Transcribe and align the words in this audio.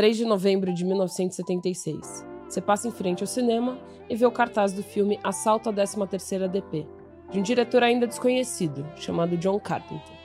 3 0.00 0.16
de 0.16 0.24
novembro 0.24 0.72
de 0.72 0.82
1976. 0.82 2.24
Você 2.48 2.58
passa 2.58 2.88
em 2.88 2.90
frente 2.90 3.22
ao 3.22 3.26
cinema 3.26 3.78
e 4.08 4.16
vê 4.16 4.24
o 4.24 4.32
cartaz 4.32 4.72
do 4.72 4.82
filme 4.82 5.20
Assalto 5.22 5.68
à 5.68 5.72
13ª 5.74 6.48
DP, 6.48 6.86
de 7.30 7.38
um 7.38 7.42
diretor 7.42 7.82
ainda 7.82 8.06
desconhecido, 8.06 8.82
chamado 8.96 9.36
John 9.36 9.60
Carpenter. 9.60 10.16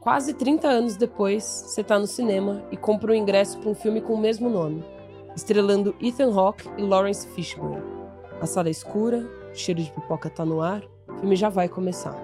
Quase 0.00 0.32
30 0.32 0.66
anos 0.66 0.96
depois, 0.96 1.44
você 1.44 1.82
está 1.82 1.98
no 1.98 2.06
cinema 2.06 2.64
e 2.72 2.76
compra 2.78 3.12
um 3.12 3.14
ingresso 3.14 3.58
para 3.58 3.68
um 3.68 3.74
filme 3.74 4.00
com 4.00 4.14
o 4.14 4.18
mesmo 4.18 4.48
nome, 4.48 4.82
estrelando 5.36 5.94
Ethan 6.00 6.34
Hawke 6.34 6.66
e 6.78 6.82
Lawrence 6.82 7.28
Fishburne. 7.28 7.84
A 8.40 8.46
sala 8.46 8.68
é 8.68 8.70
escura, 8.70 9.28
o 9.52 9.54
cheiro 9.54 9.82
de 9.82 9.92
pipoca 9.92 10.28
está 10.28 10.46
no 10.46 10.62
ar, 10.62 10.82
o 11.06 11.18
filme 11.18 11.36
já 11.36 11.50
vai 11.50 11.68
começar. 11.68 12.16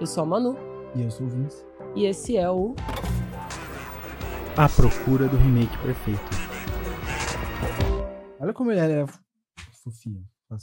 Eu 0.00 0.06
sou 0.06 0.22
a 0.22 0.26
Manu. 0.26 0.56
E 0.94 1.02
eu 1.02 1.10
sou 1.10 1.26
o 1.26 1.28
Vince. 1.28 1.62
E 1.94 2.06
esse 2.06 2.38
é 2.38 2.50
o 2.50 2.74
a 4.56 4.70
procura 4.70 5.28
do 5.28 5.36
remake 5.36 5.76
perfeito. 5.78 6.45
Olha 8.46 8.54
como 8.54 8.70
ele 8.70 8.80
é 8.80 9.04
fofinho. 9.82 10.24
Tá 10.48 10.56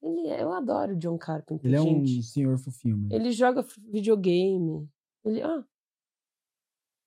ele 0.00 0.28
é, 0.28 0.40
eu 0.40 0.52
adoro 0.52 0.92
o 0.92 0.96
John 0.96 1.18
Carpenter. 1.18 1.66
Ele 1.66 1.74
é 1.74 1.82
gente. 1.82 2.20
um 2.20 2.22
senhor 2.22 2.56
fofinho 2.58 2.96
mesmo. 2.96 3.12
Ele 3.12 3.32
joga 3.32 3.66
videogame. 3.92 4.88
Ele, 5.24 5.42
ah, 5.42 5.64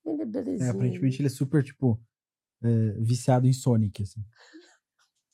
ele 0.06 0.22
é 0.22 0.26
belezinho. 0.26 0.68
É, 0.68 0.70
aparentemente 0.70 1.22
ele 1.22 1.28
é 1.28 1.30
super, 1.30 1.64
tipo, 1.64 1.98
é, 2.62 2.92
viciado 3.00 3.48
em 3.48 3.54
Sonic, 3.54 4.04
assim. 4.04 4.22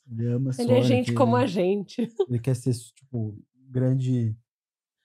Ele 0.09 0.27
ama 0.27 0.53
Sonic. 0.53 0.71
Ele 0.71 0.79
é 0.79 0.83
gente 0.83 1.13
como 1.15 1.35
a 1.35 1.47
gente. 1.47 2.07
Ele 2.29 2.39
quer 2.39 2.55
ser, 2.55 2.73
tipo, 2.93 3.35
grande 3.69 4.37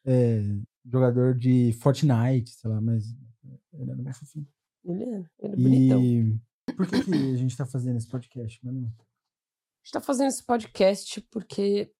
é, 0.04 0.42
jogador 0.84 1.34
de 1.34 1.72
Fortnite, 1.80 2.50
sei 2.50 2.70
lá, 2.70 2.78
mas 2.78 3.06
ele 3.72 3.90
é 3.90 3.94
muito 3.94 4.12
fofinho. 4.12 4.46
Ele 4.84 5.02
é, 5.02 5.24
ele 5.40 5.52
é 5.52 5.56
bonitão. 5.56 6.04
E 6.04 6.40
por 6.76 6.86
que, 6.86 7.04
que 7.04 7.14
a 7.14 7.36
gente 7.36 7.56
tá 7.56 7.66
fazendo 7.66 7.96
esse 7.96 8.06
podcast, 8.06 8.64
Manu? 8.64 8.92
A 9.82 9.84
gente 9.84 9.92
tá 9.92 10.00
fazendo 10.00 10.28
esse 10.28 10.44
podcast 10.44 11.20
porque 11.22 11.92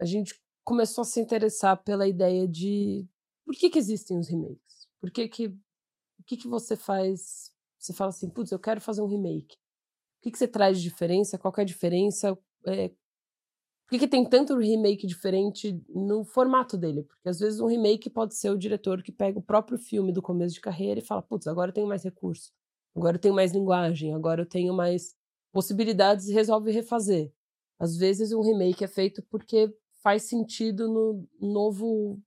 a 0.00 0.06
gente 0.06 0.40
começou 0.64 1.02
a 1.02 1.04
se 1.04 1.20
interessar 1.20 1.82
pela 1.84 2.08
ideia 2.08 2.48
de 2.48 3.06
por 3.44 3.54
que 3.54 3.68
que 3.68 3.78
existem 3.78 4.18
os 4.18 4.28
remakes? 4.28 4.88
Por 4.98 5.10
que 5.10 5.28
que 5.28 5.46
o 5.46 6.24
que 6.26 6.38
que 6.38 6.48
você 6.48 6.76
faz? 6.76 7.52
Você 7.78 7.92
fala 7.92 8.08
assim, 8.08 8.30
putz, 8.30 8.50
eu 8.50 8.58
quero 8.58 8.80
fazer 8.80 9.02
um 9.02 9.06
remake. 9.06 9.56
O 9.56 10.22
que 10.22 10.30
que 10.30 10.38
você 10.38 10.48
traz 10.48 10.78
de 10.78 10.88
diferença? 10.88 11.36
Qual 11.36 11.52
é 11.58 11.60
a 11.60 11.64
diferença? 11.64 12.38
É, 12.66 12.88
por 12.88 13.90
que, 13.90 13.98
que 13.98 14.08
tem 14.08 14.24
tanto 14.24 14.56
remake 14.56 15.06
diferente 15.06 15.78
no 15.90 16.24
formato 16.24 16.78
dele? 16.78 17.02
Porque 17.02 17.28
às 17.28 17.38
vezes 17.38 17.60
um 17.60 17.66
remake 17.66 18.08
pode 18.08 18.34
ser 18.34 18.48
o 18.48 18.56
diretor 18.56 19.02
que 19.02 19.12
pega 19.12 19.38
o 19.38 19.42
próprio 19.42 19.76
filme 19.76 20.10
do 20.10 20.22
começo 20.22 20.54
de 20.54 20.60
carreira 20.62 21.00
e 21.00 21.04
fala: 21.04 21.20
putz, 21.20 21.46
agora 21.46 21.68
eu 21.68 21.74
tenho 21.74 21.86
mais 21.86 22.02
recurso, 22.02 22.50
agora 22.96 23.16
eu 23.16 23.20
tenho 23.20 23.34
mais 23.34 23.52
linguagem, 23.52 24.14
agora 24.14 24.40
eu 24.40 24.46
tenho 24.46 24.72
mais 24.72 25.14
possibilidades 25.54 26.26
e 26.26 26.34
resolve 26.34 26.72
refazer. 26.72 27.32
Às 27.78 27.96
vezes 27.96 28.32
um 28.32 28.42
remake 28.42 28.82
é 28.82 28.88
feito 28.88 29.22
porque 29.30 29.72
faz 30.02 30.24
sentido 30.24 30.88
no 30.88 31.28
novo 31.40 32.20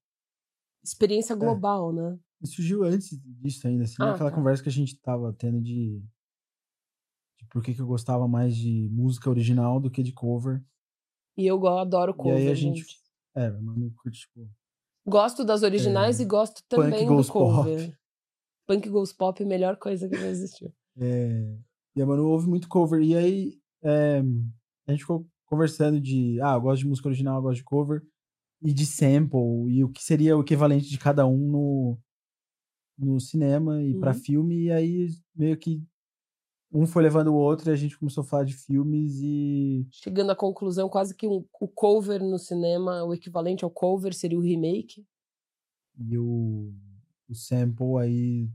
experiência 0.82 1.34
é. 1.34 1.36
global, 1.36 1.92
é. 1.92 1.96
né? 1.96 2.20
E 2.42 2.48
surgiu 2.48 2.84
antes 2.84 3.20
disso 3.22 3.68
ainda, 3.68 3.84
assim, 3.84 3.96
ah, 4.00 4.14
aquela 4.14 4.30
tá. 4.30 4.36
conversa 4.36 4.64
que 4.64 4.70
a 4.70 4.72
gente 4.72 4.98
tava 5.02 5.34
tendo 5.34 5.60
de, 5.60 6.00
de 7.38 7.46
por 7.52 7.62
que, 7.62 7.74
que 7.74 7.82
eu 7.82 7.88
gostava 7.88 8.28
mais 8.28 8.56
de 8.56 8.88
música 8.92 9.30
original 9.30 9.80
do 9.80 9.92
que 9.92 10.02
de 10.02 10.14
cover. 10.14 10.64
E 11.36 11.46
eu 11.46 11.68
adoro 11.68 12.14
cover, 12.14 12.40
e 12.40 12.44
aí 12.44 12.52
a 12.52 12.56
gente. 12.56 12.80
gente 12.80 12.98
é, 13.36 13.52
mano, 13.52 13.92
curte, 14.02 14.22
tipo. 14.22 14.50
Gosto 15.06 15.44
das 15.44 15.64
originais 15.64 16.20
é, 16.20 16.24
e 16.24 16.26
gosto 16.26 16.64
também 16.70 17.06
do 17.08 17.28
cover. 17.28 17.88
Pop. 17.88 17.98
Punk 18.68 18.90
Goes 18.90 19.14
Pop 19.14 19.42
é 19.42 19.46
melhor 19.46 19.78
coisa 19.78 20.08
que 20.08 20.18
já 20.18 20.28
existiu. 20.28 20.74
É, 21.00 21.56
e 21.98 22.02
a 22.02 22.06
Manu 22.06 22.28
ouve 22.28 22.48
muito 22.48 22.68
cover. 22.70 23.02
E 23.02 23.16
aí 23.16 23.60
é, 23.82 24.22
a 24.88 24.92
gente 24.92 25.02
ficou 25.02 25.28
conversando 25.48 26.00
de. 26.00 26.40
Ah, 26.42 26.54
eu 26.54 26.62
gosto 26.62 26.82
de 26.84 26.88
música 26.88 27.08
original, 27.08 27.38
eu 27.38 27.42
gosto 27.42 27.58
de 27.58 27.64
cover. 27.64 28.06
E 28.62 28.72
de 28.72 28.86
sample. 28.86 29.68
E 29.68 29.84
o 29.84 29.90
que 29.90 30.04
seria 30.04 30.38
o 30.38 30.42
equivalente 30.42 30.88
de 30.88 30.98
cada 31.00 31.26
um 31.26 31.38
no, 31.38 31.98
no 32.98 33.20
cinema 33.20 33.82
e 33.82 33.94
uhum. 33.94 34.00
para 34.00 34.14
filme. 34.14 34.66
E 34.66 34.72
aí 34.72 35.10
meio 35.36 35.58
que 35.58 35.82
um 36.72 36.86
foi 36.86 37.02
levando 37.02 37.30
o 37.30 37.36
outro 37.36 37.70
e 37.70 37.74
a 37.74 37.76
gente 37.76 37.98
começou 37.98 38.24
a 38.24 38.28
falar 38.28 38.44
de 38.44 38.54
filmes 38.54 39.20
e. 39.20 39.88
Chegando 39.90 40.32
à 40.32 40.36
conclusão, 40.36 40.88
quase 40.88 41.16
que 41.16 41.28
um, 41.28 41.44
o 41.60 41.68
cover 41.68 42.24
no 42.24 42.38
cinema, 42.38 43.04
o 43.04 43.14
equivalente 43.14 43.64
ao 43.64 43.72
cover 43.72 44.14
seria 44.14 44.38
o 44.38 44.42
remake. 44.42 45.04
E 46.00 46.16
o, 46.16 46.72
o 47.28 47.34
sample 47.34 47.98
aí. 48.00 48.50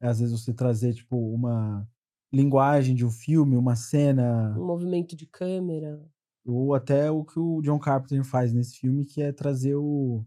Às 0.00 0.18
vezes 0.18 0.38
você 0.38 0.52
trazer, 0.52 0.94
tipo, 0.94 1.16
uma 1.16 1.88
linguagem 2.32 2.94
de 2.94 3.04
um 3.04 3.10
filme, 3.10 3.56
uma 3.56 3.76
cena. 3.76 4.56
Um 4.58 4.66
movimento 4.66 5.14
de 5.14 5.26
câmera. 5.26 6.02
Ou 6.44 6.74
até 6.74 7.10
o 7.10 7.24
que 7.24 7.38
o 7.38 7.60
John 7.60 7.78
Carpenter 7.78 8.24
faz 8.24 8.52
nesse 8.52 8.78
filme, 8.78 9.04
que 9.04 9.22
é 9.22 9.32
trazer 9.32 9.76
o. 9.76 10.24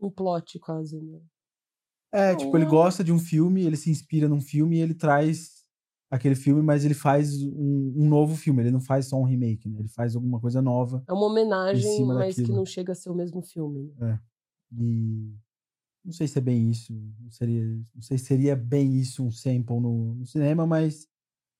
Um 0.00 0.10
plot 0.10 0.58
quase, 0.58 1.00
né? 1.00 1.20
É, 2.12 2.34
tipo, 2.36 2.56
ele 2.56 2.66
gosta 2.66 3.02
de 3.02 3.12
um 3.12 3.18
filme, 3.18 3.62
ele 3.62 3.76
se 3.76 3.90
inspira 3.90 4.28
num 4.28 4.40
filme 4.40 4.76
e 4.76 4.80
ele 4.80 4.94
traz 4.94 5.64
aquele 6.10 6.36
filme, 6.36 6.62
mas 6.62 6.84
ele 6.84 6.94
faz 6.94 7.42
um, 7.42 7.92
um, 7.96 8.08
novo 8.08 8.36
filme, 8.36 8.62
ele 8.62 8.70
não 8.70 8.80
faz 8.80 9.06
só 9.06 9.16
um 9.16 9.24
remake, 9.24 9.68
né? 9.68 9.80
Ele 9.80 9.88
faz 9.88 10.14
alguma 10.14 10.38
coisa 10.38 10.62
nova. 10.62 11.02
É 11.08 11.12
uma 11.12 11.26
homenagem, 11.26 12.04
mas 12.04 12.36
daquilo. 12.36 12.46
que 12.46 12.52
não 12.52 12.64
chega 12.64 12.92
a 12.92 12.94
ser 12.94 13.10
o 13.10 13.14
mesmo 13.14 13.42
filme. 13.42 13.92
Né? 13.98 14.12
É. 14.12 14.80
E 14.80 15.34
não 16.04 16.12
sei 16.12 16.28
se 16.28 16.38
é 16.38 16.40
bem 16.40 16.70
isso, 16.70 16.92
não 17.20 17.30
seria, 17.30 17.64
não 17.94 18.02
sei 18.02 18.18
se 18.18 18.26
seria 18.26 18.54
bem 18.54 18.96
isso 18.96 19.24
um 19.24 19.30
sample 19.30 19.80
no, 19.80 20.14
no 20.14 20.26
cinema, 20.26 20.66
mas 20.66 21.08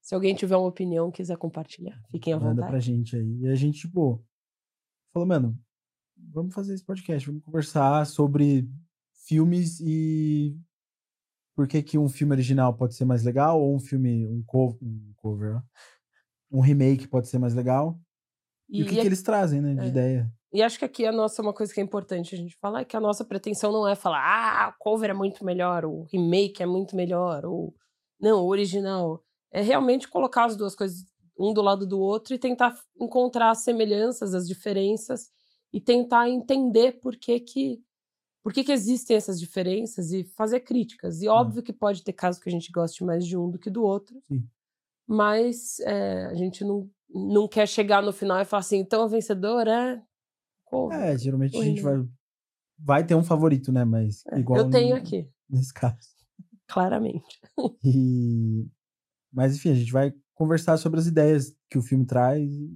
se 0.04 0.14
alguém 0.14 0.34
tiver 0.34 0.54
uma 0.54 0.68
opinião, 0.68 1.10
quiser 1.10 1.38
compartilhar, 1.38 1.98
fiquem 2.10 2.34
à 2.34 2.36
vontade. 2.36 2.56
Manda 2.56 2.68
pra 2.68 2.78
gente 2.78 3.16
aí. 3.16 3.40
E 3.40 3.46
a 3.46 3.54
gente, 3.54 3.80
tipo, 3.80 4.22
falou, 5.14 5.26
mano, 5.26 5.58
vamos 6.14 6.54
fazer 6.54 6.74
esse 6.74 6.84
podcast, 6.84 7.26
vamos 7.26 7.42
conversar 7.42 8.06
sobre 8.06 8.68
filmes 9.26 9.80
e 9.80 10.54
por 11.56 11.66
que, 11.66 11.82
que 11.82 11.96
um 11.96 12.06
filme 12.06 12.34
original 12.34 12.74
pode 12.74 12.94
ser 12.94 13.06
mais 13.06 13.22
legal, 13.22 13.58
ou 13.58 13.74
um 13.74 13.80
filme, 13.80 14.26
um 14.26 14.42
cover, 14.42 14.78
um, 14.82 15.12
cover, 15.16 15.62
um 16.50 16.60
remake 16.60 17.08
pode 17.08 17.28
ser 17.28 17.38
mais 17.38 17.54
legal. 17.54 17.98
E, 18.68 18.80
e 18.80 18.82
o 18.82 18.86
que, 18.86 18.96
e 18.96 19.00
que 19.00 19.06
eles 19.06 19.22
trazem, 19.22 19.62
né, 19.62 19.74
de 19.74 19.86
é. 19.86 19.88
ideia. 19.88 20.32
E 20.54 20.62
acho 20.62 20.78
que 20.78 20.84
aqui 20.84 21.04
a 21.04 21.10
nossa, 21.10 21.42
uma 21.42 21.52
coisa 21.52 21.74
que 21.74 21.80
é 21.80 21.82
importante 21.82 22.32
a 22.32 22.38
gente 22.38 22.56
falar 22.56 22.82
é 22.82 22.84
que 22.84 22.96
a 22.96 23.00
nossa 23.00 23.24
pretensão 23.24 23.72
não 23.72 23.88
é 23.88 23.96
falar, 23.96 24.22
ah, 24.22 24.68
o 24.68 24.78
cover 24.78 25.10
é 25.10 25.12
muito 25.12 25.44
melhor, 25.44 25.84
o 25.84 26.04
remake 26.04 26.62
é 26.62 26.66
muito 26.66 26.94
melhor, 26.94 27.44
ou 27.44 27.74
não, 28.20 28.44
o 28.44 28.48
original. 28.48 29.20
É 29.50 29.60
realmente 29.60 30.06
colocar 30.06 30.44
as 30.44 30.56
duas 30.56 30.76
coisas 30.76 31.04
um 31.36 31.52
do 31.52 31.60
lado 31.60 31.84
do 31.84 31.98
outro 31.98 32.34
e 32.34 32.38
tentar 32.38 32.78
encontrar 33.00 33.50
as 33.50 33.64
semelhanças, 33.64 34.32
as 34.32 34.46
diferenças 34.46 35.28
e 35.72 35.80
tentar 35.80 36.28
entender 36.28 37.00
por 37.00 37.16
que 37.16 37.40
que 37.40 37.82
por 38.40 38.52
que, 38.52 38.62
que 38.62 38.72
existem 38.72 39.16
essas 39.16 39.40
diferenças 39.40 40.12
e 40.12 40.22
fazer 40.22 40.60
críticas. 40.60 41.22
E 41.22 41.26
óbvio 41.28 41.62
que 41.62 41.72
pode 41.72 42.04
ter 42.04 42.12
casos 42.12 42.40
que 42.40 42.48
a 42.48 42.52
gente 42.52 42.70
goste 42.70 43.02
mais 43.02 43.26
de 43.26 43.38
um 43.38 43.50
do 43.50 43.58
que 43.58 43.70
do 43.70 43.82
outro, 43.82 44.22
Sim. 44.28 44.46
mas 45.06 45.80
é, 45.80 46.26
a 46.26 46.34
gente 46.34 46.62
não, 46.62 46.88
não 47.08 47.48
quer 47.48 47.66
chegar 47.66 48.02
no 48.02 48.12
final 48.12 48.38
e 48.38 48.44
falar 48.44 48.60
assim, 48.60 48.76
então 48.76 49.02
a 49.02 49.08
vencedora 49.08 49.72
é. 49.72 50.13
Pô, 50.74 50.92
é, 50.92 51.16
geralmente 51.16 51.56
a 51.56 51.62
gente 51.62 51.80
vai, 51.80 52.04
vai 52.76 53.06
ter 53.06 53.14
um 53.14 53.22
favorito, 53.22 53.70
né? 53.70 53.84
Mas 53.84 54.26
é, 54.26 54.40
igual. 54.40 54.58
Eu 54.58 54.70
tenho 54.70 54.96
aqui. 54.96 55.30
Nesse 55.48 55.72
caso. 55.72 56.08
Claramente. 56.66 57.40
E... 57.84 58.66
Mas 59.32 59.54
enfim, 59.54 59.70
a 59.70 59.74
gente 59.74 59.92
vai 59.92 60.12
conversar 60.34 60.76
sobre 60.76 60.98
as 60.98 61.06
ideias 61.06 61.56
que 61.70 61.78
o 61.78 61.82
filme 61.82 62.04
traz 62.04 62.42
e, 62.42 62.70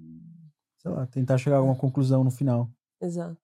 sei 0.79 0.91
lá, 0.91 1.07
tentar 1.07 1.39
chegar 1.39 1.57
a 1.57 1.59
alguma 1.59 1.77
conclusão 1.77 2.23
no 2.23 2.31
final. 2.31 2.71
Exato. 3.01 3.41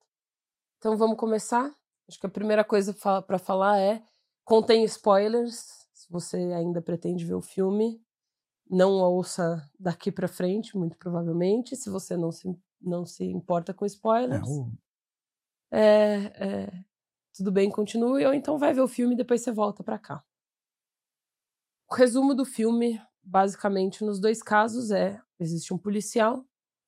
Então 0.78 0.96
vamos 0.96 1.16
começar? 1.16 1.72
Acho 2.08 2.20
que 2.20 2.26
a 2.26 2.30
primeira 2.30 2.62
coisa 2.64 2.94
para 3.22 3.38
falar 3.38 3.80
é 3.80 4.02
contém 4.44 4.84
spoilers. 4.84 5.88
Se 5.92 6.10
você 6.10 6.36
ainda 6.36 6.82
pretende 6.82 7.24
ver 7.24 7.34
o 7.34 7.40
filme, 7.40 8.00
não 8.68 8.92
ouça 8.92 9.68
daqui 9.78 10.12
para 10.12 10.28
frente, 10.28 10.76
muito 10.76 10.96
provavelmente. 10.96 11.76
Se 11.76 11.88
você 11.88 12.16
não 12.16 12.30
se, 12.30 12.48
não 12.84 13.04
se 13.04 13.24
importa 13.24 13.72
com 13.72 13.86
spoilers, 13.86 14.48
é, 15.72 15.80
é, 15.80 16.32
é, 16.38 16.84
tudo 17.34 17.50
bem, 17.50 17.70
continue. 17.70 18.24
Ou 18.26 18.34
então 18.34 18.58
vai 18.58 18.72
ver 18.72 18.82
o 18.82 18.88
filme 18.88 19.14
e 19.14 19.16
depois 19.16 19.40
você 19.42 19.52
volta 19.52 19.82
para 19.82 19.98
cá. 19.98 20.24
O 21.90 21.94
resumo 21.94 22.34
do 22.34 22.44
filme, 22.44 23.00
basicamente, 23.22 24.04
nos 24.04 24.20
dois 24.20 24.42
casos 24.42 24.90
é: 24.90 25.20
existe 25.38 25.72
um 25.72 25.78
policial 25.78 26.44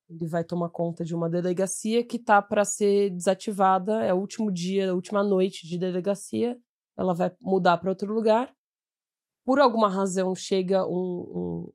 ele 0.08 0.26
vai 0.26 0.44
tomar 0.44 0.70
conta 0.70 1.04
de 1.04 1.14
uma 1.14 1.28
delegacia 1.28 2.04
que 2.04 2.19
tá 2.19 2.40
para 2.40 2.64
ser 2.64 3.10
desativada, 3.10 4.04
é 4.04 4.14
o 4.14 4.19
último 4.19 4.52
dia, 4.52 4.90
a 4.90 4.94
última 4.94 5.22
noite 5.22 5.66
de 5.66 5.76
delegacia. 5.78 6.58
Ela 6.96 7.12
vai 7.12 7.34
mudar 7.40 7.76
para 7.78 7.90
outro 7.90 8.12
lugar. 8.12 8.54
Por 9.44 9.58
alguma 9.58 9.88
razão, 9.88 10.34
chega 10.34 10.87
um, 10.87 11.72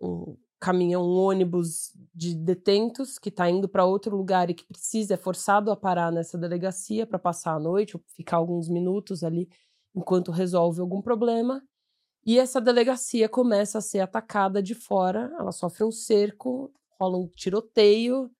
um, 0.00 0.06
um 0.08 0.38
caminhão, 0.60 1.02
um 1.02 1.16
ônibus 1.16 1.92
de 2.14 2.34
detentos 2.34 3.18
que 3.18 3.30
está 3.30 3.48
indo 3.48 3.68
para 3.68 3.86
outro 3.86 4.14
lugar 4.14 4.50
e 4.50 4.54
que 4.54 4.66
precisa, 4.66 5.14
é 5.14 5.16
forçado 5.16 5.70
a 5.70 5.76
parar 5.76 6.12
nessa 6.12 6.36
delegacia 6.36 7.06
para 7.06 7.18
passar 7.18 7.54
a 7.54 7.58
noite 7.58 7.96
ou 7.96 8.02
ficar 8.14 8.36
alguns 8.36 8.68
minutos 8.68 9.24
ali 9.24 9.48
enquanto 9.94 10.30
resolve 10.30 10.80
algum 10.80 11.00
problema. 11.00 11.62
E 12.24 12.38
essa 12.38 12.60
delegacia 12.60 13.28
começa 13.28 13.78
a 13.78 13.80
ser 13.80 14.00
atacada 14.00 14.62
de 14.62 14.74
fora, 14.74 15.34
ela 15.38 15.50
sofre 15.50 15.82
um 15.84 15.90
cerco, 15.90 16.70
rola 17.00 17.16
um 17.16 17.26
tiroteio, 17.26 18.30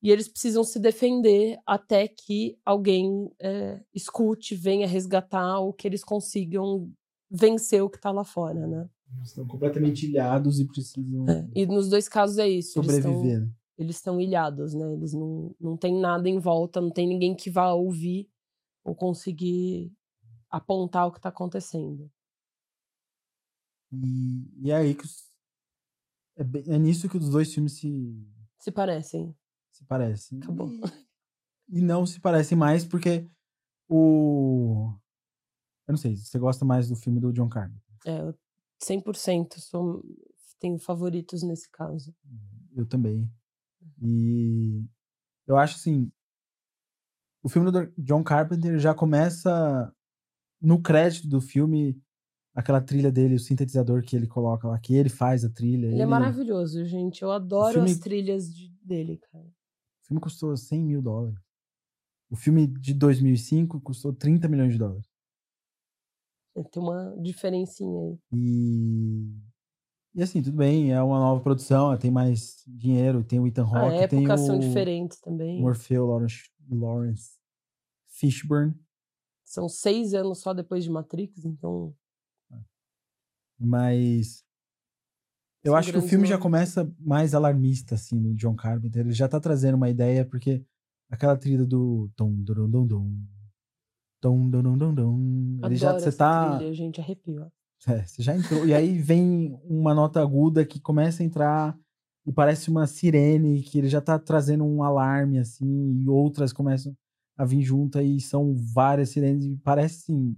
e 0.00 0.12
eles 0.12 0.28
precisam 0.28 0.62
se 0.62 0.78
defender 0.78 1.58
até 1.66 2.06
que 2.06 2.56
alguém 2.64 3.28
é, 3.40 3.80
escute, 3.92 4.54
venha 4.54 4.86
resgatar 4.86 5.58
ou 5.58 5.72
que 5.72 5.88
eles 5.88 6.04
consigam 6.04 6.92
vencer 7.28 7.82
o 7.82 7.90
que 7.90 7.96
está 7.96 8.12
lá 8.12 8.22
fora, 8.22 8.66
né? 8.68 8.88
Estão 9.22 9.46
completamente 9.46 10.06
ilhados 10.06 10.60
e 10.60 10.66
precisam. 10.66 11.28
É, 11.28 11.48
e 11.54 11.66
nos 11.66 11.88
dois 11.88 12.08
casos 12.08 12.38
é 12.38 12.48
isso. 12.48 12.72
Sobreviver. 12.72 13.48
Eles 13.78 13.96
estão 13.96 14.20
ilhados, 14.20 14.72
né? 14.74 14.92
Eles 14.92 15.12
não, 15.12 15.54
não 15.60 15.76
tem 15.76 15.98
nada 15.98 16.28
em 16.28 16.38
volta, 16.38 16.80
não 16.80 16.90
tem 16.90 17.06
ninguém 17.06 17.34
que 17.34 17.50
vá 17.50 17.72
ouvir 17.72 18.28
ou 18.84 18.94
conseguir 18.94 19.92
apontar 20.48 21.06
o 21.06 21.12
que 21.12 21.18
está 21.18 21.28
acontecendo. 21.28 22.10
E, 23.92 24.66
e 24.66 24.70
é 24.70 24.76
aí 24.76 24.94
que 24.94 25.04
os, 25.04 25.24
é, 26.36 26.44
bem, 26.44 26.64
é 26.68 26.78
nisso 26.78 27.08
que 27.08 27.16
os 27.16 27.30
dois 27.30 27.52
filmes 27.52 27.74
se 27.78 28.26
se 28.58 28.70
parecem. 28.70 29.36
Se 29.70 29.84
parecem. 29.84 30.38
Acabou. 30.38 30.68
E, 31.68 31.78
e 31.78 31.82
não 31.82 32.06
se 32.06 32.20
parecem 32.20 32.56
mais 32.56 32.84
porque 32.84 33.28
o 33.88 34.92
eu 35.86 35.92
não 35.92 35.98
sei, 35.98 36.16
você 36.16 36.38
gosta 36.38 36.64
mais 36.64 36.88
do 36.88 36.96
filme 36.96 37.20
do 37.20 37.32
John 37.32 37.48
Carpenter? 37.48 37.80
É, 38.04 38.20
eu 38.20 38.34
100% 38.82 39.58
sou 39.58 40.04
tenho 40.58 40.78
favoritos 40.78 41.42
nesse 41.42 41.70
caso. 41.70 42.14
Eu 42.74 42.86
também. 42.86 43.30
E 44.02 44.84
eu 45.46 45.56
acho 45.56 45.76
assim, 45.76 46.10
o 47.42 47.48
filme 47.48 47.70
do 47.70 47.92
John 47.98 48.24
Carpenter 48.24 48.78
já 48.78 48.94
começa 48.94 49.92
no 50.60 50.80
crédito 50.82 51.28
do 51.28 51.40
filme 51.40 52.00
aquela 52.54 52.80
trilha 52.80 53.12
dele, 53.12 53.34
o 53.34 53.40
sintetizador 53.40 54.02
que 54.02 54.16
ele 54.16 54.26
coloca 54.26 54.66
lá, 54.66 54.78
que 54.78 54.94
ele 54.94 55.10
faz 55.10 55.44
a 55.44 55.50
trilha. 55.50 55.86
Ele, 55.86 55.86
é 55.86 55.94
ele... 55.96 56.02
é 56.02 56.06
maravilhoso, 56.06 56.84
gente. 56.84 57.22
Eu 57.22 57.30
adoro 57.30 57.74
filme... 57.74 57.90
as 57.90 57.98
trilhas 57.98 58.54
de... 58.54 58.70
dele, 58.82 59.18
cara. 59.30 59.44
O 59.44 60.06
filme 60.06 60.20
custou 60.20 60.56
100 60.56 60.82
mil 60.82 61.02
dólares. 61.02 61.38
O 62.30 62.36
filme 62.36 62.66
de 62.66 62.94
2005 62.94 63.80
custou 63.80 64.12
30 64.12 64.48
milhões 64.48 64.72
de 64.72 64.78
dólares. 64.78 65.06
É, 66.56 66.62
tem 66.64 66.82
uma 66.82 67.14
diferencinha 67.20 68.00
aí. 68.02 68.18
E... 68.32 69.46
E 70.14 70.22
assim, 70.22 70.40
tudo 70.40 70.56
bem, 70.56 70.92
é 70.92 71.02
uma 71.02 71.18
nova 71.18 71.42
produção, 71.42 71.94
tem 71.98 72.10
mais 72.10 72.62
dinheiro, 72.66 73.22
tem 73.22 73.38
o 73.38 73.46
Ethan 73.46 73.66
Hawke, 73.66 74.02
a 74.02 74.08
tem 74.08 74.26
o... 74.26 74.38
são 74.38 74.58
diferentes 74.58 75.20
também. 75.20 75.60
Morfeu 75.60 76.06
Lawrence, 76.06 76.50
Lawrence 76.70 77.32
Fishburne. 78.08 78.74
São 79.44 79.68
seis 79.68 80.14
anos 80.14 80.40
só 80.40 80.54
depois 80.54 80.84
de 80.84 80.90
Matrix, 80.90 81.44
então 81.44 81.94
mas 83.58 84.44
eu 85.64 85.72
São 85.72 85.78
acho 85.78 85.90
que 85.90 85.98
o 85.98 86.02
filme 86.02 86.18
nomes. 86.18 86.28
já 86.28 86.38
começa 86.38 86.94
mais 86.98 87.34
alarmista, 87.34 87.94
assim, 87.96 88.20
no 88.20 88.34
John 88.34 88.54
Carpenter. 88.54 89.04
Ele 89.04 89.12
já 89.12 89.28
tá 89.28 89.40
trazendo 89.40 89.74
uma 89.74 89.90
ideia, 89.90 90.24
porque 90.24 90.64
aquela 91.10 91.36
trilha 91.36 91.64
do. 91.64 92.10
Dom, 92.16 92.32
dom, 92.36 92.86
dom, 92.86 93.10
dom, 94.20 94.48
dom, 94.50 94.62
dom, 94.62 94.78
dom, 94.78 94.94
dom, 94.94 95.58
Ele 95.64 95.76
já 95.76 95.92
você 95.92 96.12
tá. 96.12 96.56
Trilha, 96.56 96.72
gente, 96.74 97.00
arrepio. 97.00 97.50
É, 97.86 98.04
você 98.04 98.22
já 98.22 98.36
entrou. 98.36 98.66
e 98.66 98.74
aí 98.74 98.98
vem 98.98 99.58
uma 99.64 99.94
nota 99.94 100.20
aguda 100.20 100.64
que 100.64 100.80
começa 100.80 101.22
a 101.22 101.26
entrar 101.26 101.78
e 102.26 102.32
parece 102.32 102.68
uma 102.68 102.86
sirene, 102.86 103.62
que 103.62 103.78
ele 103.78 103.88
já 103.88 104.00
tá 104.00 104.18
trazendo 104.18 104.64
um 104.64 104.82
alarme, 104.82 105.38
assim, 105.38 106.02
e 106.02 106.08
outras 106.08 106.52
começam 106.52 106.96
a 107.36 107.44
vir 107.44 107.62
junto 107.62 108.00
e 108.00 108.20
são 108.20 108.54
várias 108.56 109.10
sirenes, 109.10 109.44
e 109.44 109.56
parece 109.56 110.12
assim, 110.12 110.36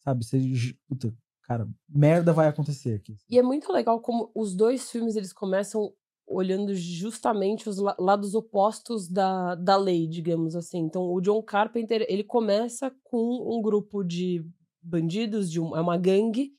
sabe? 0.00 0.24
Você, 0.24 0.40
puta, 0.88 1.14
cara, 1.42 1.68
merda 1.88 2.32
vai 2.32 2.48
acontecer 2.48 2.94
aqui. 2.94 3.12
Assim. 3.12 3.24
E 3.28 3.38
é 3.38 3.42
muito 3.42 3.70
legal 3.70 4.00
como 4.00 4.30
os 4.34 4.54
dois 4.54 4.90
filmes 4.90 5.16
eles 5.16 5.32
começam 5.32 5.92
olhando 6.26 6.74
justamente 6.74 7.68
os 7.68 7.78
lados 7.98 8.34
opostos 8.34 9.08
da, 9.08 9.54
da 9.54 9.76
lei, 9.76 10.08
digamos 10.08 10.56
assim. 10.56 10.78
Então, 10.78 11.12
o 11.12 11.20
John 11.20 11.42
Carpenter, 11.42 12.04
ele 12.08 12.24
começa 12.24 12.92
com 13.04 13.56
um 13.56 13.62
grupo 13.62 14.02
de 14.02 14.44
bandidos, 14.82 15.50
de 15.50 15.60
um, 15.60 15.76
é 15.76 15.80
uma 15.80 15.96
gangue 15.96 16.52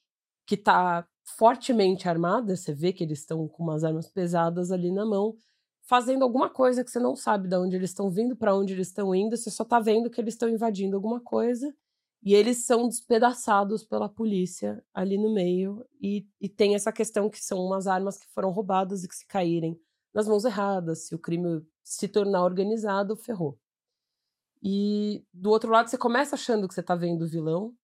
que 0.46 0.56
está 0.56 1.06
fortemente 1.38 2.08
armada, 2.08 2.56
você 2.56 2.74
vê 2.74 2.94
que 2.94 3.04
eles 3.04 3.20
estão 3.20 3.48
com 3.48 3.64
umas 3.64 3.84
armas 3.84 4.10
pesadas 4.10 4.72
ali 4.72 4.92
na 4.92 5.06
mão, 5.06 5.36
fazendo 5.84 6.24
alguma 6.24 6.50
coisa 6.50 6.84
que 6.84 6.90
você 6.90 7.00
não 7.00 7.16
sabe 7.16 7.50
de 7.50 7.58
onde 7.58 7.76
eles 7.76 7.90
estão 7.90 8.10
vindo, 8.10 8.36
para 8.36 8.56
onde 8.56 8.74
eles 8.74 8.88
estão 8.88 9.14
indo, 9.14 9.36
você 9.36 9.52
só 9.52 9.64
está 9.64 9.80
vendo 9.80 10.10
que 10.10 10.22
eles 10.22 10.34
estão 10.34 10.48
invadindo 10.48 10.96
alguma 10.96 11.20
coisa 11.20 11.74
e 12.22 12.34
eles 12.34 12.66
são 12.66 12.88
despedaçados 12.88 13.84
pela 13.84 14.10
polícia 14.10 14.84
ali 14.94 15.18
no 15.18 15.34
meio. 15.34 15.86
E, 16.02 16.28
e 16.42 16.50
tem 16.50 16.76
essa 16.76 16.92
questão 16.92 17.30
que 17.30 17.44
são 17.44 17.60
umas 17.60 17.88
armas 17.88 18.18
que 18.18 18.28
foram 18.28 18.52
roubadas 18.52 19.04
e 19.04 19.08
que 19.08 19.16
se 19.16 19.26
caírem 19.26 19.80
nas 20.14 20.28
mãos 20.28 20.46
erradas, 20.46 21.08
se 21.08 21.16
o 21.16 21.20
crime 21.20 21.66
se 21.84 22.08
tornar 22.08 22.44
organizado, 22.44 23.16
ferrou. 23.16 23.60
E 24.64 25.24
do 25.32 25.52
outro 25.52 25.72
lado, 25.72 25.90
você 25.90 25.98
começa 25.98 26.36
achando 26.36 26.68
que 26.68 26.74
você 26.74 26.82
está 26.82 26.96
vendo 26.96 27.24
o 27.24 27.28
vilão. 27.28 27.76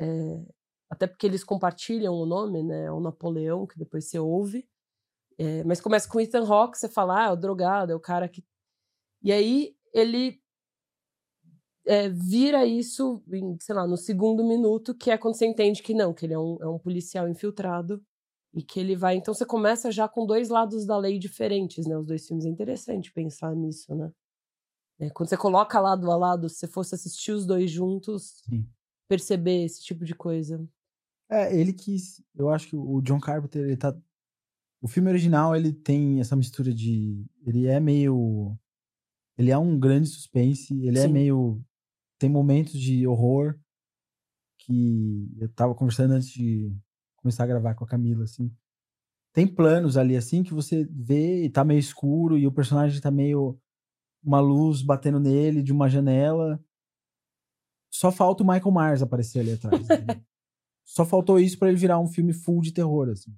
É, 0.00 0.44
até 0.90 1.06
porque 1.06 1.26
eles 1.26 1.44
compartilham 1.44 2.14
o 2.14 2.26
nome, 2.26 2.62
né? 2.62 2.86
É 2.86 2.92
o 2.92 3.00
Napoleão, 3.00 3.66
que 3.66 3.78
depois 3.78 4.06
você 4.06 4.18
ouve. 4.18 4.68
É, 5.38 5.62
mas 5.64 5.80
começa 5.80 6.08
com 6.08 6.20
Ethan 6.20 6.44
Hawke, 6.44 6.76
você 6.76 6.88
fala, 6.88 7.26
ah, 7.26 7.28
é 7.28 7.32
o 7.32 7.36
drogado, 7.36 7.92
é 7.92 7.94
o 7.94 8.00
cara 8.00 8.28
que. 8.28 8.44
E 9.22 9.30
aí 9.30 9.76
ele 9.92 10.42
é, 11.88 12.10
vira 12.10 12.66
isso, 12.66 13.22
em, 13.32 13.56
sei 13.58 13.74
lá, 13.74 13.86
no 13.86 13.96
segundo 13.96 14.46
minuto, 14.46 14.94
que 14.94 15.10
é 15.10 15.16
quando 15.16 15.36
você 15.36 15.46
entende 15.46 15.82
que 15.82 15.94
não, 15.94 16.12
que 16.12 16.26
ele 16.26 16.34
é 16.34 16.38
um, 16.38 16.58
é 16.60 16.68
um 16.68 16.78
policial 16.78 17.26
infiltrado 17.26 18.02
e 18.52 18.62
que 18.62 18.78
ele 18.78 18.94
vai. 18.94 19.16
Então 19.16 19.32
você 19.32 19.46
começa 19.46 19.90
já 19.90 20.06
com 20.06 20.26
dois 20.26 20.50
lados 20.50 20.84
da 20.84 20.98
lei 20.98 21.18
diferentes, 21.18 21.86
né? 21.86 21.96
Os 21.96 22.06
dois 22.06 22.26
filmes 22.26 22.44
é 22.44 22.48
interessante 22.50 23.10
pensar 23.10 23.56
nisso, 23.56 23.94
né? 23.94 24.12
É, 25.00 25.08
quando 25.08 25.30
você 25.30 25.36
coloca 25.36 25.80
lado 25.80 26.10
a 26.10 26.16
lado, 26.16 26.48
se 26.50 26.56
você 26.56 26.66
fosse 26.66 26.94
assistir 26.94 27.32
os 27.32 27.46
dois 27.46 27.70
juntos, 27.70 28.42
Sim. 28.44 28.68
perceber 29.08 29.64
esse 29.64 29.82
tipo 29.82 30.04
de 30.04 30.14
coisa. 30.14 30.62
É, 31.30 31.58
ele 31.58 31.72
quis. 31.72 32.22
Eu 32.34 32.50
acho 32.50 32.68
que 32.68 32.76
o 32.76 33.00
John 33.00 33.20
Carpenter, 33.20 33.64
ele 33.64 33.76
tá. 33.76 33.96
O 34.82 34.88
filme 34.88 35.08
original, 35.08 35.56
ele 35.56 35.72
tem 35.72 36.20
essa 36.20 36.36
mistura 36.36 36.74
de. 36.74 37.24
Ele 37.46 37.66
é 37.66 37.80
meio. 37.80 38.58
Ele 39.38 39.50
é 39.50 39.56
um 39.56 39.78
grande 39.78 40.08
suspense, 40.08 40.74
ele 40.84 40.98
é 40.98 41.02
Sim. 41.02 41.08
é 41.08 41.12
meio 41.12 41.64
tem 42.18 42.28
momentos 42.28 42.78
de 42.78 43.06
horror 43.06 43.58
que 44.58 45.30
eu 45.38 45.48
tava 45.50 45.74
conversando 45.74 46.12
antes 46.12 46.28
de 46.28 46.70
começar 47.16 47.44
a 47.44 47.46
gravar 47.46 47.74
com 47.74 47.84
a 47.84 47.88
Camila, 47.88 48.24
assim. 48.24 48.52
Tem 49.32 49.46
planos 49.46 49.96
ali, 49.96 50.16
assim, 50.16 50.42
que 50.42 50.52
você 50.52 50.84
vê 50.90 51.44
e 51.44 51.50
tá 51.50 51.64
meio 51.64 51.78
escuro 51.78 52.36
e 52.36 52.46
o 52.46 52.52
personagem 52.52 53.00
tá 53.00 53.10
meio. 53.10 53.58
uma 54.22 54.40
luz 54.40 54.82
batendo 54.82 55.20
nele 55.20 55.62
de 55.62 55.72
uma 55.72 55.88
janela. 55.88 56.62
Só 57.90 58.10
falta 58.10 58.42
o 58.42 58.46
Michael 58.46 58.72
Myers 58.72 59.02
aparecer 59.02 59.40
ali 59.40 59.52
atrás. 59.52 59.86
Né? 59.86 59.96
Só 60.84 61.04
faltou 61.04 61.38
isso 61.38 61.58
para 61.58 61.68
ele 61.68 61.78
virar 61.78 61.98
um 61.98 62.06
filme 62.06 62.32
full 62.32 62.60
de 62.60 62.72
terror, 62.72 63.10
assim. 63.10 63.34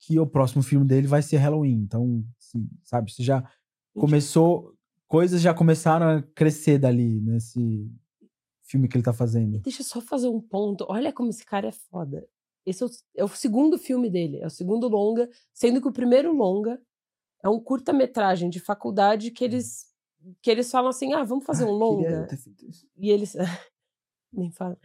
Que 0.00 0.18
o 0.18 0.26
próximo 0.26 0.62
filme 0.62 0.86
dele 0.86 1.06
vai 1.06 1.22
ser 1.22 1.38
Halloween. 1.38 1.80
Então, 1.82 2.24
assim, 2.38 2.68
sabe, 2.82 3.12
você 3.12 3.22
já 3.22 3.48
começou 3.94 4.77
coisas 5.08 5.40
já 5.40 5.54
começaram 5.54 6.06
a 6.06 6.22
crescer 6.22 6.78
dali, 6.78 7.20
nesse 7.20 7.90
filme 8.62 8.86
que 8.86 8.96
ele 8.96 9.04
tá 9.04 9.12
fazendo. 9.12 9.58
Deixa 9.60 9.80
eu 9.80 9.86
só 9.86 10.00
fazer 10.00 10.28
um 10.28 10.40
ponto. 10.40 10.86
Olha 10.88 11.12
como 11.12 11.30
esse 11.30 11.44
cara 11.44 11.68
é 11.68 11.72
foda. 11.72 12.28
Esse 12.64 12.82
é 12.82 12.86
o, 12.86 12.90
é 13.16 13.24
o 13.24 13.28
segundo 13.28 13.78
filme 13.78 14.10
dele, 14.10 14.40
é 14.40 14.46
o 14.46 14.50
segundo 14.50 14.86
longa, 14.88 15.28
sendo 15.54 15.80
que 15.80 15.88
o 15.88 15.92
primeiro 15.92 16.32
longa 16.32 16.80
é 17.42 17.48
um 17.48 17.58
curta-metragem 17.58 18.50
de 18.50 18.60
faculdade 18.60 19.30
que 19.30 19.42
eles 19.42 19.88
que 20.42 20.50
eles 20.50 20.70
falam 20.70 20.90
assim: 20.90 21.14
"Ah, 21.14 21.24
vamos 21.24 21.46
fazer 21.46 21.64
um 21.64 21.74
ah, 21.74 21.78
longa". 21.78 22.28
E 22.96 23.10
eles 23.10 23.34
nem 24.30 24.50
falam. 24.50 24.76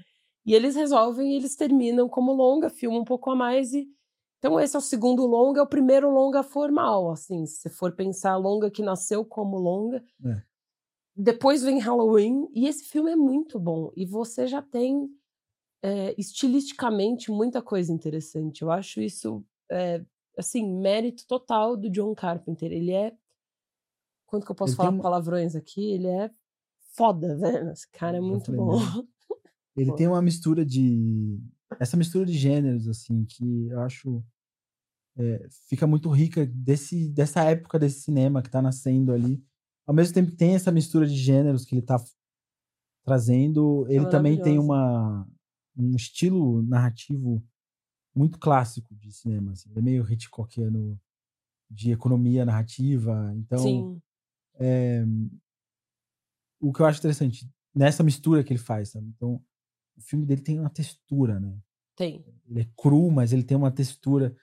E 0.46 0.54
eles 0.54 0.76
resolvem 0.76 1.34
e 1.34 1.36
eles 1.36 1.56
terminam 1.56 2.08
como 2.08 2.32
longa, 2.32 2.70
filmam 2.70 3.02
um 3.02 3.06
pouco 3.06 3.30
a 3.32 3.36
mais 3.36 3.74
e 3.74 3.90
então, 4.44 4.60
esse 4.60 4.76
é 4.76 4.80
o 4.80 4.82
segundo 4.82 5.26
longa, 5.26 5.62
é 5.62 5.64
o 5.64 5.68
primeiro 5.68 6.12
longa 6.12 6.44
formal, 6.44 7.10
assim, 7.10 7.46
se 7.46 7.70
for 7.70 7.94
pensar 7.94 8.36
longa 8.36 8.70
que 8.70 8.84
nasceu 8.84 9.24
como 9.24 9.58
longa. 9.58 10.04
É. 10.26 10.44
Depois 11.16 11.64
vem 11.64 11.80
Halloween, 11.80 12.50
e 12.54 12.68
esse 12.68 12.84
filme 12.84 13.10
é 13.10 13.16
muito 13.16 13.58
bom. 13.58 13.94
E 13.96 14.06
você 14.06 14.46
já 14.46 14.62
tem, 14.62 15.08
é, 15.82 16.14
estilisticamente, 16.18 17.32
muita 17.32 17.62
coisa 17.62 17.94
interessante. 17.94 18.64
Eu 18.64 18.70
acho 18.70 19.00
isso, 19.00 19.42
é, 19.72 20.04
assim, 20.38 20.78
mérito 20.78 21.26
total 21.26 21.78
do 21.78 21.90
John 21.90 22.14
Carpenter. 22.14 22.70
Ele 22.70 22.92
é. 22.92 23.16
Quanto 24.28 24.46
que 24.46 24.52
eu 24.52 24.56
posso 24.58 24.74
ele 24.74 24.78
falar 24.78 24.90
uma... 24.90 25.04
palavrões 25.04 25.56
aqui? 25.56 25.90
Ele 25.90 26.08
é 26.08 26.30
foda, 26.98 27.38
velho. 27.38 27.72
Esse 27.72 27.90
cara 27.92 28.18
é 28.18 28.22
muito 28.22 28.52
bom. 28.52 28.74
Ele 29.76 29.96
tem 29.96 30.06
uma 30.08 30.22
mistura 30.22 30.66
de. 30.66 31.40
Essa 31.80 31.98
mistura 31.98 32.26
de 32.26 32.34
gêneros, 32.34 32.88
assim, 32.88 33.26
que 33.26 33.70
eu 33.70 33.80
acho 33.80 34.24
é, 35.18 35.48
fica 35.68 35.86
muito 35.86 36.10
rica 36.10 36.46
desse, 36.46 37.10
dessa 37.10 37.44
época 37.44 37.78
desse 37.80 38.02
cinema 38.02 38.42
que 38.42 38.48
está 38.48 38.62
nascendo 38.62 39.12
ali. 39.12 39.44
Ao 39.86 39.94
mesmo 39.94 40.14
tempo 40.14 40.32
que 40.32 40.38
tem 40.38 40.56
essa 40.56 40.72
mistura 40.72 41.06
de 41.06 41.16
gêneros 41.16 41.66
que 41.66 41.76
ele 41.76 41.82
está 41.82 42.02
trazendo, 43.04 43.86
ele 43.90 44.06
é 44.06 44.10
também 44.10 44.42
tem 44.42 44.58
uma, 44.58 45.28
um 45.78 45.96
estilo 45.96 46.62
narrativo 46.64 47.44
muito 48.16 48.40
clássico 48.40 48.96
de 48.96 49.12
cinema. 49.12 49.52
Assim. 49.52 49.70
É 49.76 49.82
meio 49.82 50.10
Hitchcockiano 50.10 51.00
de 51.70 51.92
economia 51.92 52.46
narrativa. 52.46 53.34
Então, 53.36 54.02
é, 54.56 55.04
o 56.60 56.72
que 56.72 56.82
eu 56.82 56.86
acho 56.86 57.00
interessante 57.00 57.50
nessa 57.76 58.04
mistura 58.04 58.44
que 58.44 58.54
ele 58.54 58.60
faz, 58.60 58.90
sabe? 58.90 59.08
Então, 59.08 59.44
o 59.98 60.02
filme 60.02 60.26
dele 60.26 60.42
tem 60.42 60.60
uma 60.60 60.70
textura, 60.70 61.40
né? 61.40 61.58
Tem. 61.96 62.26
Ele 62.48 62.62
é 62.62 62.70
cru, 62.78 63.12
mas 63.12 63.34
ele 63.34 63.44
tem 63.44 63.58
uma 63.58 63.72
textura 63.72 64.36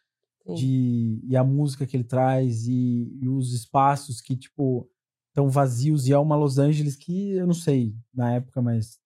Sim. 0.47 0.55
de 0.55 1.21
e 1.25 1.37
a 1.37 1.45
música 1.45 1.87
que 1.87 1.97
ele 1.97 2.05
traz 2.05 2.67
e, 2.67 3.19
e 3.21 3.29
os 3.29 3.53
espaços 3.53 4.21
que 4.21 4.37
tipo 4.37 4.89
estão 5.29 5.49
vazios 5.49 6.07
e 6.09 6.13
é 6.13 6.19
uma 6.19 6.37
Los 6.37 6.59
Angeles 6.59 6.97
que 6.97 7.31
eu 7.33 7.47
não 7.47 7.55
sei 7.55 7.95
na 8.13 8.33
época, 8.35 8.61
mas 8.61 8.99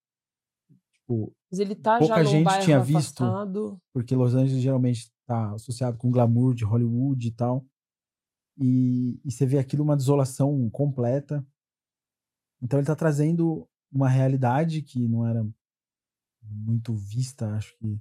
tipo 0.92 1.34
Mas 1.50 1.60
ele 1.60 1.74
tá 1.74 1.98
Pouca 1.98 2.24
gente 2.24 2.48
tinha 2.64 2.80
visto. 2.80 3.22
afastado. 3.22 3.80
porque 3.92 4.14
Los 4.14 4.34
Angeles 4.34 4.62
geralmente 4.62 5.10
está 5.20 5.52
associado 5.52 5.98
com 5.98 6.10
glamour 6.10 6.54
de 6.54 6.64
Hollywood 6.64 7.26
e 7.28 7.30
tal. 7.30 7.66
E, 8.56 9.20
e 9.24 9.30
você 9.32 9.44
vê 9.44 9.58
aquilo 9.58 9.82
uma 9.82 9.96
desolação 9.96 10.70
completa. 10.70 11.44
Então 12.62 12.78
ele 12.78 12.84
está 12.84 12.94
trazendo 12.94 13.68
uma 13.92 14.08
realidade 14.08 14.80
que 14.82 15.06
não 15.08 15.26
era 15.26 15.46
muito 16.42 16.94
vista, 16.94 17.56
acho 17.56 17.76
que 17.78 18.00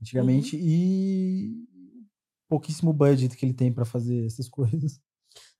antigamente, 0.00 0.56
e 0.56 1.66
pouquíssimo 2.52 2.92
budget 2.92 3.36
que 3.36 3.46
ele 3.46 3.54
tem 3.54 3.72
para 3.72 3.84
fazer 3.84 4.24
essas 4.26 4.48
coisas. 4.50 5.00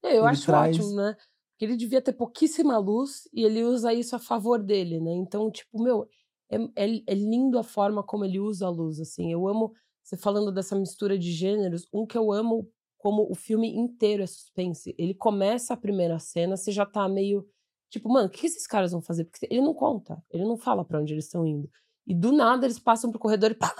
É, 0.02 0.10
Eu 0.12 0.22
Ele 0.22 0.26
acho 0.26 0.46
traz- 0.46 0.76
ótimo, 0.78 0.94
né? 0.96 1.14
Porque 1.52 1.64
ele 1.64 1.76
devia 1.76 2.02
ter 2.02 2.12
pouquíssima 2.12 2.76
luz 2.78 3.28
e 3.32 3.44
ele 3.44 3.62
usa 3.64 3.92
isso 3.94 4.14
a 4.16 4.18
favor 4.18 4.62
dele, 4.62 5.00
né? 5.00 5.12
Então, 5.12 5.50
tipo, 5.50 5.82
meu, 5.82 6.08
é, 6.50 6.56
é, 6.76 7.02
é 7.06 7.14
lindo 7.14 7.58
a 7.58 7.62
forma 7.62 8.02
como 8.02 8.24
ele 8.24 8.38
usa 8.40 8.66
a 8.66 8.70
luz, 8.70 9.00
assim. 9.00 9.32
Eu 9.32 9.46
amo, 9.48 9.72
você 10.02 10.16
falando 10.16 10.52
dessa 10.52 10.76
mistura 10.76 11.18
de 11.18 11.30
gêneros, 11.32 11.86
um 11.92 12.04
que 12.04 12.18
eu 12.18 12.32
amo 12.32 12.68
como 12.98 13.28
o 13.30 13.34
filme 13.34 13.68
inteiro 13.74 14.22
é 14.22 14.26
suspense. 14.26 14.94
Ele 14.98 15.14
começa 15.14 15.74
a 15.74 15.76
primeira 15.76 16.18
cena, 16.18 16.56
você 16.56 16.70
já 16.72 16.84
tá 16.86 17.08
meio. 17.08 17.46
Tipo, 17.90 18.08
mano, 18.08 18.26
o 18.28 18.30
que 18.30 18.46
esses 18.46 18.66
caras 18.66 18.92
vão 18.92 19.02
fazer? 19.02 19.24
Porque 19.24 19.46
ele 19.50 19.60
não 19.60 19.74
conta, 19.74 20.22
ele 20.30 20.44
não 20.44 20.56
fala 20.56 20.84
pra 20.84 21.00
onde 21.00 21.12
eles 21.14 21.24
estão 21.26 21.46
indo. 21.46 21.68
E 22.06 22.14
do 22.14 22.32
nada 22.32 22.66
eles 22.66 22.78
passam 22.78 23.10
pro 23.10 23.20
corredor 23.20 23.52
e 23.52 23.54
pá, 23.54 23.74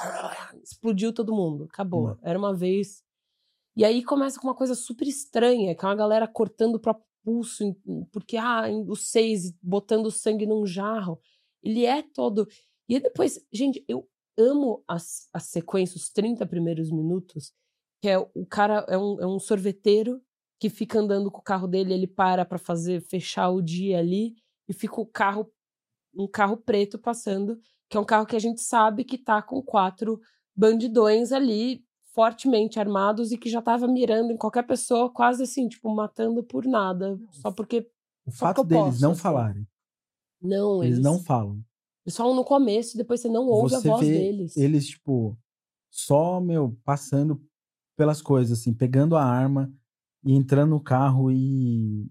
explodiu 0.63 1.13
todo 1.13 1.35
mundo. 1.35 1.65
Acabou. 1.65 2.09
Não. 2.09 2.19
Era 2.23 2.39
uma 2.39 2.55
vez. 2.55 3.03
E 3.77 3.85
aí 3.85 4.03
começa 4.05 4.39
com 4.39 4.47
uma 4.47 4.55
coisa 4.55 4.75
super 4.75 5.09
estranha, 5.09 5.75
que 5.75 5.85
é 5.85 5.89
uma 5.89 5.95
galera 5.95 6.29
cortando 6.29 6.77
o 6.77 6.81
próprio 6.81 7.07
pulso, 7.25 7.77
porque, 8.13 8.37
ah, 8.37 8.65
os 8.89 9.09
seis 9.11 9.53
botando 9.63 10.11
sangue 10.11 10.47
num 10.47 10.67
jarro. 10.67 11.19
Ele 11.63 11.87
é 11.87 12.03
todo. 12.03 12.47
E 12.89 13.01
depois, 13.01 13.39
gente, 13.53 13.85
eu 13.89 14.09
amo 14.39 14.83
as, 14.89 15.29
as 15.33 15.45
sequências, 15.45 16.03
os 16.03 16.11
30 16.11 16.47
primeiros 16.47 16.91
minutos, 16.91 17.53
que 18.01 18.09
é 18.09 18.19
o 18.19 18.47
cara, 18.47 18.85
é 18.89 18.99
um, 18.99 19.21
é 19.21 19.27
um 19.27 19.39
sorveteiro 19.39 20.21
que 20.61 20.69
fica 20.69 20.99
andando 20.99 21.31
com 21.31 21.39
o 21.39 21.45
carro 21.45 21.67
dele, 21.67 21.93
ele 21.93 22.07
para 22.07 22.45
pra 22.45 22.59
fazer, 22.59 23.01
fechar 23.01 23.51
o 23.51 23.63
dia 23.63 23.99
ali, 23.99 24.35
e 24.69 24.73
fica 24.73 25.01
o 25.01 25.07
carro, 25.07 25.51
um 26.15 26.29
carro 26.29 26.57
preto 26.57 26.99
passando, 26.99 27.59
que 27.93 27.99
é 27.99 28.01
um 28.01 28.07
carro 28.07 28.25
que 28.25 28.35
a 28.35 28.39
gente 28.39 28.63
sabe 28.63 29.05
que 29.05 29.19
tá 29.19 29.43
com 29.43 29.61
quatro 29.63 30.19
bandidões 30.57 31.31
ali, 31.31 31.85
fortemente 32.15 32.81
armados 32.81 33.33
e 33.33 33.37
que 33.37 33.51
já 33.51 33.61
tava 33.61 33.87
mirando 33.87 34.33
em 34.33 34.37
qualquer 34.39 34.63
pessoa, 34.67 35.13
quase 35.13 35.43
assim, 35.43 35.69
tipo, 35.69 35.95
matando 35.95 36.43
por 36.43 36.65
nada, 36.65 37.21
só 37.31 37.51
porque 37.53 37.87
O 38.25 38.31
Só 38.31 38.47
fato 38.47 38.65
deles 38.65 38.85
posso, 38.85 39.03
não 39.03 39.11
assim. 39.13 39.21
falarem, 39.21 39.69
não, 40.41 40.83
eles 40.83 40.95
eles, 40.97 41.05
não 41.05 41.19
falam. 41.23 41.63
eles 42.07 42.17
falam 42.17 42.35
no 42.35 42.45
começo 42.47 42.95
e 42.95 42.99
depois 42.99 43.21
você 43.21 43.29
não 43.29 43.47
ouve 43.47 43.75
Você 43.75 43.89
a 43.89 43.93
voz 43.93 44.07
deles. 44.09 44.57
eles, 44.57 44.87
tipo, 44.89 45.39
só, 45.91 46.41
meu, 46.41 46.75
passando 46.85 47.45
pelas 47.95 48.23
coisas, 48.23 48.59
assim, 48.59 48.73
pegando 48.73 49.17
a 49.17 49.23
arma 49.23 49.71
e 50.25 50.33
entrando 50.35 50.71
no 50.71 50.81
carro 50.81 51.31
e 51.31 52.11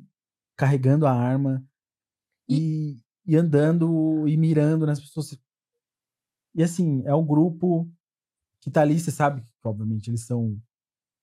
carregando 0.56 1.08
a 1.08 1.12
arma 1.12 1.66
e, 2.48 2.98
e 3.26 3.36
andando 3.36 4.28
e 4.28 4.38
mirando 4.38 4.86
nas 4.86 5.00
pessoas. 5.00 5.38
E 6.56 6.64
assim, 6.64 7.02
é 7.06 7.14
o 7.14 7.24
grupo 7.24 7.90
que 8.62 8.70
tá 8.70 8.82
ali, 8.82 9.00
você 9.00 9.12
sabe 9.12 9.42
que, 9.42 9.50
obviamente, 9.64 10.10
eles 10.10 10.22
são 10.22 10.58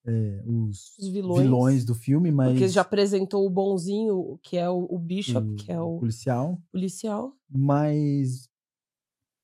é, 0.05 0.43
os, 0.47 0.97
Os 0.99 1.09
vilões. 1.09 1.43
vilões 1.43 1.85
do 1.85 1.95
filme, 1.95 2.33
mas 2.33 2.53
Porque 2.53 2.69
já 2.69 2.81
apresentou 2.81 3.47
o 3.47 3.51
bonzinho, 3.51 4.39
que 4.43 4.57
é 4.57 4.69
o, 4.69 4.87
o 4.91 4.99
Bishop, 4.99 5.55
que 5.57 5.71
é 5.71 5.81
o 5.81 5.99
policial. 5.99 6.59
policial. 6.73 7.33
mas 7.51 8.49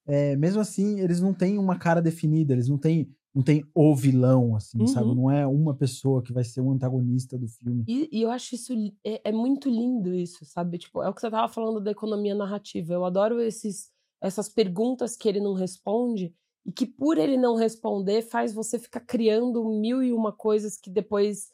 é, 0.07 0.37
mesmo 0.37 0.61
assim 0.61 1.01
eles 1.01 1.21
não 1.21 1.33
têm 1.33 1.59
uma 1.59 1.79
cara 1.79 2.01
definida, 2.01 2.53
eles 2.53 2.69
não 2.69 2.79
têm 2.79 3.15
não 3.35 3.43
tem 3.43 3.65
o 3.75 3.97
vilão 3.97 4.55
assim, 4.55 4.87
sabe? 4.87 5.09
Uhum. 5.09 5.15
Não 5.17 5.31
é 5.31 5.45
uma 5.45 5.75
pessoa 5.75 6.23
que 6.23 6.33
vai 6.33 6.45
ser 6.45 6.61
o 6.61 6.71
antagonista 6.71 7.37
do 7.37 7.49
filme. 7.49 7.85
E, 7.89 8.09
e 8.13 8.23
eu 8.23 8.31
acho 8.31 8.55
isso 8.55 8.73
é, 9.05 9.29
é 9.29 9.33
muito 9.33 9.69
lindo 9.69 10.15
isso, 10.15 10.45
sabe? 10.45 10.79
Tipo, 10.79 11.03
é 11.03 11.09
o 11.09 11.13
que 11.13 11.21
você 11.21 11.29
tava 11.29 11.53
falando 11.53 11.81
da 11.81 11.91
economia 11.91 12.33
narrativa. 12.33 12.95
Eu 12.95 13.05
adoro 13.05 13.41
esses 13.41 13.91
essas 14.27 14.49
perguntas 14.49 15.17
que 15.17 15.29
ele 15.29 15.41
não 15.41 15.55
responde 15.55 16.35
e 16.65 16.73
que 16.73 16.87
por 16.87 17.19
ele 17.19 17.37
não 17.37 17.55
responder 17.55 18.23
faz 18.23 18.55
você 18.55 18.79
ficar 18.79 19.01
criando 19.01 19.65
mil 19.69 20.03
e 20.03 20.13
uma 20.13 20.33
coisas 20.33 20.79
que 20.79 20.91
depois 20.91 21.51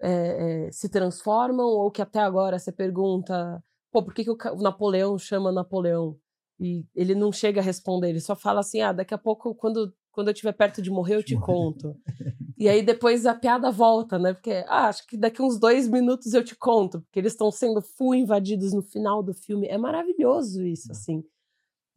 é, 0.00 0.66
é, 0.66 0.72
se 0.72 0.88
transformam 0.88 1.66
ou 1.66 1.90
que 1.90 2.02
até 2.02 2.18
agora 2.18 2.58
você 2.58 2.70
pergunta, 2.70 3.62
pô, 3.90 4.02
por 4.02 4.12
que, 4.12 4.24
que 4.24 4.30
o, 4.30 4.56
Napoleão 4.56 5.18
chama 5.18 5.50
Napoleão? 5.50 6.18
E 6.60 6.84
ele 6.94 7.14
não 7.14 7.32
chega 7.32 7.60
a 7.60 7.64
responder, 7.64 8.10
ele 8.10 8.20
só 8.20 8.36
fala 8.36 8.60
assim, 8.60 8.80
ah, 8.82 8.92
daqui 8.92 9.14
a 9.14 9.18
pouco 9.18 9.54
quando 9.54 9.92
quando 10.12 10.28
eu 10.28 10.32
estiver 10.32 10.52
perto 10.52 10.82
de 10.82 10.90
morrer 10.90 11.16
eu 11.16 11.22
te 11.22 11.34
conto. 11.34 11.96
E 12.58 12.68
aí 12.68 12.80
depois 12.80 13.26
a 13.26 13.34
piada 13.34 13.72
volta, 13.72 14.20
né? 14.20 14.34
Porque, 14.34 14.64
ah, 14.68 14.86
acho 14.86 15.04
que 15.08 15.16
daqui 15.16 15.42
uns 15.42 15.58
dois 15.58 15.88
minutos 15.88 16.32
eu 16.32 16.44
te 16.44 16.54
conto, 16.54 17.00
porque 17.00 17.18
eles 17.18 17.32
estão 17.32 17.50
sendo 17.50 17.82
full 17.82 18.14
invadidos 18.14 18.72
no 18.72 18.82
final 18.82 19.20
do 19.20 19.34
filme. 19.34 19.66
É 19.66 19.76
maravilhoso 19.76 20.64
isso, 20.64 20.92
assim. 20.92 21.24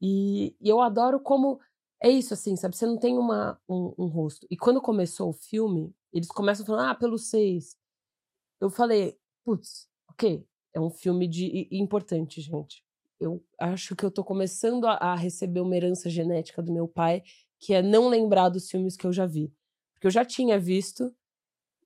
E, 0.01 0.55
e 0.61 0.69
eu 0.69 0.81
adoro 0.81 1.19
como. 1.19 1.59
É 2.01 2.09
isso, 2.09 2.33
assim, 2.33 2.55
sabe? 2.55 2.75
Você 2.75 2.85
não 2.85 2.97
tem 2.97 3.17
uma, 3.17 3.59
um, 3.67 3.93
um 3.97 4.07
rosto. 4.07 4.45
E 4.51 4.57
quando 4.57 4.81
começou 4.81 5.29
o 5.29 5.33
filme, 5.33 5.93
eles 6.13 6.27
começam 6.27 6.65
falando, 6.65 6.89
ah, 6.89 6.95
pelo 6.95 7.17
seis. 7.17 7.75
Eu 8.59 8.69
falei, 8.69 9.17
putz, 9.43 9.87
ok, 10.09 10.45
é 10.73 10.79
um 10.79 10.89
filme 10.89 11.27
de 11.27 11.67
importante, 11.71 12.41
gente. 12.41 12.83
Eu 13.19 13.43
acho 13.59 13.95
que 13.95 14.03
eu 14.05 14.11
tô 14.11 14.23
começando 14.23 14.85
a, 14.85 14.93
a 14.95 15.15
receber 15.15 15.61
uma 15.61 15.75
herança 15.75 16.09
genética 16.09 16.61
do 16.61 16.71
meu 16.73 16.87
pai, 16.87 17.23
que 17.59 17.73
é 17.73 17.81
não 17.81 18.07
lembrar 18.09 18.49
dos 18.49 18.69
filmes 18.69 18.97
que 18.97 19.05
eu 19.07 19.13
já 19.13 19.25
vi. 19.25 19.51
Porque 19.93 20.07
eu 20.07 20.11
já 20.11 20.25
tinha 20.25 20.59
visto, 20.59 21.13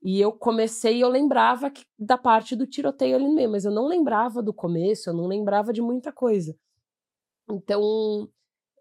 e 0.02 0.20
eu 0.22 0.32
comecei 0.32 1.04
eu 1.04 1.10
lembrava 1.10 1.70
que- 1.70 1.86
da 1.98 2.18
parte 2.18 2.56
do 2.56 2.66
tiroteio 2.68 3.16
ali 3.16 3.30
mesmo, 3.30 3.54
mas 3.54 3.66
eu 3.66 3.72
não 3.72 3.88
lembrava 3.88 4.42
do 4.42 4.54
começo, 4.54 5.10
eu 5.10 5.14
não 5.14 5.28
lembrava 5.28 5.74
de 5.74 5.82
muita 5.82 6.12
coisa. 6.12 6.56
Então, 7.52 8.30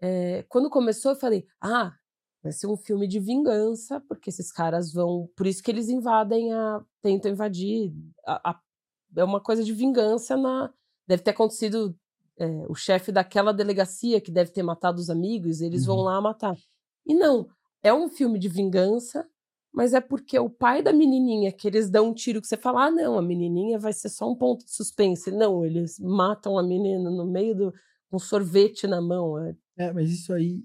é, 0.01 0.43
quando 0.49 0.69
começou, 0.69 1.11
eu 1.13 1.17
falei: 1.19 1.45
ah, 1.61 1.93
vai 2.43 2.51
ser 2.51 2.67
um 2.67 2.77
filme 2.77 3.07
de 3.07 3.19
vingança, 3.19 4.01
porque 4.07 4.29
esses 4.29 4.51
caras 4.51 4.93
vão. 4.93 5.29
Por 5.35 5.47
isso 5.47 5.63
que 5.63 5.71
eles 5.71 5.89
invadem 5.89 6.53
a. 6.53 6.83
tentam 7.01 7.31
invadir. 7.31 7.93
A, 8.25 8.51
a- 8.51 8.61
é 9.17 9.23
uma 9.23 9.41
coisa 9.41 9.63
de 9.63 9.73
vingança 9.73 10.37
na. 10.37 10.71
Deve 11.07 11.23
ter 11.23 11.31
acontecido. 11.31 11.95
é, 12.39 12.65
o 12.69 12.75
chefe 12.75 13.11
daquela 13.11 13.51
delegacia 13.53 14.21
que 14.21 14.31
deve 14.31 14.51
ter 14.51 14.63
matado 14.63 14.99
os 14.99 15.09
amigos, 15.09 15.61
eles 15.61 15.85
vão 15.85 15.97
Uhum. 15.97 16.03
lá 16.03 16.21
matar. 16.21 16.55
E 17.05 17.13
não, 17.13 17.47
é 17.83 17.93
um 17.93 18.07
filme 18.09 18.39
de 18.39 18.47
vingança, 18.47 19.27
mas 19.73 19.93
é 19.93 19.99
porque 20.01 20.39
o 20.39 20.49
pai 20.49 20.81
da 20.81 20.93
menininha, 20.93 21.51
que 21.51 21.67
eles 21.67 21.89
dão 21.89 22.09
um 22.09 22.13
tiro 22.13 22.41
que 22.41 22.47
você 22.47 22.55
fala, 22.57 22.85
ah, 22.85 22.91
não, 22.91 23.17
a 23.17 23.21
menininha 23.21 23.77
vai 23.79 23.91
ser 23.93 24.07
só 24.09 24.29
um 24.29 24.35
ponto 24.35 24.63
de 24.65 24.71
suspense. 24.71 25.31
Não, 25.31 25.65
eles 25.65 25.99
matam 25.99 26.57
a 26.57 26.63
menina 26.63 27.09
no 27.11 27.25
meio 27.25 27.55
do. 27.55 27.73
Com 28.09 28.19
sorvete 28.19 28.87
na 28.87 29.01
mão. 29.01 29.37
é. 29.39 29.55
É, 29.77 29.93
mas 29.93 30.09
isso 30.11 30.33
aí 30.33 30.63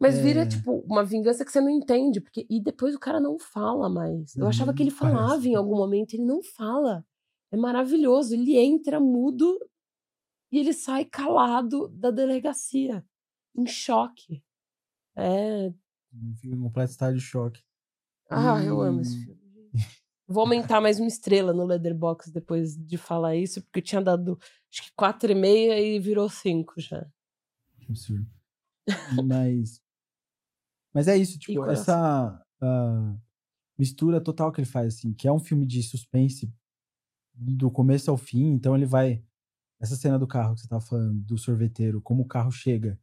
Mas 0.00 0.18
vira, 0.18 0.42
É. 0.42 0.46
tipo, 0.46 0.78
uma 0.86 1.04
vingança 1.04 1.44
que 1.44 1.50
você 1.50 1.60
não 1.60 1.68
entende. 1.70 2.20
Porque... 2.20 2.46
E 2.48 2.60
depois 2.62 2.94
o 2.94 3.00
cara 3.00 3.18
não 3.20 3.36
fala 3.38 3.88
mais. 3.88 4.36
Eu 4.36 4.46
achava 4.46 4.72
que 4.72 4.82
ele 4.82 4.90
Uhum, 4.92 4.96
parece. 4.98 5.16
falava 5.18 5.48
em 5.48 5.54
algum 5.56 5.76
momento, 5.76 6.14
ele 6.14 6.24
não 6.24 6.40
fala. 6.42 7.04
É 7.52 7.56
maravilhoso. 7.56 8.32
Ele 8.34 8.56
entra 8.56 9.00
mudo 9.00 9.58
e 10.52 10.58
ele 10.60 10.72
sai 10.72 11.04
calado 11.04 11.88
da 11.88 12.10
delegacia, 12.12 13.04
em 13.56 13.66
choque. 13.66 14.42
É. 15.16 15.72
fica 16.40 16.54
em 16.54 16.60
completo 16.60 16.92
estado 16.92 17.14
de 17.14 17.20
choque. 17.20 17.60
Ah, 18.30 18.62
eu 18.62 18.80
amo 18.80 19.00
esse 19.00 19.16
E- 19.18 19.24
filme. 19.24 19.37
Vou 20.30 20.42
aumentar 20.42 20.78
mais 20.78 21.00
uma 21.00 21.08
estrela 21.08 21.54
no 21.54 21.64
Leatherbox 21.64 22.30
depois 22.30 22.76
de 22.76 22.98
falar 22.98 23.34
isso, 23.34 23.62
porque 23.62 23.80
tinha 23.80 24.02
dado 24.02 24.38
acho 24.70 24.82
que 24.82 24.90
4,5 24.94 25.78
e 25.78 25.98
virou 25.98 26.28
5 26.28 26.74
já. 26.78 27.06
Que 27.80 27.86
absurdo. 27.88 28.26
mas. 29.26 29.82
Mas 30.92 31.08
é 31.08 31.16
isso, 31.16 31.38
tipo, 31.38 31.64
essa 31.64 32.44
ah, 32.60 33.16
mistura 33.78 34.20
total 34.20 34.52
que 34.52 34.60
ele 34.60 34.68
faz, 34.68 34.96
assim, 34.96 35.14
que 35.14 35.26
é 35.26 35.32
um 35.32 35.38
filme 35.38 35.64
de 35.64 35.82
suspense 35.82 36.52
do 37.34 37.70
começo 37.70 38.10
ao 38.10 38.18
fim, 38.18 38.52
então 38.52 38.76
ele 38.76 38.86
vai. 38.86 39.24
Essa 39.80 39.96
cena 39.96 40.18
do 40.18 40.26
carro 40.26 40.54
que 40.54 40.60
você 40.60 40.68
tava 40.68 40.84
falando, 40.84 41.20
do 41.20 41.38
sorveteiro, 41.38 42.02
como 42.02 42.24
o 42.24 42.28
carro 42.28 42.50
chega 42.50 42.98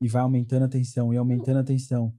e 0.00 0.08
vai 0.08 0.22
aumentando 0.22 0.64
a 0.64 0.68
tensão 0.68 1.12
e 1.12 1.16
aumentando 1.16 1.58
a 1.58 1.64
tensão. 1.64 2.16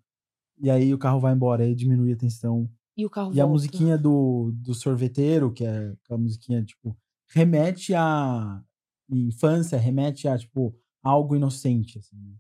E 0.60 0.70
aí 0.70 0.94
o 0.94 1.00
carro 1.00 1.20
vai 1.20 1.34
embora, 1.34 1.63
aí 1.63 1.74
diminui 1.74 2.12
a 2.12 2.18
tensão. 2.18 2.70
E 3.01 3.05
o 3.05 3.10
carro 3.10 3.34
E 3.34 3.41
a 3.41 3.46
volta. 3.46 3.51
musiquinha 3.53 3.98
do, 3.98 4.51
do 4.53 4.75
sorveteiro, 4.75 5.51
que 5.51 5.65
é 5.65 5.96
aquela 6.03 6.20
musiquinha, 6.20 6.63
tipo, 6.63 6.96
remete 7.27 7.96
à 7.96 8.63
infância, 9.10 9.77
remete 9.77 10.27
a, 10.27 10.38
tipo, 10.38 10.75
algo 11.01 11.36
inocente, 11.36 11.98
assim. 11.98 12.15
né? 12.15 12.36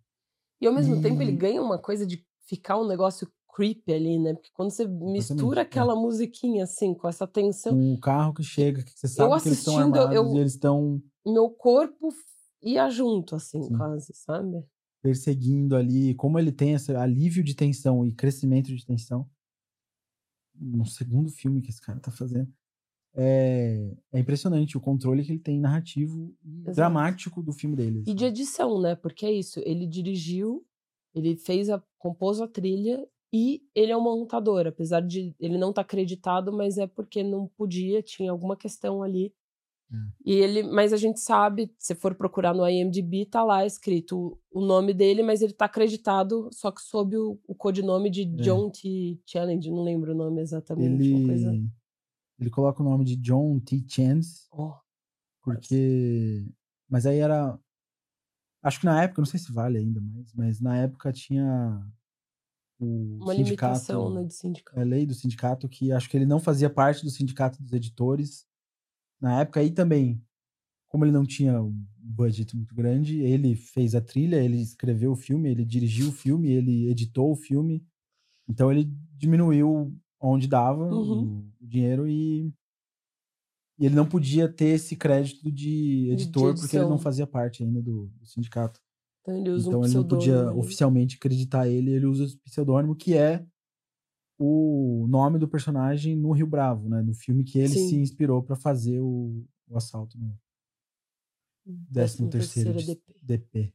E 0.61 0.67
ao 0.67 0.73
mesmo 0.73 1.01
tempo 1.01 1.19
ele 1.21 1.31
ganha 1.31 1.59
uma 1.61 1.79
coisa 1.79 2.05
de 2.05 2.23
ficar 2.45 2.79
um 2.79 2.87
negócio 2.87 3.27
creepy 3.55 3.91
ali, 3.91 4.19
né? 4.19 4.35
Porque 4.35 4.51
quando 4.53 4.69
você 4.69 4.85
mistura 4.87 5.61
é. 5.61 5.63
aquela 5.63 5.95
musiquinha 5.95 6.63
assim, 6.63 6.93
com 6.93 7.07
essa 7.07 7.25
tensão, 7.25 7.73
Com 7.75 7.93
o 7.95 7.99
carro 7.99 8.33
que 8.35 8.43
chega, 8.43 8.83
que 8.83 8.91
você 8.95 9.07
sabe 9.07 9.41
que 9.41 9.47
eles 9.47 9.57
estão 9.57 9.77
armados 9.79 10.15
eu- 10.15 10.35
e 10.35 10.37
eles 10.39 10.53
estão 10.53 11.01
meu 11.25 11.49
corpo 11.49 12.09
ia 12.61 12.87
junto, 12.89 13.35
assim, 13.35 13.63
Sim. 13.63 13.75
quase, 13.75 14.13
sabe? 14.13 14.63
perseguindo 15.01 15.75
ali. 15.75 16.13
Como 16.13 16.37
ele 16.37 16.51
tem 16.51 16.73
esse 16.73 16.95
alívio 16.95 17.43
de 17.43 17.55
tensão 17.55 18.05
e 18.05 18.13
crescimento 18.13 18.67
de 18.67 18.85
tensão. 18.85 19.27
No 20.61 20.85
segundo 20.85 21.29
filme 21.29 21.61
que 21.61 21.69
esse 21.69 21.81
cara 21.81 21.99
tá 21.99 22.11
fazendo. 22.11 22.51
É, 23.13 23.91
é 24.13 24.19
impressionante 24.19 24.77
o 24.77 24.81
controle 24.81 25.23
que 25.23 25.33
ele 25.33 25.39
tem 25.39 25.59
narrativo 25.59 26.33
e 26.45 26.71
dramático 26.71 27.43
do 27.43 27.51
filme 27.51 27.75
dele. 27.75 28.03
E 28.07 28.13
de 28.13 28.25
edição, 28.25 28.79
né? 28.79 28.95
Porque 28.95 29.25
é 29.25 29.31
isso, 29.31 29.59
ele 29.65 29.85
dirigiu, 29.85 30.65
ele 31.13 31.35
fez 31.35 31.69
a 31.69 31.83
compôs 31.97 32.39
a 32.39 32.47
trilha 32.47 33.05
e 33.33 33.63
ele 33.75 33.91
é 33.91 33.97
um 33.97 34.01
montador, 34.01 34.67
apesar 34.67 35.01
de 35.01 35.35
ele 35.39 35.57
não 35.57 35.69
estar 35.69 35.81
acreditado, 35.81 36.51
mas 36.51 36.77
é 36.77 36.87
porque 36.87 37.23
não 37.23 37.47
podia, 37.47 38.01
tinha 38.01 38.31
alguma 38.31 38.55
questão 38.55 39.03
ali. 39.03 39.33
Hum. 39.91 40.09
E 40.25 40.33
ele, 40.33 40.63
mas 40.63 40.93
a 40.93 40.97
gente 40.97 41.19
sabe, 41.19 41.73
se 41.77 41.93
for 41.93 42.15
procurar 42.15 42.53
no 42.53 42.67
IMDb, 42.67 43.25
tá 43.25 43.43
lá 43.43 43.65
escrito 43.65 44.39
o 44.51 44.61
nome 44.61 44.93
dele, 44.93 45.21
mas 45.21 45.41
ele 45.41 45.53
tá 45.53 45.65
acreditado, 45.65 46.49
só 46.53 46.71
que 46.71 46.81
sob 46.81 47.17
o, 47.17 47.39
o 47.45 47.53
codinome 47.53 48.09
de 48.09 48.25
John 48.25 48.69
T. 48.69 49.19
Challenge, 49.25 49.69
não 49.69 49.83
lembro 49.83 50.13
o 50.13 50.15
nome 50.15 50.41
exatamente, 50.41 51.03
ele, 51.03 51.69
ele 52.39 52.49
coloca 52.49 52.81
o 52.81 52.85
nome 52.85 53.03
de 53.03 53.15
John 53.17 53.59
T. 53.59 53.83
Chance, 53.87 54.47
Oh, 54.51 54.73
porque. 55.43 56.45
Mas 56.89 57.05
aí 57.05 57.19
era. 57.19 57.59
Acho 58.63 58.79
que 58.79 58.85
na 58.85 59.03
época, 59.03 59.21
não 59.21 59.25
sei 59.25 59.39
se 59.39 59.51
vale 59.51 59.77
ainda 59.77 59.99
mais, 59.99 60.33
mas 60.33 60.61
na 60.61 60.77
época 60.77 61.11
tinha 61.11 61.83
o 62.79 63.17
uma 63.21 63.33
sindicato. 63.35 63.73
limitação 63.73 64.13
né, 64.13 64.23
de 64.23 64.33
sindicato. 64.33 64.79
a 64.79 64.83
lei 64.83 65.05
do 65.05 65.13
sindicato 65.13 65.67
que 65.67 65.91
acho 65.91 66.09
que 66.09 66.15
ele 66.17 66.25
não 66.25 66.39
fazia 66.39 66.69
parte 66.69 67.03
do 67.03 67.09
sindicato 67.09 67.61
dos 67.61 67.73
editores 67.73 68.47
na 69.21 69.41
época 69.41 69.59
aí 69.61 69.71
também 69.71 70.21
como 70.89 71.05
ele 71.05 71.11
não 71.13 71.25
tinha 71.25 71.61
um 71.61 71.85
budget 71.97 72.55
muito 72.55 72.75
grande 72.75 73.21
ele 73.21 73.55
fez 73.55 73.95
a 73.95 74.01
trilha 74.01 74.43
ele 74.43 74.61
escreveu 74.61 75.11
o 75.13 75.15
filme 75.15 75.49
ele 75.49 75.65
dirigiu 75.65 76.09
o 76.09 76.13
filme 76.13 76.51
ele 76.51 76.89
editou 76.89 77.31
o 77.31 77.35
filme 77.35 77.85
então 78.49 78.71
ele 78.71 78.85
diminuiu 79.17 79.95
onde 80.21 80.47
dava 80.47 80.83
Uhum. 80.91 81.43
o 81.61 81.67
dinheiro 81.67 82.07
e, 82.07 82.53
e 83.79 83.85
ele 83.85 83.95
não 83.95 84.07
podia 84.07 84.47
ter 84.51 84.75
esse 84.75 84.95
crédito 84.95 85.51
de 85.51 86.09
editor 86.11 86.53
porque 86.55 86.75
ele 86.75 86.85
não 86.85 86.97
fazia 86.97 87.25
parte 87.25 87.63
ainda 87.63 87.81
do, 87.81 88.07
do 88.19 88.25
sindicato 88.25 88.79
Então 89.21 89.35
ele 89.37 89.49
usa 89.49 89.69
então 89.69 89.79
um 89.79 89.85
ele 89.85 89.93
não 89.93 90.07
podia 90.07 90.49
aí. 90.51 90.57
oficialmente 90.57 91.15
acreditar 91.17 91.67
ele, 91.67 91.91
ele 91.91 92.05
usa 92.05 92.25
o 92.25 92.39
pseudônimo 92.43 92.95
que 92.95 93.15
é 93.15 93.45
o 94.43 95.05
nome 95.07 95.37
do 95.37 95.47
personagem 95.47 96.15
no 96.15 96.31
Rio 96.31 96.47
Bravo, 96.47 96.89
né? 96.89 97.01
No 97.01 97.13
filme 97.13 97.43
que 97.43 97.59
ele 97.59 97.69
Sim. 97.69 97.89
se 97.89 97.95
inspirou 97.95 98.41
pra 98.41 98.55
fazer 98.55 98.99
o, 98.99 99.45
o 99.67 99.77
assalto 99.77 100.17
no 100.17 100.35
13 101.93 102.27
terceiro 102.27 102.73
DP, 102.73 103.15
DP. 103.21 103.73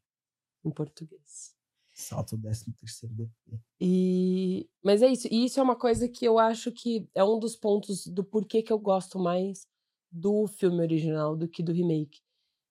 em 0.64 0.70
português. 0.70 1.54
Assalto 1.96 2.36
13 2.36 2.72
terceiro 2.72 3.14
DP. 3.14 3.60
E... 3.80 4.68
Mas 4.82 5.02
é 5.02 5.08
isso. 5.08 5.28
E 5.30 5.44
isso 5.44 5.60
é 5.60 5.62
uma 5.62 5.76
coisa 5.76 6.08
que 6.08 6.24
eu 6.24 6.36
acho 6.38 6.72
que 6.72 7.08
é 7.14 7.22
um 7.22 7.38
dos 7.38 7.54
pontos 7.54 8.06
do 8.08 8.24
porquê 8.24 8.60
que 8.60 8.72
eu 8.72 8.78
gosto 8.78 9.20
mais 9.20 9.66
do 10.10 10.48
filme 10.48 10.80
original 10.80 11.36
do 11.36 11.48
que 11.48 11.62
do 11.62 11.72
remake. 11.72 12.20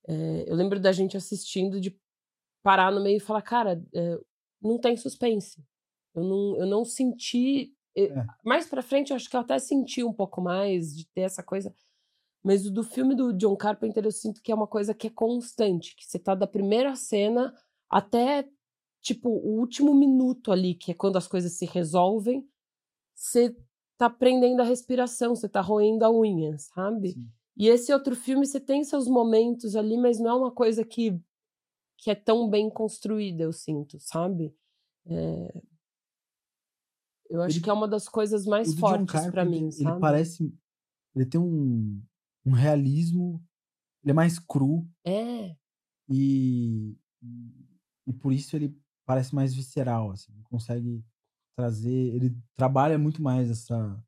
É, 0.08 0.46
eu 0.48 0.56
lembro 0.56 0.80
da 0.80 0.91
gente 0.91 1.15
assistindo 1.15 1.80
de 1.80 1.98
parar 2.62 2.91
no 2.91 3.02
meio 3.02 3.17
e 3.17 3.22
falar, 3.22 3.41
cara, 3.41 3.82
é, 3.93 4.19
não 4.62 4.78
tem 4.80 4.98
suspense. 4.98 5.63
Eu 6.15 6.24
não, 6.24 6.58
eu 6.58 6.65
não 6.65 6.86
senti. 6.86 7.75
É. 7.97 8.25
Mais 8.43 8.67
pra 8.67 8.81
frente, 8.81 9.12
eu 9.12 9.15
acho 9.15 9.29
que 9.29 9.36
eu 9.36 9.39
até 9.41 9.58
senti 9.60 10.03
um 10.03 10.13
pouco 10.13 10.41
mais 10.41 10.95
de 10.95 11.08
ter 11.08 11.21
essa 11.21 11.41
coisa. 11.41 11.73
Mas 12.43 12.65
o 12.65 12.71
do 12.71 12.84
filme 12.84 13.15
do 13.15 13.34
John 13.34 13.55
Carpenter, 13.55 14.05
eu 14.05 14.12
sinto 14.12 14.41
que 14.41 14.51
é 14.51 14.55
uma 14.55 14.67
coisa 14.67 14.93
que 14.93 15.08
é 15.08 15.10
constante. 15.10 15.95
Que 15.95 16.05
você 16.05 16.19
tá 16.19 16.36
da 16.36 16.45
primeira 16.45 16.95
cena 16.95 17.53
até, 17.89 18.47
tipo, 19.01 19.29
o 19.29 19.60
último 19.60 19.93
minuto 19.95 20.51
ali, 20.51 20.75
que 20.75 20.91
é 20.91 20.93
quando 20.93 21.17
as 21.17 21.27
coisas 21.27 21.53
se 21.53 21.65
resolvem. 21.65 22.47
Você 23.15 23.55
tá 23.97 24.10
prendendo 24.10 24.62
a 24.62 24.65
respiração, 24.65 25.36
você 25.36 25.47
tá 25.47 25.62
roendo 25.62 26.05
a 26.05 26.12
unha, 26.12 26.58
sabe? 26.58 27.13
Sim. 27.13 27.29
E 27.58 27.69
esse 27.69 27.93
outro 27.93 28.15
filme, 28.15 28.45
você 28.45 28.60
tem 28.60 28.84
seus 28.84 29.08
momentos 29.08 29.75
ali, 29.75 29.97
mas 29.97 30.19
não 30.19 30.29
é 30.29 30.34
uma 30.34 30.51
coisa 30.51 30.84
que, 30.84 31.17
que 31.97 32.12
é 32.12 32.15
tão 32.15 32.49
bem 32.49 32.69
construída, 32.69 33.43
eu 33.43 33.53
sinto, 33.53 33.97
sabe? 33.99 34.53
É, 35.08 35.62
Eu 37.30 37.42
acho 37.42 37.58
Ele- 37.58 37.64
que 37.64 37.70
é 37.70 37.74
uma 37.74 37.88
das 37.88 38.08
coisas 38.08 38.46
mais 38.46 38.74
fortes 38.74 39.14
Carpenter, 39.14 39.46
mim, 39.46 39.72
ele 39.72 39.72
sabe? 39.84 40.00
parece 40.00 40.54
ele 41.16 41.26
tem 41.26 41.40
um, 41.42 42.02
um 42.46 42.52
realismo, 42.54 43.44
ele 44.04 44.12
é 44.12 44.14
mais 44.14 44.40
cru 44.40 44.88
É, 45.04 45.58
e 46.10 46.96
e 48.08 48.14
por 48.14 48.32
isso 48.34 48.56
ele 48.56 48.78
parece 49.06 49.34
mais 49.34 49.54
visceral, 49.54 50.12
assim, 50.12 50.32
ele 50.34 50.44
consegue 50.44 51.04
trazer, 51.58 51.92
ele 52.16 52.36
trabalha 52.56 52.98
muito 52.98 53.22
mais 53.22 53.50
essa 53.50 54.04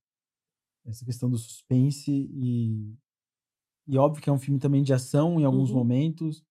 essa 0.86 1.06
questão 1.06 1.30
do 1.30 1.38
suspense 1.38 2.12
e 2.12 2.96
e 3.88 3.98
óbvio 3.98 4.22
que 4.24 4.30
é 4.30 4.34
um 4.34 4.40
filme 4.40 4.60
também 4.60 4.84
de 4.84 4.94
ação 4.94 5.40
em 5.40 5.46
alguns 5.46 5.72
Uhum. 5.72 5.78
momentos. 5.78 6.44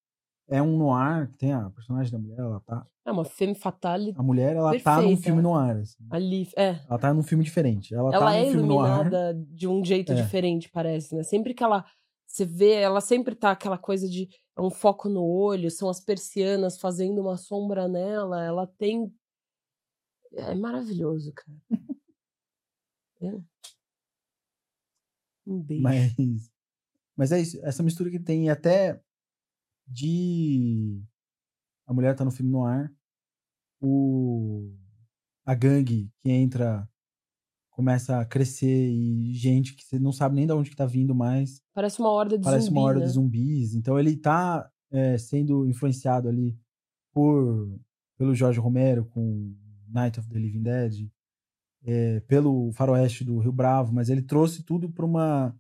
É 0.49 0.63
um 0.63 0.77
noir, 0.79 1.29
tem 1.39 1.53
a 1.53 1.69
personagem 1.71 2.13
da 2.13 2.19
mulher, 2.19 2.39
ela 2.39 2.61
tá, 2.61 2.87
é 3.05 3.11
uma 3.11 3.25
femme 3.25 3.55
fatale 3.55 4.13
a 4.17 4.23
mulher 4.23 4.55
ela 4.57 4.71
tá 4.81 4.97
num 4.97 5.09
Perfeita. 5.09 5.23
filme 5.23 5.43
noir, 5.43 5.77
assim. 5.79 6.07
ali. 6.11 6.49
É, 6.57 6.81
Ela 6.89 6.99
tá 6.99 7.13
num 7.15 7.23
filme 7.23 7.43
diferente. 7.45 7.95
Ela, 7.95 8.15
ela 8.15 8.27
tá 8.27 8.35
é 8.37 8.45
filme 8.51 8.67
noir. 8.67 8.91
iluminada 8.91 9.35
de 9.35 9.67
um 9.69 9.85
jeito 9.85 10.13
É. 10.13 10.15
diferente, 10.17 10.69
parece, 10.71 11.15
né? 11.15 11.23
Sempre 11.23 11.53
que 11.55 11.63
ela 11.65 11.85
você 12.27 12.45
vê, 12.45 12.73
ela 12.73 13.01
sempre 13.01 13.35
tá 13.35 13.53
aquela 13.53 13.79
coisa 13.79 14.09
de 14.09 14.29
é 14.57 14.61
um 14.61 14.71
foco 14.71 15.09
no 15.09 15.25
olho, 15.25 15.71
são 15.71 15.89
as 15.89 16.01
persianas 16.01 16.79
fazendo 16.79 17.21
uma 17.21 17.37
sombra 17.37 17.87
nela, 17.89 18.43
ela 18.45 18.67
tem 18.67 19.13
é 20.33 20.55
maravilhoso, 20.55 21.33
cara. 21.33 21.59
É. 23.23 23.33
Um 25.47 25.61
beijo. 25.63 25.83
Mas, 25.83 26.15
mas 27.17 27.33
é 27.33 27.41
isso, 27.41 27.59
essa 27.65 27.83
mistura 27.83 28.11
que 28.11 28.19
tem 28.19 28.51
até 28.51 29.01
de 29.87 31.03
a 31.87 31.95
mulher 31.95 32.15
tá 32.17 32.25
no 32.25 32.31
filme 32.31 32.51
no 32.51 32.65
ar, 32.65 32.93
o 33.81 34.73
a 35.45 35.55
gangue 35.55 36.11
que 36.21 36.31
entra 36.31 36.89
começa 37.71 38.19
a 38.19 38.25
crescer 38.25 38.91
e 38.91 39.33
gente 39.35 39.75
que 39.77 39.85
você 39.85 39.99
não 39.99 40.11
sabe 40.11 40.35
nem 40.35 40.47
de 40.47 40.53
onde 40.53 40.71
que 40.71 40.77
tá 40.77 40.87
vindo 40.87 41.15
mais, 41.15 41.63
Parece 41.75 42.01
uma 42.01 42.11
horda 42.11 42.39
de 42.39 42.43
parece 42.45 42.67
zumbi, 42.67 42.79
uma 42.79 42.87
horda 42.87 43.01
né? 43.01 43.07
de 43.07 43.13
zumbis. 43.13 43.75
Então 43.75 43.99
ele 43.99 44.17
tá 44.17 44.71
é, 44.91 45.19
sendo 45.19 45.67
influenciado 45.67 46.29
ali 46.29 46.59
por 47.13 47.79
pelo 48.19 48.35
Jorge 48.35 48.59
Romero 48.59 49.05
com 49.05 49.55
Night 49.89 50.19
of 50.19 50.29
the 50.31 50.39
Living 50.39 50.63
Dead, 50.63 51.11
é, 51.85 52.21
pelo 52.21 52.73
Faroeste 52.73 53.23
do 53.25 53.39
Rio 53.39 53.53
Bravo, 53.53 53.93
mas 53.93 54.09
ele 54.09 54.23
trouxe 54.23 54.63
tudo 54.63 54.91
para 54.91 55.05
uma 55.05 55.55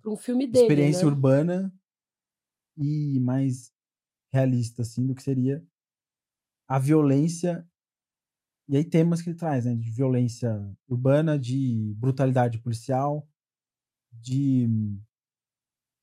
Pra 0.00 0.12
um 0.12 0.16
filme 0.16 0.46
dele, 0.46 0.64
experiência 0.64 1.04
né? 1.04 1.10
urbana 1.10 1.74
e 2.80 3.20
mais 3.20 3.72
realista, 4.32 4.82
assim, 4.82 5.06
do 5.06 5.14
que 5.14 5.22
seria 5.22 5.64
a 6.66 6.78
violência. 6.78 7.68
E 8.68 8.76
aí 8.76 8.84
temas 8.84 9.20
que 9.20 9.30
ele 9.30 9.38
traz, 9.38 9.64
né? 9.64 9.74
De 9.74 9.90
violência 9.90 10.50
urbana, 10.88 11.38
de 11.38 11.92
brutalidade 11.96 12.58
policial, 12.58 13.28
de 14.12 14.68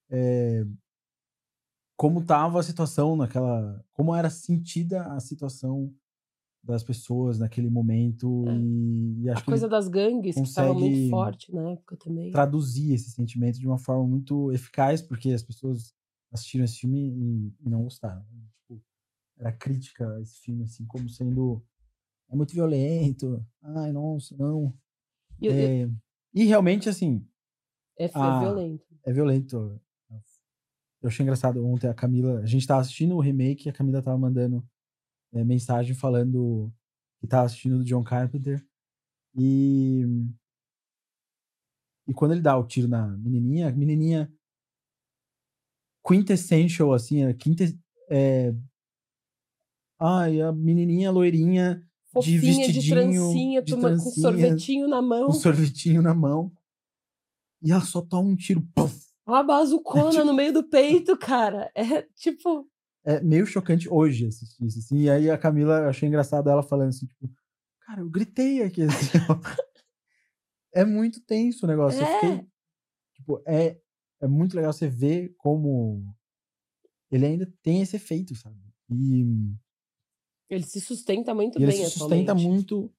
é, 0.10 0.66
como 1.98 2.24
tava 2.24 2.60
a 2.60 2.63
situação 2.63 3.16
naquela. 3.16 3.84
Como 3.92 4.16
era 4.16 4.30
sentida 4.30 5.04
a 5.13 5.20
situação 5.20 5.94
das 6.63 6.84
pessoas 6.84 7.40
naquele 7.40 7.70
momento. 7.70 8.46
É. 8.48 8.56
E, 8.56 9.22
e 9.24 9.30
acho 9.30 9.42
A 9.42 9.46
coisa 9.46 9.68
das 9.68 9.88
gangues, 9.88 10.36
que 10.36 10.42
estava 10.42 10.74
muito 10.74 11.10
forte 11.10 11.54
na 11.54 11.72
época 11.72 11.98
também. 11.98 12.32
traduzir 12.32 12.94
esse 12.94 13.10
sentimento 13.12 13.60
de 13.60 13.68
uma 13.68 13.80
forma 13.80 14.06
muito 14.06 14.52
eficaz, 14.52 15.02
porque 15.02 15.32
as 15.32 15.42
pessoas 15.42 15.97
assistiram 16.32 16.66
esse 16.66 16.80
filme 16.80 17.00
e, 17.10 17.54
e 17.66 17.70
não 17.70 17.84
gostaram. 17.84 18.26
Tipo, 18.62 18.82
era 19.38 19.52
crítica 19.52 20.10
a 20.16 20.22
esse 20.22 20.40
filme, 20.42 20.63
assim, 20.63 20.86
como 20.86 21.10
sendo 21.10 21.63
é 22.30 22.36
muito 22.36 22.54
violento, 22.54 23.46
ai, 23.62 23.92
nossa, 23.94 24.36
não. 24.38 24.74
E 25.42 25.46
eu- 25.48 25.54
eu- 25.54 25.68
É, 25.88 25.92
e 26.34 26.44
realmente, 26.46 26.90
assim, 26.90 27.26
é, 27.98 28.06
é 28.06 28.12
a- 28.13 28.40
violento. 28.40 28.86
é 29.06 29.13
violento. 29.13 29.82
Eu 31.02 31.10
achei 31.10 31.24
engraçado 31.24 31.63
ontem 31.66 31.88
a 31.88 31.94
Camila, 31.94 32.40
a 32.40 32.46
gente 32.48 32.66
tava 32.66 32.82
assistindo 32.82 33.16
o 33.16 33.20
remake 33.22 33.68
e 33.68 33.70
a 33.70 33.74
Camila 33.74 34.02
tava 34.02 34.18
mandando 34.18 34.68
é, 35.34 35.44
mensagem 35.44 35.94
falando 35.96 36.74
que 37.20 37.28
tava 37.28 37.46
assistindo 37.46 37.78
do 37.80 37.84
John 37.86 38.04
Carpenter. 38.04 38.66
E. 39.36 40.04
E 42.08 42.13
quando 42.13 42.32
ele 42.32 42.42
dá 42.42 42.58
o 42.58 42.66
tiro 42.66 42.88
na 42.88 43.06
menininha, 43.18 43.68
a 43.70 43.72
menininha 43.72 44.34
quintessential, 46.08 46.93
assim, 46.93 47.24
a 47.26 47.34
quinta, 47.34 47.63
é... 48.10 48.54
Ai, 50.00 50.41
a 50.41 50.52
menininha 50.52 51.10
loirinha 51.12 51.84
Fofinha, 52.13 52.39
de 52.39 52.46
vestidinho, 52.48 52.82
de 52.82 52.89
trancinha, 52.89 53.62
de 53.62 53.72
toma- 53.74 53.89
com 53.89 53.96
trancinha, 53.96 54.22
sorvetinho 54.22 54.88
na 54.88 55.02
mão. 55.02 55.28
um 55.30 55.34
sorvetinho 55.34 56.02
na 56.02 56.13
mão. 56.13 56.52
E 57.62 57.72
ela 57.72 57.82
só 57.82 58.02
toma 58.02 58.30
um 58.30 58.36
tiro. 58.36 58.62
puf. 58.76 58.96
Uma 59.26 59.43
bazucona 59.43 60.12
tipo- 60.12 60.24
no 60.26 60.34
meio 60.34 60.54
do 60.54 60.63
peito, 60.63 61.17
cara. 61.17 61.72
É 61.76 62.04
tipo. 62.15 62.70
É 63.04 63.20
meio 63.22 63.46
chocante 63.46 63.89
hoje 63.89 64.28
assistir 64.28 64.63
isso. 64.65 64.80
Assim. 64.80 65.00
E 65.00 65.10
aí 65.10 65.30
a 65.32 65.38
Camila, 65.38 65.80
eu 65.80 65.89
achei 65.89 66.08
engraçado 66.08 66.50
ela 66.50 66.62
falando 66.62 66.89
assim, 66.89 67.08
tipo, 67.08 67.30
cara, 67.86 68.02
eu 68.02 68.10
gritei 68.10 68.62
aqui. 68.62 68.84
Assim, 68.84 69.17
é 70.74 70.86
muito 70.86 71.20
tenso 71.22 71.65
o 71.65 71.67
negócio. 71.67 72.00
Eu 72.00 72.06
É. 72.06 72.20
fiquei, 72.20 72.48
tipo, 73.15 73.41
é, 73.48 73.80
é 74.22 74.28
muito 74.28 74.56
legal 74.56 74.74
você 74.74 74.88
ver 74.88 75.34
como 75.38 76.16
ele 77.12 77.26
ainda 77.26 77.52
tem 77.62 77.82
esse 77.82 77.96
efeito, 77.96 78.36
sabe? 78.36 78.60
E, 78.90 79.24
Ele 80.50 80.64
se 80.64 80.80
sustenta 80.82 81.34
muito 81.34 81.60
e 81.60 81.64
ele 81.64 81.72
bem 81.72 81.84
se 81.86 81.92
sustenta 81.92 82.32
atualmente. 82.32 82.48
muito 82.48 82.94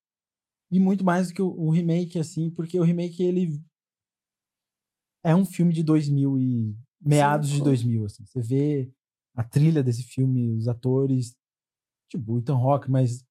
e 0.70 0.78
muito 0.78 1.04
mais 1.04 1.28
do 1.28 1.34
que 1.34 1.42
o, 1.42 1.48
o 1.48 1.70
remake, 1.70 2.18
assim, 2.18 2.50
porque 2.50 2.78
o 2.78 2.82
remake, 2.84 3.22
ele 3.22 3.58
é 5.24 5.34
um 5.34 5.44
filme 5.44 5.72
de 5.72 5.82
2000 5.82 6.38
e 6.38 6.76
meados 7.00 7.48
de 7.48 7.54
Cinco. 7.54 7.64
2000, 7.64 8.04
assim. 8.04 8.24
Você 8.26 8.40
vê 8.40 8.92
a 9.34 9.42
trilha 9.44 9.82
desse 9.82 10.02
filme, 10.02 10.54
os 10.56 10.68
atores, 10.68 11.34
tipo, 12.10 12.34
o 12.34 12.38
Ethan 12.38 12.56
Hawke, 12.56 12.90
mas 12.90 13.24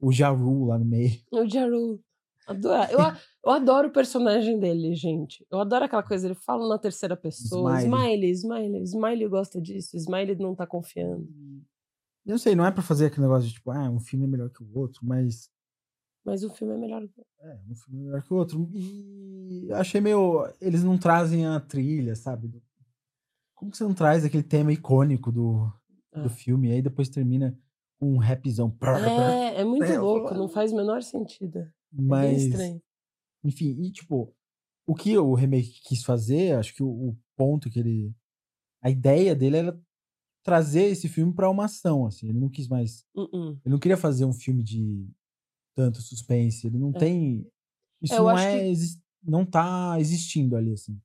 o 0.00 0.12
Ja 0.12 0.30
Rule 0.30 0.68
lá 0.68 0.78
no 0.78 0.84
meio. 0.84 1.20
O 1.32 1.46
Jaru. 1.46 2.00
Adoro. 2.48 2.90
Eu, 2.92 2.98
eu 3.44 3.50
adoro 3.52 3.88
o 3.88 3.92
personagem 3.92 4.58
dele, 4.58 4.94
gente. 4.94 5.46
Eu 5.50 5.60
adoro 5.60 5.84
aquela 5.84 6.02
coisa, 6.02 6.26
ele 6.26 6.34
fala 6.34 6.68
na 6.68 6.78
terceira 6.78 7.16
pessoa. 7.16 7.80
Smiley. 7.82 8.30
Smiley, 8.30 8.30
Smiley. 8.32 8.82
Smiley 8.84 9.28
gosta 9.28 9.60
disso. 9.60 9.96
Smiley 9.96 10.36
não 10.36 10.54
tá 10.54 10.66
confiando. 10.66 11.28
Eu 12.26 12.32
não 12.32 12.38
sei, 12.38 12.54
não 12.54 12.66
é 12.66 12.70
pra 12.70 12.82
fazer 12.82 13.06
aquele 13.06 13.22
negócio 13.22 13.48
de, 13.48 13.54
tipo, 13.54 13.70
ah, 13.70 13.88
um 13.90 14.00
filme 14.00 14.24
é 14.26 14.28
melhor 14.28 14.50
que 14.50 14.62
o 14.62 14.78
outro, 14.78 15.00
mas 15.02 15.50
Mas 16.24 16.42
o 16.44 16.50
filme 16.50 16.74
é 16.74 16.76
melhor. 16.78 17.02
É, 17.40 17.58
um 17.70 17.74
filme 17.74 18.04
melhor 18.04 18.22
que 18.22 18.32
o 18.34 18.36
outro. 18.36 18.68
E 18.74 19.68
achei 19.72 20.00
meio. 20.00 20.46
Eles 20.60 20.82
não 20.84 20.98
trazem 20.98 21.46
a 21.46 21.58
trilha, 21.60 22.14
sabe? 22.14 22.50
Como 23.54 23.70
que 23.70 23.76
você 23.78 23.84
não 23.84 23.94
traz 23.94 24.24
aquele 24.24 24.42
tema 24.42 24.72
icônico 24.72 25.32
do, 25.32 25.72
Ah. 26.12 26.20
do 26.22 26.28
filme? 26.30 26.68
E 26.68 26.72
aí 26.72 26.82
depois 26.82 27.08
termina 27.08 27.58
com 27.98 28.12
um 28.12 28.18
rapzão. 28.18 28.76
É, 28.82 29.60
é 29.62 29.64
muito 29.64 29.84
É, 29.90 29.98
louco. 29.98 30.34
Não 30.34 30.48
faz 30.48 30.70
o 30.72 30.76
menor 30.76 31.02
sentido. 31.02 31.66
É 31.96 32.00
Mas, 32.02 32.42
estranho. 32.42 32.82
enfim, 33.44 33.76
e 33.80 33.90
tipo, 33.92 34.34
o 34.86 34.94
que 34.94 35.16
o 35.18 35.34
remake 35.34 35.80
quis 35.84 36.02
fazer, 36.02 36.54
acho 36.56 36.74
que 36.74 36.82
o, 36.82 36.88
o 37.10 37.18
ponto 37.36 37.70
que 37.70 37.78
ele. 37.78 38.14
A 38.82 38.90
ideia 38.90 39.34
dele 39.34 39.56
era 39.56 39.80
trazer 40.44 40.84
esse 40.84 41.08
filme 41.08 41.32
pra 41.34 41.50
uma 41.50 41.64
ação, 41.66 42.06
assim. 42.06 42.28
Ele 42.28 42.38
não 42.38 42.48
quis 42.48 42.68
mais. 42.68 43.04
Uh-uh. 43.14 43.50
Ele 43.64 43.72
não 43.72 43.78
queria 43.78 43.96
fazer 43.96 44.24
um 44.24 44.32
filme 44.32 44.62
de 44.62 45.08
tanto 45.74 46.00
suspense. 46.00 46.66
Ele 46.66 46.78
não 46.78 46.90
É. 46.90 46.98
tem. 46.98 47.46
Isso 48.00 48.14
É, 48.14 48.18
eu 48.18 48.24
não 48.24 48.38
é. 48.38 48.60
que- 48.74 48.98
Não 49.22 49.44
tá 49.44 49.98
existindo 49.98 50.56
ali, 50.56 50.72
assim. 50.72 50.98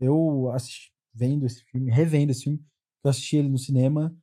Eu 0.00 0.50
assisti, 0.52 0.90
vendo 1.12 1.44
esse 1.44 1.62
filme, 1.64 1.90
revendo 1.90 2.32
esse 2.32 2.44
filme, 2.44 2.64
eu 3.04 3.10
assisti 3.10 3.36
ele 3.36 3.48
no 3.48 3.58
cinema 3.58 4.16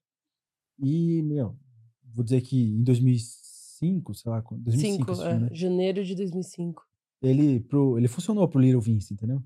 e, 0.80 1.21
meu, 1.21 1.56
vou 2.04 2.23
dizer 2.23 2.41
que 2.41 2.58
em 2.58 2.84
2005, 3.85 4.13
sei 4.15 4.31
lá, 4.31 4.41
quando- 4.41 4.63
2005 4.63 4.97
Cinco, 4.97 5.11
esse 5.11 5.21
é, 5.23 5.29
filme, 5.31 5.49
né? 5.49 5.55
janeiro 5.55 6.03
de 6.03 6.15
2005. 6.15 6.83
Ele, 7.21 7.59
pro, 7.59 7.97
ele 7.97 8.07
funcionou 8.07 8.47
pro 8.47 8.59
Little 8.59 8.81
Vince, 8.81 9.13
entendeu? 9.13 9.41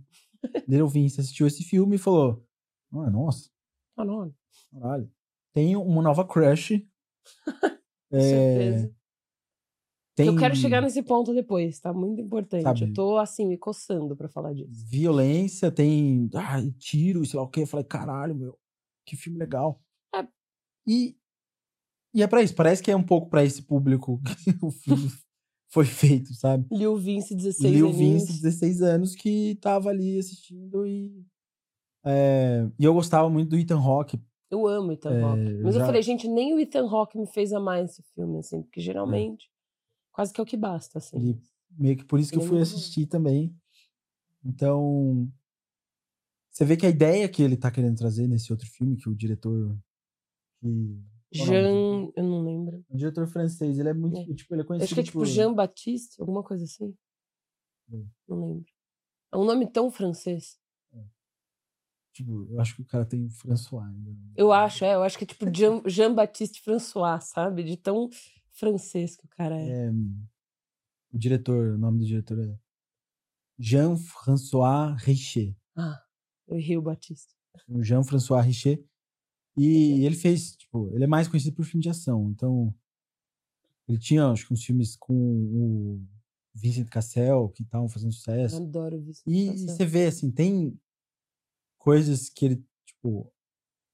Little 0.67 0.87
Vince 0.89 1.19
assistiu 1.19 1.47
esse 1.47 1.63
filme 1.63 1.95
e 1.95 1.99
falou: 1.99 2.45
ah, 2.93 3.09
nossa, 3.09 3.49
Ah, 3.95 4.03
não. 4.05 4.33
caralho, 4.71 5.11
tem 5.53 5.75
uma 5.75 6.01
nova 6.01 6.25
crush. 6.25 6.79
Com 8.09 8.19
certeza. 8.19 8.95
tem 10.15 10.27
Eu 10.27 10.35
quero 10.37 10.55
chegar 10.55 10.81
nesse 10.81 11.01
ponto 11.03 11.33
depois, 11.33 11.79
tá? 11.79 11.93
Muito 11.93 12.19
importante. 12.21 12.63
Sabe? 12.63 12.83
Eu 12.83 12.93
tô, 12.93 13.17
assim, 13.17 13.45
me 13.45 13.57
coçando 13.57 14.15
pra 14.15 14.27
falar 14.27 14.53
disso. 14.53 14.69
violência, 14.89 15.71
tem 15.71 16.29
ai, 16.33 16.71
tiro, 16.79 17.25
sei 17.25 17.37
lá 17.37 17.43
o 17.45 17.49
que. 17.49 17.61
Eu 17.61 17.67
falei, 17.67 17.85
caralho, 17.85 18.35
meu, 18.35 18.57
que 19.05 19.15
filme 19.15 19.37
legal. 19.37 19.81
É. 20.15 20.27
E, 20.87 21.15
e 22.13 22.21
é 22.23 22.27
pra 22.27 22.41
isso, 22.41 22.55
parece 22.55 22.81
que 22.81 22.91
é 22.91 22.95
um 22.95 23.03
pouco 23.03 23.29
pra 23.29 23.43
esse 23.43 23.61
público 23.61 24.19
que 24.21 24.25
o 24.65 24.71
filme 24.71 25.11
foi 25.71 25.85
feito, 25.85 26.33
sabe? 26.33 26.65
Lil 26.71 26.95
Vince, 26.97 27.35
16 27.35 27.73
Lil 27.73 27.89
aninhos. 27.89 28.21
Vince, 28.27 28.41
16 28.41 28.81
anos, 28.81 29.15
que 29.15 29.55
tava 29.61 29.89
ali 29.89 30.17
assistindo 30.17 30.85
e. 30.87 31.23
é, 32.05 32.67
e 32.79 32.83
eu 32.85 32.93
gostava 32.93 33.29
muito 33.29 33.49
do 33.49 33.57
Ethan 33.57 33.79
Hawke. 33.79 34.19
Eu 34.51 34.65
amo 34.67 34.91
Ethan 34.91 35.13
É, 35.13 35.21
Hawke. 35.21 35.41
eu 35.51 35.63
Mas 35.63 35.75
eu 35.75 35.79
já- 35.81 35.85
falei, 35.85 36.01
gente, 36.01 36.27
nem 36.27 36.55
o 36.55 36.59
Ethan 36.59 36.87
Hawke 36.89 37.17
me 37.19 37.27
fez 37.27 37.53
amar 37.53 37.83
esse 37.83 38.01
filme, 38.15 38.39
assim, 38.39 38.63
porque 38.63 38.81
geralmente 38.81 39.47
quase 40.11 40.33
que 40.33 40.41
é 40.41 40.43
o 40.43 40.45
que 40.47 40.57
basta, 40.57 40.97
assim. 40.97 41.17
Ele- 41.17 41.41
Meio 41.77 41.95
que 41.95 42.03
por 42.03 42.19
isso 42.19 42.31
que 42.31 42.37
eu 42.37 42.41
Ele 42.41 42.47
é 42.47 42.49
fui 42.49 42.57
bom. 42.57 42.63
assistir 42.63 43.05
também. 43.05 43.55
Então. 44.43 45.31
Você 46.51 46.65
vê 46.65 46.75
que 46.75 46.85
a 46.85 46.89
ideia 46.89 47.29
que 47.29 47.41
ele 47.43 47.55
tá 47.55 47.69
querendo 47.71 47.95
trazer 47.97 48.27
nesse 48.27 48.51
outro 48.51 48.67
filme, 48.67 48.97
que 48.97 49.07
o 49.07 49.15
diretor. 49.15 49.77
Que, 50.59 50.99
Jean, 51.31 52.11
eu 52.15 52.23
não 52.23 52.43
lembro. 52.43 52.83
O 52.89 52.97
diretor 52.97 53.27
francês, 53.27 53.77
ele 53.77 53.89
é 53.89 53.93
muito. 53.93 54.17
É. 54.31 54.33
Tipo, 54.35 54.53
ele 54.55 54.61
é 54.61 54.63
Eu 54.63 54.67
conhecido 54.67 54.85
acho 54.85 54.93
que 54.95 54.99
é 54.99 55.03
tipo 55.03 55.19
por... 55.19 55.25
Jean 55.27 55.53
Baptiste, 55.53 56.19
alguma 56.19 56.43
coisa 56.43 56.63
assim. 56.63 56.95
Hum. 57.91 58.07
Não 58.27 58.41
lembro. 58.47 58.65
É 59.31 59.37
um 59.37 59.45
nome 59.45 59.71
tão 59.71 59.91
francês. 59.91 60.57
Tipo, 62.13 62.47
eu 62.49 62.59
acho 62.59 62.75
que 62.75 62.81
o 62.81 62.85
cara 62.85 63.05
tem 63.05 63.29
François 63.29 63.85
ainda. 63.87 64.11
Eu 64.35 64.51
acho, 64.51 64.83
é. 64.83 64.95
Eu 64.95 65.03
acho 65.03 65.17
que 65.17 65.23
é 65.23 65.27
tipo 65.27 65.45
Jean- 65.55 65.81
Jean-Baptiste 65.85 66.61
François, 66.61 67.23
sabe? 67.23 67.63
De 67.63 67.77
tão 67.77 68.09
francês 68.51 69.15
que 69.15 69.25
o 69.25 69.29
cara 69.29 69.55
é. 69.57 69.85
É, 69.85 69.91
o 71.13 71.17
diretor, 71.17 71.75
o 71.75 71.77
nome 71.77 71.99
do 71.99 72.05
diretor 72.05 72.39
é 72.39 72.57
Jean-François 73.57 74.95
Richer. 75.03 75.55
Ah, 75.75 76.01
eu 76.47 76.57
errei 76.57 76.77
o 76.77 76.81
Batista. 76.81 77.33
Jean-François 77.81 78.43
Richer. 78.45 78.83
E 79.57 80.05
ele 80.05 80.15
fez, 80.15 80.55
tipo, 80.55 80.89
ele 80.93 81.03
é 81.03 81.07
mais 81.07 81.27
conhecido 81.27 81.55
por 81.55 81.65
filme 81.65 81.81
de 81.83 81.89
ação. 81.89 82.29
Então, 82.31 82.73
ele 83.87 83.97
tinha, 83.97 84.27
acho 84.27 84.47
que, 84.47 84.53
uns 84.53 84.63
filmes 84.63 84.95
com 84.95 85.13
o 85.13 86.01
Vincent 86.53 86.87
Cassel, 86.89 87.49
que 87.49 87.63
estavam 87.63 87.89
fazendo 87.89 88.09
Eu 88.09 88.13
sucesso. 88.13 88.57
adoro 88.57 88.97
o 88.97 89.01
Vicente 89.01 89.29
E 89.29 89.47
Cassel. 89.47 89.67
você 89.67 89.85
vê, 89.85 90.05
assim, 90.07 90.31
tem 90.31 90.79
coisas 91.77 92.29
que 92.29 92.45
ele, 92.45 92.63
tipo, 92.85 93.31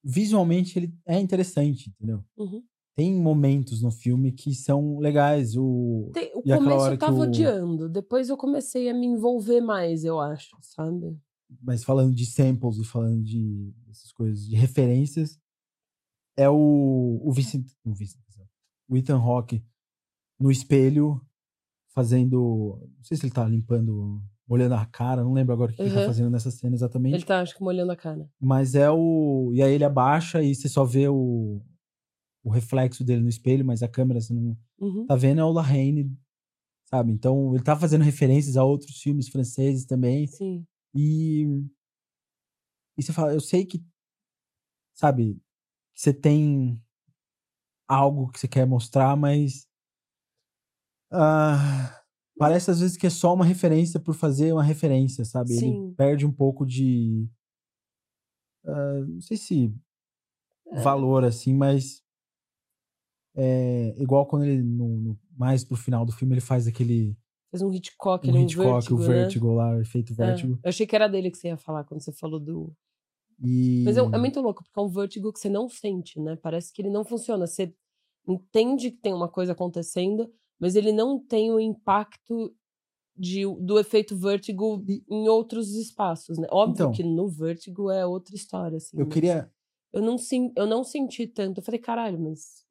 visualmente 0.03 0.77
ele 0.77 0.93
é 1.05 1.19
interessante, 1.19 1.89
entendeu? 1.89 2.23
Uhum. 2.37 2.63
Tem 2.95 3.13
momentos 3.13 3.81
no 3.81 3.91
filme 3.91 4.31
que 4.31 4.53
são 4.55 4.99
legais. 4.99 5.55
O, 5.57 6.11
Tem- 6.13 6.31
o 6.33 6.41
começo 6.41 6.77
hora 6.81 6.93
eu 6.93 6.97
tava 6.97 7.17
o- 7.17 7.21
odiando. 7.23 7.89
Depois 7.89 8.29
eu 8.29 8.37
comecei 8.37 8.89
a 8.89 8.93
me 8.93 9.05
envolver 9.05 9.59
mais, 9.61 10.03
eu 10.03 10.19
acho, 10.19 10.57
sabe? 10.61 11.17
mas 11.61 11.83
falando 11.83 12.13
de 12.13 12.25
samples 12.25 12.77
e 12.77 12.83
falando 12.83 13.21
de 13.23 13.71
essas 13.89 14.11
coisas, 14.11 14.45
de 14.47 14.55
referências, 14.55 15.39
é 16.37 16.49
o, 16.49 17.19
o 17.23 17.31
Vincent, 17.31 17.67
o 17.83 17.93
Vincent, 17.93 18.21
o 18.87 18.97
Ethan 18.97 19.17
Hawke 19.19 19.63
no 20.39 20.51
espelho 20.51 21.21
fazendo, 21.93 22.77
não 22.97 23.03
sei 23.03 23.15
se 23.17 23.25
ele 23.25 23.33
tá 23.33 23.47
limpando, 23.47 24.21
olhando 24.47 24.75
a 24.75 24.85
cara, 24.85 25.23
não 25.23 25.33
lembro 25.33 25.53
agora 25.53 25.71
o 25.71 25.75
que 25.75 25.81
ele 25.81 25.93
tá 25.93 26.01
Uhum. 26.01 26.05
fazendo 26.05 26.29
nessa 26.29 26.51
cena 26.51 26.75
exatamente. 26.75 27.15
Ele 27.15 27.23
tá, 27.25 27.39
acho 27.41 27.55
que, 27.55 27.63
molhando 27.63 27.91
a 27.91 27.95
cara. 27.95 28.29
Mas 28.39 28.75
é 28.75 28.91
o. 28.91 29.51
E 29.53 29.61
aí 29.63 29.73
ele 29.73 29.83
abaixa 29.85 30.43
e 30.43 30.53
você 30.53 30.67
só 30.67 30.83
vê 30.83 31.07
o, 31.07 31.61
o 32.43 32.49
reflexo 32.49 33.03
dele 33.03 33.21
no 33.23 33.29
espelho, 33.29 33.65
mas 33.65 33.81
a 33.81 33.87
câmera 33.87 34.19
você 34.19 34.33
não 34.33 34.57
Uhum. 34.77 35.05
tá 35.07 35.15
vendo 35.15 35.39
é 35.39 35.43
o 35.45 35.51
Larraine, 35.53 36.11
sabe? 36.89 37.11
Então 37.13 37.55
ele 37.55 37.63
tá 37.63 37.77
fazendo 37.77 38.03
referências 38.03 38.57
a 38.57 38.63
outros 38.65 38.99
filmes 39.01 39.29
franceses 39.29 39.85
também. 39.85 40.27
Sim. 40.27 40.65
E. 40.93 41.45
E 42.97 43.03
você 43.03 43.13
fala, 43.13 43.33
eu 43.33 43.39
sei 43.41 43.65
que. 43.65 43.81
Sabe? 44.93 45.37
Você 45.95 46.13
tem 46.13 46.81
algo 47.87 48.31
que 48.31 48.39
você 48.39 48.47
quer 48.47 48.65
mostrar, 48.67 49.15
mas. 49.15 49.67
ah, 51.11 52.01
parece 52.37 52.71
às 52.71 52.79
vezes 52.79 52.97
que 52.97 53.07
é 53.07 53.09
só 53.09 53.33
uma 53.33 53.45
referência 53.45 53.99
por 53.99 54.13
fazer 54.13 54.51
uma 54.53 54.63
referência, 54.63 55.23
sabe? 55.25 55.51
Ele 55.53 55.59
Sim. 55.59 55.93
perde 55.95 56.25
um 56.25 56.31
pouco 56.31 56.65
de. 56.65 57.27
ah, 58.65 59.01
não 59.07 59.21
sei 59.21 59.37
se 59.37 59.73
É. 60.71 60.81
valor 60.81 61.23
assim, 61.23 61.53
mas. 61.53 62.03
É, 63.37 63.93
igual 64.01 64.25
quando 64.25 64.45
ele, 64.45 64.63
no, 64.63 64.87
no- 64.97 65.19
mais 65.37 65.63
pro 65.63 65.75
final 65.75 66.05
do 66.05 66.11
filme, 66.13 66.33
ele 66.33 66.41
faz 66.41 66.67
aquele. 66.67 67.17
Fez 67.51 67.61
um 67.61 67.71
Hitchcock, 67.73 68.25
Um 68.25 68.31
ele, 68.31 68.39
um 68.39 68.43
Hitchcock, 68.43 68.69
Vertigo, 68.73 68.95
o 68.95 68.99
né? 68.99 69.07
Vertigo 69.07 69.53
lá, 69.53 69.75
o 69.75 69.81
efeito 69.81 70.13
É, 70.13 70.15
Vertigo. 70.15 70.59
Eu 70.63 70.69
achei 70.69 70.87
que 70.87 70.95
era 70.95 71.07
dele 71.07 71.29
que 71.29 71.37
você 71.37 71.47
ia 71.49 71.57
falar 71.57 71.83
quando 71.83 72.01
você 72.01 72.11
falou 72.11 72.39
do. 72.39 72.73
E... 73.43 73.83
Mas 73.83 73.97
é, 73.97 74.01
é 74.01 74.17
muito 74.17 74.39
louco, 74.41 74.63
porque 74.63 74.79
é 74.79 74.83
um 74.83 74.89
Vertigo 74.89 75.31
que 75.31 75.39
você 75.39 75.49
não 75.49 75.67
sente, 75.69 76.19
né? 76.19 76.35
Parece 76.37 76.71
que 76.71 76.81
ele 76.81 76.89
não 76.89 77.03
funciona. 77.03 77.45
Você 77.45 77.73
entende 78.27 78.91
que 78.91 78.97
tem 78.97 79.13
uma 79.13 79.29
coisa 79.29 79.51
acontecendo, 79.51 80.31
mas 80.59 80.75
ele 80.75 80.91
não 80.91 81.19
tem 81.19 81.51
o 81.51 81.59
impacto 81.59 82.55
de, 83.17 83.43
do 83.61 83.79
efeito 83.79 84.15
Vertigo 84.15 84.83
em 85.09 85.27
outros 85.29 85.73
espaços, 85.75 86.37
né? 86.37 86.47
Óbvio 86.51 86.83
Então. 86.85 86.91
que 86.91 87.03
no 87.03 87.29
Vertigo 87.29 87.89
é 87.89 88.05
outra 88.05 88.35
história, 88.35 88.77
assim. 88.77 88.99
Eu 88.99 89.07
queria. 89.07 89.51
Eu 89.93 90.01
não, 90.01 90.17
eu 90.55 90.65
não 90.65 90.83
senti 90.83 91.25
tanto. 91.25 91.59
Eu 91.59 91.63
falei, 91.63 91.79
caralho, 91.79 92.19
mas 92.19 92.65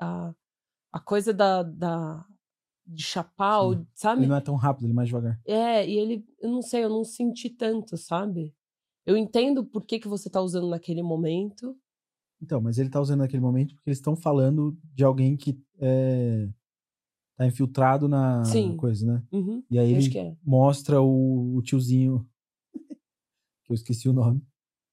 a, 0.00 0.34
a 0.92 1.00
coisa 1.00 1.32
da, 1.32 1.62
da, 1.62 2.24
de 2.86 3.02
chapar, 3.02 3.74
Sim. 3.74 3.86
sabe? 3.94 4.20
Ele 4.22 4.28
não 4.28 4.36
é 4.36 4.40
tão 4.40 4.56
rápido, 4.56 4.84
ele 4.84 4.92
é 4.92 4.96
mais 4.96 5.08
devagar. 5.08 5.40
É, 5.46 5.88
e 5.88 5.98
ele, 5.98 6.26
eu 6.40 6.50
não 6.50 6.60
sei, 6.60 6.84
eu 6.84 6.90
não 6.90 7.04
senti 7.04 7.48
tanto, 7.48 7.96
sabe? 7.96 8.54
Eu 9.08 9.16
entendo 9.16 9.64
por 9.64 9.86
que, 9.86 9.98
que 9.98 10.06
você 10.06 10.28
tá 10.28 10.38
usando 10.40 10.68
naquele 10.68 11.02
momento. 11.02 11.74
Então, 12.42 12.60
mas 12.60 12.76
ele 12.76 12.90
tá 12.90 13.00
usando 13.00 13.20
naquele 13.20 13.40
momento 13.40 13.74
porque 13.74 13.88
eles 13.88 13.98
estão 13.98 14.14
falando 14.14 14.76
de 14.94 15.02
alguém 15.02 15.34
que 15.34 15.58
é, 15.80 16.46
tá 17.34 17.46
infiltrado 17.46 18.06
na 18.06 18.44
Sim. 18.44 18.76
coisa, 18.76 19.06
né? 19.06 19.22
Uhum, 19.32 19.62
E 19.70 19.78
aí 19.78 19.92
ele 19.94 20.18
é. 20.18 20.36
mostra 20.44 21.00
o, 21.00 21.56
o 21.56 21.62
tiozinho, 21.62 22.28
que 23.64 23.72
eu 23.72 23.74
esqueci 23.74 24.10
o 24.10 24.12
nome. 24.12 24.42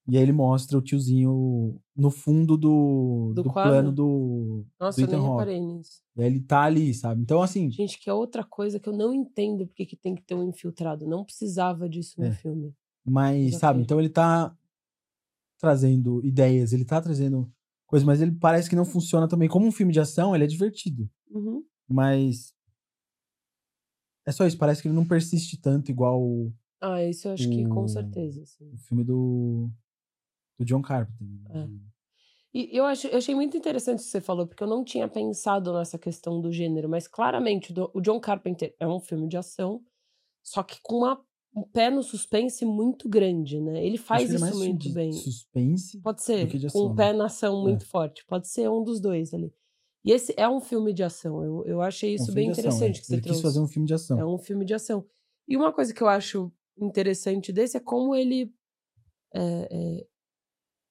E 0.08 0.16
aí 0.16 0.24
ele 0.24 0.32
mostra 0.32 0.78
o 0.78 0.82
tiozinho 0.82 1.78
no 1.94 2.10
fundo 2.10 2.56
do, 2.56 3.34
Do 3.36 3.44
do, 3.44 3.52
plano 3.52 3.92
do, 3.92 4.66
Nossa, 4.80 5.06
do 5.06 5.12
eu 5.12 5.20
nem 5.20 5.30
reparei 5.30 5.60
nisso. 5.60 6.02
E 6.16 6.22
aí 6.22 6.28
ele 6.28 6.40
tá 6.40 6.62
ali, 6.62 6.94
sabe? 6.94 7.22
Então, 7.22 7.42
assim, 7.42 7.70
Gente, 7.70 8.00
que 8.00 8.10
é 8.10 8.14
outra 8.14 8.46
coisa 8.46 8.80
que 8.80 8.88
eu 8.88 8.94
não 8.94 9.14
entendo 9.14 9.68
porque 9.68 9.86
que 9.86 9.98
tem 9.98 10.16
que 10.16 10.22
ter 10.24 10.36
um 10.36 10.48
infiltrado. 10.48 11.06
Não 11.06 11.26
precisava 11.26 11.90
disso 11.90 12.22
no 12.22 12.28
É. 12.28 12.32
filme. 12.32 12.74
Mas, 13.06 13.56
sabe? 13.58 13.82
Então 13.82 14.00
ele 14.00 14.10
tá 14.10 14.56
trazendo 15.60 16.24
ideias, 16.26 16.74
ele 16.74 16.86
tá 16.86 17.02
trazendo 17.02 17.52
coisas, 17.86 18.06
mas 18.06 18.22
ele 18.22 18.32
parece 18.34 18.70
que 18.70 18.76
não 18.76 18.86
funciona 18.86 19.28
também. 19.28 19.48
Como 19.48 19.66
um 19.66 19.72
filme 19.72 19.94
de 19.94 20.00
ação, 20.00 20.36
ele 20.36 20.44
é 20.44 20.48
divertido. 20.48 21.10
Uhum. 21.30 21.64
Mas. 21.88 22.54
É 24.28 24.32
só 24.32 24.46
isso, 24.48 24.58
parece 24.58 24.82
que 24.82 24.88
ele 24.88 24.96
não 24.96 25.06
persiste 25.06 25.60
tanto 25.62 25.92
igual 25.92 26.20
o, 26.22 26.52
Ah, 26.82 27.04
isso 27.04 27.28
eu 27.28 27.34
acho 27.34 27.48
que 27.48 27.64
com 27.68 27.84
O- 27.84 27.88
certeza. 27.88 28.42
assim. 28.42 28.72
o 28.74 28.78
filme 28.78 29.04
do. 29.04 29.70
do 30.58 30.66
John 30.66 30.82
Carpenter. 30.82 31.28
É. 31.56 31.68
E 32.54 32.70
eu, 32.76 32.86
acho, 32.86 33.08
eu 33.08 33.18
achei 33.18 33.36
muito 33.36 33.56
interessante 33.58 34.00
o 34.00 34.02
que 34.04 34.08
você 34.10 34.22
falou, 34.22 34.48
porque 34.48 34.64
eu 34.64 34.68
não 34.68 34.84
tinha 34.84 35.08
pensado 35.10 35.74
nessa 35.74 36.00
questão 36.00 36.40
do 36.42 36.52
gênero, 36.52 36.88
mas 36.90 37.06
claramente 37.08 37.74
o 37.78 37.92
o 37.94 38.02
John 38.02 38.20
Carpenter 38.20 38.74
é 38.80 38.88
um 38.88 39.00
filme 39.00 39.28
de 39.28 39.36
ação, 39.38 39.84
só 40.42 40.64
que 40.64 40.80
com 40.82 41.00
uma- 41.00 41.22
um 41.56 41.64
pé 41.64 41.90
no 41.90 42.04
suspense 42.04 42.66
muito 42.66 43.08
grande, 43.08 43.62
né? 43.62 43.86
Ele 43.86 43.98
faz 43.98 44.30
é 44.32 44.36
isso 44.36 44.58
muito 44.58 44.90
bem. 44.92 45.12
Suspense. 45.14 46.00
Pode 46.02 46.22
ser, 46.22 46.48
com 46.52 46.68
ação, 46.68 46.86
um 46.86 46.90
né? 46.90 46.96
pé 46.96 47.14
na 47.14 47.26
ação 47.26 47.60
É. 47.60 47.62
muito 47.64 47.86
forte. 47.86 48.26
Pode 48.26 48.48
ser 48.48 48.70
um 48.70 48.84
dos 48.84 49.00
dois 49.00 49.34
ali. 49.34 49.54
E 50.04 50.12
esse 50.12 50.34
é 50.38 50.48
um 50.48 50.60
filme 50.60 50.94
de 50.94 51.04
ação. 51.04 51.44
Eu, 51.44 51.66
eu 51.66 51.82
achei 51.82 52.12
É 52.12 52.14
um 52.14 52.16
isso 52.16 52.32
bem 52.34 52.50
ação, 52.52 52.60
interessante 52.62 52.98
é. 52.98 53.02
que 53.02 53.08
você 53.08 53.14
Ele 53.16 53.22
trouxe. 53.22 53.42
quis 53.42 53.50
fazer 53.50 53.60
um 53.60 53.68
filme 53.68 53.88
de 53.88 53.94
ação. 53.94 54.20
É 54.20 54.26
um 54.26 54.38
filme 54.38 54.66
de 54.66 54.74
ação. 54.74 55.06
E 55.48 55.56
uma 55.56 55.72
coisa 55.72 55.94
que 55.94 56.04
eu 56.04 56.08
acho 56.08 56.52
interessante 56.78 57.54
desse 57.54 57.78
é 57.78 57.80
como 57.80 58.14
ele. 58.14 58.54
é, 59.34 59.68
é, 59.72 60.08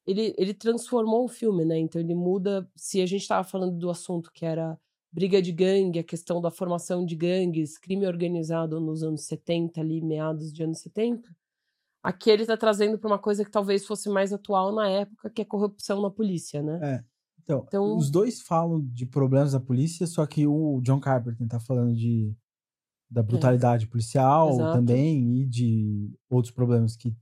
ele, 0.07 0.35
ele 0.37 0.53
transformou 0.55 1.25
o 1.25 1.29
filme, 1.29 1.65
né? 1.65 1.79
Então 1.79 2.01
ele 2.01 2.15
muda. 2.15 2.69
Se 2.77 3.01
a 3.01 3.07
gente 3.07 3.23
estava 3.23 3.45
falando 3.47 3.77
do 3.79 3.89
assunto 3.91 4.31
que 4.33 4.45
era 4.45 4.79
briga 5.15 5.41
de 5.41 5.53
gangue, 5.53 6.01
a 6.01 6.05
questão 6.05 6.41
da 6.41 6.51
formação 6.51 7.07
de 7.07 7.15
gangues, 7.15 7.79
crime 7.79 8.05
organizado 8.07 8.81
nos 8.81 9.05
anos 9.05 9.27
70, 9.27 9.81
ali, 9.81 10.01
meados 10.03 10.53
de 10.53 10.65
anos 10.65 10.81
70, 10.81 11.29
aqui 12.03 12.31
ele 12.31 12.43
está 12.43 12.57
trazendo 12.57 12.99
para 12.99 13.07
uma 13.09 13.19
coisa 13.19 13.45
que 13.45 13.51
talvez 13.51 13.87
fosse 13.87 14.09
mais 14.09 14.33
atual 14.33 14.75
na 14.75 14.89
época, 14.89 15.31
que 15.31 15.41
é 15.41 15.45
corrupção 15.45 16.03
na 16.03 16.11
polícia, 16.11 16.61
né? 16.63 16.81
É. 16.83 17.05
Então, 17.43 17.65
Então- 17.69 17.97
os 17.97 18.11
dois 18.11 18.41
falam 18.43 18.81
de 18.81 19.07
problemas 19.07 19.53
da 19.53 19.61
polícia, 19.61 20.05
só 20.07 20.27
que 20.27 20.47
o 20.47 20.81
John 20.83 20.99
Carpenter 20.99 21.47
tá 21.47 21.61
falando 21.61 21.95
de 21.95 22.35
da 23.09 23.23
brutalidade 23.23 23.87
policial 23.87 24.49
É. 24.49 24.53
Exato. 24.55 24.73
também 24.79 25.37
e 25.43 25.47
de 25.47 26.11
outros 26.29 26.53
problemas 26.53 26.97
que 26.97 27.15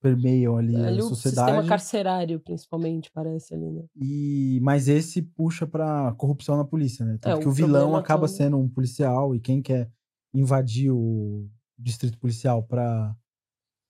permeiam 0.00 0.56
ali 0.56 0.74
ali 0.76 1.00
a 1.00 1.04
o 1.04 1.08
sociedade. 1.08 1.48
sistema 1.50 1.68
carcerário, 1.68 2.40
principalmente, 2.40 3.10
parece 3.12 3.54
ali, 3.54 3.70
né? 3.70 3.84
E 3.96 4.58
mas 4.62 4.88
esse 4.88 5.20
puxa 5.22 5.66
pra 5.66 6.12
corrupção 6.14 6.56
na 6.56 6.64
polícia, 6.64 7.04
né? 7.04 7.18
Tanto 7.20 7.38
É, 7.38 7.40
que 7.40 7.46
o 7.46 7.50
o 7.50 7.54
vilão 7.54 7.94
acaba 7.96 8.26
todo- 8.26 8.36
sendo 8.36 8.58
um 8.58 8.68
policial 8.68 9.34
e 9.34 9.40
quem 9.40 9.60
quer 9.62 9.90
invadir 10.32 10.90
o 10.90 11.48
distrito 11.78 12.18
policial 12.18 12.62
pra 12.62 13.14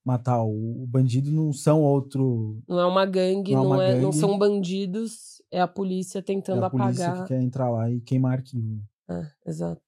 matar 0.05 0.43
o, 0.43 0.83
o 0.83 0.87
bandido 0.87 1.31
não 1.31 1.53
são 1.53 1.83
outro 1.83 2.63
Não 2.67 2.81
é 2.81 2.87
uma 2.87 3.05
gangue, 3.07 3.55
Não 3.55 3.65
é 3.65 3.69
não, 3.69 3.81
é, 3.83 3.95
não 3.95 4.01
gangue. 4.11 4.17
são 4.17 4.39
bandidos, 4.39 5.43
é 5.51 5.61
a 5.61 5.69
polícia 5.69 6.19
é 6.19 6.23
tentando 6.23 6.65
a 6.65 6.71
polícia 6.71 7.07
apagar. 7.07 7.23
que 7.23 7.29
quer 7.35 7.41
entrar 7.43 7.71
lá 7.71 7.91
e 7.91 8.01
queimar 8.01 8.33
arquivo. 8.39 8.77
né? 9.09 9.23
É, 9.45 9.51
exato. 9.51 9.83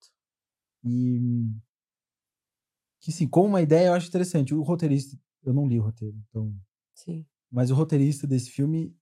E 0.84 1.20
que 3.00 3.10
sim, 3.10 3.26
como 3.26 3.48
uma 3.48 3.62
ideia 3.62 3.88
eu 3.88 3.94
acho 3.94 4.08
interessante. 4.08 4.54
O 4.54 4.62
roteirista, 4.62 5.16
eu 5.44 5.52
não 5.52 5.66
li 5.68 5.78
o 5.78 5.82
roteiro, 5.82 6.16
então, 6.28 6.54
Sim. 6.94 7.26
mas 7.50 7.70
o 7.70 7.74
roteirista 7.74 8.26
desse 8.26 8.50
filme 8.50 8.96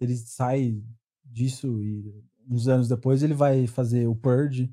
ele 0.00 0.16
sai 0.16 0.82
disso 1.24 1.82
e 1.82 2.24
uns 2.48 2.68
anos 2.68 2.88
depois 2.88 3.22
ele 3.22 3.34
vai 3.34 3.66
fazer 3.66 4.06
o 4.06 4.16
Purge 4.16 4.72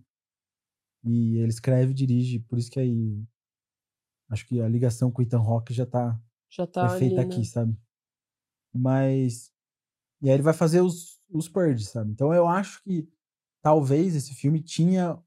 e 1.03 1.37
ele 1.37 1.49
escreve 1.49 1.91
e 1.91 1.95
dirige, 1.95 2.39
por 2.39 2.57
isso 2.57 2.69
que 2.71 2.79
aí 2.79 3.23
acho 4.29 4.45
que 4.47 4.59
a 4.61 4.67
ligação 4.67 5.11
com 5.11 5.21
o 5.21 5.25
Ethan 5.25 5.39
Hawke 5.39 5.73
já 5.73 5.85
tá 5.85 6.19
Já 6.49 6.65
tá 6.65 6.87
perfeita 6.87 7.21
ali, 7.21 7.29
né? 7.29 7.35
aqui, 7.35 7.45
sabe? 7.45 7.77
Mas 8.73 9.51
e 10.21 10.29
aí 10.29 10.35
ele 10.35 10.43
vai 10.43 10.53
fazer 10.53 10.81
os 10.81 11.15
os 11.29 11.49
Purge, 11.49 11.85
sabe? 11.85 12.11
Então 12.11 12.33
eu 12.33 12.47
acho 12.47 12.81
que 12.83 13.09
talvez 13.61 14.15
esse 14.15 14.33
filme 14.35 14.61
tinha 14.61 15.19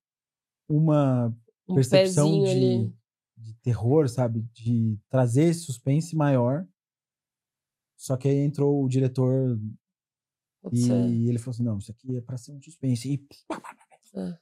uma 0.69 1.37
Um 1.69 1.75
percepção 1.75 2.31
de, 2.43 2.49
ali. 2.51 2.95
De 3.39 3.55
terror, 3.55 4.09
sabe? 4.09 4.43
De 4.53 4.99
trazer 5.09 5.45
esse 5.45 5.61
suspense 5.61 6.17
maior. 6.17 6.67
Só 7.97 8.17
que 8.17 8.29
aí 8.29 8.39
entrou 8.39 8.85
o 8.85 8.89
diretor 8.89 9.59
e 10.73 10.83
ser. 10.83 10.93
ele 10.93 11.39
falou 11.39 11.55
assim: 11.55 11.65
não, 11.65 11.79
isso 11.79 11.91
aqui 11.91 12.17
é 12.17 12.21
pra 12.21 12.37
ser 12.37 12.53
um 12.53 12.63
suspense. 12.63 13.13
E 13.13 13.29
É. 14.19 14.39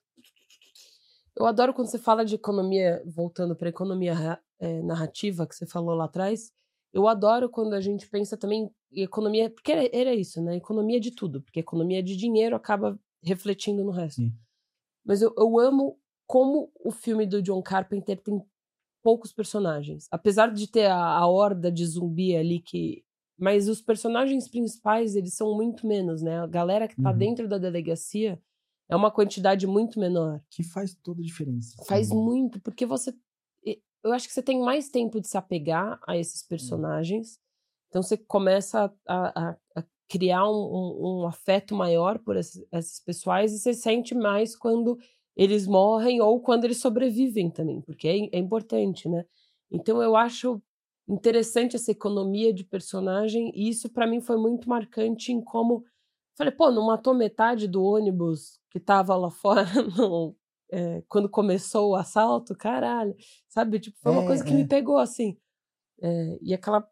Eu 1.38 1.44
adoro 1.44 1.74
quando 1.74 1.88
você 1.88 1.98
fala 1.98 2.24
de 2.24 2.34
economia, 2.34 3.02
voltando 3.04 3.54
para 3.54 3.68
economia 3.68 4.40
eh, 4.58 4.82
narrativa 4.82 5.46
que 5.46 5.54
você 5.54 5.66
falou 5.66 5.94
lá 5.94 6.06
atrás. 6.06 6.50
Eu 6.94 7.06
adoro 7.06 7.50
quando 7.50 7.74
a 7.74 7.80
gente 7.80 8.08
pensa 8.08 8.38
também 8.38 8.70
em 8.90 9.02
economia, 9.02 9.50
porque 9.50 9.70
era, 9.70 9.90
era 9.92 10.14
isso, 10.14 10.40
né? 10.40 10.56
Economia 10.56 10.98
de 10.98 11.10
tudo, 11.10 11.42
porque 11.42 11.60
economia 11.60 12.02
de 12.02 12.16
dinheiro 12.16 12.56
acaba 12.56 12.98
refletindo 13.22 13.84
no 13.84 13.90
resto. 13.90 14.22
Sim. 14.22 14.32
Mas 15.04 15.20
eu, 15.20 15.34
eu 15.36 15.58
amo 15.58 16.00
como 16.26 16.72
o 16.82 16.90
filme 16.90 17.26
do 17.26 17.42
John 17.42 17.62
Carpenter 17.62 18.18
tem 18.22 18.42
poucos 19.06 19.32
personagens. 19.32 20.08
Apesar 20.10 20.48
de 20.52 20.66
ter 20.68 20.86
a, 20.86 20.96
a 21.18 21.26
horda 21.28 21.70
de 21.70 21.86
zumbi 21.86 22.34
ali 22.36 22.58
que. 22.60 23.04
Mas 23.38 23.68
os 23.68 23.80
personagens 23.82 24.48
principais, 24.48 25.14
eles 25.14 25.34
são 25.34 25.54
muito 25.54 25.86
menos, 25.86 26.22
né? 26.22 26.38
A 26.40 26.46
galera 26.46 26.88
que 26.88 27.00
tá 27.00 27.10
Uhum. 27.12 27.18
dentro 27.18 27.46
da 27.48 27.58
delegacia 27.58 28.40
é 28.88 28.96
uma 28.96 29.10
quantidade 29.10 29.66
muito 29.66 30.00
menor. 30.00 30.40
que 30.50 30.62
faz 30.64 30.94
toda 31.02 31.20
a 31.20 31.24
diferença. 31.24 31.76
Faz 31.86 32.08
muito, 32.10 32.60
porque 32.60 32.84
você. 32.86 33.14
Eu 34.02 34.12
acho 34.12 34.26
que 34.28 34.34
você 34.34 34.42
tem 34.42 34.60
mais 34.60 34.88
tempo 34.88 35.20
de 35.20 35.28
se 35.28 35.36
apegar 35.36 35.98
a 36.06 36.16
esses 36.16 36.42
personagens. 36.42 37.38
Então 37.88 38.02
você 38.02 38.16
começa 38.16 38.92
a, 39.06 39.50
a- 39.50 39.56
a 39.76 39.84
criar 40.08 40.48
um, 40.48 40.54
um- 40.54 41.20
um 41.22 41.26
afeto 41.26 41.74
maior 41.74 42.18
por 42.20 42.36
esses, 42.36 42.64
esses 42.72 43.00
pessoais 43.00 43.52
e 43.52 43.58
você 43.58 43.74
sente 43.74 44.14
mais 44.14 44.56
quando 44.56 44.96
eles 45.36 45.66
morrem 45.66 46.20
ou 46.20 46.40
quando 46.40 46.64
eles 46.64 46.80
sobrevivem 46.80 47.50
também, 47.50 47.80
porque 47.82 48.08
é, 48.08 48.36
é 48.36 48.38
importante, 48.38 49.08
né? 49.08 49.24
Então 49.70 50.02
eu 50.02 50.16
acho 50.16 50.60
interessante 51.08 51.76
essa 51.76 51.90
economia 51.92 52.52
de 52.52 52.64
personagem 52.64 53.52
e 53.54 53.68
isso 53.68 53.88
pra 53.90 54.06
mim 54.06 54.20
foi 54.20 54.36
muito 54.36 54.68
marcante 54.68 55.32
em 55.32 55.40
como 55.42 55.84
falei, 56.36 56.52
pô, 56.52 56.70
não 56.70 56.86
matou 56.86 57.14
metade 57.14 57.66
do 57.68 57.82
ônibus 57.82 58.60
que 58.70 58.78
tava 58.80 59.16
lá 59.16 59.30
fora 59.30 59.64
é, 60.70 61.02
quando 61.08 61.28
começou 61.28 61.90
o 61.90 61.96
assalto, 61.96 62.54
caralho, 62.54 63.14
sabe? 63.48 63.78
Tipo, 63.80 63.98
foi 64.00 64.12
uma 64.12 64.22
É, 64.22 64.26
coisa 64.26 64.44
que 64.44 64.52
é. 64.52 64.56
me 64.56 64.66
pegou 64.66 64.98
assim. 64.98 65.36
É, 66.02 66.38
e 66.42 66.52
aquela 66.52 66.86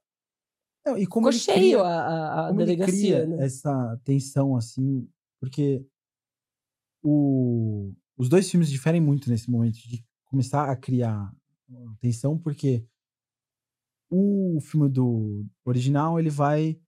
Não, 0.87 0.97
e 0.97 1.07
como 1.07 1.31
ficou 1.31 1.55
cheio 1.55 1.79
cria- 1.79 1.83
a, 1.83 2.49
a, 2.49 2.53
delegacia, 2.53 3.27
né? 3.27 3.45
essa 3.45 4.01
tensão 4.05 4.57
assim, 4.57 5.07
porque 5.41 5.85
o, 7.03 7.93
os 8.17 8.29
dois 8.29 8.51
filmes 8.51 8.71
diferem 8.71 9.01
muito 9.01 9.29
nesse 9.29 9.51
momento 9.51 9.77
de 9.77 10.05
começar 10.25 10.71
a 10.71 10.77
criar 10.77 11.33
tensão, 12.01 12.39
porque 12.39 12.87
o 14.11 14.59
filme 14.61 14.89
do 14.89 15.47
original 15.65 16.19
ele 16.19 16.31
vai 16.31 16.79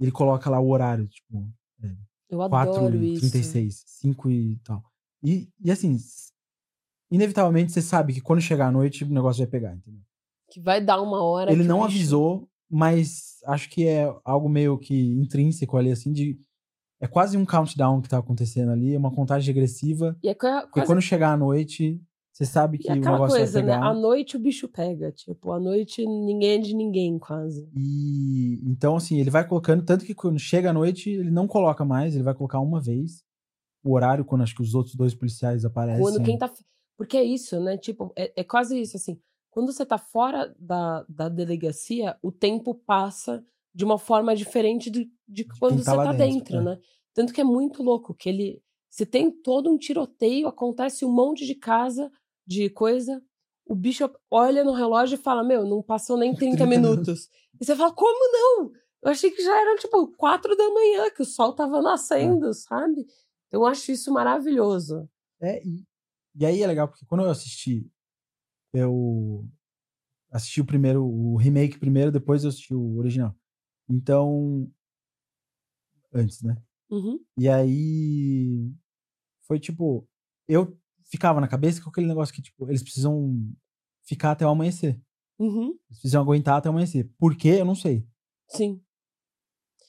ele 0.00 0.10
coloca 0.10 0.50
lá 0.50 0.58
o 0.60 0.68
horário, 0.68 1.06
tipo, 1.06 1.48
Eu 2.28 2.38
4 2.48 2.74
adoro 2.74 2.96
e 2.96 3.12
isso. 3.12 3.30
36, 3.30 3.84
5 3.86 4.30
e 4.30 4.56
tal. 4.64 4.82
E, 5.22 5.48
e 5.60 5.70
assim, 5.70 5.96
inevitavelmente 7.10 7.70
você 7.70 7.80
sabe 7.80 8.12
que 8.12 8.20
quando 8.20 8.40
chegar 8.40 8.68
a 8.68 8.72
noite 8.72 9.04
o 9.04 9.08
negócio 9.08 9.42
vai 9.44 9.50
pegar, 9.50 9.76
entendeu? 9.76 10.02
Que 10.50 10.60
vai 10.60 10.84
dar 10.84 11.00
uma 11.00 11.22
hora. 11.22 11.52
Ele 11.52 11.62
não 11.62 11.84
avisou, 11.84 12.48
mas 12.68 13.38
acho 13.46 13.70
que 13.70 13.86
é 13.86 14.12
algo 14.24 14.48
meio 14.48 14.78
que 14.78 14.94
intrínseco 14.94 15.76
ali, 15.76 15.92
assim, 15.92 16.12
de. 16.12 16.40
É 17.02 17.08
quase 17.08 17.36
um 17.36 17.44
countdown 17.44 18.00
que 18.00 18.08
tá 18.08 18.18
acontecendo 18.18 18.70
ali, 18.70 18.94
é 18.94 18.98
uma 18.98 19.12
contagem 19.12 19.52
regressiva. 19.52 20.16
E 20.22 20.28
é 20.28 20.34
qua- 20.34 20.60
Porque 20.60 20.74
quase 20.80 20.86
quando 20.86 21.02
chegar 21.02 21.32
a 21.32 21.36
noite, 21.36 22.00
você 22.32 22.46
sabe 22.46 22.78
que 22.78 22.88
e 22.88 22.92
o 22.92 23.00
negócio 23.00 23.36
coisa, 23.36 23.60
vai 23.60 23.68
né? 23.68 23.74
pegar. 23.74 23.86
À 23.90 23.92
noite 23.92 24.36
o 24.36 24.40
bicho 24.40 24.68
pega. 24.68 25.10
Tipo, 25.10 25.50
à 25.50 25.58
noite 25.58 26.06
ninguém 26.06 26.50
é 26.50 26.58
de 26.58 26.74
ninguém, 26.76 27.18
quase. 27.18 27.68
E 27.74 28.60
então, 28.64 28.94
assim, 28.94 29.18
ele 29.18 29.30
vai 29.30 29.46
colocando, 29.46 29.84
tanto 29.84 30.04
que 30.04 30.14
quando 30.14 30.38
chega 30.38 30.70
a 30.70 30.72
noite, 30.72 31.10
ele 31.10 31.30
não 31.32 31.48
coloca 31.48 31.84
mais, 31.84 32.14
ele 32.14 32.22
vai 32.22 32.34
colocar 32.34 32.60
uma 32.60 32.80
vez. 32.80 33.24
O 33.84 33.94
horário, 33.94 34.24
quando 34.24 34.42
acho 34.42 34.54
que 34.54 34.62
os 34.62 34.72
outros 34.74 34.94
dois 34.94 35.12
policiais 35.12 35.64
aparecem. 35.64 36.00
Quando 36.00 36.22
quem 36.22 36.38
tá. 36.38 36.48
Porque 36.96 37.16
é 37.16 37.24
isso, 37.24 37.58
né? 37.60 37.76
Tipo, 37.76 38.12
é, 38.16 38.32
é 38.36 38.44
quase 38.44 38.80
isso, 38.80 38.96
assim. 38.96 39.18
Quando 39.50 39.72
você 39.72 39.84
tá 39.84 39.98
fora 39.98 40.54
da, 40.56 41.04
da 41.08 41.28
delegacia, 41.28 42.16
o 42.22 42.30
tempo 42.30 42.74
passa 42.74 43.44
de 43.74 43.84
uma 43.84 43.98
forma 43.98 44.34
diferente 44.36 44.90
de, 44.90 45.10
de 45.26 45.44
quando 45.58 45.82
tá 45.82 45.92
você 45.92 45.96
tá 45.96 46.12
dentro, 46.12 46.34
dentro, 46.34 46.56
é. 46.56 46.62
né? 46.62 46.78
Tanto 47.14 47.32
que 47.32 47.40
é 47.40 47.44
muito 47.44 47.82
louco 47.82 48.14
que 48.14 48.28
ele. 48.28 48.62
Se 48.90 49.06
tem 49.06 49.30
todo 49.30 49.70
um 49.70 49.78
tiroteio, 49.78 50.48
acontece 50.48 51.04
um 51.04 51.12
monte 51.12 51.46
de 51.46 51.54
casa, 51.54 52.10
de 52.46 52.68
coisa. 52.70 53.22
O 53.66 53.74
bicho 53.74 54.10
olha 54.30 54.64
no 54.64 54.72
relógio 54.72 55.14
e 55.14 55.22
fala: 55.22 55.42
Meu, 55.42 55.64
não 55.64 55.82
passou 55.82 56.16
nem 56.16 56.34
30, 56.36 56.56
30 56.56 56.66
minutos. 56.66 57.28
E 57.60 57.64
você 57.64 57.74
fala: 57.74 57.92
Como 57.92 58.32
não? 58.32 58.72
Eu 59.02 59.10
achei 59.10 59.30
que 59.30 59.42
já 59.42 59.60
eram, 59.60 59.76
tipo, 59.76 60.08
quatro 60.16 60.56
da 60.56 60.70
manhã, 60.70 61.10
que 61.10 61.22
o 61.22 61.26
sol 61.26 61.52
tava 61.52 61.82
nascendo, 61.82 62.54
sabe? 62.54 63.04
Eu 63.50 63.66
acho 63.66 63.90
isso 63.90 64.12
maravilhoso. 64.12 65.08
É, 65.40 65.60
e, 65.66 65.84
e 66.36 66.46
aí 66.46 66.62
é 66.62 66.66
legal, 66.66 66.88
porque 66.88 67.04
quando 67.04 67.24
eu 67.24 67.30
assisti, 67.30 67.84
eu 68.72 69.44
assisti 70.30 70.60
o 70.60 70.64
primeiro, 70.64 71.04
o 71.04 71.36
remake 71.36 71.78
primeiro, 71.78 72.12
depois 72.12 72.44
eu 72.44 72.48
assisti 72.48 72.72
o 72.72 72.96
original. 72.96 73.34
Então. 73.92 74.70
Antes, 76.14 76.42
né? 76.42 76.56
Uhum. 76.90 77.18
E 77.36 77.48
aí. 77.48 78.72
Foi 79.42 79.58
tipo. 79.58 80.08
Eu 80.48 80.76
ficava 81.04 81.40
na 81.40 81.48
cabeça 81.48 81.82
com 81.82 81.90
aquele 81.90 82.06
negócio 82.06 82.34
que, 82.34 82.42
tipo, 82.42 82.68
eles 82.68 82.82
precisam 82.82 83.36
ficar 84.02 84.32
até 84.32 84.46
o 84.46 84.50
amanhecer. 84.50 85.00
Uhum. 85.38 85.68
Eles 85.88 85.98
precisam 86.00 86.22
aguentar 86.22 86.56
até 86.56 86.68
o 86.68 86.72
amanhecer. 86.72 87.10
Por 87.18 87.36
quê? 87.36 87.56
Eu 87.60 87.64
não 87.64 87.74
sei. 87.74 88.06
Sim. 88.48 88.80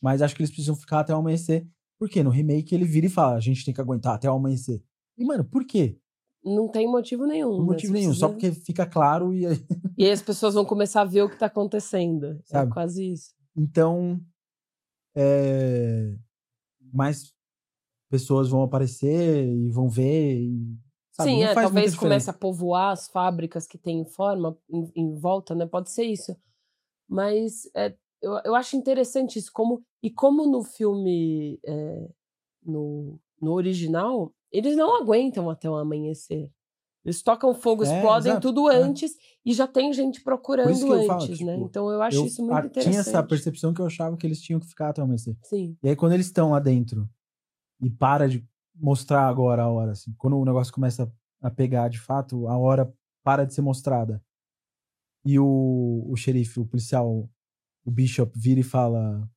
Mas 0.02 0.22
acho 0.22 0.36
que 0.36 0.42
eles 0.42 0.52
precisam 0.52 0.76
ficar 0.76 1.00
até 1.00 1.14
o 1.14 1.18
amanhecer. 1.18 1.68
Porque 1.98 2.22
no 2.24 2.30
remake 2.30 2.76
ele 2.76 2.86
vira 2.86 3.06
e 3.06 3.10
fala: 3.10 3.36
a 3.36 3.40
gente 3.40 3.64
tem 3.64 3.74
que 3.74 3.82
aguentar 3.82 4.16
até 4.16 4.30
o 4.30 4.34
amanhecer. 4.36 4.84
E, 5.18 5.24
mano, 5.26 5.46
por 5.46 5.66
quê? 5.66 5.98
Não 6.44 6.68
tem 6.70 6.86
motivo 6.92 7.26
nenhum. 7.26 7.52
Não 7.52 7.60
né? 7.60 7.66
motivo 7.66 7.94
nenhum, 7.94 8.14
só 8.14 8.28
precisa- 8.28 8.52
porque 8.52 8.66
fica 8.66 8.86
claro 8.86 9.34
e 9.34 9.46
aí. 9.46 9.66
E 9.98 10.04
aí 10.06 10.12
as 10.12 10.22
pessoas 10.22 10.56
vão 10.56 10.66
começar 10.66 11.02
a 11.02 11.06
ver 11.06 11.22
o 11.22 11.30
que 11.30 11.38
tá 11.40 11.46
acontecendo. 11.46 12.42
Sabe? 12.44 12.70
É 12.70 12.74
quase 12.74 13.14
isso. 13.14 13.34
Então, 13.56 14.20
é, 15.16 16.16
mais 16.92 17.34
pessoas 18.10 18.50
vão 18.50 18.64
aparecer 18.64 19.48
e 19.48 19.70
vão 19.70 19.90
ver. 19.90 20.40
E, 20.40 20.78
sabe, 21.12 21.32
Sim, 21.32 21.44
é, 21.44 21.54
talvez 21.54 21.96
comece 21.96 22.30
a 22.30 22.34
povoar 22.34 22.92
as 22.92 23.08
fábricas 23.08 23.68
que 23.68 23.78
tem 23.78 24.00
em 24.00 24.06
forma, 24.06 24.58
em, 24.70 24.92
em 24.96 25.16
volta, 25.16 25.56
né? 25.56 25.66
Pode 25.66 25.92
ser 25.92 26.04
isso. 26.04 26.36
Mas 27.08 27.70
é, 27.76 27.96
eu, 28.22 28.40
eu 28.46 28.56
acho 28.56 28.76
interessante 28.76 29.38
isso. 29.38 29.52
Como, 29.52 29.84
e 30.02 30.10
como 30.10 30.46
no 30.48 30.64
filme, 30.64 31.60
é, 31.66 32.10
no, 32.64 33.20
no 33.42 33.52
original, 33.54 34.34
eles 34.52 34.76
não 34.76 34.96
aguentam 34.96 35.50
até 35.50 35.70
o 35.70 35.76
amanhecer. 35.76 36.50
Eles 37.06 37.22
tocam 37.22 37.54
fogo, 37.54 37.84
É, 37.84 37.88
explodem 37.96 38.32
exato, 38.32 38.48
tudo 38.48 38.72
é. 38.72 38.78
antes 38.78 39.12
e 39.46 39.54
já 39.54 39.68
tem 39.68 39.92
gente 39.92 40.22
procurando 40.22 40.70
eu 40.70 41.06
falo, 41.06 41.22
antes, 41.24 41.40
né? 41.42 41.54
tipo, 41.54 41.66
Então 41.66 41.92
eu 41.92 42.02
acho 42.02 42.18
Eu 42.18 42.26
isso 42.26 42.42
muito 42.46 42.66
interessante. 42.68 42.92
tinha 42.92 43.00
essa 43.02 43.22
percepção 43.24 43.74
que 43.74 43.82
eu 43.82 43.86
achava 43.86 44.16
que 44.16 44.26
eles 44.26 44.42
tinham 44.42 44.60
que 44.60 44.68
ficar 44.68 44.90
até 44.90 45.02
o 45.02 45.04
amanhecer. 45.04 45.36
Sim. 45.44 45.78
E 45.84 45.90
aí, 45.90 45.96
quando 45.96 46.14
eles 46.14 46.28
estão 46.28 46.52
lá 46.52 46.60
dentro 46.60 47.10
e 47.82 47.90
para 47.90 48.30
de 48.30 48.46
mostrar 48.76 49.28
agora 49.28 49.64
a 49.64 49.70
hora, 49.70 49.92
assim, 49.92 50.14
quando 50.18 50.38
o 50.38 50.46
negócio 50.46 50.74
começa 50.74 51.12
a 51.42 51.52
pegar 51.52 51.90
de 51.90 52.00
fato, 52.00 52.48
a 52.48 52.58
hora 52.58 52.92
para 53.24 53.44
de 53.46 53.54
ser 53.54 53.62
mostrada. 53.62 54.24
E 55.26 55.38
o, 55.40 56.06
o 56.10 56.16
xerife, 56.16 56.60
o 56.60 56.66
policial, 56.66 57.30
o 57.86 57.92
Bishop, 57.92 58.32
vira 58.38 58.60
e 58.62 58.64
fala: 58.64 59.30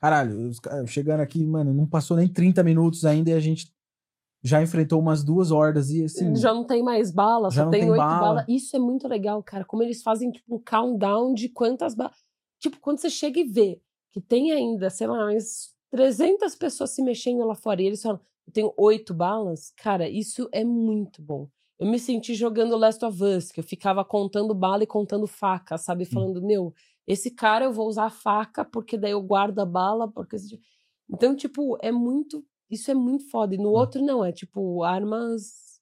Caralho, 0.00 0.48
os 0.48 0.60
caras 0.60 0.88
chegando 0.90 1.20
aqui, 1.20 1.44
mano, 1.44 1.74
não 1.74 1.86
passou 1.86 2.16
nem 2.16 2.28
30 2.28 2.62
minutos 2.62 3.04
ainda 3.04 3.30
e 3.30 3.34
a 3.34 3.40
gente 3.40 3.72
já 4.42 4.62
enfrentou 4.62 5.00
umas 5.00 5.24
duas 5.24 5.50
hordas 5.50 5.90
e 5.90 6.04
assim. 6.04 6.34
já 6.36 6.54
não 6.54 6.64
tem 6.64 6.82
mais 6.82 7.10
bala, 7.10 7.50
só 7.50 7.68
tem 7.68 7.80
tem 7.80 7.90
oito 7.90 7.98
bala. 7.98 8.20
balas. 8.20 8.44
Isso 8.48 8.76
é 8.76 8.78
muito 8.78 9.08
legal, 9.08 9.42
cara. 9.42 9.64
Como 9.64 9.82
eles 9.82 10.02
fazem, 10.02 10.30
tipo, 10.30 10.54
um 10.54 10.58
countdown 10.58 11.34
de 11.34 11.48
quantas 11.48 11.94
balas. 11.94 12.16
Tipo, 12.58 12.78
quando 12.80 12.98
você 12.98 13.10
chega 13.10 13.40
e 13.40 13.44
vê 13.44 13.80
que 14.12 14.20
tem 14.20 14.52
ainda, 14.52 14.90
sei 14.90 15.06
lá, 15.06 15.24
mais 15.24 15.72
300 15.90 16.54
pessoas 16.54 16.90
se 16.90 17.02
mexendo 17.02 17.44
lá 17.44 17.54
fora 17.54 17.82
e 17.82 17.86
eles 17.86 18.02
falam, 18.02 18.20
eu 18.46 18.52
tenho 18.52 18.72
oito 18.76 19.12
balas, 19.12 19.70
cara, 19.76 20.08
isso 20.08 20.48
é 20.52 20.64
muito 20.64 21.20
bom. 21.20 21.48
Eu 21.78 21.86
me 21.86 21.98
senti 21.98 22.34
jogando 22.34 22.76
Last 22.76 23.04
of 23.04 23.22
Us, 23.22 23.52
que 23.52 23.60
eu 23.60 23.64
ficava 23.64 24.04
contando 24.04 24.54
bala 24.54 24.82
e 24.82 24.86
contando 24.86 25.26
faca, 25.26 25.78
sabe? 25.78 26.04
Falando, 26.04 26.42
meu, 26.42 26.74
esse 27.06 27.30
cara 27.30 27.66
eu 27.66 27.72
vou 27.72 27.86
usar 27.86 28.06
a 28.06 28.10
faca 28.10 28.64
porque 28.64 28.98
daí 28.98 29.12
eu 29.12 29.22
guardo 29.22 29.60
a 29.60 29.66
bala, 29.66 30.08
porque. 30.10 30.36
Então, 31.08 31.36
tipo, 31.36 31.78
é 31.80 31.92
muito. 31.92 32.44
Isso 32.70 32.90
é 32.90 32.94
muito 32.94 33.28
foda. 33.30 33.54
E 33.54 33.58
no 33.58 33.68
É. 33.74 33.78
outro, 33.78 34.02
não, 34.02 34.24
é 34.24 34.30
tipo 34.32 34.82
armas 34.82 35.80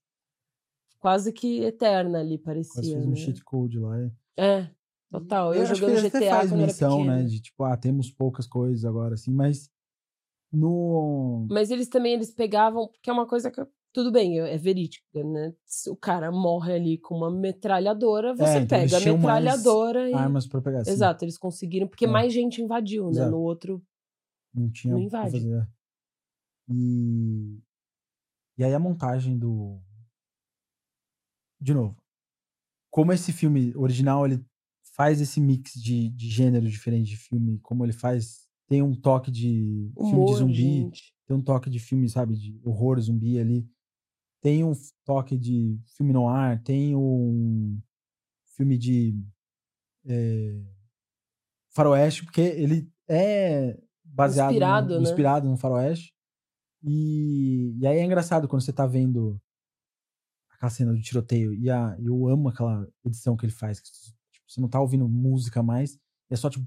quase 0.99 1.33
que 1.33 1.61
eterna 1.61 2.21
ali, 2.21 2.39
Quase 2.39 2.45
parecia. 2.73 2.83
fez 2.97 3.07
um 3.07 3.11
né? 3.11 3.17
cheat 3.17 3.45
code 3.45 3.79
lá. 3.79 3.99
é. 4.01 4.11
É, 4.39 4.71
total. 5.11 5.55
Eu, 5.55 5.67
que 5.67 5.75
jogando 5.75 5.97
ele 5.99 6.07
até 6.09 6.19
GTA 6.21 6.31
faz 6.37 6.53
missão, 6.53 7.05
né? 7.05 7.23
De 7.25 7.41
tipo, 7.41 7.65
ah, 7.65 7.77
temos 7.77 8.11
poucas 8.11 8.47
coisas 8.47 8.85
agora, 8.85 9.15
assim, 9.15 9.33
mas 9.33 9.71
no. 10.53 11.47
Mas 11.51 11.71
eles 11.71 11.89
também 11.89 12.13
eles 12.15 12.31
pegavam, 12.33 12.91
que 13.03 13.11
é 13.11 13.13
uma 13.13 13.27
coisa 13.27 13.51
que 13.51 13.65
tudo 13.93 14.13
bem, 14.13 14.39
é 14.41 14.59
verídica, 14.59 15.25
né? 15.25 15.55
Se 15.65 15.89
o 15.89 15.97
cara 15.97 16.31
morre 16.31 16.75
ali 16.75 16.99
com 16.99 17.15
uma 17.17 17.31
metralhadora, 17.31 18.35
você 18.35 18.59
então 18.59 18.79
eles 18.79 18.93
pega 18.93 19.11
a 19.11 19.15
metralhadora 19.15 20.11
e 20.11 20.13
Armas 20.13 20.47
pra 20.47 20.61
pegar. 20.61 20.81
assim. 20.81 20.91
Exato, 20.91 21.25
eles 21.25 21.39
conseguiram 21.39 21.89
porque 21.89 22.05
É. 22.05 22.09
mais 22.09 22.31
gente 22.33 22.61
invadiu, 22.61 23.05
né? 23.07 23.11
Exato. 23.13 23.31
No 23.31 23.39
outro 23.41 23.83
Não 24.55 24.71
tinha 24.71 24.93
Não 24.95 25.01
invade. 25.01 25.33
fazer. 25.33 25.67
É. 26.69 26.73
E. 26.73 27.63
E 28.59 28.65
aí 28.65 28.75
a 28.75 28.79
montagem 28.79 29.39
do. 29.39 29.81
De 31.61 31.75
novo. 31.75 31.97
Como 32.91 33.13
esse 33.13 33.33
filme 33.33 33.75
original 33.77 34.25
ele 34.27 34.45
faz 34.95 35.21
esse 35.21 35.41
mix 35.41 35.73
de, 35.75 36.09
de 36.09 36.31
gênero 36.31 36.69
diferente 36.69 37.11
de 37.11 37.17
filme, 37.17 37.59
como 37.61 37.85
ele 37.85 37.93
faz. 37.93 38.47
Tem 38.69 38.83
um 38.83 38.95
toque 38.95 39.31
de 39.31 39.93
filme 39.95 40.13
humor, 40.13 40.33
de 40.33 40.39
zumbi, 40.39 40.81
gente. 40.81 41.15
tem 41.25 41.37
um 41.37 41.43
toque 41.43 41.71
de 41.71 41.79
filme, 41.79 42.09
sabe, 42.09 42.35
de 42.35 42.61
horror 42.65 42.99
zumbi 43.01 43.39
ali. 43.39 43.69
Tem 44.41 44.65
um 44.65 44.73
toque 45.05 45.37
de 45.37 45.79
filme 45.97 46.13
no 46.13 46.29
ar, 46.29 46.61
tem 46.63 46.97
um 46.97 47.81
filme 48.57 48.77
de 48.77 49.15
eh, 50.05 50.63
faroeste, 51.71 52.25
porque 52.25 52.41
ele 52.41 52.91
é 53.09 53.79
baseado 54.03 54.51
Inspirado, 54.51 54.95
no, 54.95 55.01
né? 55.01 55.03
inspirado 55.03 55.49
no 55.49 55.57
faroeste. 55.57 56.16
E, 56.87 57.75
e 57.81 57.87
aí 57.87 57.99
é 57.99 58.05
engraçado 58.05 58.47
quando 58.47 58.63
você 58.63 58.73
tá 58.73 58.87
vendo 58.87 59.41
aquela 60.51 60.71
cena 60.71 60.93
do 60.93 61.01
tiroteio. 61.01 61.53
E 61.53 61.69
a, 61.69 61.97
eu 61.99 62.29
amo 62.29 62.49
aquela 62.49 62.89
edição 63.05 63.37
que 63.37 63.45
ele 63.45 63.53
faz. 63.53 63.81
que, 63.81 63.91
tipo, 63.91 64.17
você 64.49 64.61
não 64.61 64.69
tá 64.69 64.81
ouvindo 64.81 65.09
música 65.09 65.63
mais, 65.63 65.99
é 66.31 66.37
só 66.37 66.49
tipo. 66.49 66.65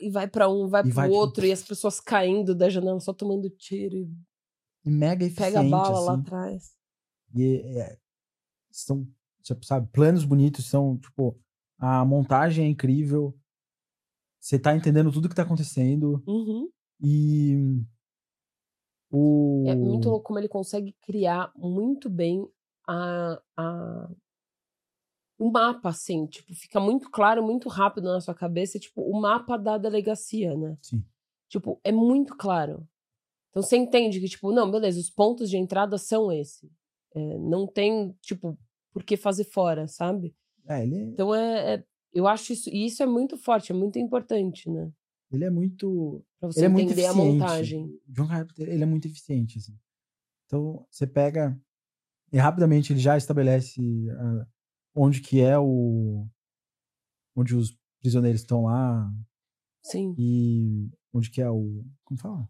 E 0.00 0.10
vai 0.10 0.26
pra 0.26 0.48
um, 0.48 0.66
vai 0.68 0.80
E 0.80 0.84
pro 0.86 0.94
vai, 0.94 1.08
tipo, 1.08 1.18
outro, 1.18 1.46
e 1.46 1.52
as 1.52 1.62
pessoas 1.62 2.00
caindo 2.00 2.54
da 2.54 2.68
janela, 2.68 2.98
só 2.98 3.12
tomando 3.12 3.48
tiro, 3.50 3.94
e 3.96 4.10
e 4.84 4.90
mega 4.90 5.24
eficiente. 5.24 5.52
pega 5.52 5.60
a 5.60 5.70
bala 5.70 6.00
lá 6.00 6.12
assim. 6.14 6.20
atrás. 6.22 6.72
E 7.34 7.44
é- 7.44 7.78
é- 7.78 7.98
são, 8.72 9.06
tipo, 9.42 9.64
sabe, 9.64 9.88
planos 9.92 10.24
bonitos, 10.24 10.64
são, 10.66 10.98
tipo, 10.98 11.38
a 11.78 12.04
montagem 12.04 12.64
é 12.64 12.68
incrível. 12.68 13.38
Você 14.40 14.58
tá 14.58 14.74
entendendo 14.74 15.12
tudo 15.12 15.28
que 15.28 15.34
tá 15.34 15.42
acontecendo. 15.42 16.20
Uhum. 16.26 16.68
E 17.00 17.84
o 19.12 19.64
É 19.68 19.74
muito 19.74 20.08
louco 20.08 20.24
como 20.24 20.38
ele 20.38 20.48
consegue 20.48 20.92
criar 21.02 21.52
muito 21.56 22.08
bem 22.10 22.48
a, 22.88 23.40
a, 23.56 24.10
o 25.38 25.50
mapa, 25.50 25.88
assim, 25.88 26.26
tipo, 26.26 26.54
fica 26.54 26.78
muito 26.80 27.10
claro, 27.10 27.42
muito 27.42 27.68
rápido 27.68 28.04
na 28.04 28.20
sua 28.20 28.34
cabeça, 28.34 28.78
tipo, 28.78 29.02
o 29.02 29.20
mapa 29.20 29.56
da 29.56 29.76
delegacia, 29.76 30.56
né? 30.56 30.76
Sim. 30.80 31.04
Tipo, 31.48 31.80
é 31.84 31.92
muito 31.92 32.36
claro. 32.36 32.86
Então 33.50 33.62
você 33.62 33.76
entende 33.76 34.20
que, 34.20 34.28
tipo, 34.28 34.52
não, 34.52 34.70
beleza, 34.70 34.98
os 34.98 35.10
pontos 35.10 35.50
de 35.50 35.56
entrada 35.58 35.98
são 35.98 36.32
esse. 36.32 36.70
É, 37.14 37.38
não 37.38 37.66
tem, 37.66 38.12
tipo, 38.22 38.56
por 38.92 39.02
que 39.04 39.16
fazer 39.16 39.44
fora, 39.44 39.86
sabe? 39.86 40.34
É, 40.66 40.82
ele, 40.82 40.96
Então 41.02 41.34
é, 41.34 41.74
é- 41.74 41.84
Eu 42.14 42.26
acho 42.28 42.52
isso. 42.52 42.68
E 42.70 42.84
isso 42.86 43.02
é 43.02 43.06
muito 43.06 43.36
forte, 43.38 43.72
é 43.72 43.74
muito 43.74 43.98
importante, 43.98 44.68
né? 44.70 44.90
Ele 45.36 45.44
é 45.44 45.50
muito. 45.50 46.24
Pra 46.38 46.48
você 46.50 46.60
Ele 46.60 46.66
é 46.66 46.68
muito 46.68 46.86
entender 46.86 47.06
a 47.06 47.10
eficiente. 47.10 47.32
montagem. 47.38 48.00
John 48.08 48.26
Carpenter, 48.28 48.68
ele 48.68 48.82
é 48.82 48.86
muito 48.86 49.06
eficiente, 49.06 49.58
assim. 49.58 49.78
Então, 50.46 50.86
você 50.90 51.06
pega 51.06 51.58
e 52.32 52.38
rapidamente 52.38 52.92
ele 52.92 53.00
já 53.00 53.16
estabelece 53.16 53.80
ah, 54.18 54.46
onde 54.94 55.20
que 55.20 55.40
é 55.40 55.58
o 55.58 56.26
onde 57.36 57.54
os 57.56 57.76
prisioneiros 58.00 58.40
estão 58.42 58.64
lá 58.64 59.10
Sim. 59.82 60.14
e 60.18 60.90
onde 61.12 61.30
que 61.30 61.40
é 61.40 61.50
o. 61.50 61.84
Como 62.04 62.18
fala? 62.20 62.48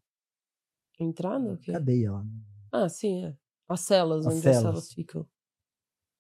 Quê? 1.61 1.73
Cadeia 1.73 2.13
lá. 2.13 2.25
né? 2.25 2.31
Ah, 2.73 2.89
sim, 2.89 3.25
é. 3.25 3.37
As 3.69 3.81
celas, 3.81 4.27
As 4.27 4.33
onde 4.35 4.43
celas. 4.43 4.57
as 4.57 4.63
celas 4.63 4.93
ficam. 4.93 5.27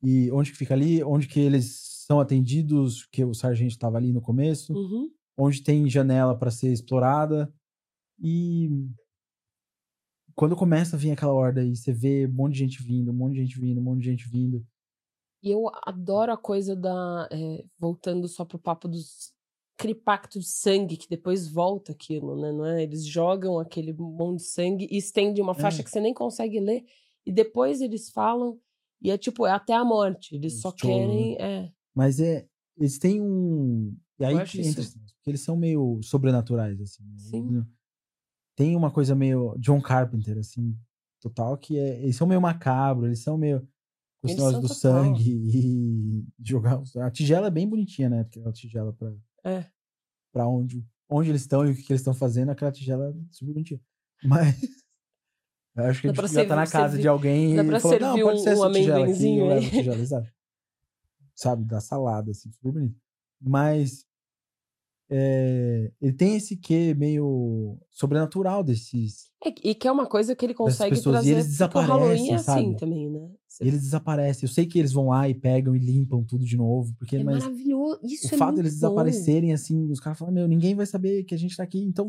E 0.03 0.31
onde 0.33 0.51
que 0.53 0.57
fica 0.59 0.75
ali? 0.75 1.03
Onde 1.05 1.29
que 1.29 1.39
eles 1.41 2.05
são 2.07 2.19
atendidos, 2.21 3.07
que 3.07 3.25
o 3.25 3.33
sargento 3.35 3.71
estava 3.73 3.97
ali 3.99 4.13
no 4.13 4.21
começo. 4.21 4.73
Uhum. 4.75 5.11
Onde 5.37 5.62
tem 5.62 5.89
janela 5.89 6.39
para 6.39 6.51
ser 6.51 6.72
explorada. 6.72 7.53
E 8.22 8.68
quando 10.35 10.57
começa 10.57 10.97
a 10.97 10.99
vir 10.99 11.11
aquela 11.12 11.33
horda 11.33 11.62
e 11.64 11.74
você 11.76 11.93
vê 11.93 12.26
um 12.26 12.33
monte 12.33 12.53
de 12.55 12.59
gente 12.61 12.83
vindo, 12.83 13.11
um 13.11 13.14
monte 13.14 13.35
de 13.35 13.41
gente 13.45 13.59
vindo, 13.61 13.80
um 13.80 13.85
monte 13.85 14.01
de 14.01 14.11
gente 14.11 14.28
vindo. 14.28 14.64
E 15.43 15.51
eu 15.51 15.64
adoro 15.85 16.33
a 16.33 16.37
coisa 16.37 16.76
da. 16.76 17.28
é, 17.33 17.64
voltando 17.78 18.28
só 18.28 18.45
pro 18.45 18.59
papo 18.59 18.89
dos. 18.89 19.33
Aquele 19.78 19.95
pacto 19.97 20.39
de 20.39 20.47
sangue 20.47 20.97
que 20.97 21.09
depois 21.09 21.49
volta 21.49 21.91
aquilo, 21.91 22.41
né? 22.41 22.53
Não 22.53 22.64
é? 22.64 22.83
Eles 22.85 23.05
jogam 23.05 23.59
aquele 23.59 23.93
monte 23.93 24.37
de 24.39 24.45
sangue 24.47 24.87
e 24.89 24.97
estendem 24.99 25.43
uma 25.43 25.55
faixa 25.55 25.80
É. 25.80 25.85
que 25.85 25.91
você 25.91 25.99
nem 26.01 26.14
consegue 26.14 26.61
ler. 26.61 26.85
E 27.26 27.33
depois 27.33 27.80
eles 27.80 28.09
falam. 28.11 28.61
E 29.01 29.11
é 29.11 29.18
tipo, 29.18 29.45
é 29.45 29.51
até 29.51 29.72
a 29.74 29.85
morte. 29.85 30.37
Eles 30.37 30.55
Os 30.55 30.61
só 30.61 30.68
né? 30.70 30.76
querem. 30.78 31.37
É. 31.41 31.72
Mas 31.93 32.20
é. 32.20 32.47
Eles 32.76 32.99
têm 32.99 33.20
um. 33.20 33.97
E 34.20 34.24
aí 34.24 34.35
entra. 34.35 34.61
isso- 34.61 35.01
Porque 35.23 35.31
eles 35.31 35.41
são 35.41 35.57
meio 35.57 36.01
sobrenaturais, 36.03 36.81
assim. 36.81 37.05
né? 37.05 37.16
Sim. 37.16 37.64
Tem 38.57 38.75
uma 38.75 38.91
coisa 38.91 39.14
meio 39.14 39.55
John 39.59 39.81
Carpenter, 39.81 40.37
assim, 40.37 40.77
total, 41.20 41.57
que 41.57 41.79
é. 41.79 42.03
Eles 42.03 42.16
são 42.16 42.27
meio 42.27 42.41
macabro, 42.41 43.07
eles 43.07 43.20
são 43.20 43.39
meio. 43.39 43.61
Com 44.20 44.29
negócio 44.29 44.61
do 44.61 44.68
total. 44.68 44.77
sangue 44.77 45.31
e 45.47 46.25
jogar. 46.45 46.81
os- 46.81 46.97
A 46.97 47.09
tigela 47.11 47.47
é 47.47 47.51
bem 47.51 47.68
bonitinha, 47.68 48.11
né? 48.11 48.20
Aquela 48.23 48.53
tigela 48.53 48.93
pra, 48.93 49.12
É. 49.45 49.64
pra 50.33 50.47
onde, 50.49 50.85
onde 51.09 51.29
eles 51.31 51.43
estão 51.43 51.64
e 51.64 51.70
o 51.70 51.75
que, 51.77 51.83
que 51.83 51.93
eles 51.93 52.01
estão 52.01 52.14
fazendo, 52.14 52.51
aquela 52.51 52.73
tigela 52.73 53.09
é 53.11 53.14
super 53.31 53.53
bonitinha. 53.53 53.81
Mas. 54.25 54.61
Eu 55.75 55.85
acho 55.85 56.01
que 56.03 56.12
Dá 56.12 56.23
a 56.23 56.27
gente 56.27 56.35
já 56.35 56.47
tá 56.47 56.57
na 56.57 56.66
casa 56.66 56.89
servir- 56.89 57.03
de 57.03 57.09
alguém 57.09 57.57
dá 57.57 57.64
e 57.64 57.66
pra 57.68 57.81
falou, 57.81 57.99
não, 58.01 58.18
pode 58.20 58.39
um- 58.41 58.43
ser 58.43 58.51
um 58.51 58.53
essa 58.66 58.73
tigela 58.73 59.05
aqui, 59.07 59.39
eu 59.39 59.45
aí." 59.45 59.55
levo 59.55 59.66
a 59.66 59.70
tigela, 59.70 60.07
sabe? 60.07 60.33
Sabe, 61.35 61.64
da 61.64 61.81
salada, 61.81 62.31
assim, 62.33 62.51
super 62.53 62.73
bonito. 62.73 63.01
Mas 63.41 64.05
é, 65.15 65.91
ele 66.01 66.13
tem 66.15 66.37
esse 66.37 66.57
quê 66.57 66.95
meio 66.97 67.79
sobrenatural 67.91 68.65
desses. 68.65 69.31
É, 69.45 69.53
E 69.63 69.75
que 69.75 69.87
é 69.87 69.93
uma 69.93 70.07
coisa 70.07 70.35
que 70.35 70.45
ele 70.47 70.55
consegue 70.55 70.97
pessoas, 70.97 71.17
e 71.27 71.29
trazer. 71.29 71.31
eles 71.33 71.59
porque 71.59 71.79
o 71.79 71.81
Halloween 71.81 72.31
é 72.31 72.37
desaparecem, 72.37 72.37
assim 72.37 72.65
sabe? 72.69 72.77
também, 72.79 73.11
né? 73.11 73.29
Você- 73.47 73.65
E 73.65 73.69
eles 73.69 73.83
desaparecem. 73.83 74.49
Eu 74.49 74.53
sei 74.53 74.65
que 74.67 74.79
eles 74.79 74.93
vão 74.93 75.09
lá 75.09 75.29
e 75.29 75.35
pegam 75.35 75.77
e 75.77 75.79
limpam 75.79 76.25
tudo 76.25 76.45
de 76.45 76.57
novo, 76.57 76.95
porque 76.99 77.17
É 77.17 77.25
mas 77.25 77.43
maravilhoso. 77.43 78.01
Isso 78.05 78.29
o 78.33 78.35
é 78.35 78.39
fato 78.39 78.55
deles 78.55 78.73
bom. 78.73 78.77
desaparecerem 78.89 79.53
assim, 79.53 79.91
os 79.91 80.01
caras 80.01 80.19
falam, 80.19 80.33
meu, 80.33 80.49
ninguém 80.49 80.75
vai 80.75 80.87
saber 80.87 81.25
que 81.25 81.35
a 81.35 81.39
gente 81.39 81.57
tá 81.57 81.63
aqui, 81.63 81.79
então 81.83 82.09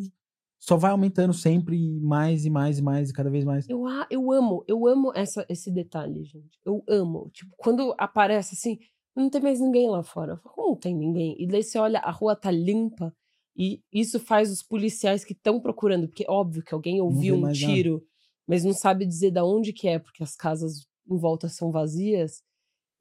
só 0.59 0.77
vai 0.77 0.91
aumentando 0.91 1.33
sempre 1.33 1.99
mais 1.99 2.45
e 2.45 2.49
mais 2.49 2.79
e 2.79 2.81
mais 2.81 3.09
e 3.09 3.13
cada 3.13 3.29
vez 3.29 3.43
mais. 3.43 3.67
Eu, 3.67 3.83
eu 4.09 4.31
amo, 4.31 4.63
eu 4.65 4.87
amo 4.87 5.11
essa, 5.13 5.45
esse 5.49 5.69
detalhe, 5.69 6.23
gente. 6.23 6.57
Eu 6.65 6.81
amo. 6.87 7.29
Tipo, 7.33 7.51
quando 7.57 7.93
aparece 7.97 8.55
assim, 8.55 8.77
não 9.15 9.29
tem 9.29 9.41
mais 9.41 9.59
ninguém 9.59 9.89
lá 9.89 10.03
fora. 10.03 10.37
Falo, 10.37 10.55
Como 10.55 10.69
não 10.69 10.75
tem 10.75 10.95
ninguém? 10.95 11.35
E 11.39 11.47
daí 11.47 11.63
você 11.63 11.77
olha, 11.77 11.99
a 11.99 12.11
rua 12.11 12.35
tá 12.35 12.51
limpa. 12.51 13.15
E 13.55 13.83
isso 13.91 14.19
faz 14.19 14.51
os 14.51 14.63
policiais 14.63 15.23
que 15.23 15.33
estão 15.33 15.59
procurando, 15.59 16.07
porque 16.07 16.23
é 16.27 16.31
óbvio 16.31 16.63
que 16.63 16.73
alguém 16.73 16.99
ouviu 16.99 17.35
um 17.35 17.41
mais 17.41 17.59
nada. 17.61 17.73
tiro, 17.73 18.03
mas 18.47 18.63
não 18.63 18.73
sabe 18.73 19.05
dizer 19.05 19.31
da 19.31 19.45
onde 19.45 19.71
que 19.71 19.87
é, 19.87 19.99
porque 19.99 20.23
as 20.23 20.35
casas 20.35 20.87
em 21.07 21.17
volta 21.17 21.47
são 21.47 21.71
vazias. 21.71 22.43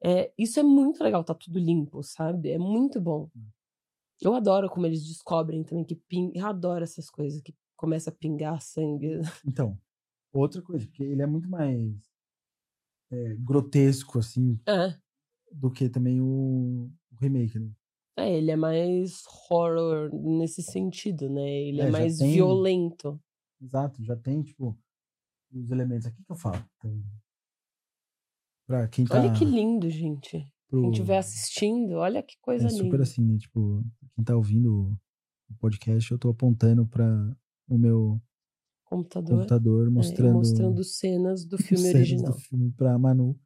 É, 0.03 0.31
isso 0.37 0.59
é 0.59 0.63
muito 0.63 1.03
legal, 1.03 1.23
tá 1.23 1.33
tudo 1.33 1.57
limpo, 1.57 2.03
sabe? 2.03 2.51
É 2.51 2.57
muito 2.59 3.01
bom. 3.01 3.29
Hum. 3.35 3.47
Eu 4.21 4.35
adoro 4.35 4.69
como 4.69 4.85
eles 4.85 5.03
descobrem 5.05 5.63
também 5.63 5.83
que 5.83 5.95
ping... 5.95 6.31
Eu 6.35 6.45
adoro 6.45 6.83
essas 6.83 7.09
coisas 7.09 7.41
que 7.41 7.53
começa 7.75 8.09
a 8.09 8.13
pingar 8.13 8.61
sangue. 8.61 9.19
Então, 9.45 9.77
outra 10.31 10.61
coisa, 10.61 10.85
porque 10.85 11.03
ele 11.03 11.21
é 11.21 11.25
muito 11.25 11.49
mais 11.49 11.95
é, 13.11 13.35
grotesco, 13.35 14.19
assim, 14.19 14.59
É. 14.67 14.95
do 15.53 15.69
que 15.71 15.87
também 15.89 16.19
o, 16.21 16.89
o 17.11 17.15
remake, 17.21 17.59
né? 17.59 17.71
É, 18.17 18.31
ele 18.37 18.51
é 18.51 18.55
mais 18.55 19.23
horror 19.49 20.09
nesse 20.13 20.61
sentido, 20.61 21.29
né? 21.29 21.41
Ele 21.49 21.81
é, 21.81 21.85
É, 21.87 21.91
mais 21.91 22.17
tem- 22.17 22.33
violento. 22.33 23.19
Exato, 23.61 24.03
já 24.03 24.15
tem, 24.15 24.43
tipo, 24.43 24.77
os 25.51 25.71
elementos 25.71 26.05
aqui 26.07 26.21
que 26.23 26.31
eu 26.31 26.35
falo. 26.35 26.63
Então, 26.77 27.01
pra 28.67 28.87
quem 28.87 29.05
tá. 29.05 29.19
Olha 29.19 29.33
que 29.33 29.45
lindo, 29.45 29.89
gente. 29.89 30.47
pro- 30.69 30.81
Quem 30.81 30.91
estiver 30.91 31.17
assistindo, 31.17 31.93
olha 31.97 32.21
que 32.23 32.35
coisa 32.41 32.67
É 32.67 32.69
super 32.69 32.83
linda. 32.83 33.03
assim, 33.03 33.21
né? 33.23 33.37
Tipo, 33.37 33.83
quem 34.15 34.23
tá 34.23 34.35
ouvindo 34.35 34.97
o 35.49 35.55
podcast, 35.59 36.11
eu 36.11 36.17
tô 36.19 36.29
apontando 36.29 36.85
pra 36.87 37.05
o 37.67 37.77
meu 37.77 38.21
Computador. 38.85 39.37
computador 39.37 39.87
é, 39.87 39.89
mostrando, 39.89 40.33
mostrando 40.35 40.83
cenas 40.83 41.45
do 41.45 41.57
filme 41.77 41.83
cenas 41.83 41.95
original. 41.95 42.31
do 42.31 42.37
filme 42.39 42.71
pra 42.73 42.97
Manu. 42.97 43.39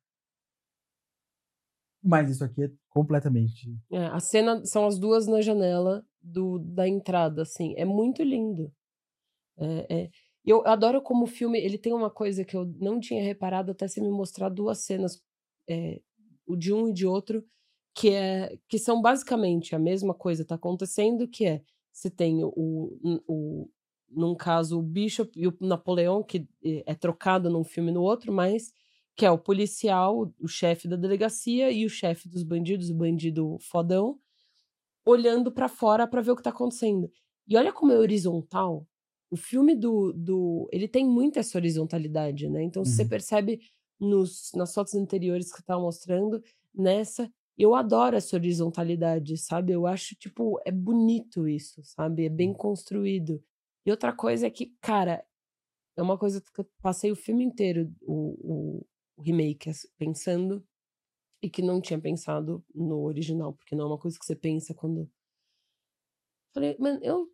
Mas 2.07 2.29
isso 2.31 2.43
aqui 2.45 2.63
é 2.63 2.71
completamente. 2.89 3.69
É, 3.91 4.05
a 4.05 4.19
cena 4.21 4.65
são 4.65 4.87
as 4.87 4.97
duas 4.97 5.27
na 5.27 5.41
janela 5.41 6.05
do, 6.21 6.57
da 6.57 6.87
entrada, 6.87 7.41
assim. 7.41 7.73
É 7.75 7.83
muito 7.83 8.23
lindo. 8.23 8.71
É, 9.57 10.03
é. 10.03 10.09
Eu 10.45 10.65
adoro 10.65 11.01
como 11.01 11.25
o 11.25 11.27
filme 11.27 11.59
ele 11.59 11.77
tem 11.77 11.93
uma 11.93 12.09
coisa 12.09 12.45
que 12.45 12.55
eu 12.55 12.65
não 12.79 12.97
tinha 12.97 13.21
reparado 13.21 13.71
até 13.71 13.85
você 13.87 13.99
me 13.99 14.09
mostrar 14.09 14.47
duas 14.47 14.85
cenas, 14.85 15.21
é, 15.69 15.99
o 16.45 16.55
de 16.55 16.71
um 16.73 16.87
e 16.87 16.93
de 16.93 17.05
outro, 17.05 17.43
que 17.93 18.11
é 18.11 18.57
que 18.69 18.79
são 18.79 19.01
basicamente 19.01 19.75
a 19.75 19.79
mesma 19.79 20.13
coisa 20.13 20.45
tá 20.45 20.55
acontecendo, 20.55 21.27
que 21.27 21.45
é 21.45 21.61
você 21.91 22.09
tem 22.09 22.41
o, 22.41 22.97
o, 23.27 23.69
num 24.09 24.33
caso 24.33 24.79
o 24.79 24.81
Bishop 24.81 25.29
e 25.37 25.47
o 25.47 25.57
Napoleão 25.59 26.23
que 26.23 26.47
é 26.63 26.83
é 26.85 26.95
trocado 26.95 27.49
num 27.49 27.65
filme 27.65 27.91
no 27.91 28.01
outro, 28.01 28.31
mas 28.31 28.71
que 29.17 29.25
é 29.25 29.31
o 29.31 29.39
policial, 29.39 30.33
o 30.39 30.47
chefe 30.47 30.87
da 30.87 30.95
delegacia 30.97 31.71
e 31.71 31.85
o 31.85 31.89
chefe 31.89 32.29
dos 32.29 32.43
bandidos, 32.43 32.91
o 32.91 32.95
bandido 32.95 33.57
fodão, 33.61 34.19
olhando 35.05 35.51
pra 35.51 35.67
fora 35.69 36.07
pra 36.07 36.21
ver 36.21 36.31
o 36.31 36.35
que 36.35 36.43
tá 36.43 36.49
acontecendo. 36.49 37.09
E 37.47 37.55
olha 37.57 37.71
como 37.71 37.91
é 37.91 37.97
horizontal. 37.97 38.87
O 39.29 39.37
filme 39.37 39.75
do, 39.75 40.13
do 40.13 40.67
ele 40.71 40.87
tem 40.87 41.05
muito 41.05 41.39
essa 41.39 41.57
horizontalidade, 41.57 42.49
né? 42.49 42.63
Então 42.63 42.83
você 42.85 43.03
Uhum. 43.03 43.09
percebe 43.09 43.59
nos, 43.99 44.51
nas 44.55 44.73
fotos 44.73 44.95
anteriores 44.95 45.51
que 45.51 45.59
eu 45.61 45.65
tava 45.65 45.81
mostrando, 45.81 46.41
nessa 46.73 47.31
eu 47.57 47.73
adoro 47.73 48.15
essa 48.15 48.35
horizontalidade, 48.35 49.35
sabe? 49.37 49.73
Eu 49.73 49.87
acho, 49.87 50.13
tipo, 50.15 50.59
é 50.63 50.71
bonito 50.71 51.47
isso, 51.47 51.81
sabe? 51.83 52.25
É 52.25 52.29
bem 52.29 52.53
construído. 52.53 53.43
E 53.83 53.89
outra 53.89 54.13
coisa 54.13 54.45
é 54.45 54.49
que, 54.51 54.75
cara, 54.79 55.25
é 55.95 56.01
uma 56.01 56.17
coisa 56.17 56.41
que 56.41 56.61
eu 56.61 56.69
passei 56.81 57.11
o 57.11 57.15
filme 57.15 57.43
inteiro, 57.43 57.91
o, 58.01 58.77
o, 58.79 58.87
o 59.17 59.21
remake, 59.21 59.71
pensando, 59.97 60.65
e 61.41 61.49
que 61.49 61.61
não 61.61 61.81
tinha 61.81 61.99
pensado 61.99 62.63
no 62.73 63.01
original, 63.01 63.53
porque 63.53 63.75
não 63.75 63.85
é 63.85 63.87
uma 63.87 63.97
coisa 63.97 64.17
que 64.17 64.25
você 64.25 64.35
pensa 64.35 64.73
quando. 64.73 65.09
Falei, 66.53 66.75
mano, 66.79 66.99
eu 67.03 67.27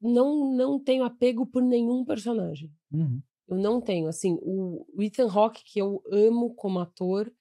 não, 0.00 0.54
não 0.54 0.78
tenho 0.78 1.04
apego 1.04 1.46
por 1.46 1.62
nenhum 1.62 2.04
personagem. 2.04 2.72
Uhum. 2.92 3.22
Eu 3.48 3.56
não 3.56 3.80
tenho, 3.80 4.08
assim, 4.08 4.38
o 4.42 4.86
o 4.94 5.02
Ethan 5.02 5.28
Hawke, 5.28 5.64
que 5.64 5.80
eu 5.80 6.02
amo 6.10 6.54
como 6.54 6.78
ator, 6.78 7.32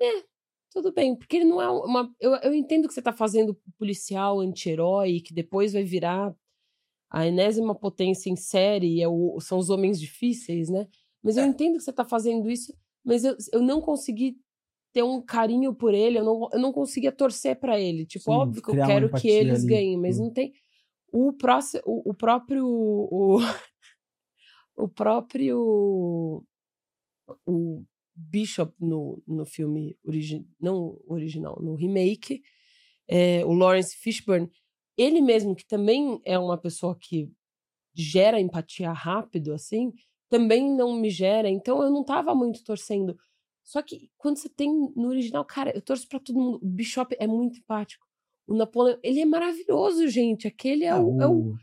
é, 0.00 0.24
tudo 0.70 0.92
bem, 0.92 1.16
porque 1.16 1.36
ele 1.36 1.44
não 1.44 1.62
é 1.62 1.68
uma. 1.68 2.12
Eu, 2.20 2.34
eu 2.36 2.52
entendo 2.52 2.88
que 2.88 2.94
você 2.94 3.00
tá 3.00 3.12
fazendo 3.12 3.54
policial 3.78 4.40
anti-herói, 4.40 5.20
que 5.20 5.32
depois 5.32 5.72
vai 5.72 5.84
virar 5.84 6.34
a 7.08 7.26
enésima 7.26 7.74
potência 7.74 8.28
em 8.28 8.34
série, 8.34 9.00
é 9.00 9.08
o, 9.08 9.38
são 9.40 9.58
os 9.58 9.70
homens 9.70 10.00
difíceis, 10.00 10.68
né? 10.68 10.88
Mas 11.22 11.36
eu 11.36 11.46
entendo 11.46 11.76
que 11.76 11.84
você 11.84 11.92
tá 11.92 12.04
fazendo 12.04 12.50
isso, 12.50 12.76
mas 13.04 13.24
eu, 13.24 13.36
eu 13.52 13.60
não 13.60 13.80
consegui 13.80 14.36
ter 14.92 15.02
um 15.02 15.20
carinho 15.20 15.74
por 15.74 15.92
ele, 15.92 16.18
eu 16.18 16.24
não, 16.24 16.48
eu 16.52 16.58
não 16.58 16.72
conseguia 16.72 17.12
torcer 17.12 17.58
pra 17.58 17.78
ele. 17.78 18.06
Tipo, 18.06 18.24
Sim, 18.24 18.30
óbvio 18.30 18.62
que 18.62 18.70
eu 18.70 18.86
quero 18.86 19.12
que 19.12 19.28
eles 19.28 19.60
ali, 19.60 19.68
ganhem, 19.68 19.96
mas 19.98 20.18
não 20.18 20.30
tem. 20.30 20.54
O, 21.12 21.32
próximo, 21.32 21.82
o, 21.84 22.10
o 22.10 22.14
próprio. 22.14 22.66
O, 22.66 23.38
o 24.76 24.88
próprio. 24.88 26.44
O 27.46 27.84
Bishop 28.14 28.72
no, 28.80 29.20
no 29.26 29.44
filme 29.44 29.98
origi 30.04 30.46
não 30.60 31.00
original, 31.06 31.58
no 31.60 31.74
remake, 31.74 32.42
é, 33.08 33.44
o 33.44 33.52
Lawrence 33.52 33.96
Fishburne, 33.96 34.48
ele 34.96 35.20
mesmo, 35.20 35.54
que 35.54 35.66
também 35.66 36.20
é 36.24 36.38
uma 36.38 36.56
pessoa 36.56 36.96
que 36.96 37.30
gera 37.92 38.40
empatia 38.40 38.92
rápido, 38.92 39.52
assim, 39.52 39.92
também 40.38 40.68
não 40.74 40.94
me 40.94 41.10
gera, 41.10 41.48
então 41.48 41.82
eu 41.82 41.90
não 41.90 42.02
tava 42.04 42.34
muito 42.34 42.62
torcendo. 42.64 43.16
Só 43.62 43.80
que 43.82 44.10
quando 44.18 44.36
você 44.36 44.48
tem 44.48 44.70
no 44.96 45.08
original, 45.08 45.44
cara, 45.44 45.70
eu 45.74 45.80
torço 45.80 46.08
pra 46.08 46.18
todo 46.18 46.38
mundo. 46.38 46.58
O 46.62 46.66
Bishop 46.66 47.16
é 47.18 47.26
muito 47.26 47.58
empático. 47.58 48.04
O 48.46 48.54
Napoleão, 48.54 48.98
ele 49.02 49.20
é 49.20 49.24
maravilhoso, 49.24 50.06
gente. 50.08 50.46
Aquele 50.46 50.84
é, 50.84 50.90
Ah, 50.90 51.00
o, 51.00 51.22
é 51.22 51.26
o- 51.28 51.54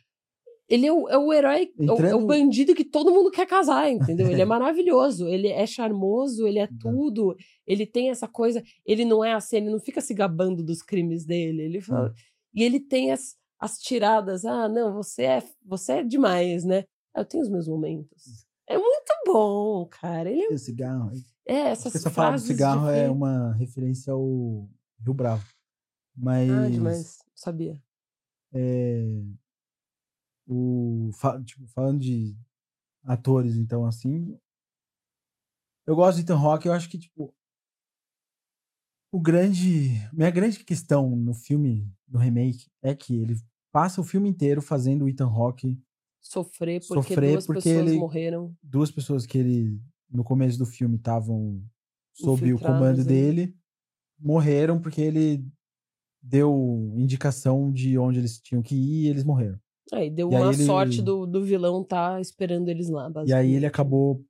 ele 0.70 0.86
é 0.88 0.92
o, 0.94 1.10
é 1.10 1.18
o 1.18 1.34
herói, 1.34 1.64
é 1.78 1.84
o- 1.84 1.86
é 1.86 1.92
o, 1.92 1.94
Entrando- 1.96 2.26
bandido 2.28 2.74
que 2.74 2.86
todo 2.86 3.12
mundo 3.12 3.30
quer 3.30 3.46
casar, 3.46 3.92
entendeu? 3.92 4.28
Ele 4.32 4.42
é 4.42 4.46
maravilhoso, 4.56 5.28
ele 5.28 5.50
é 5.50 5.66
charmoso, 5.68 6.48
ele 6.48 6.60
é 6.60 6.68
tudo. 6.80 7.36
Ele 7.68 7.86
tem 7.86 8.10
essa 8.10 8.28
coisa, 8.28 8.64
ele 8.86 9.04
não 9.06 9.24
é 9.24 9.34
assim, 9.34 9.58
ele 9.58 9.70
não 9.70 9.80
fica 9.80 10.00
se 10.02 10.14
gabando 10.14 10.64
dos 10.64 10.82
crimes 10.82 11.26
dele. 11.26 11.62
Ele 11.64 11.82
fala, 11.82 12.14
e 12.56 12.64
ele 12.64 12.80
tem 12.80 13.12
as, 13.12 13.36
as 13.60 13.78
tiradas. 13.80 14.44
Ah, 14.46 14.68
não, 14.70 14.94
você 14.96 15.24
é, 15.24 15.44
você 15.64 15.92
é 16.00 16.04
demais, 16.04 16.64
né? 16.66 16.86
Eu 17.16 17.26
tenho 17.26 17.44
os 17.44 17.50
meus 17.50 17.68
momentos. 17.68 18.48
É 18.72 18.78
muito 18.78 19.14
bom, 19.26 19.86
cara. 19.88 20.30
Ele 20.30 20.44
é... 20.44 20.54
O 20.54 20.58
cigarro. 20.58 21.12
É, 21.46 21.72
essas 21.72 21.96
Essa 21.96 22.10
fala 22.10 22.28
do 22.28 22.32
frases 22.32 22.48
de 22.48 22.54
cigarro 22.54 22.90
é 22.90 23.10
uma 23.10 23.54
referência 23.54 24.14
ao 24.14 24.70
Rio 25.00 25.14
Bravo. 25.14 25.46
Mas, 26.16 26.50
Ah, 26.50 26.70
demais. 26.70 27.18
Sabia. 27.36 27.82
é, 28.54 29.24
o, 30.48 31.10
tipo, 31.46 31.66
falando 31.68 32.00
de 32.00 32.36
atores, 33.04 33.56
então, 33.56 33.86
assim, 33.86 34.38
eu 35.88 35.96
gosto 35.96 36.18
de 36.18 36.24
Ethan 36.24 36.38
Hawke, 36.38 36.68
eu 36.68 36.74
acho 36.74 36.90
que, 36.90 37.00
tipo, 37.00 37.34
o 39.12 39.20
grande, 39.20 39.90
minha 40.14 40.30
grande 40.30 40.64
questão 40.64 41.10
no 41.16 41.34
filme, 41.34 41.90
no 42.08 42.20
remake, 42.20 42.68
é 42.82 42.94
que 42.94 43.16
ele 43.16 43.36
passa 43.72 44.00
o 44.00 44.04
filme 44.04 44.30
inteiro 44.30 44.62
fazendo 44.62 45.06
o 45.06 45.10
Ethan 45.10 45.28
Hawke, 45.28 45.82
Sofrer 46.22 46.80
porque 46.88 47.10
Sofrer 47.14 47.32
duas 47.34 47.46
porque 47.46 47.62
pessoas 47.64 47.88
ele- 47.88 47.98
morreram. 47.98 48.56
duas 48.64 48.92
pessoas 48.92 49.26
que 49.26 49.38
ele, 49.38 49.80
no 50.10 50.24
começo 50.24 50.58
do 50.58 50.66
filme, 50.66 50.96
estavam 50.98 51.62
sob 52.14 52.54
o 52.54 52.60
comando 52.60 53.00
ali. 53.02 53.04
dele, 53.04 53.58
morreram 54.20 54.80
porque 54.80 55.02
ele 55.02 55.44
deu 56.22 56.94
indicação 56.96 57.72
de 57.72 57.98
onde 57.98 58.20
eles 58.20 58.40
tinham 58.40 58.62
que 58.62 58.76
ir 58.76 59.06
e 59.06 59.08
eles 59.08 59.24
morreram. 59.24 59.60
Aí 59.92 60.10
deu 60.10 60.32
E 60.32 60.36
uma 60.36 60.54
ele- 60.54 60.64
sorte 60.66 61.02
do, 61.02 61.26
do 61.26 61.44
vilão 61.44 61.84
tá 61.84 62.22
esperando 62.22 62.70
eles 62.70 62.88
lá, 62.90 63.12
E 63.26 63.34
aí 63.34 63.54
ele 63.54 63.66
acabou 63.66 64.24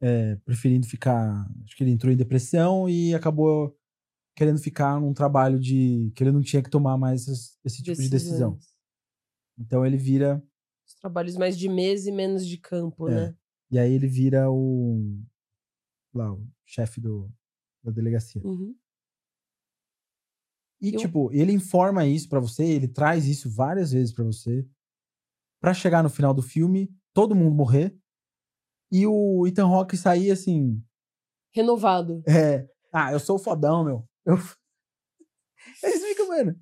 é, 0.00 0.36
preferindo 0.44 0.86
ficar. 0.86 1.44
Acho 1.64 1.76
que 1.76 1.82
ele 1.82 1.90
entrou 1.90 2.12
em 2.12 2.16
depressão 2.16 2.88
e 2.88 3.12
acabou 3.14 3.76
querendo 4.36 4.58
ficar 4.60 5.00
num 5.00 5.12
trabalho 5.12 5.58
de. 5.58 6.12
que 6.14 6.22
ele 6.22 6.30
não 6.30 6.40
tinha 6.40 6.62
que 6.62 6.70
tomar 6.70 6.96
mais 6.96 7.26
esse, 7.26 7.56
esse 7.64 7.82
tipo 7.82 8.00
de 8.00 8.08
decisão. 8.08 8.52
Decisões. 8.54 8.72
Então 9.58 9.84
ele 9.84 9.96
vira. 9.96 10.40
Os 10.98 11.00
trabalhos 11.00 11.36
mais 11.36 11.56
de 11.56 11.68
mesa 11.68 12.08
e 12.08 12.12
menos 12.12 12.44
de 12.44 12.58
campo, 12.58 13.08
É. 13.08 13.14
né? 13.14 13.36
E 13.70 13.78
aí 13.78 13.92
ele 13.92 14.08
vira 14.08 14.50
o. 14.50 15.16
lá, 16.12 16.32
o 16.34 16.44
chefe 16.66 17.00
do, 17.00 17.30
da 17.84 17.92
delegacia. 17.92 18.42
Uhum. 18.44 18.74
E, 20.80 20.92
Eu- 20.94 20.98
tipo, 20.98 21.32
ele 21.32 21.52
informa 21.52 22.04
isso 22.04 22.28
pra 22.28 22.40
você, 22.40 22.64
ele 22.64 22.88
traz 22.88 23.26
isso 23.26 23.48
várias 23.48 23.92
vezes 23.92 24.12
pra 24.12 24.24
você. 24.24 24.66
Pra 25.60 25.72
chegar 25.72 26.02
no 26.02 26.10
final 26.10 26.34
do 26.34 26.42
filme, 26.42 26.92
todo 27.14 27.34
mundo 27.34 27.54
morrer. 27.54 27.96
E 28.90 29.06
o 29.06 29.46
Ethan 29.46 29.66
Hawke 29.68 29.96
sair 29.96 30.32
assim. 30.32 30.82
Renovado. 31.54 32.22
É. 32.26 32.68
Ah, 32.92 33.12
eu 33.12 33.20
sou 33.20 33.36
o 33.36 33.38
fodão, 33.38 33.84
meu. 33.84 34.08
Eu... 34.26 34.34
Aí 35.84 35.92
você 35.92 36.08
fica, 36.08 36.24
mano. 36.26 36.58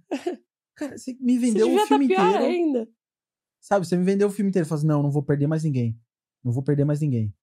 Cara, 0.75 0.99
você 0.99 1.15
me 1.21 1.35
Você 1.39 1.47
vendeu 1.47 1.67
devia 1.69 1.85
o 1.85 1.87
filme 1.87 2.09
tá 2.09 2.15
pior 2.17 2.29
inteiro. 2.29 2.45
ainda. 2.47 2.89
Sabe, 3.67 3.85
você 3.85 3.97
me 3.97 4.05
vendeu 4.05 4.29
o 4.29 4.31
filme 4.31 4.49
inteiro. 4.49 4.69
Fala 4.69 4.79
assim, 4.79 4.87
não, 4.87 5.03
não 5.03 5.11
vou 5.11 5.25
perder 5.25 5.49
mais 5.49 5.65
ninguém. 5.65 5.99
Não 6.45 6.53
vou 6.53 6.63
perder 6.63 6.85
mais 6.85 7.01
ninguém. 7.01 7.35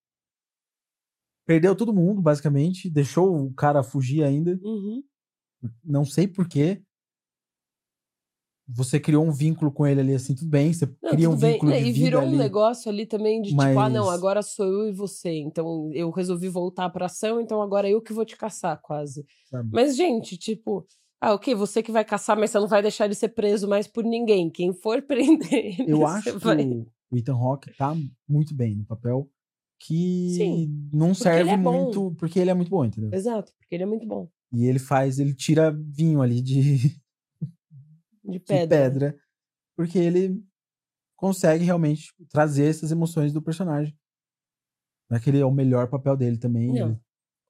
Perdeu 1.45 1.76
todo 1.76 1.93
mundo, 1.93 2.21
basicamente. 2.21 2.89
Deixou 2.89 3.45
o 3.47 3.53
cara 3.53 3.84
fugir 3.84 4.24
ainda. 4.24 4.57
Uhum. 4.63 5.03
Não 5.84 6.05
sei 6.05 6.26
porquê. 6.26 6.82
Você 8.69 9.01
criou 9.01 9.26
um 9.26 9.34
vínculo 9.34 9.69
com 9.69 9.86
ele 9.86 9.99
ali, 9.99 10.13
assim, 10.15 10.34
tudo 10.34 10.49
bem. 10.49 10.71
Você 10.71 10.86
Não, 11.01 11.11
cria 11.11 11.30
um 11.30 11.36
bem. 11.38 11.51
vínculo 11.53 11.71
Né, 11.71 11.82
de 11.82 11.89
e 11.89 11.91
vida 11.91 12.05
virou 12.05 12.21
ali. 12.21 12.36
um 12.36 12.38
negócio 12.38 12.89
ali 12.89 13.05
também 13.05 13.41
de 13.41 13.49
tipo, 13.49 13.61
ah, 13.61 13.89
não, 13.89 14.05
Mas- 14.05 14.15
agora 14.15 14.41
sou 14.41 14.65
eu 14.65 14.88
e 14.88 14.93
você. 14.93 15.30
Então 15.39 15.91
eu 15.93 16.09
resolvi 16.09 16.47
voltar 16.47 16.89
pra 16.89 17.07
ação, 17.07 17.41
então 17.41 17.61
agora 17.61 17.89
eu 17.89 18.01
que 18.01 18.13
vou 18.13 18.24
te 18.24 18.38
caçar, 18.38 18.80
quase. 18.82 19.26
sabe? 19.49 19.69
Mas, 19.74 19.97
gente, 19.97 20.38
tipo, 20.38 20.88
ah, 21.26 21.34
ok, 21.36 21.55
você 21.55 21.82
que 21.82 21.91
vai 21.91 22.03
caçar, 22.03 22.38
mas 22.38 22.51
você 22.51 22.59
não 22.59 22.67
vai 22.67 22.82
deixar 22.82 23.05
ele 23.05 23.15
ser 23.15 23.30
preso 23.30 23.65
mais 23.65 23.88
por 23.88 24.03
ninguém. 24.03 24.49
Quem 24.49 24.74
for 24.74 25.01
prender 25.07 25.53
ele, 25.53 25.89
Eu 25.91 26.05
acho 26.05 26.34
que 26.34 26.38
vai. 26.39 26.65
o 26.65 26.86
o 27.11 27.17
Ethan 27.17 27.36
Hawke 27.36 27.71
tá 27.78 27.95
muito 28.28 28.53
bem 28.55 28.76
no 28.76 28.86
papel. 28.86 29.30
Que 29.80 30.34
Sim, 30.36 30.89
não 30.91 31.07
ele 31.07 31.15
serve 31.15 31.49
é 31.51 31.57
bom. 31.57 31.84
muito. 31.84 32.15
Porque 32.15 32.39
ele 32.39 32.49
é 32.49 32.53
muito 32.53 32.69
bom, 32.69 32.84
entendeu? 32.84 33.11
Exato, 33.13 33.53
porque 33.57 33.76
ele 33.76 33.84
é 33.84 33.86
muito 33.86 34.05
bom. 34.07 34.30
E 34.51 34.65
ele 34.65 34.80
faz, 34.80 35.19
ele 35.19 35.34
tira 35.34 35.71
vinho 35.71 36.21
ali 36.21 36.41
de, 36.41 36.89
De 38.24 38.32
de 38.32 38.39
pedra. 38.39 38.67
pedra. 38.67 39.17
Porque 39.78 39.97
ele 39.99 40.43
consegue 41.15 41.63
realmente 41.63 42.13
trazer 42.30 42.65
essas 42.65 42.91
emoções 42.91 43.32
do 43.32 43.41
personagem. 43.41 43.95
Não 45.09 45.17
é 45.17 45.19
que 45.21 45.30
é 45.30 45.45
o 45.45 45.51
melhor 45.51 45.88
papel 45.89 46.17
dele 46.17 46.38
também. 46.38 46.74
Não, 46.74 46.99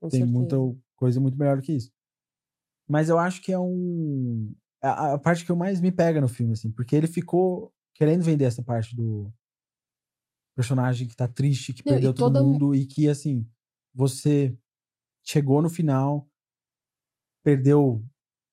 tem 0.01 0.09
certeza. 0.09 0.25
muita 0.25 0.55
coisa 0.95 1.19
muito 1.21 1.37
melhor 1.37 1.57
do 1.57 1.63
que 1.63 1.73
isso. 1.73 1.91
Mas 2.87 3.09
eu 3.09 3.17
acho 3.17 3.41
que 3.41 3.51
é 3.51 3.59
um. 3.59 4.53
A, 4.81 5.13
a 5.13 5.17
parte 5.19 5.45
que 5.45 5.51
eu 5.51 5.55
mais 5.55 5.79
me 5.79 5.91
pega 5.91 6.19
no 6.19 6.27
filme, 6.27 6.53
assim, 6.53 6.69
porque 6.71 6.95
ele 6.95 7.07
ficou 7.07 7.73
querendo 7.93 8.21
vender 8.23 8.45
essa 8.45 8.61
parte 8.63 8.95
do 8.95 9.31
personagem 10.55 11.07
que 11.07 11.15
tá 11.15 11.27
triste, 11.27 11.73
que 11.73 11.83
Não, 11.85 11.93
perdeu 11.93 12.13
todo 12.13 12.33
toda- 12.33 12.43
mundo 12.43 12.75
e 12.75 12.85
que, 12.85 13.07
assim, 13.07 13.47
você 13.93 14.55
chegou 15.23 15.61
no 15.61 15.69
final, 15.69 16.29
perdeu 17.43 18.03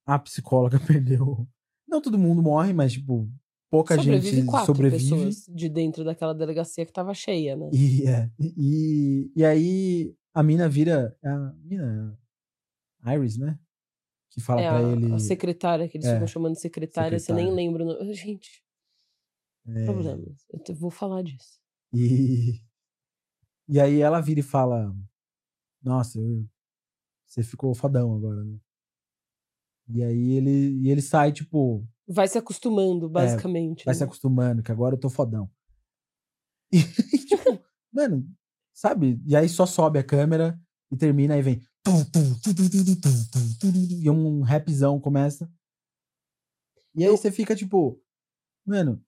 a 0.06 0.18
psicóloga, 0.18 0.78
perdeu. 0.86 1.46
Não 1.88 2.00
todo 2.00 2.18
mundo 2.18 2.42
morre, 2.42 2.72
mas, 2.72 2.92
tipo, 2.92 3.28
pouca 3.70 3.96
Sobrevive 3.96 4.36
gente 4.36 4.46
quatro 4.46 4.66
sobrevive. 4.66 5.02
pessoas 5.10 5.44
de 5.48 5.68
dentro 5.68 6.04
daquela 6.04 6.32
delegacia 6.34 6.86
que 6.86 6.92
tava 6.92 7.12
cheia, 7.12 7.56
né? 7.56 7.68
E, 7.72 8.06
é, 8.06 8.30
e, 8.38 9.32
e 9.34 9.44
aí 9.44 10.14
a 10.32 10.42
mina 10.42 10.68
vira. 10.68 11.16
A 11.24 11.52
mina. 11.64 12.16
Iris, 13.04 13.36
né? 13.38 13.58
Que 14.30 14.40
fala 14.40 14.60
é 14.60 14.68
pra 14.68 14.82
ele. 14.92 15.12
a 15.12 15.18
secretária, 15.18 15.88
que 15.88 15.96
eles 15.98 16.06
É, 16.06 16.14
ficam 16.14 16.26
chamando 16.26 16.54
de 16.54 16.60
secretária, 16.60 17.18
você 17.18 17.32
nem 17.32 17.46
secretária. 17.46 17.66
lembra. 17.68 17.84
o 17.84 17.86
nome. 17.86 18.14
Gente, 18.14 18.62
é, 19.66 19.84
problemas. 19.84 20.46
Eu 20.52 20.58
te- 20.62 20.72
vou 20.72 20.90
falar 20.90 21.22
disso. 21.22 21.60
e, 21.92 22.60
e 23.68 23.80
aí 23.80 24.00
ela 24.00 24.20
vira 24.20 24.40
e 24.40 24.42
fala: 24.44 24.94
Nossa, 25.82 26.18
eu- 26.20 26.46
você 27.26 27.42
ficou 27.42 27.74
fodão 27.74 28.14
agora, 28.14 28.42
né? 28.44 28.58
E 29.88 30.02
aí 30.04 30.32
ele, 30.32 30.50
e 30.80 30.88
ele 30.90 31.02
sai, 31.02 31.32
tipo, 31.32 31.84
Vai 32.06 32.28
se 32.28 32.38
acostumando, 32.38 33.08
basicamente. 33.08 33.82
É, 33.82 33.84
vai 33.86 33.94
né? 33.94 33.98
se 33.98 34.04
acostumando, 34.04 34.62
que 34.62 34.70
agora 34.72 34.94
eu 34.94 35.00
tô 35.00 35.08
fodão. 35.10 35.50
E, 36.72 36.78
tipo, 37.26 37.60
mano, 37.92 38.24
sabe? 38.72 39.20
E 39.26 39.34
aí 39.34 39.48
só 39.48 39.66
sobe 39.66 39.98
a 39.98 40.04
câmera 40.04 40.60
e 40.90 40.96
termina, 40.96 41.34
aí 41.34 41.42
vem. 41.42 41.60
E 44.02 44.10
um 44.10 44.42
rapzão 44.42 45.00
começa. 45.00 45.50
E 46.94 47.04
aí 47.04 47.10
você 47.10 47.30
fica 47.30 47.54
tipo, 47.56 48.00
mano. 48.66 49.02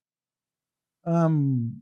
Um, 1.05 1.81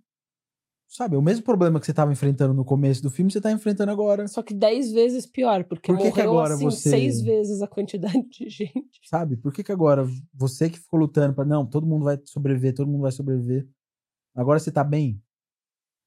sabe, 0.88 1.14
o 1.14 1.22
mesmo 1.22 1.44
problema 1.44 1.78
que 1.78 1.84
você 1.84 1.92
estava 1.92 2.10
enfrentando 2.10 2.54
no 2.54 2.64
começo 2.64 3.02
do 3.02 3.10
filme, 3.10 3.30
você 3.30 3.38
está 3.38 3.52
enfrentando 3.52 3.92
agora. 3.92 4.26
Só 4.26 4.42
que 4.42 4.54
dez 4.54 4.90
vezes 4.90 5.26
pior, 5.26 5.64
porque 5.64 5.92
Por 5.92 5.98
que 5.98 6.04
morreu 6.04 6.14
que 6.14 6.20
agora 6.20 6.54
assim 6.54 6.64
você... 6.64 6.90
seis 6.90 7.20
vezes 7.20 7.62
a 7.62 7.68
quantidade 7.68 8.28
de 8.28 8.48
gente. 8.48 9.00
Sabe, 9.04 9.36
por 9.36 9.52
que, 9.52 9.62
que 9.62 9.72
agora 9.72 10.06
você 10.32 10.70
que 10.70 10.78
ficou 10.78 10.98
lutando 10.98 11.34
para 11.34 11.44
não, 11.44 11.66
todo 11.66 11.86
mundo 11.86 12.04
vai 12.04 12.18
sobreviver, 12.24 12.74
todo 12.74 12.88
mundo 12.90 13.02
vai 13.02 13.12
sobreviver. 13.12 13.68
Agora 14.34 14.58
você 14.58 14.70
está 14.70 14.82
bem. 14.82 15.22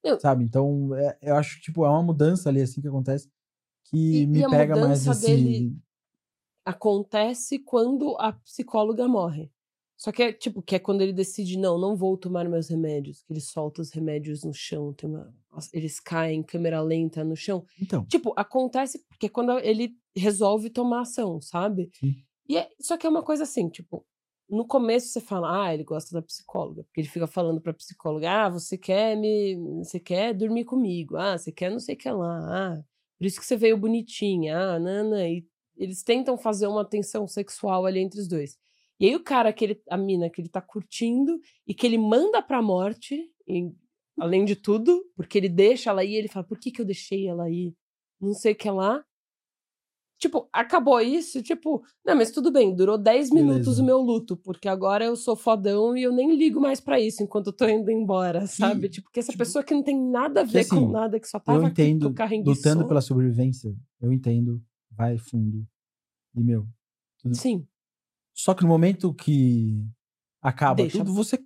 Não. 0.04 0.20
Sabe, 0.20 0.44
então 0.44 0.94
é, 0.96 1.18
eu 1.22 1.36
acho 1.36 1.58
que 1.58 1.62
tipo, 1.64 1.86
é 1.86 1.90
uma 1.90 2.04
mudança 2.04 2.50
ali 2.50 2.62
assim 2.62 2.82
que 2.82 2.88
acontece 2.88 3.30
que 3.86 4.22
E- 4.22 4.28
me 4.28 4.40
e 4.40 4.44
a 4.44 4.50
pega 4.50 4.76
mais 4.76 5.06
mudança 5.06 5.12
esse. 5.12 5.26
dele- 5.28 5.78
Acontece 6.66 7.60
quando 7.60 8.16
a 8.20 8.32
psicóloga 8.32 9.08
morre. 9.08 9.52
Só 9.98 10.12
que 10.12 10.24
é 10.24 10.34
tipo, 10.34 10.62
que 10.62 10.76
é 10.76 10.80
quando 10.80 11.02
ele 11.02 11.14
decide, 11.14 11.58
não, 11.58 11.78
não 11.78 11.96
vou 11.96 12.18
tomar 12.18 12.48
meus 12.50 12.68
remédios. 12.70 13.22
Que 13.24 13.34
ele 13.34 13.42
solta 13.42 13.82
os 13.82 13.92
remédios 13.92 14.44
no 14.44 14.54
chão, 14.54 14.96
uma... 15.04 15.34
eles 15.74 16.00
caem 16.00 16.40
em 16.40 16.44
câmera 16.44 16.82
lenta 16.82 17.24
no 17.24 17.36
chão. 17.36 17.66
Então, 17.82 18.06
Tipo, 18.06 18.34
acontece 18.36 19.00
porque 19.10 19.26
é 19.28 19.30
quando 19.30 19.58
ele 19.60 19.96
resolve 20.16 20.70
tomar 20.70 21.02
ação, 21.02 21.42
sabe? 21.42 21.90
Sim. 21.94 22.16
E 22.48 22.58
é, 22.58 22.70
só 22.80 22.98
que 22.98 23.06
é 23.06 23.10
uma 23.10 23.24
coisa 23.24 23.44
assim, 23.44 23.70
tipo, 23.70 24.06
no 24.50 24.66
começo 24.66 25.08
você 25.08 25.22
fala, 25.22 25.66
ah, 25.66 25.74
ele 25.74 25.84
gosta 25.84 26.14
da 26.14 26.22
psicóloga, 26.22 26.84
porque 26.84 27.00
ele 27.02 27.08
fica 27.08 27.26
falando 27.28 27.62
pra 27.62 27.74
psicóloga, 27.74 28.30
ah, 28.46 28.50
você 28.50 28.78
quer 28.78 29.16
me, 29.18 29.56
você 29.84 30.00
quer 30.00 30.34
dormir 30.34 30.66
comigo, 30.66 31.16
ah, 31.18 31.38
você 31.38 31.52
quer 31.52 31.72
não 31.72 31.80
sei 31.80 31.96
o 31.96 31.98
que 31.98 32.10
lá, 32.12 32.40
ah, 32.78 32.84
por 33.24 33.28
isso 33.28 33.40
que 33.40 33.46
você 33.46 33.56
veio 33.56 33.78
bonitinha, 33.78 34.58
ah, 34.58 34.78
nana, 34.78 35.26
e 35.26 35.46
eles 35.78 36.04
tentam 36.04 36.38
fazer 36.38 36.68
uma 36.68 36.84
tensão 36.84 37.26
sexual 37.26 37.86
ali 37.86 38.02
entre 38.02 38.20
os 38.20 38.28
dois. 38.28 38.60
E 39.00 39.06
aí 39.06 39.16
o 39.16 39.24
cara 39.24 39.54
que 39.54 39.64
ele, 39.64 39.82
a 39.90 39.96
mina 39.96 40.30
que 40.30 40.42
ele 40.42 40.50
tá 40.50 40.60
curtindo 40.60 41.40
e 41.66 41.74
que 41.74 41.88
ele 41.88 41.98
manda 41.98 42.42
pra 42.42 42.62
morte, 42.62 43.32
e, 43.48 43.72
além 44.20 44.44
de 44.44 44.58
tudo, 44.58 45.10
porque 45.16 45.38
ele 45.38 45.48
deixa 45.48 45.90
ela 45.90 46.04
ir, 46.04 46.16
ele 46.16 46.28
fala, 46.28 46.46
por 46.46 46.60
que 46.60 46.70
que 46.70 46.82
eu 46.82 46.86
deixei 46.86 47.26
ela 47.26 47.50
ir? 47.50 47.74
Não 48.20 48.34
sei 48.34 48.52
o 48.52 48.56
que 48.58 48.70
lá. 48.70 49.02
Tipo, 50.20 50.48
acabou 50.54 51.02
isso, 51.02 51.42
tipo, 51.44 51.84
não, 52.06 52.16
mas 52.16 52.32
tudo 52.32 52.50
bem, 52.52 52.74
durou 52.74 52.98
10 52.98 53.30
minutos 53.30 53.66
Beleza. 53.66 53.82
o 53.82 53.86
meu 53.86 53.98
luto, 54.00 54.38
porque 54.38 54.70
agora 54.70 55.04
eu 55.04 55.16
sou 55.18 55.36
fodão 55.36 55.98
e 55.98 56.04
eu 56.04 56.14
nem 56.14 56.34
ligo 56.36 56.62
mais 56.62 56.80
pra 56.80 56.98
isso 57.00 57.22
enquanto 57.22 57.48
eu 57.48 57.54
tô 57.54 57.68
indo 57.68 57.92
embora, 57.92 58.48
sabe? 58.48 58.88
tipo, 58.88 59.10
que 59.12 59.20
essa 59.20 59.32
tipo, 59.32 59.44
pessoa 59.44 59.64
que 59.66 59.74
não 59.74 59.84
tem 59.84 60.00
nada 60.00 60.42
a 60.42 60.44
ver 60.46 60.60
assim, 60.62 60.70
com 60.86 60.90
nada, 60.92 61.20
que 61.20 61.28
só 61.28 61.40
tava 61.40 61.60
eu 61.60 61.66
aqui 61.66 61.82
entendo, 61.84 62.14
carro 62.14 62.42
lutando 62.46 62.88
pela 62.88 63.02
sobrevivência, 63.02 63.76
eu 64.00 64.14
entendo, 64.14 64.64
vai 64.92 65.18
fundo. 65.18 65.68
E, 66.36 66.42
meu, 66.42 66.66
tudo- 67.18 67.36
Sim, 67.36 67.68
Só 68.34 68.54
que 68.54 68.64
no 68.64 68.70
momento 68.70 69.14
que 69.14 69.86
acaba 70.42 70.76
Deixa- 70.84 71.00
tudo, 71.00 71.14
você 71.14 71.38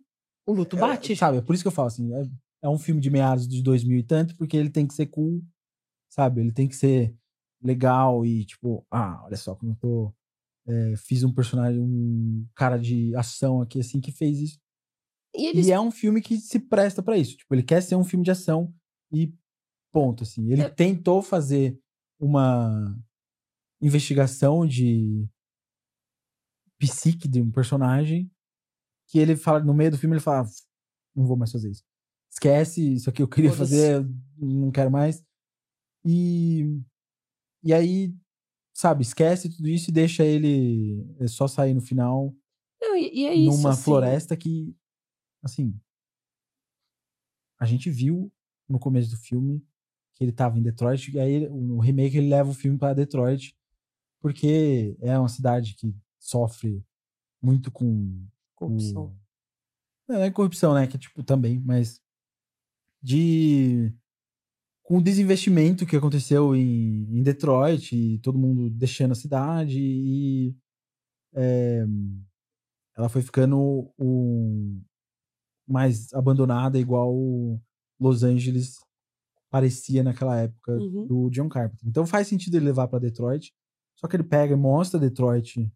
O 0.45 0.53
luto 0.53 0.77
bate. 0.77 1.13
É, 1.13 1.15
sabe, 1.15 1.37
é 1.37 1.41
por 1.41 1.53
isso 1.55 1.63
que 1.63 1.67
eu 1.67 1.71
falo 1.73 1.87
assim, 1.87 2.13
é, 2.13 2.23
é 2.61 2.69
um 2.69 2.77
filme 2.77 3.01
de 3.01 3.09
meados 3.09 3.47
de 3.47 3.61
2000 3.63 3.97
e 3.97 4.03
tanto, 4.03 4.35
porque 4.37 4.55
ele 4.55 4.69
tem 4.69 4.85
que 4.87 4.93
ser 4.93 5.07
cool, 5.07 5.41
sabe? 6.09 6.41
Ele 6.41 6.51
tem 6.51 6.67
que 6.67 6.75
ser 6.75 7.13
legal 7.61 8.25
e 8.25 8.45
tipo, 8.45 8.85
ah, 8.91 9.23
olha 9.25 9.37
só 9.37 9.55
como 9.55 9.73
eu 9.73 9.75
tô. 9.77 10.13
é, 10.67 10.95
fiz 10.97 11.23
um 11.23 11.33
personagem, 11.33 11.81
um 11.81 12.45
cara 12.55 12.77
de 12.77 13.15
ação 13.15 13.61
aqui, 13.61 13.79
assim, 13.79 14.01
que 14.01 14.11
fez 14.11 14.39
isso. 14.39 14.59
E 15.35 15.47
eles 15.47 15.67
E 15.67 15.71
é 15.71 15.79
um 15.79 15.91
filme 15.91 16.21
que 16.21 16.37
se 16.37 16.59
presta 16.59 17.01
pra 17.03 17.17
isso. 17.17 17.37
Tipo, 17.37 17.55
ele 17.55 17.63
quer 17.63 17.81
ser 17.81 17.95
um 17.95 18.03
filme 18.03 18.25
de 18.25 18.31
ação 18.31 18.73
e 19.11 19.33
ponto, 19.93 20.23
assim. 20.23 20.51
Ele 20.51 20.61
É. 20.63 20.69
tentou 20.69 21.21
fazer 21.21 21.79
uma 22.19 22.97
investigação 23.81 24.65
de 24.67 25.27
psique 26.79 27.27
de 27.27 27.41
um 27.41 27.51
personagem 27.51 28.29
que 29.09 29.19
ele 29.19 29.35
fala, 29.35 29.59
no 29.63 29.73
meio 29.73 29.91
do 29.91 29.97
filme, 29.97 30.15
ele 30.15 30.21
fala, 30.23 30.41
"Ah, 30.45 30.49
não 31.15 31.25
vou 31.25 31.37
mais 31.37 31.51
fazer 31.51 31.71
isso. 31.71 31.83
Esquece, 32.31 32.93
isso 32.93 33.09
aqui 33.09 33.21
eu 33.21 33.27
queria 33.27 33.51
fazer, 33.53 34.05
não 34.37 34.69
quero 34.71 34.91
mais. 34.91 35.23
E, 36.05 36.63
e 37.67 37.73
aí, 37.73 38.13
sabe, 38.73 39.01
esquece 39.03 39.49
tudo 39.49 39.67
isso 39.67 39.89
e 39.89 39.93
deixa 39.93 40.23
ele 40.25 41.05
é, 41.19 41.27
só 41.27 41.47
sair 41.47 41.73
no 41.73 41.81
final 41.81 42.33
Não, 42.81 42.95
e, 42.95 43.11
e 43.13 43.25
é 43.27 43.33
isso. 43.33 43.57
numa 43.57 43.71
assim. 43.71 43.83
floresta 43.83 44.35
que, 44.37 44.75
assim, 45.43 45.79
a 47.59 47.65
gente 47.65 47.89
viu 47.89 48.31
no 48.69 48.79
começo 48.79 49.09
do 49.09 49.17
filme 49.17 49.65
que 50.13 50.23
ele 50.23 50.31
tava 50.31 50.57
em 50.57 50.63
Detroit, 50.63 51.11
e 51.11 51.19
aí 51.19 51.47
no 51.47 51.79
remake 51.79 52.17
ele 52.17 52.29
leva 52.29 52.49
o 52.49 52.53
filme 52.53 52.77
para 52.77 52.93
Detroit, 52.95 53.55
porque 54.19 54.97
é 54.99 55.17
uma 55.17 55.29
cidade 55.29 55.75
que 55.75 55.93
sofre 56.19 56.83
muito 57.41 57.71
com 57.71 58.25
Corrupção. 58.55 59.05
o- 59.05 59.17
Não, 60.11 60.21
é 60.23 60.31
corrupção, 60.31 60.73
né? 60.73 60.87
Que 60.87 60.97
tipo, 60.97 61.21
também, 61.23 61.59
mas 61.59 62.01
de 63.01 63.93
com 64.87 64.99
o 64.99 65.03
desinvestimento 65.03 65.85
que 65.85 65.97
aconteceu 65.97 66.55
em, 66.55 67.03
em 67.11 67.21
Detroit, 67.21 67.93
e 67.93 68.19
todo 68.19 68.39
mundo 68.39 68.69
deixando 68.69 69.11
a 69.11 69.15
cidade, 69.15 69.77
e 69.81 70.55
é, 71.35 71.83
ela 72.95 73.09
foi 73.09 73.21
ficando 73.21 73.91
um, 73.99 74.81
mais 75.67 76.13
abandonada, 76.13 76.79
igual 76.79 77.13
Los 77.99 78.23
Angeles 78.23 78.77
parecia 79.49 80.03
naquela 80.03 80.37
época 80.39 80.71
Uhum. 80.71 81.05
do 81.05 81.29
John 81.31 81.49
Carpenter. 81.49 81.85
Então 81.85 82.05
faz 82.07 82.27
sentido 82.29 82.55
ele 82.55 82.67
levar 82.67 82.87
pra 82.87 82.97
Detroit, 82.97 83.53
só 83.93 84.07
que 84.07 84.15
ele 84.15 84.23
pega 84.23 84.53
e 84.53 84.57
mostra 84.57 84.97
Detroit 84.97 85.69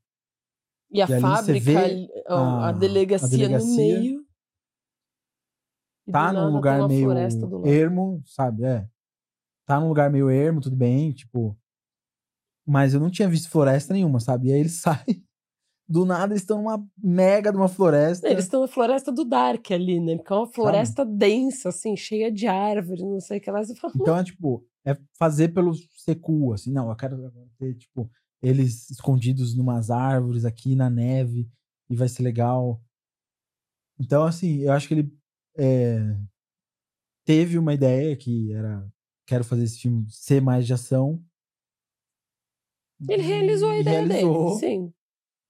E 0.90 1.02
a 1.02 1.06
E 1.06 1.20
fábrica, 1.20 1.72
a, 2.30 2.70
a 2.70 2.72
delegacia, 2.72 3.28
a 3.28 3.30
delegacia 3.30 3.70
no 3.70 3.76
meio. 3.76 4.26
Tá 6.10 6.32
num 6.32 6.54
lugar 6.56 6.88
meio 6.88 7.12
ermo, 7.66 8.22
sabe? 8.26 8.64
É. 8.64 8.88
Tá 9.66 9.80
num 9.80 9.88
lugar 9.88 10.10
meio 10.10 10.30
ermo, 10.30 10.62
tudo 10.62 10.76
bem, 10.76 11.12
tipo. 11.12 11.58
Mas 12.66 12.94
eu 12.94 13.00
não 13.00 13.10
tinha 13.10 13.28
visto 13.28 13.50
floresta 13.50 13.94
nenhuma, 13.94 14.20
sabe? 14.20 14.50
E 14.50 14.54
aí 14.54 14.60
eles 14.60 14.74
saem. 14.82 15.24
Do 15.88 16.06
nada 16.06 16.32
eles 16.32 16.44
estão 16.44 16.58
numa 16.58 16.88
mega 16.98 17.52
de 17.52 17.58
uma 17.58 17.68
floresta. 17.68 18.30
Eles 18.30 18.46
estão 18.46 18.62
na 18.62 18.68
floresta 18.68 19.12
do 19.12 19.26
Dark 19.26 19.72
ali, 19.72 20.00
né? 20.00 20.16
Porque 20.16 20.32
é 20.32 20.36
uma 20.38 20.48
floresta 20.48 21.06
densa, 21.06 21.68
assim, 21.68 21.98
cheia 21.98 22.32
de 22.32 22.48
árvores, 22.48 23.04
não 23.04 23.20
sei 23.20 23.40
o 23.40 23.42
que 23.42 23.52
lá. 23.52 23.62
Você 23.62 23.76
fala, 23.76 23.94
Então 23.98 24.18
é 24.18 24.24
tipo, 24.24 24.66
é 24.86 24.98
fazer 25.20 25.50
pelo 25.50 25.74
secu, 25.98 26.54
assim, 26.54 26.72
não, 26.72 26.90
eu 26.90 26.96
quero 26.96 27.30
ter, 27.58 27.76
tipo, 27.76 28.10
eles 28.42 28.90
escondidos 28.90 29.56
numas 29.56 29.92
árvores 29.92 30.46
aqui 30.46 30.76
na 30.76 30.90
neve 30.90 31.50
e 31.90 31.96
vai 31.96 32.08
ser 32.08 32.24
legal. 32.24 32.82
Então, 34.00 34.24
assim, 34.24 34.60
eu 34.62 34.72
acho 34.72 34.88
que 34.88 34.94
ele 34.94 35.14
é, 35.58 36.16
teve 37.26 37.58
uma 37.58 37.74
ideia 37.74 38.16
que 38.16 38.52
era 38.54 38.88
quero 39.26 39.44
fazer 39.44 39.64
esse 39.64 39.80
filme 39.80 40.06
ser 40.10 40.42
mais 40.42 40.66
de 40.66 40.74
ação. 40.74 41.22
Ele 43.10 43.24
realizou 43.24 43.70
a 43.72 43.80
ideia 43.80 44.06
realizou. 44.06 44.60
dele, 44.60 44.60
sim. 44.60 44.94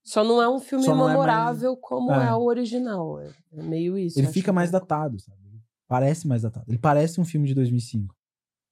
Só 0.04 0.24
não 0.24 0.42
é 0.42 0.50
um 0.50 0.60
filme 0.60 0.84
Só 0.86 0.92
não 0.96 1.02
é 1.02 1.04
mais- 1.06 1.14
memorável 1.14 1.78
como 1.78 2.12
É. 2.14 2.30
é. 2.30 2.34
o 2.34 2.44
original. 2.46 3.20
É, 3.20 3.32
é 3.54 3.64
meio 3.64 3.98
isso. 3.98 4.18
Ele 4.20 4.28
fica 4.28 4.52
mais 4.54 4.72
datado, 4.72 5.20
sabe? 5.20 5.40
Parece 5.88 6.28
mais 6.28 6.42
datado. 6.44 6.66
Ele 6.70 6.78
parece 6.80 7.20
um 7.20 7.26
filme 7.26 7.48
de 7.48 7.54
2005. 7.54 8.16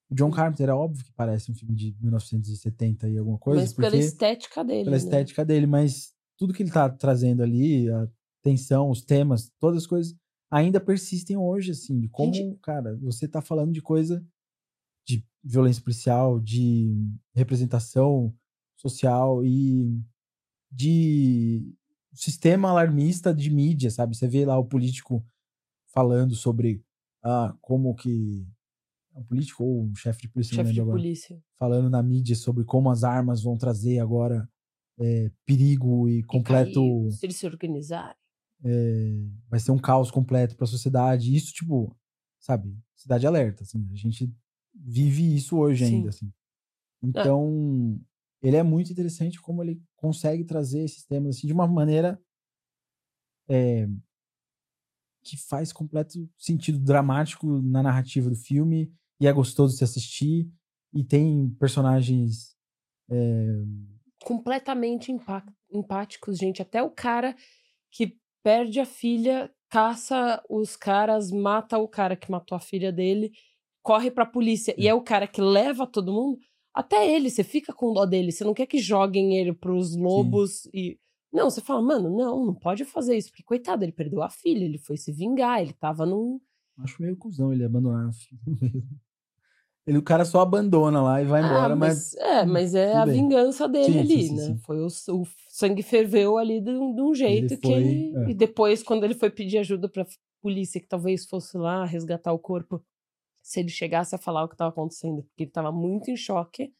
O 0.10 0.16
John 0.16 0.32
Carpenter 0.32 0.70
é 0.70 0.74
óbvio 0.74 1.04
que 1.04 1.12
parece 1.12 1.52
um 1.52 1.54
filme 1.56 1.76
de 1.76 1.96
1970 2.02 3.08
e 3.10 3.18
alguma 3.18 3.38
coisa, 3.38 3.62
Mas 3.62 3.74
pela 3.74 3.96
estética 3.96 4.64
dele. 4.64 4.86
pela 4.86 4.92
né? 4.92 4.98
estética 4.98 5.46
dele, 5.46 5.68
mas 5.68 6.14
tudo 6.38 6.54
que 6.54 6.64
ele 6.64 6.72
tá 6.72 6.90
trazendo 6.90 7.44
ali, 7.44 7.88
a 7.92 8.08
tensão, 8.42 8.90
os 8.90 9.02
temas, 9.04 9.52
todas 9.60 9.84
as 9.84 9.88
coisas 9.88 10.16
ainda 10.50 10.80
persistem 10.80 11.38
hoje, 11.38 11.72
assim, 11.72 12.00
de 12.00 12.08
como, 12.10 12.34
Gente- 12.34 12.58
cara, 12.62 12.98
você 12.98 13.28
tá 13.28 13.40
falando 13.40 13.72
de 13.72 13.82
coisa 13.84 14.26
de 15.10 15.26
violência 15.44 15.82
policial, 15.82 16.40
de 16.40 16.94
representação 17.34 18.36
social 18.78 19.44
e 19.44 20.00
de 20.72 21.74
sistema 22.14 22.70
alarmista 22.70 23.34
de 23.34 23.50
mídia, 23.50 23.90
sabe? 23.90 24.16
Você 24.16 24.28
vê 24.28 24.46
lá 24.46 24.58
o 24.58 24.66
político 24.66 25.26
falando 25.92 26.36
sobre 26.36 26.84
ah, 27.24 27.56
como 27.62 27.96
que 27.96 28.46
um 29.16 29.24
político 29.24 29.64
ou 29.64 29.86
um 29.86 29.96
chefe 29.96 30.22
de 30.22 30.30
polícia, 30.30 30.56
Chefe 30.56 30.74
de 30.74 30.82
agora 30.82 30.98
polícia. 30.98 31.42
falando 31.58 31.90
na 31.90 32.02
mídia 32.04 32.36
sobre 32.36 32.64
como 32.64 32.90
as 32.90 33.04
armas 33.04 33.42
vão 33.42 33.58
trazer 33.58 34.00
agora 34.00 34.48
é, 35.00 35.32
perigo 35.46 36.08
e 36.08 36.24
completo. 36.24 36.74
Caiu, 36.74 37.12
se 37.12 37.26
eles 37.26 37.36
se 37.38 37.46
organizarem. 37.48 38.16
é, 38.64 39.26
vai 39.50 39.60
ser 39.60 39.72
um 39.72 39.80
caos 39.80 40.12
completo 40.12 40.56
para 40.56 40.66
a 40.66 40.68
sociedade. 40.68 41.36
Isso, 41.36 41.52
tipo, 41.54 41.96
sabe, 42.40 42.78
cidade 42.96 43.26
alerta. 43.26 43.64
Assim, 43.64 43.90
a 43.92 43.96
gente 43.96 44.32
vive 44.80 45.36
isso 45.36 45.58
hoje 45.58 45.86
Sim. 45.86 45.96
ainda. 45.96 46.10
Assim. 46.10 46.32
Então, 47.04 48.00
ele 48.42 48.56
é 48.56 48.64
muito 48.64 48.92
interessante 48.92 49.42
como 49.42 49.62
ele 49.62 49.82
consegue 49.96 50.44
trazer 50.44 50.84
esses 50.84 51.06
temas 51.06 51.38
assim, 51.38 51.48
de 51.48 51.54
uma 51.54 51.68
maneira 51.68 52.22
é, 53.50 53.88
que 55.24 55.38
faz 55.38 55.74
completo 55.74 56.30
sentido 56.38 56.80
dramático 56.80 57.62
na 57.62 57.84
narrativa 57.84 58.30
do 58.30 58.36
filme 58.36 58.92
e 59.20 59.28
é 59.28 59.34
gostoso 59.34 59.74
de 59.74 59.80
se 59.80 59.84
assistir 59.84 60.50
e 60.94 61.04
tem 61.04 61.50
personagens 61.60 62.56
é, 63.10 63.64
completamente 64.24 65.12
empáticos, 65.72 66.38
gente. 66.38 66.62
Até 66.62 66.82
o 66.82 66.90
cara 66.90 67.36
que 67.92 68.18
perde 68.44 68.80
a 68.80 68.86
filha, 68.86 69.52
caça 69.70 70.44
os 70.50 70.76
caras, 70.76 71.32
mata 71.32 71.78
o 71.78 71.88
cara 71.88 72.16
que 72.16 72.32
matou 72.32 72.56
a 72.56 72.62
filha 72.62 72.92
dele, 72.92 73.32
corre 73.82 74.12
pra 74.12 74.26
polícia 74.26 74.74
e 74.78 74.88
é 74.88 74.94
o 74.94 75.02
cara 75.02 75.28
que 75.28 75.42
leva 75.42 75.88
todo 75.88 76.14
mundo. 76.14 76.40
Até 76.74 77.10
ele, 77.12 77.30
você 77.30 77.44
fica 77.44 77.74
com 77.74 77.94
dó 77.94 78.06
dele, 78.06 78.32
você 78.32 78.44
não 78.44 78.54
quer 78.54 78.68
que 78.68 78.80
joguem 78.80 79.38
ele 79.38 79.54
pros 79.54 79.96
lobos 79.96 80.66
e. 80.74 80.98
Não, 81.32 81.50
você 81.50 81.62
fala, 81.62 81.82
mano, 81.82 82.10
não, 82.16 82.46
não 82.46 82.56
pode 82.56 82.86
fazer 82.86 83.16
isso, 83.16 83.30
porque 83.30 83.44
coitado, 83.44 83.84
ele 83.84 83.92
perdeu 83.92 84.24
a 84.24 84.30
filha, 84.30 84.66
ele 84.66 84.80
foi 84.80 84.98
se 84.98 85.12
vingar, 85.12 85.62
ele 85.62 85.74
tava 85.74 86.06
num. 86.06 86.40
acho 86.80 87.02
meio 87.02 87.16
cuzão 87.18 87.54
ele 87.54 87.64
abandonar 87.64 88.08
a 88.08 88.12
filha 88.12 88.40
mesmo. 88.48 89.00
Ele, 89.88 89.98
o 89.98 90.04
cara 90.04 90.24
só 90.24 90.42
abandona 90.42 91.02
lá 91.02 91.20
e 91.22 91.26
vai 91.26 91.42
embora, 91.42 91.74
Ah, 91.74 91.76
mas, 91.76 92.14
mas, 92.14 92.16
é, 92.16 92.46
mas 92.46 92.76
é 92.76 92.92
tudo 92.92 93.02
a 93.02 93.06
bem. 93.06 93.16
vingança 93.16 93.68
dele 93.68 93.86
Sim, 93.94 94.00
ali, 94.00 94.22
sim, 94.22 94.28
sim, 94.28 94.36
né? 94.36 94.46
sim. 94.46 94.58
Foi 94.60 94.78
o, 94.80 94.86
o 94.88 95.28
sangue 95.50 95.82
ferveu 95.82 96.38
ali 96.38 96.62
de, 96.62 96.70
um- 96.72 96.94
de 96.94 97.02
um 97.02 97.14
jeito 97.16 97.58
que 97.58 97.68
foi, 97.68 97.82
ele. 97.82 98.16
é. 98.18 98.30
E 98.30 98.34
depois, 98.36 98.84
quando 98.84 99.04
ele 99.04 99.16
foi 99.16 99.32
pedir 99.32 99.58
ajuda 99.58 99.90
pra 99.90 100.06
polícia, 100.42 100.80
que 100.80 100.88
talvez 100.88 101.26
fosse 101.26 101.58
lá 101.58 101.86
resgatar 101.86 102.32
o 102.34 102.40
corpo, 102.40 102.84
se 103.42 103.60
ele 103.60 103.70
chegasse 103.70 104.16
a 104.16 104.18
falar 104.18 104.44
o 104.44 104.48
que 104.48 104.56
estava 104.56 104.72
acontecendo, 104.72 105.24
porque 105.24 105.44
ele 105.44 105.50
estava 105.50 105.72
muito 105.72 106.12
em 106.12 106.18
choque, 106.18 106.74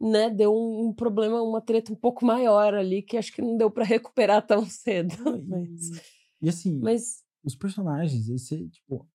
né? 0.00 0.30
Deu 0.30 0.52
um, 0.54 0.88
um 0.88 0.92
problema, 0.94 1.42
uma 1.42 1.60
treta 1.60 1.92
um 1.92 1.96
pouco 1.96 2.24
maior 2.24 2.74
ali, 2.74 3.02
que 3.02 3.16
acho 3.16 3.32
que 3.32 3.42
não 3.42 3.56
deu 3.56 3.70
pra 3.70 3.84
recuperar 3.84 4.46
tão 4.46 4.64
cedo. 4.68 5.14
E- 5.38 5.42
mas, 5.46 5.90
e 6.42 6.48
assim, 6.48 6.78
mas 6.80 7.24
os 7.44 7.54
personagens, 7.54 8.28
esse, 8.28 8.68
tipo, 8.68 9.08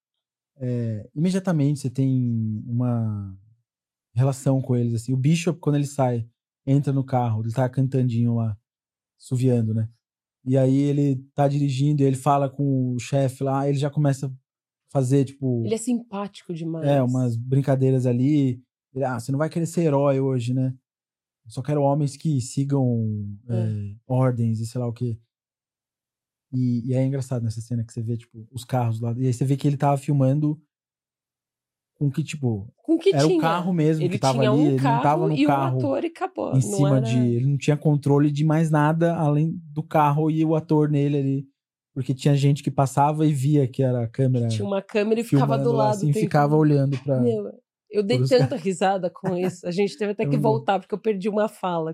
é, 0.57 1.09
imediatamente 1.15 1.79
você 1.79 1.89
tem 1.89 2.63
uma 2.67 3.37
relação 4.13 4.61
com 4.61 4.75
eles, 4.75 4.93
assim. 4.93 5.13
O 5.13 5.17
Bishop, 5.17 5.59
quando 5.59 5.75
ele 5.75 5.85
sai, 5.87 6.27
entra 6.65 6.91
no 6.93 7.03
carro, 7.03 7.41
ele 7.43 7.53
tá 7.53 7.67
cantandinho 7.69 8.35
lá, 8.35 8.57
suviando, 9.17 9.73
né? 9.73 9.89
E 10.45 10.57
aí 10.57 10.75
ele 10.75 11.17
tá 11.35 11.47
dirigindo 11.47 12.01
e 12.01 12.05
ele 12.05 12.15
fala 12.15 12.49
com 12.49 12.93
o 12.95 12.99
chefe 12.99 13.43
lá, 13.43 13.67
ele 13.69 13.77
já 13.77 13.89
começa 13.89 14.33
fazer, 14.91 15.25
tipo, 15.25 15.63
ele 15.65 15.73
é 15.75 15.77
simpático 15.77 16.53
demais. 16.53 16.85
é, 16.87 17.01
umas 17.01 17.35
brincadeiras 17.37 18.05
ali. 18.05 18.61
Ele, 18.93 19.05
ah, 19.05 19.19
você 19.19 19.31
não 19.31 19.39
vai 19.39 19.49
querer 19.49 19.65
ser 19.65 19.83
herói 19.83 20.19
hoje, 20.19 20.53
né? 20.53 20.73
Eu 21.45 21.51
só 21.51 21.61
quero 21.61 21.81
homens 21.81 22.17
que 22.17 22.39
sigam 22.41 22.85
é, 23.49 23.95
ordens 24.05 24.59
e 24.59 24.65
sei 24.67 24.79
lá 24.79 24.87
o 24.87 24.93
quê. 24.93 25.17
E, 26.53 26.89
e 26.89 26.93
é 26.93 27.03
engraçado 27.05 27.43
nessa 27.43 27.61
cena 27.61 27.83
que 27.83 27.93
você 27.93 28.01
vê, 28.01 28.17
tipo, 28.17 28.45
os 28.51 28.65
carros 28.65 28.99
lá. 28.99 29.13
E 29.17 29.25
aí 29.27 29.33
você 29.33 29.45
vê 29.45 29.55
que 29.55 29.65
ele 29.67 29.77
tava 29.77 29.97
filmando 29.97 30.61
com 31.95 32.09
que, 32.11 32.23
tipo, 32.23 32.67
Com 32.83 32.97
que 32.97 33.13
era 33.15 33.25
tinha? 33.25 33.37
o 33.37 33.41
carro 33.41 33.71
mesmo 33.73 34.03
Ele 34.03 34.15
que 34.15 34.19
tava 34.19 34.39
ali. 34.39 34.49
um 34.49 34.67
ele 34.71 34.81
não 34.81 35.01
tava 35.01 35.27
no 35.27 35.33
e 35.35 35.45
carro 35.45 35.75
um 35.75 35.79
ator 35.79 36.03
e 36.03 36.07
acabou. 36.07 36.49
em 36.49 36.53
não 36.55 36.61
cima 36.61 36.97
era... 36.97 37.01
de. 37.01 37.17
Ele 37.17 37.45
não 37.45 37.57
tinha 37.57 37.77
controle 37.77 38.29
de 38.31 38.43
mais 38.43 38.69
nada 38.69 39.15
além 39.15 39.57
do 39.71 39.81
carro 39.83 40.29
e 40.29 40.43
o 40.43 40.55
ator 40.55 40.89
nele 40.89 41.17
ali. 41.17 41.47
Porque 41.93 42.13
tinha 42.13 42.35
gente 42.35 42.63
que 42.63 42.71
passava 42.71 43.25
e 43.25 43.33
via 43.33 43.67
que 43.67 43.83
era 43.83 44.03
a 44.03 44.07
câmera. 44.07 44.47
Tinha 44.47 44.65
uma 44.65 44.81
câmera 44.81 45.19
e 45.19 45.23
ficava 45.23 45.57
do 45.57 45.71
lado. 45.71 45.95
assim, 45.95 46.13
ficava 46.13 46.55
olhando 46.55 46.97
pra. 47.03 47.19
Meu, 47.19 47.51
eu 47.89 48.01
dei 48.01 48.23
tanta 48.23 48.55
risada 48.57 49.09
com 49.09 49.35
isso. 49.35 49.67
A 49.67 49.71
gente 49.71 49.97
teve 49.97 50.13
até 50.13 50.23
É 50.23 50.29
que 50.29 50.37
voltar, 50.37 50.79
porque 50.79 50.95
eu 50.95 50.99
perdi 50.99 51.27
uma 51.27 51.49
fala. 51.49 51.93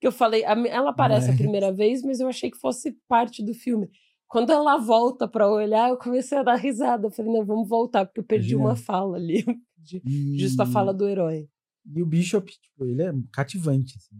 Que 0.00 0.06
eu 0.06 0.12
falei, 0.12 0.42
ela 0.44 0.90
aparece 0.90 1.26
a 1.26 1.28
Mas- 1.30 1.38
primeira 1.40 1.70
vez, 1.72 2.02
mas 2.02 2.20
eu 2.20 2.28
achei 2.28 2.50
que 2.50 2.56
fosse 2.58 2.96
parte 3.06 3.44
do 3.44 3.52
filme. 3.52 3.90
Quando 4.26 4.50
ela 4.50 4.76
volta 4.78 5.26
pra 5.28 5.50
olhar, 5.50 5.88
eu 5.90 5.96
comecei 5.98 6.38
a 6.38 6.42
dar 6.42 6.54
risada. 6.56 7.06
Eu 7.06 7.10
falei, 7.10 7.32
não, 7.32 7.44
vamos 7.44 7.68
voltar, 7.68 8.06
porque 8.06 8.20
eu 8.20 8.24
perdi 8.24 8.54
uma 8.56 8.74
genial. 8.74 8.84
fala 8.84 9.16
ali. 9.16 9.44
De- 9.78 10.02
E... 10.06 10.38
Justo 10.38 10.60
a 10.62 10.66
fala 10.66 10.92
do 10.94 11.06
herói. 11.08 11.48
E 11.94 12.02
o 12.02 12.06
Bishop, 12.06 12.50
tipo, 12.50 12.84
ele 12.84 13.02
é 13.02 13.12
cativante, 13.32 13.94
assim. 13.98 14.16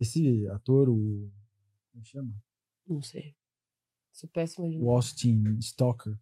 Esse 0.00 0.46
ator, 0.48 0.88
o. 0.90 1.30
Como 1.92 2.04
chama? 2.04 2.30
Não 2.88 3.00
sei. 3.02 3.34
Sou 4.12 4.28
péssima 4.28 4.68
de 4.68 4.78
O 4.78 4.90
Austin 4.90 5.58
Stoker. 5.60 6.16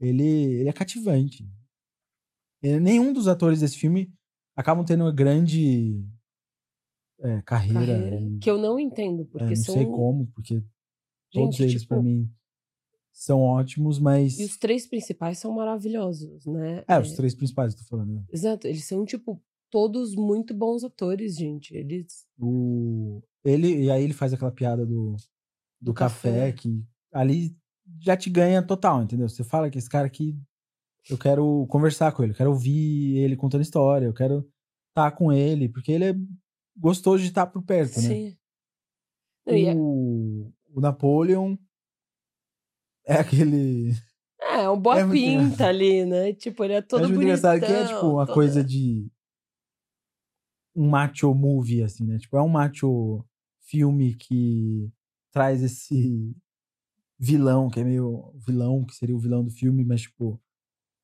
Ele, 0.00 0.24
ele 0.24 0.68
é 0.68 0.72
cativante. 0.72 1.48
Ele- 2.62 2.80
nenhum 2.80 3.12
dos 3.12 3.26
atores 3.28 3.60
desse 3.60 3.76
filme 3.78 4.12
acabam 4.54 4.84
tendo 4.84 5.04
uma 5.04 5.12
grande 5.12 6.04
é, 7.20 7.42
carreira. 7.42 7.80
carreira. 7.98 8.20
e- 8.20 8.38
Que 8.38 8.50
eu 8.50 8.58
não 8.58 8.78
entendo, 8.78 9.22
é, 9.22 9.24
porque 9.26 9.44
não 9.46 9.56
são. 9.56 9.74
sei 9.74 9.86
como, 9.86 10.26
porque 10.28 10.62
todos 11.32 11.56
Gente, 11.56 11.62
eles, 11.70 11.82
tipo, 11.82 11.94
pra 11.94 12.02
mim, 12.02 12.30
são 13.12 13.40
ótimos, 13.40 13.98
mas. 13.98 14.38
E 14.38 14.44
os 14.44 14.56
três 14.56 14.86
principais 14.86 15.38
são 15.38 15.52
maravilhosos, 15.52 16.46
né? 16.46 16.84
É, 16.86 16.98
os 17.00 17.12
três 17.14 17.34
principais, 17.34 17.74
tô 17.74 17.82
falando. 17.84 18.14
né? 18.14 18.24
Exato, 18.32 18.66
eles 18.68 18.84
são, 18.84 19.04
tipo, 19.04 19.42
todos 19.70 20.14
muito 20.14 20.54
bons 20.54 20.84
atores, 20.84 21.36
gente. 21.36 21.74
Eles. 21.74 22.26
O... 22.38 23.20
Ele, 23.44 23.84
e 23.84 23.90
aí 23.90 24.02
ele 24.04 24.12
faz 24.14 24.32
aquela 24.32 24.52
piada 24.52 24.84
do, 24.86 25.12
do, 25.80 25.86
Do 25.86 25.94
café, 25.94 26.50
café. 26.50 26.52
que 26.52 26.84
ali 27.12 27.56
já 28.00 28.16
te 28.16 28.28
ganha 28.30 28.62
total, 28.62 29.02
entendeu? 29.02 29.28
Você 29.28 29.42
fala 29.44 29.70
que 29.70 29.78
esse 29.78 29.88
cara 29.88 30.06
aqui, 30.06 30.38
eu 31.08 31.16
quero 31.18 31.66
conversar 31.68 32.12
com 32.12 32.22
ele, 32.22 32.32
eu 32.32 32.36
quero 32.36 32.50
ouvir 32.50 33.16
ele 33.18 33.36
contando 33.36 33.62
história, 33.62 34.06
eu 34.06 34.14
quero 34.14 34.46
estar 34.90 35.10
com 35.12 35.32
ele, 35.32 35.68
porque 35.68 35.90
ele 35.92 36.04
é 36.04 36.14
gostoso 36.76 37.22
de 37.22 37.28
estar 37.30 37.46
por 37.46 37.62
perto, 37.62 37.96
né? 38.00 38.08
Sim. 38.08 38.36
E 39.46 39.66
é- 39.66 39.74
O, 39.74 40.52
o 40.74 40.80
Napoleon 40.80 41.56
é 43.06 43.14
aquele. 43.14 43.92
É, 44.40 44.68
um 44.68 44.78
boa 44.78 45.00
É 45.00 45.08
pinta 45.10 45.66
ali, 45.66 46.04
né? 46.04 46.32
Tipo, 46.34 46.64
ele 46.64 46.74
é 46.74 46.82
todo 46.82 47.04
é 47.04 47.06
muito 47.06 47.20
bonitão. 47.20 47.38
engraçado 47.54 47.60
que 47.60 47.72
é 47.72 47.86
tipo 47.86 48.06
uma 48.06 48.26
todo- 48.26 48.34
coisa 48.34 48.62
de 48.62 49.10
um 50.76 50.88
macho 50.88 51.34
movie, 51.34 51.82
assim, 51.82 52.06
né? 52.06 52.18
Tipo, 52.18 52.36
é 52.36 52.42
um 52.42 52.48
macho 52.48 53.24
filme 53.62 54.14
que 54.14 54.90
traz 55.32 55.62
esse 55.62 56.34
vilão, 57.18 57.68
que 57.68 57.80
é 57.80 57.84
meio 57.84 58.32
vilão, 58.46 58.84
que 58.84 58.94
seria 58.94 59.16
o 59.16 59.18
vilão 59.18 59.44
do 59.44 59.50
filme, 59.50 59.84
mas 59.84 60.02
tipo. 60.02 60.40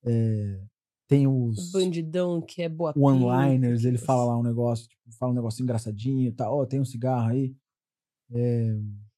é, 0.04 0.60
tem 1.08 1.26
O 1.26 1.48
os 1.48 1.70
bandidão 1.70 2.40
que 2.40 2.62
é 2.62 2.68
boa 2.68 2.94
one-liners, 2.96 3.84
ele 3.84 3.98
fala 3.98 4.24
lá 4.24 4.38
um 4.38 4.42
negócio, 4.42 4.88
tipo, 4.88 5.02
fala 5.18 5.32
um 5.32 5.34
negócio 5.34 5.62
engraçadinho 5.62 6.28
e 6.28 6.32
tal, 6.32 6.56
ó, 6.58 6.66
tem 6.66 6.80
um 6.80 6.84
cigarro 6.84 7.28
aí. 7.30 7.54
É, 8.32 8.76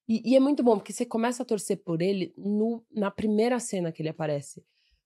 E, 0.09 0.33
e 0.33 0.37
é 0.37 0.41
muito 0.41 0.63
bom, 0.63 0.77
porque 0.77 0.93
você 0.93 1.05
começa 1.07 1.43
a 1.43 1.47
torcer 1.47 1.83
por 1.85 2.03
ele 2.03 2.35
no, 2.37 2.85
na 2.93 3.11
primeira 3.11 3.59
cena 3.61 3.93
que 3.93 4.03
ele 4.03 4.09
aparece. 4.09 4.65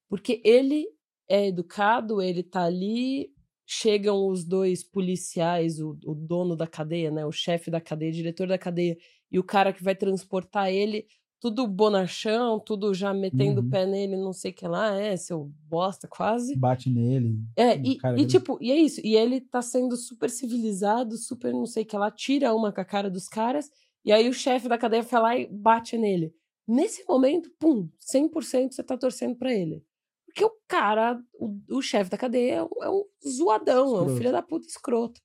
Porque 0.08 0.40
ele 0.44 0.86
é 1.28 1.46
educado, 1.48 2.20
ele 2.20 2.42
tá 2.42 2.64
ali, 2.64 3.30
chegam 3.66 4.26
os 4.26 4.44
dois 4.44 4.82
policiais, 4.82 5.80
o, 5.80 5.96
o 6.04 6.14
dono 6.14 6.56
da 6.56 6.66
cadeia, 6.66 7.10
né? 7.10 7.24
O 7.24 7.32
chefe 7.32 7.70
da 7.70 7.80
cadeia, 7.80 8.10
o 8.10 8.14
diretor 8.14 8.48
da 8.48 8.58
cadeia, 8.58 8.96
e 9.30 9.38
o 9.38 9.44
cara 9.44 9.72
que 9.72 9.82
vai 9.82 9.94
transportar 9.94 10.70
ele, 10.70 11.06
tudo 11.40 11.66
bonachão, 11.66 12.60
tudo 12.60 12.92
já 12.94 13.12
metendo 13.14 13.60
o 13.60 13.64
Uhum. 13.64 13.70
pé 13.70 13.86
nele, 13.86 14.16
não 14.16 14.32
sei 14.32 14.50
o 14.50 14.54
que 14.54 14.68
lá, 14.68 14.94
é, 14.94 15.16
seu 15.16 15.50
bosta 15.68 16.06
quase. 16.06 16.54
bate 16.56 16.90
nele. 16.90 17.38
É, 17.56 17.76
Um 17.76 17.82
e, 17.84 17.98
e 18.22 18.26
tipo, 18.26 18.58
e 18.60 18.70
é 18.70 18.76
isso. 18.76 19.00
E 19.04 19.16
ele 19.16 19.40
tá 19.40 19.62
sendo 19.62 19.96
super 19.96 20.28
civilizado, 20.30 21.16
super 21.16 21.52
não 21.52 21.66
sei 21.66 21.82
o 21.82 21.86
que 21.86 21.96
lá, 21.96 22.10
tira 22.10 22.54
uma 22.54 22.70
com 22.72 22.80
a 22.80 22.84
cara 22.84 23.10
dos 23.10 23.26
caras, 23.28 23.70
e 24.04 24.12
aí 24.12 24.28
o 24.28 24.32
chefe 24.34 24.68
da 24.68 24.78
cadeia 24.78 25.02
vai 25.02 25.20
lá 25.22 25.36
e 25.38 25.46
bate 25.50 25.96
nele. 25.98 26.34
Nesse 26.68 27.04
momento, 27.08 27.50
pum, 27.58 27.88
100% 28.00 28.74
você 28.74 28.82
tá 28.82 28.96
torcendo 28.96 29.34
pra 29.36 29.52
ele. 29.52 29.82
Porque 30.26 30.44
o 30.44 30.52
cara, 30.68 31.20
o, 31.38 31.58
o 31.70 31.82
chefe 31.82 32.08
da 32.10 32.16
cadeia 32.16 32.54
é 32.56 32.62
um, 32.62 32.68
é 32.82 32.90
um 32.90 33.04
zoadão, 33.28 33.86
é 33.86 33.88
um 33.88 33.92
Escroto. 34.02 34.16
filho 34.16 34.32
da 34.32 34.42
puta 34.42 34.66
escroto. 34.68 35.20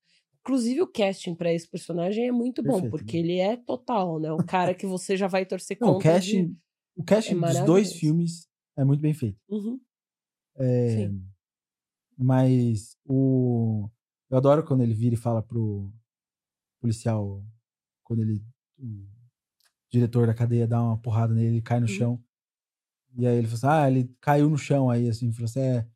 Inclusive, 0.46 0.82
o 0.84 0.88
casting 0.88 1.34
pra 1.34 1.52
esse 1.52 1.68
personagem 1.68 2.28
é 2.28 2.32
muito 2.32 2.62
bom, 2.62 2.74
Perfeito, 2.74 2.91
porque 2.91 3.18
né? 3.18 3.24
ele 3.24 3.39
é 3.39 3.58
total, 3.58 4.20
né? 4.20 4.32
O 4.32 4.43
cara 4.43 4.76
que 4.76 4.86
você 4.86 5.18
já 5.18 5.28
vai 5.28 5.43
torcer 5.43 5.76
Não, 5.80 5.89
o 5.89 5.96
contra. 5.96 6.20
de- 6.20 6.30
casting, 6.34 6.58
o 6.96 7.04
casting 7.04 7.39
dos 7.41 7.60
dois 7.66 7.93
filmes 7.93 8.48
é 8.78 8.84
muito 8.84 9.02
bem 9.02 9.14
feito. 9.14 9.39
Uhum, 9.50 9.80
É, 10.58 11.10
sim. 11.10 11.22
Mas 12.18 12.98
o. 13.06 13.89
Eu 14.30 14.38
adoro 14.38 14.64
quando 14.66 14.82
ele 14.84 14.93
vira 14.93 15.16
e 15.16 15.18
fala 15.18 15.41
pro 15.41 15.91
policial, 16.82 17.43
quando 18.04 18.22
ele. 18.22 18.43
O 18.80 19.08
diretor 19.91 20.28
da 20.28 20.34
cadeia 20.34 20.68
dá 20.68 20.82
uma 20.82 20.98
porrada 21.02 21.34
nele, 21.34 21.48
ele 21.56 21.62
cai 21.62 21.80
no 21.80 21.88
Uhum. 21.88 21.93
chão. 21.93 22.24
E 23.18 23.26
aí 23.28 23.38
ele 23.38 23.48
fala 23.48 23.56
assim: 23.58 23.68
ah, 23.68 23.91
ele 23.91 24.16
caiu 24.22 24.50
no 24.50 24.58
chão 24.58 24.89
aí, 24.89 25.10
assim, 25.10 25.32
falou 25.32 25.46
assim: 25.46 25.60
é, 25.62 25.88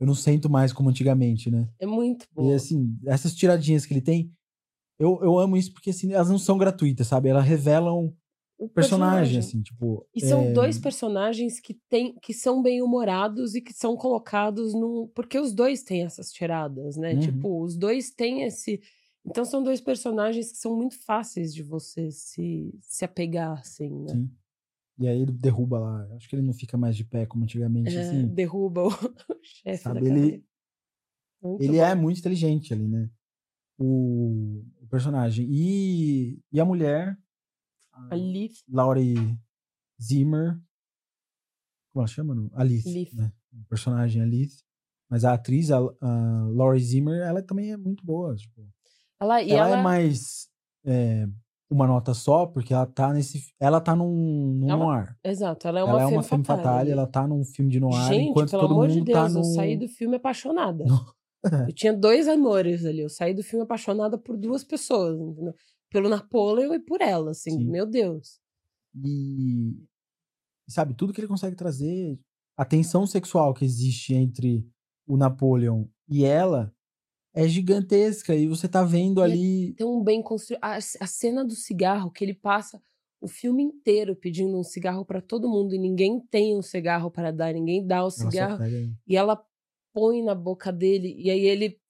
eu 0.00 0.06
não 0.06 0.14
sento 0.14 0.48
mais 0.48 0.72
como 0.72 0.88
antigamente, 0.90 1.50
né? 1.50 1.68
É 1.78 1.86
muito 1.86 2.26
bom. 2.32 2.50
E 2.50 2.54
assim, 2.54 2.96
essas 3.06 3.34
tiradinhas 3.34 3.84
que 3.84 3.92
ele 3.92 4.00
tem, 4.00 4.32
eu, 4.98 5.18
eu 5.22 5.38
amo 5.38 5.56
isso 5.56 5.72
porque 5.72 5.90
assim, 5.90 6.12
elas 6.12 6.28
não 6.30 6.38
são 6.38 6.58
gratuitas, 6.58 7.06
sabe? 7.06 7.28
Elas 7.28 7.44
revelam 7.44 8.14
O 8.58 8.64
o 8.64 8.68
personagem, 8.68 9.38
assim, 9.38 9.62
tipo. 9.62 10.04
E 10.14 10.20
são 10.20 10.42
é, 10.42 10.52
dois 10.52 10.78
personagens 10.78 11.60
que, 11.60 11.74
tem, 11.88 12.16
que 12.20 12.34
são 12.34 12.60
bem 12.60 12.82
humorados 12.82 13.54
e 13.54 13.60
que 13.60 13.72
são 13.72 13.96
colocados 13.96 14.74
no. 14.74 15.08
Porque 15.14 15.38
os 15.38 15.52
dois 15.52 15.82
têm 15.82 16.04
essas 16.04 16.32
tiradas, 16.32 16.96
né? 16.96 17.14
Uhum. 17.14 17.20
Tipo, 17.20 17.62
os 17.62 17.76
dois 17.76 18.10
têm 18.10 18.42
esse. 18.42 18.80
Então 19.24 19.44
são 19.44 19.62
dois 19.62 19.80
personagens 19.80 20.50
que 20.50 20.58
são 20.58 20.76
muito 20.76 20.98
fáceis 21.04 21.54
de 21.54 21.62
você 21.62 22.10
se, 22.10 22.74
se 22.80 23.04
apegar, 23.04 23.60
assim, 23.60 23.90
né? 23.90 24.12
Sim. 24.14 24.30
E 24.98 25.06
aí 25.06 25.20
ele 25.22 25.32
derruba 25.32 25.78
lá. 25.78 26.08
Acho 26.16 26.28
que 26.28 26.34
ele 26.36 26.42
não 26.46 26.52
fica 26.52 26.76
mais 26.76 26.96
de 26.96 27.04
pé 27.04 27.24
como 27.26 27.44
antigamente, 27.44 27.94
É, 27.96 28.00
assim. 28.00 28.26
derruba 28.28 28.82
o 28.86 28.90
chefe 29.42 29.84
da 29.84 29.94
Sabe, 29.94 30.06
ele-. 30.06 30.44
Muito 31.40 31.62
Ele 31.62 31.78
bom. 31.78 31.84
é 31.84 31.94
muito 31.94 32.18
inteligente 32.18 32.74
ali, 32.74 32.88
né? 32.88 33.08
O, 33.78 34.64
o 34.80 34.86
personagem. 34.88 35.46
E, 35.48 36.40
e 36.50 36.58
a 36.58 36.64
mulher, 36.64 37.16
a 37.92 38.14
Ali, 38.14 38.50
Laurie 38.68 39.38
Zimmer. 40.02 40.54
Como 41.92 42.00
ela 42.02 42.06
chama? 42.08 42.34
não? 42.34 42.50
Alice. 42.54 42.90
Liv. 42.92 43.14
Né? 43.14 43.32
O 43.52 43.64
personagem 43.68 44.20
Alice. 44.20 44.64
Mas 45.08 45.24
a 45.24 45.32
atriz, 45.32 45.70
a, 45.70 45.78
a 45.78 46.48
Laurie 46.50 46.82
Zimmer, 46.82 47.20
ela 47.22 47.40
também 47.40 47.70
é 47.72 47.76
muito 47.76 48.04
boa. 48.04 48.34
Tipo, 48.34 48.68
ela, 49.20 49.40
e 49.40 49.50
ela, 49.52 49.68
ela, 49.68 49.78
é 49.78 49.82
mais 49.82 50.48
é, 50.84 51.26
uma 51.70 51.86
nota 51.86 52.14
só, 52.14 52.46
porque 52.46 52.72
ela 52.72 52.86
tá 52.86 53.12
nesse. 53.12 53.52
Ela 53.60 53.80
tá 53.80 53.94
num, 53.94 54.54
num 54.54 54.70
Ela- 54.70 54.84
noir. 54.84 55.16
Exato, 55.24 55.68
ela 55.68 55.80
é 55.80 55.84
uma 55.84 55.90
ela 55.92 56.00
é 56.02 56.04
femme 56.06 56.16
uma 56.16 56.22
femme 56.22 56.44
fatale 56.44 56.62
fatale, 56.66 56.90
ela 56.90 57.06
tá 57.06 57.26
num 57.26 57.44
filme 57.44 57.70
de 57.70 57.78
noir, 57.80 58.08
Gente, 58.08 58.30
enquanto 58.30 58.50
pelo 58.50 58.62
todo 58.62 58.72
amor 58.72 58.88
mundo 58.88 59.04
de 59.04 59.12
tá 59.12 59.22
Deus, 59.22 59.34
no. 59.34 59.40
eu 59.40 59.44
saí 59.44 59.76
do 59.76 59.88
filme 59.88 60.16
apaixonada. 60.16 60.84
No- 60.84 61.18
Eu 61.68 61.72
tinha 61.72 61.92
dois 61.92 62.26
amores 62.26 62.84
ali. 62.84 63.00
Eu 63.00 63.08
saí 63.08 63.32
do 63.32 63.44
filme 63.44 63.62
apaixonada 63.62 64.18
por 64.18 64.36
duas 64.36 64.64
pessoas, 64.64 65.20
entendeu? 65.20 65.54
Pelo 65.88 66.08
Napoleon 66.08 66.74
e 66.74 66.80
por 66.80 67.00
ela, 67.00 67.30
assim. 67.30 67.52
Sim. 67.52 67.64
Meu 67.70 67.86
Deus. 67.86 68.40
E, 69.04 69.70
e 70.68 70.72
sabe, 70.72 70.94
tudo 70.94 71.12
que 71.12 71.20
ele 71.20 71.28
consegue 71.28 71.54
trazer, 71.54 72.18
a 72.56 72.64
tensão 72.64 73.06
sexual 73.06 73.54
que 73.54 73.64
existe 73.64 74.14
entre 74.14 74.66
o 75.06 75.16
Napoleon 75.16 75.84
e 76.08 76.24
ela 76.24 76.72
é 77.34 77.46
gigantesca. 77.48 78.34
E 78.34 78.46
você 78.46 78.68
tá 78.68 78.82
vendo 78.82 79.20
E 79.20 79.22
é 79.22 79.24
ali. 79.24 79.74
Tão 79.74 80.02
bem 80.02 80.22
construído. 80.22 80.60
A, 80.62 80.76
a 80.76 81.06
cena 81.06 81.44
do 81.44 81.54
cigarro 81.54 82.10
que 82.10 82.24
ele 82.24 82.34
passa 82.34 82.80
o 83.20 83.26
filme 83.28 83.62
inteiro 83.62 84.14
pedindo 84.14 84.56
um 84.58 84.62
cigarro 84.62 85.04
pra 85.04 85.20
todo 85.20 85.48
mundo 85.48 85.74
e 85.74 85.78
ninguém 85.78 86.20
tem 86.30 86.56
um 86.56 86.62
cigarro 86.62 87.10
para 87.10 87.32
dar, 87.32 87.52
ninguém 87.52 87.84
dá 87.86 88.04
o 88.04 88.10
cigarro. 88.10 88.58
pega- 88.58 88.70
E 89.06 89.16
ela 89.16 89.42
põe 89.92 90.22
na 90.22 90.34
boca 90.34 90.70
dele 90.72 91.14
e 91.18 91.30
aí 91.30 91.44
ele. 91.44 91.80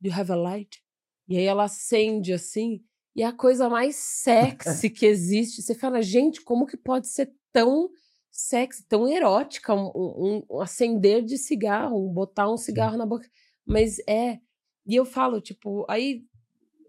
Do 0.00 0.08
you 0.08 0.14
have 0.14 0.32
a 0.32 0.36
light? 0.36 0.82
E 1.28 1.36
aí 1.36 1.44
ela 1.44 1.64
acende 1.64 2.32
assim. 2.32 2.80
E 3.14 3.22
é 3.22 3.26
a 3.26 3.32
coisa 3.32 3.68
mais 3.68 3.96
sexy 3.96 4.88
que 4.90 5.04
existe. 5.06 5.60
Você 5.62 5.74
fala, 5.74 6.00
gente, 6.02 6.40
como 6.42 6.66
que 6.66 6.76
pode 6.76 7.06
ser 7.08 7.30
tão 7.52 7.90
sexy, 8.30 8.84
tão 8.88 9.06
erótica 9.06 9.74
um, 9.74 9.90
um- 9.94 10.42
um 10.50 10.60
acender 10.60 11.22
de 11.22 11.36
cigarro, 11.36 12.08
um 12.08 12.12
botar 12.12 12.50
um 12.50 12.56
cigarro 12.56 12.96
na 12.96 13.04
boca? 13.06 13.28
Mas 13.66 13.98
é. 14.08 14.38
E 14.86 14.94
eu 14.94 15.04
falo, 15.04 15.40
tipo, 15.40 15.86
aí 15.88 16.24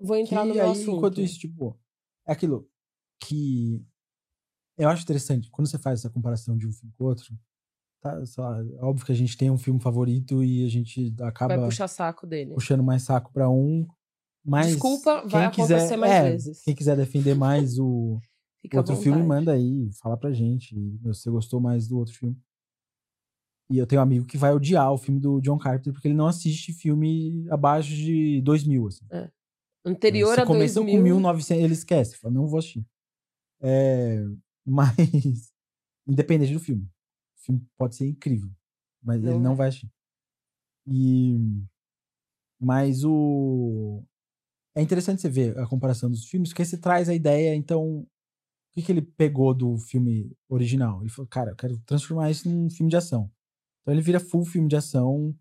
vou 0.02 0.18
entrar 0.18 0.42
que 0.42 0.48
no 0.48 0.54
meu 0.54 0.66
aí, 0.66 0.72
assunto. 0.72 0.98
enquanto 0.98 1.22
isso, 1.22 1.40
tipo, 1.40 1.80
é 2.28 2.34
aquilo 2.34 2.68
que 3.20 3.84
eu 4.78 4.90
acho 4.90 5.04
interessante. 5.04 5.50
Quando 5.52 5.68
você 5.68 5.78
faz 5.78 6.00
essa 6.00 6.10
comparação 6.10 6.58
de 6.58 6.68
um 6.68 6.72
filme 6.72 6.94
com 6.98 7.04
o 7.04 7.08
outro, 7.08 7.26
tá, 8.02 8.22
lá, 8.38 8.60
é 8.60 8.84
óbvio 8.84 9.06
que 9.06 9.12
a 9.12 9.16
gente 9.16 9.38
tem 9.38 9.50
um 9.50 9.58
filme 9.58 9.80
favorito 9.80 10.44
e 10.44 10.66
a 10.66 10.70
gente 10.70 11.14
acaba 11.22 11.56
Vai 11.56 11.66
puxar 11.66 11.88
saco 11.88 12.26
dele. 12.28 12.54
puxando 12.54 12.84
mais 12.84 13.04
saco 13.04 13.32
pra 13.32 13.50
um. 13.50 13.88
Mas 14.46 14.68
Desculpa, 14.68 15.26
vai 15.26 15.50
quem 15.52 15.64
quiser, 15.64 15.76
acontecer 15.76 15.98
mais 15.98 16.12
é, 16.12 16.32
vezes. 16.32 16.64
Quem 16.64 16.76
quiser 16.76 16.98
defender 16.98 17.34
mais 17.34 17.80
o, 17.80 18.20
outro 18.76 18.96
filme, 18.98 19.24
manda 19.24 19.54
aí, 19.54 19.90
fala 20.02 20.18
pra 20.18 20.34
gente 20.34 20.76
se 20.76 20.98
você 21.02 21.30
gostou 21.30 21.62
mais 21.62 21.88
do 21.88 21.98
outro 21.98 22.14
filme. 22.14 22.38
E 23.74 23.80
eu 23.80 23.88
tenho 23.88 24.00
um 24.00 24.04
amigo 24.04 24.28
que 24.28 24.38
vai 24.38 24.54
odiar 24.54 24.92
o 24.94 25.00
filme 25.00 25.20
do 25.20 25.42
John 25.42 25.58
Carpenter 25.58 25.92
porque 25.92 26.08
ele 26.08 26.14
não 26.14 26.28
assiste 26.28 26.72
filme 26.72 27.44
abaixo 27.50 27.90
de 27.90 28.40
2000, 28.42 28.88
assim. 28.88 29.08
Anterior 29.84 30.36
Se 30.36 30.42
a 30.42 30.46
começou 30.46 30.84
2000, 30.84 31.00
com 31.00 31.04
1900, 31.04 31.64
ele 31.64 31.74
esquece, 31.74 32.18
fala, 32.18 32.36
não 32.36 32.46
vou 32.46 32.60
assistir. 32.60 32.86
É, 33.60 34.24
mas, 34.64 34.96
independente 36.06 36.54
do 36.54 36.60
filme, 36.60 36.84
o 36.84 37.42
filme 37.42 37.68
pode 37.76 37.96
ser 37.96 38.06
incrível, 38.06 38.52
mas 39.02 39.24
Não 39.24 39.32
ele 39.32 39.40
não 39.40 39.56
vai 39.56 39.70
assistir. 39.70 39.90
E, 40.86 41.36
mas 42.62 43.04
o. 43.04 44.04
É 44.76 44.84
interessante 44.84 45.20
você 45.20 45.30
ver 45.30 45.58
a 45.58 45.66
comparação 45.66 46.12
dos 46.12 46.26
filmes, 46.26 46.50
porque 46.50 46.64
você 46.64 46.78
traz 46.78 47.10
a 47.10 47.16
ideia, 47.16 47.56
então, 47.56 48.02
o 48.02 48.08
que, 48.74 48.84
que 48.84 48.92
ele 48.92 49.02
pegou 49.02 49.52
do 49.52 49.80
filme 49.80 50.32
original? 50.48 51.02
Ele 51.02 51.10
falou, 51.10 51.28
cara, 51.28 51.52
eu 51.52 51.56
quero 51.56 51.80
transformar 51.80 52.30
isso 52.30 52.48
num 52.48 52.70
filme 52.70 52.92
de 52.92 52.98
ação. 52.98 53.32
Então 53.84 53.94
ele 53.94 54.02
vira 54.02 54.20
full 54.20 54.46
filme 54.46 54.68
de 54.68 54.76
ação, 54.76 55.36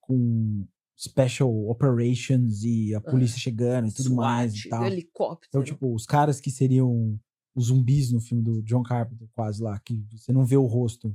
com 0.00 0.64
special 0.96 1.68
operations 1.68 2.62
e 2.62 2.94
a 2.94 3.00
polícia 3.00 3.38
chegando 3.38 3.88
e 3.88 3.92
tudo 3.92 4.14
mais 4.14 4.54
e 4.54 4.58
SWAT, 4.58 4.70
tal. 4.70 4.86
helicóptero. 4.86 5.48
Então, 5.48 5.62
tipo, 5.62 5.92
os 5.92 6.06
caras 6.06 6.40
que 6.40 6.50
seriam 6.50 7.18
os 7.54 7.66
zumbis 7.66 8.12
no 8.12 8.20
filme 8.20 8.42
do 8.42 8.62
John 8.62 8.82
Carpenter, 8.82 9.28
quase 9.34 9.62
lá, 9.62 9.78
que 9.80 10.04
você 10.12 10.32
não 10.32 10.44
vê 10.44 10.56
o 10.56 10.66
rosto. 10.66 11.08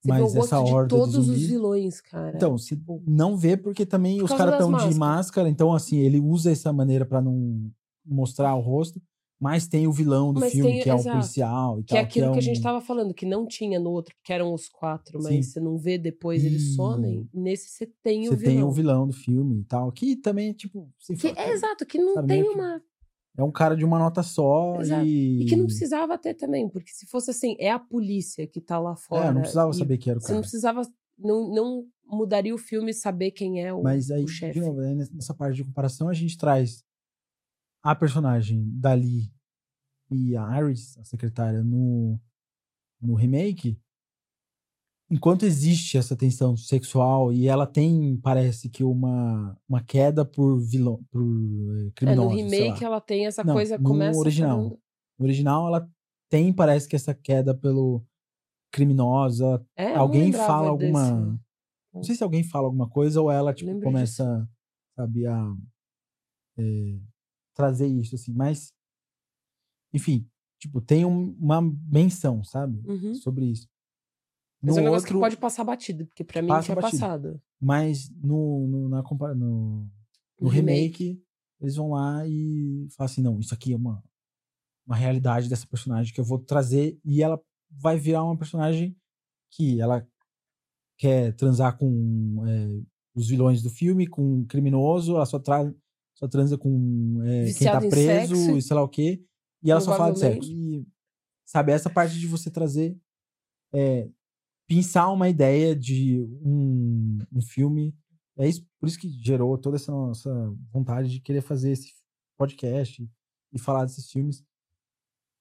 Você 0.00 0.08
vê 0.08 0.20
mas 0.20 0.22
o 0.22 0.24
rosto 0.24 0.38
essa 0.38 0.60
horda 0.60 0.94
de 0.94 1.00
todos 1.00 1.28
os 1.28 1.46
vilões, 1.46 2.00
cara. 2.00 2.36
Então, 2.36 2.58
se 2.58 2.80
não 3.06 3.36
vê, 3.36 3.56
porque 3.56 3.86
também 3.86 4.18
Por 4.18 4.24
os 4.24 4.32
caras 4.32 4.54
estão 4.54 4.88
de 4.88 4.98
máscara, 4.98 5.48
então, 5.48 5.72
assim, 5.72 5.98
ele 5.98 6.20
usa 6.20 6.50
essa 6.50 6.72
maneira 6.72 7.06
pra 7.06 7.22
não 7.22 7.70
mostrar 8.04 8.54
o 8.54 8.60
rosto, 8.60 9.00
mas 9.44 9.66
tem 9.68 9.86
o 9.86 9.92
vilão 9.92 10.32
do 10.32 10.40
Mas 10.40 10.52
filme, 10.52 10.70
tem- 10.72 10.82
que 10.82 10.88
é 10.88 10.94
o 10.94 10.96
exato. 10.96 11.16
policial 11.18 11.78
e 11.80 11.84
que 11.84 11.92
é 11.94 11.96
tal. 11.98 12.04
aquilo 12.06 12.32
que, 12.32 12.38
a 12.38 12.42
gente 12.42 12.60
um- 12.60 12.62
tava 12.62 12.80
falando, 12.80 13.12
que 13.12 13.26
não 13.26 13.46
tinha 13.46 13.78
no 13.78 13.90
outro, 13.90 14.14
que 14.24 14.32
eram 14.32 14.54
os 14.54 14.70
quatro, 14.70 15.18
mas 15.22 15.32
Sim. 15.34 15.42
você 15.42 15.60
não 15.60 15.76
vê 15.76 15.98
depois, 15.98 16.42
eles 16.42 16.62
E- 16.62 16.74
somem. 16.74 17.28
Nesse 17.34 17.68
você 17.68 17.86
tem 18.02 18.24
Você 18.24 18.32
o 18.34 18.36
vilão. 18.38 18.54
tem 18.54 18.62
o 18.64 18.70
vilão 18.70 19.06
do 19.06 19.12
filme 19.12 19.60
e 19.60 19.64
tal, 19.64 19.92
que 19.92 20.16
também, 20.16 20.54
tipo, 20.54 20.90
você 20.98 21.14
Que, 21.14 21.28
é 21.38 21.52
exato, 21.52 21.84
que 21.84 21.98
não 21.98 22.14
sabe, 22.14 22.28
tem 22.28 22.42
que- 22.42 22.48
uma. 22.48 22.82
é 23.36 23.42
um 23.42 23.52
cara 23.52 23.76
de 23.76 23.84
uma 23.84 23.98
nota 23.98 24.22
só 24.22 24.80
Exato. 24.80 25.04
e... 25.04 25.42
E 25.42 25.44
que 25.46 25.56
não 25.56 25.66
precisava 25.66 26.16
ter 26.16 26.32
também, 26.32 26.66
porque 26.68 26.90
se 26.92 27.04
fosse 27.06 27.30
assim, 27.30 27.54
é 27.60 27.70
a 27.70 27.78
polícia 27.78 28.46
que 28.46 28.60
tá 28.62 28.78
lá 28.78 28.96
fora. 28.96 29.26
É, 29.26 29.32
não 29.32 29.40
precisava 29.42 29.72
saber 29.74 29.98
quem 29.98 30.10
era 30.10 30.18
o 30.18 30.20
Você 30.22 30.28
cara. 30.28 30.36
não 30.36 30.40
precisava. 30.42 30.82
Não, 31.18 31.48
não 31.54 31.86
mudaria 32.06 32.54
o 32.54 32.58
filme 32.58 32.92
saber 32.94 33.30
quem 33.30 33.62
é 33.62 33.72
o, 33.74 33.82
Mas 33.82 34.10
aí, 34.10 34.22
o 34.22 34.26
de 34.26 34.32
chefe. 34.32 34.58
novo, 34.58 34.80
aí 34.80 34.94
nessa 34.94 35.32
parte 35.34 35.56
de 35.56 35.64
comparação, 35.64 36.08
a 36.08 36.12
gente 36.14 36.36
traz 36.38 36.82
a 37.82 37.94
personagem 37.94 38.64
Dali 38.80 39.30
e 40.10 40.36
a 40.36 40.60
Iris, 40.60 40.96
a 40.98 41.04
secretária, 41.04 41.62
no, 41.62 42.18
no 43.00 43.14
remake. 43.14 43.78
Enquanto 45.10 45.44
existe 45.44 45.98
essa 45.98 46.16
tensão 46.16 46.56
sexual 46.56 47.32
e 47.32 47.46
ela 47.46 47.66
tem, 47.66 48.16
parece 48.22 48.70
que, 48.70 48.82
uma, 48.82 49.56
uma 49.68 49.82
queda 49.82 50.24
por 50.24 50.58
vilão, 50.58 51.04
por 51.10 51.22
eh, 51.22 51.88
É, 51.88 51.90
criminosos. 51.94 52.30
no 52.32 52.36
remake 52.36 52.82
ela 52.84 53.00
tem 53.00 53.26
essa 53.26 53.44
Não, 53.44 53.54
coisa, 53.54 53.76
no 53.76 53.84
começa 53.84 54.18
original. 54.18 54.56
falando- 54.56 54.78
No 55.18 55.24
original, 55.26 55.66
ela 55.68 55.90
tem, 56.30 56.52
parece 56.52 56.88
que, 56.88 56.96
essa 56.96 57.14
queda 57.14 57.54
pelo 57.54 58.02
criminosa. 58.72 59.64
É, 59.76 59.94
alguém 59.94 60.32
fala 60.32 60.76
desse- 60.76 60.96
alguma. 60.96 61.40
Não 61.92 62.02
sei 62.02 62.16
se 62.16 62.24
alguém 62.24 62.42
fala 62.42 62.66
alguma 62.66 62.88
coisa 62.88 63.20
ou 63.20 63.30
ela, 63.30 63.54
tipo, 63.54 63.70
começa, 63.80 64.48
sabe, 64.96 65.26
a 65.26 65.54
é, 66.58 66.98
trazer 67.54 67.86
isso, 67.86 68.14
assim. 68.16 68.32
Mas, 68.32 68.72
enfim, 69.94 70.28
tipo, 70.58 70.80
tem 70.80 71.04
um- 71.04 71.34
uma 71.40 71.60
menção, 71.62 72.42
sabe, 72.44 72.82
Uhum. 72.86 73.14
sobre 73.14 73.46
isso. 73.46 73.68
Mas 74.62 74.74
No 74.74 74.78
é 74.78 74.82
um 74.82 74.84
negócio 74.86 75.04
outro, 75.06 75.14
que 75.14 75.20
pode 75.20 75.36
passar 75.36 75.62
batido, 75.64 76.06
porque 76.06 76.24
pra 76.24 76.42
mim 76.42 76.48
Passa 76.48 76.64
tinha 76.66 76.74
batido. 76.74 77.00
passado. 77.00 77.42
mas 77.60 78.10
no, 78.10 78.66
no, 78.66 78.88
na, 78.88 79.02
no, 79.02 79.34
no 79.34 79.90
No 80.40 80.48
remake, 80.48 81.22
eles 81.60 81.76
vão 81.76 81.90
lá 81.92 82.26
e 82.26 82.86
falam 82.96 83.06
assim, 83.10 83.22
não, 83.22 83.38
isso 83.40 83.54
aqui 83.54 83.72
é 83.72 83.76
uma, 83.76 84.02
uma 84.86 84.96
realidade 84.96 85.48
dessa 85.48 85.66
personagem 85.66 86.12
que 86.12 86.20
eu 86.20 86.24
vou 86.24 86.38
trazer 86.38 86.98
e 87.04 87.22
ela 87.22 87.40
vai 87.70 87.98
virar 87.98 88.22
uma 88.24 88.36
personagem 88.36 88.94
que 89.50 89.80
ela 89.80 90.06
quer 90.98 91.34
transar 91.36 91.76
com 91.78 92.42
é, 92.46 92.82
os 93.14 93.28
vilões 93.28 93.62
do 93.62 93.70
filme, 93.70 94.06
com 94.06 94.40
um 94.40 94.44
criminoso, 94.46 95.14
ela 95.16 95.26
só, 95.26 95.38
tra 95.38 95.72
só 96.14 96.26
transa 96.28 96.56
com 96.58 97.20
é, 97.22 97.52
quem 97.52 97.66
tá 97.66 97.80
preso 97.80 98.36
sexo. 98.36 98.56
e 98.58 98.62
sei 98.62 98.76
lá 98.76 98.82
o 98.82 98.88
quê, 98.88 99.24
e 99.64 99.70
ela 99.70 99.80
só 99.80 99.96
fala 99.96 100.12
de 100.12 100.18
sexo. 100.20 100.50
E, 100.50 100.86
sabe, 101.44 101.72
essa 101.72 101.88
parte 101.88 102.18
de 102.18 102.26
você 102.26 102.50
trazer, 102.50 102.96
é, 103.72 104.08
pensar 104.68 105.10
uma 105.10 105.28
ideia 105.28 105.74
de 105.74 106.20
um, 106.42 107.18
um 107.32 107.42
filme, 107.42 107.96
é 108.36 108.48
isso, 108.48 108.66
por 108.78 108.88
isso 108.88 108.98
que 108.98 109.08
gerou 109.08 109.56
toda 109.56 109.76
essa 109.76 109.90
nossa 109.90 110.30
vontade 110.72 111.08
de 111.08 111.20
querer 111.20 111.40
fazer 111.40 111.70
esse 111.72 111.92
podcast 112.36 113.08
e 113.52 113.58
falar 113.58 113.84
desses 113.84 114.10
filmes. 114.10 114.44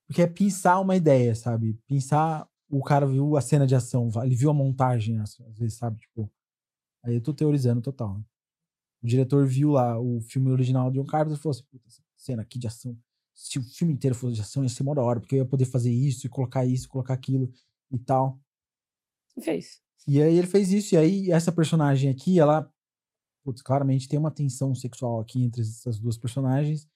Porque 0.08 0.22
é 0.22 0.28
pensar 0.28 0.80
uma 0.80 0.96
ideia, 0.96 1.34
sabe? 1.36 1.80
Pensar. 1.88 2.48
O 2.70 2.84
cara 2.84 3.06
viu 3.06 3.38
a 3.38 3.42
cena 3.42 3.68
de 3.68 3.76
ação, 3.76 4.10
ele 4.24 4.36
viu 4.36 4.50
a 4.50 4.54
montagem, 4.54 5.20
às 5.20 5.40
às 5.42 5.58
vezes, 5.58 5.78
sabe? 5.78 6.00
Tipo. 6.00 6.32
Aí 7.04 7.16
eu 7.16 7.22
tô 7.22 7.34
teorizando 7.34 7.82
total. 7.82 8.18
né? 8.18 8.24
O 9.04 9.08
diretor 9.08 9.46
viu 9.46 9.72
lá 9.72 10.00
o 10.00 10.22
filme 10.22 10.50
original 10.50 10.90
de 10.90 10.98
John 10.98 11.06
Carpenter 11.06 11.38
e 11.38 11.42
falou 11.42 11.52
assim: 11.52 11.66
puta, 11.70 11.88
essa 11.88 12.02
cena 12.16 12.42
aqui 12.42 12.58
de 12.58 12.68
ação. 12.68 12.98
Se 13.34 13.58
o 13.60 13.64
filme 13.64 13.94
inteiro 13.94 14.16
fosse 14.16 14.36
de 14.36 14.42
ação, 14.42 14.64
ia 14.64 14.70
ser 14.70 14.84
mó 14.84 14.94
da 14.94 15.02
hora, 15.02 15.20
porque 15.20 15.36
eu 15.36 15.40
ia 15.40 15.46
poder 15.46 15.66
fazer 15.66 15.92
isso 15.92 16.26
e 16.28 16.30
colocar 16.30 16.66
isso, 16.66 16.88
colocar 16.90 17.14
aquilo 17.14 17.52
e 17.92 17.98
tal. 17.98 18.40
E 19.36 19.42
fez. 19.42 19.82
E 20.08 20.22
aí 20.22 20.38
ele 20.38 20.48
fez 20.48 20.72
isso, 20.72 20.96
e 20.96 20.98
aí 20.98 21.32
essa 21.32 21.52
personagem 21.52 22.10
aqui, 22.10 22.40
ela, 22.40 22.72
putz, 23.44 23.62
claramente 23.62 24.08
tem 24.08 24.20
uma 24.20 24.32
tensão 24.32 24.76
sexual 24.76 25.20
aqui 25.20 25.44
entre 25.44 25.62
essas 25.62 25.98
duas 26.00 26.18
personagens, 26.18 26.88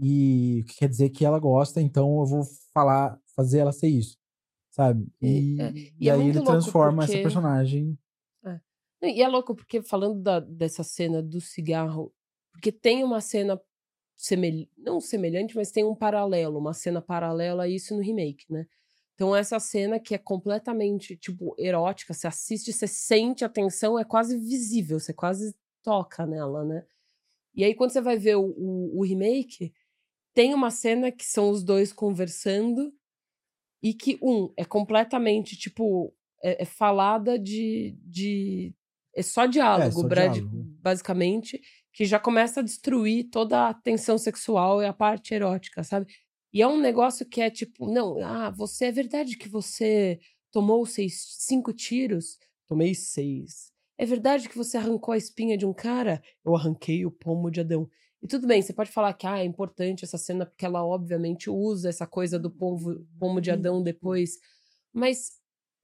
e 0.00 0.64
quer 0.76 0.88
dizer 0.88 1.10
que 1.10 1.24
ela 1.24 1.38
gosta, 1.38 1.80
então 1.80 2.18
eu 2.20 2.26
vou 2.26 2.42
falar, 2.74 3.18
fazer 3.34 3.58
ela 3.60 3.72
ser 3.72 3.88
isso, 3.88 4.16
sabe? 4.70 5.06
E- 5.22 5.26
E, 5.56 5.60
é, 5.60 5.70
e 5.72 5.94
e 6.00 6.08
é 6.08 6.12
aí 6.12 6.28
ele 6.28 6.42
transforma 6.42 7.04
essa 7.04 7.12
porque- 7.12 7.22
personagem. 7.22 7.98
E 9.00 9.22
é 9.22 9.28
louco, 9.28 9.54
porque 9.54 9.80
falando 9.80 10.20
da- 10.20 10.40
dessa 10.40 10.82
cena 10.82 11.22
do 11.22 11.40
cigarro, 11.40 12.12
porque 12.52 12.72
tem 12.72 13.04
uma 13.04 13.20
cena 13.20 13.60
semelhante, 14.18 14.70
não 14.76 15.00
semelhante, 15.00 15.56
mas 15.56 15.70
tem 15.70 15.84
um 15.84 15.94
paralelo, 15.94 16.58
uma 16.58 16.74
cena 16.74 17.00
paralela 17.00 17.62
a 17.64 17.68
isso 17.68 17.94
no 17.96 18.02
remake, 18.02 18.44
né? 18.52 18.66
Então 19.14 19.34
essa 19.34 19.58
cena 19.60 19.98
que 20.00 20.14
é 20.14 20.18
completamente, 20.18 21.16
tipo, 21.16 21.54
erótica, 21.58 22.12
você 22.12 22.26
assiste, 22.26 22.72
você 22.72 22.86
sente 22.88 23.44
a 23.44 23.48
tensão, 23.48 23.98
é 23.98 24.04
quase 24.04 24.36
visível, 24.36 25.00
você 25.00 25.14
quase 25.14 25.54
toca 25.82 26.26
nela, 26.26 26.64
né? 26.64 26.84
E 27.54 27.64
aí 27.64 27.74
quando 27.74 27.92
você 27.92 28.00
vai 28.00 28.18
ver 28.18 28.36
o, 28.36 28.44
o- 28.58 28.98
o 29.00 29.04
remake, 29.04 29.72
tem 30.34 30.54
uma 30.54 30.70
cena 30.70 31.12
que 31.12 31.24
são 31.26 31.50
os 31.50 31.64
dois 31.64 31.92
conversando 31.92 32.92
e 33.82 33.94
que, 33.94 34.18
um, 34.22 34.52
é 34.56 34.64
completamente, 34.64 35.56
tipo, 35.56 36.12
é, 36.42 36.62
é 36.62 36.64
falada 36.64 37.38
de, 37.38 37.96
de... 38.04 38.74
É 39.14 39.22
só 39.22 39.46
diálogo, 39.46 40.02
só 40.02 40.08
Brad- 40.08 40.34
diálogo. 40.34 40.64
basicamente, 40.80 41.60
que 41.92 42.04
já 42.04 42.18
começa 42.18 42.60
a 42.60 42.62
destruir 42.62 43.28
toda 43.30 43.68
a 43.68 43.74
tensão 43.74 44.16
sexual 44.18 44.82
e 44.82 44.86
a 44.86 44.92
parte 44.92 45.34
erótica, 45.34 45.82
sabe? 45.82 46.06
E 46.52 46.62
é 46.62 46.66
um 46.66 46.80
negócio 46.80 47.26
que 47.26 47.40
é 47.40 47.50
tipo, 47.50 47.92
não, 47.92 48.18
ah, 48.24 48.50
você 48.50 48.86
é 48.86 48.92
verdade 48.92 49.36
que 49.36 49.48
você 49.48 50.18
tomou 50.50 50.86
seis, 50.86 51.24
cinco 51.38 51.72
tiros? 51.72 52.38
Tomei 52.66 52.94
seis. 52.94 53.70
É 53.98 54.06
verdade 54.06 54.48
que 54.48 54.56
você 54.56 54.76
arrancou 54.76 55.12
a 55.12 55.16
espinha 55.16 55.58
de 55.58 55.66
um 55.66 55.72
cara? 55.74 56.22
Eu 56.44 56.54
arranquei 56.54 57.04
o 57.04 57.10
pomo 57.10 57.50
de 57.50 57.60
Adão. 57.60 57.88
E 58.22 58.26
tudo 58.26 58.46
bem, 58.46 58.62
você 58.62 58.72
pode 58.72 58.90
falar 58.90 59.12
que 59.14 59.26
ah, 59.26 59.38
é 59.38 59.44
importante 59.44 60.04
essa 60.04 60.16
cena 60.18 60.46
porque 60.46 60.64
ela 60.64 60.84
obviamente 60.84 61.50
usa 61.50 61.88
essa 61.88 62.06
coisa 62.06 62.38
do 62.38 62.50
pomo, 62.50 63.04
pomo 63.18 63.40
de 63.40 63.50
Adão 63.50 63.82
depois. 63.82 64.38
Mas 64.92 65.32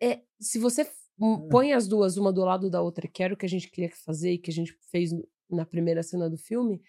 é, 0.03 0.21
se 0.41 0.59
você 0.59 0.83
f- 0.83 0.93
m- 1.21 1.45
É. 1.47 1.49
põe 1.49 1.73
as 1.73 1.87
duas 1.87 2.17
uma 2.17 2.33
do 2.33 2.45
lado 2.45 2.71
da 2.71 2.81
outra, 2.83 3.07
que 3.09 3.23
era 3.23 3.35
o 3.35 3.37
que 3.37 3.47
a 3.47 3.49
gente 3.49 3.71
queria 3.71 3.91
fazer 4.05 4.33
e 4.33 4.39
que 4.39 4.51
a 4.51 4.55
gente 4.55 4.77
fez 4.91 5.11
na 5.55 5.65
primeira 5.67 6.03
cena 6.03 6.29
do 6.31 6.37
filme, 6.39 6.83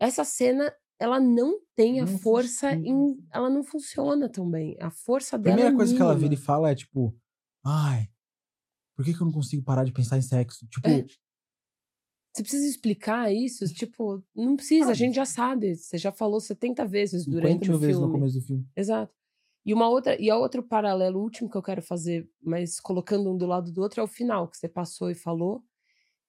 essa 0.00 0.24
cena 0.24 0.72
ela 0.98 1.18
não 1.20 1.60
tem 1.74 2.00
a 2.00 2.06
Não 2.06 2.18
força 2.18 2.74
em, 2.74 3.16
ela 3.32 3.48
não 3.50 3.64
funciona 3.64 4.28
tão 4.28 4.48
bem. 4.50 4.76
A 4.80 4.90
força 4.90 5.36
A 5.36 5.38
dela 5.38 5.56
primeira 5.56 5.74
é 5.74 5.76
coisa 5.76 5.94
que 5.94 6.02
ela 6.02 6.14
vira 6.14 6.34
e 6.34 6.36
mínima. 6.36 6.44
fala 6.46 6.70
é 6.70 6.74
tipo, 6.74 7.16
ai, 7.64 8.08
por 8.96 9.04
que, 9.04 9.14
que 9.14 9.20
eu 9.22 9.26
não 9.26 9.32
consigo 9.32 9.62
parar 9.62 9.84
de 9.84 9.92
pensar 9.92 10.18
em 10.18 10.22
sexo? 10.22 10.66
Tipo, 10.68 10.88
É. 10.88 11.06
Você 12.32 12.42
precisa 12.42 12.66
explicar 12.66 13.32
isso? 13.32 13.64
Tipo, 13.74 14.22
não 14.34 14.54
precisa, 14.56 14.92
a 14.92 14.94
Sabe? 14.94 14.98
gente 14.98 15.14
já 15.16 15.24
sabe. 15.24 15.74
Você 15.74 15.98
já 15.98 16.12
falou 16.12 16.40
70 16.40 16.86
vezes 16.86 17.24
50 17.24 17.30
durante 17.40 17.70
o 17.72 17.78
vezes 17.78 17.96
no 17.96 18.02
filme. 18.02 18.12
começo 18.12 18.38
do 18.38 18.44
filme. 18.46 18.68
Exato. 18.76 19.12
E 19.66 19.74
uma 19.74 19.88
outra, 19.88 20.20
e 20.20 20.30
a 20.30 20.36
outro 20.38 20.62
paralelo 20.62 21.20
último 21.20 21.50
que 21.50 21.56
eu 21.56 21.62
quero 21.62 21.82
fazer, 21.82 22.30
mas 22.42 22.78
colocando 22.80 23.30
um 23.32 23.36
do 23.36 23.46
lado 23.46 23.72
do 23.72 23.80
outro, 23.82 24.00
é 24.00 24.04
o 24.04 24.06
final 24.08 24.48
que 24.48 24.56
você 24.56 24.68
passou 24.68 25.10
e 25.10 25.14
falou. 25.14 25.64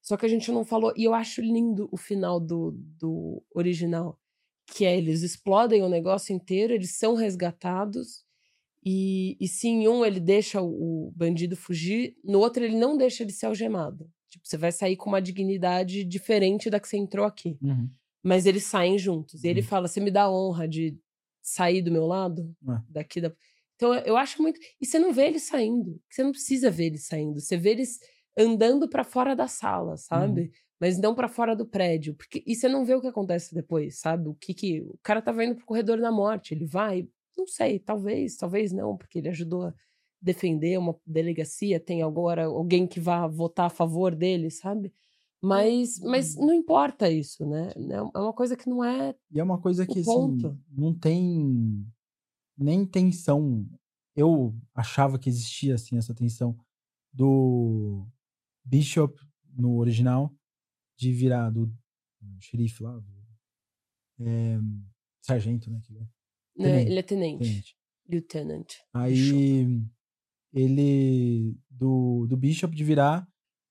Só 0.01 0.17
que 0.17 0.25
a 0.25 0.29
gente 0.29 0.51
não 0.51 0.65
falou, 0.65 0.91
e 0.97 1.03
eu 1.03 1.13
acho 1.13 1.41
lindo 1.41 1.87
o 1.91 1.97
final 1.97 2.39
do, 2.39 2.71
do 2.99 3.43
original, 3.53 4.19
que 4.67 4.85
é 4.85 4.97
eles 4.97 5.21
explodem 5.21 5.83
o 5.83 5.89
negócio 5.89 6.33
inteiro, 6.33 6.73
eles 6.73 6.97
são 6.97 7.13
resgatados. 7.15 8.23
E, 8.83 9.37
e 9.39 9.47
se 9.47 9.67
em 9.67 9.87
um 9.87 10.03
ele 10.03 10.19
deixa 10.19 10.61
o, 10.61 11.07
o 11.07 11.11
bandido 11.15 11.55
fugir, 11.55 12.15
no 12.23 12.39
outro 12.39 12.63
ele 12.63 12.75
não 12.75 12.97
deixa 12.97 13.21
ele 13.23 13.31
ser 13.31 13.45
algemado. 13.45 14.09
Tipo, 14.29 14.47
você 14.47 14.57
vai 14.57 14.71
sair 14.71 14.95
com 14.95 15.09
uma 15.09 15.21
dignidade 15.21 16.03
diferente 16.03 16.69
da 16.69 16.79
que 16.79 16.87
você 16.87 16.97
entrou 16.97 17.25
aqui. 17.25 17.57
Uhum. 17.61 17.89
Mas 18.23 18.45
eles 18.45 18.63
saem 18.63 18.97
juntos. 18.97 19.43
E 19.43 19.47
ele 19.47 19.61
Uhum. 19.61 19.67
fala: 19.67 19.87
Você 19.87 19.99
me 19.99 20.09
dá 20.09 20.23
a 20.23 20.31
honra 20.31 20.67
de 20.67 20.97
sair 21.41 21.81
do 21.81 21.91
meu 21.91 22.05
lado? 22.07 22.55
É. 22.67 22.81
Daqui 22.89 23.19
da. 23.21 23.31
Então 23.75 23.93
eu 23.95 24.15
acho 24.17 24.41
muito. 24.41 24.59
E 24.79 24.85
você 24.85 24.97
não 24.97 25.11
vê 25.13 25.27
eles 25.27 25.43
saindo. 25.43 25.99
Você 26.09 26.23
não 26.23 26.31
precisa 26.31 26.71
ver 26.71 26.85
eles 26.85 27.05
saindo. 27.05 27.39
Você 27.39 27.57
vê 27.57 27.71
eles 27.71 27.99
andando 28.37 28.89
pra 28.89 29.03
fora 29.03 29.35
da 29.35 29.47
sala, 29.47 29.97
sabe? 29.97 30.51
Mas 30.79 30.97
não 30.97 31.13
pra 31.13 31.27
fora 31.27 31.55
do 31.55 31.65
prédio. 31.65 32.15
Porque... 32.15 32.43
E 32.45 32.55
você 32.55 32.67
não 32.67 32.83
vê 32.83 32.95
o 32.95 33.01
que 33.01 33.07
acontece 33.07 33.53
depois, 33.53 33.99
sabe? 33.99 34.27
O 34.27 34.33
que 34.33 34.53
que. 34.53 34.81
O 34.81 34.97
cara 35.03 35.21
tava 35.21 35.43
indo 35.45 35.55
pro 35.55 35.65
corredor 35.65 35.99
da 35.99 36.11
morte. 36.11 36.53
Ele 36.53 36.65
vai. 36.65 37.07
Não 37.37 37.45
sei, 37.45 37.79
talvez, 37.79 38.35
talvez 38.35 38.71
não, 38.71 38.97
porque 38.97 39.19
ele 39.19 39.29
ajudou 39.29 39.63
a 39.63 39.73
defender 40.21 40.77
uma 40.77 40.95
delegacia. 41.05 41.79
Tem 41.79 42.01
agora 42.01 42.45
alguém 42.45 42.87
que 42.87 42.99
vá 42.99 43.27
votar 43.27 43.67
a 43.67 43.69
favor 43.69 44.15
dele, 44.15 44.49
sabe? 44.49 44.93
Mas, 45.43 45.99
mas 45.99 46.35
não 46.35 46.53
importa 46.53 47.09
isso, 47.09 47.45
né? 47.45 47.71
É 48.13 48.19
uma 48.19 48.33
coisa 48.33 48.55
que 48.55 48.69
não 48.69 48.83
é. 48.83 49.15
E 49.31 49.39
é 49.39 49.43
uma 49.43 49.59
coisa 49.59 49.87
que, 49.87 49.99
assim, 49.99 50.37
não 50.71 50.93
tem 50.93 51.83
nem 52.55 52.85
tensão. 52.85 53.67
Eu 54.15 54.53
achava 54.73 55.17
que 55.17 55.29
existia, 55.29 55.75
assim, 55.75 55.97
essa 55.97 56.13
tensão 56.13 56.55
do 57.11 58.05
Bishop 58.63 59.15
no 59.55 59.77
original, 59.77 60.33
de 60.97 61.11
virar 61.11 61.49
do, 61.49 61.71
xerife 62.39 62.83
lá, 62.83 62.97
do, 62.97 63.11
é, 64.21 64.59
sargento, 65.21 65.69
né? 65.69 65.79
que 65.83 65.91
ele 65.93 65.99
é, 65.99 66.03
né? 66.03 66.09
Tenente, 66.57 66.89
Ele 66.91 66.99
é 66.99 67.03
tenente. 67.03 67.43
tenente. 67.43 67.75
Lieutenant. 68.09 68.67
Aí 68.93 69.79
ele 70.53 71.55
do, 71.69 72.25
do 72.27 72.35
Bishop 72.35 72.75
de 72.75 72.83
virar 72.83 73.25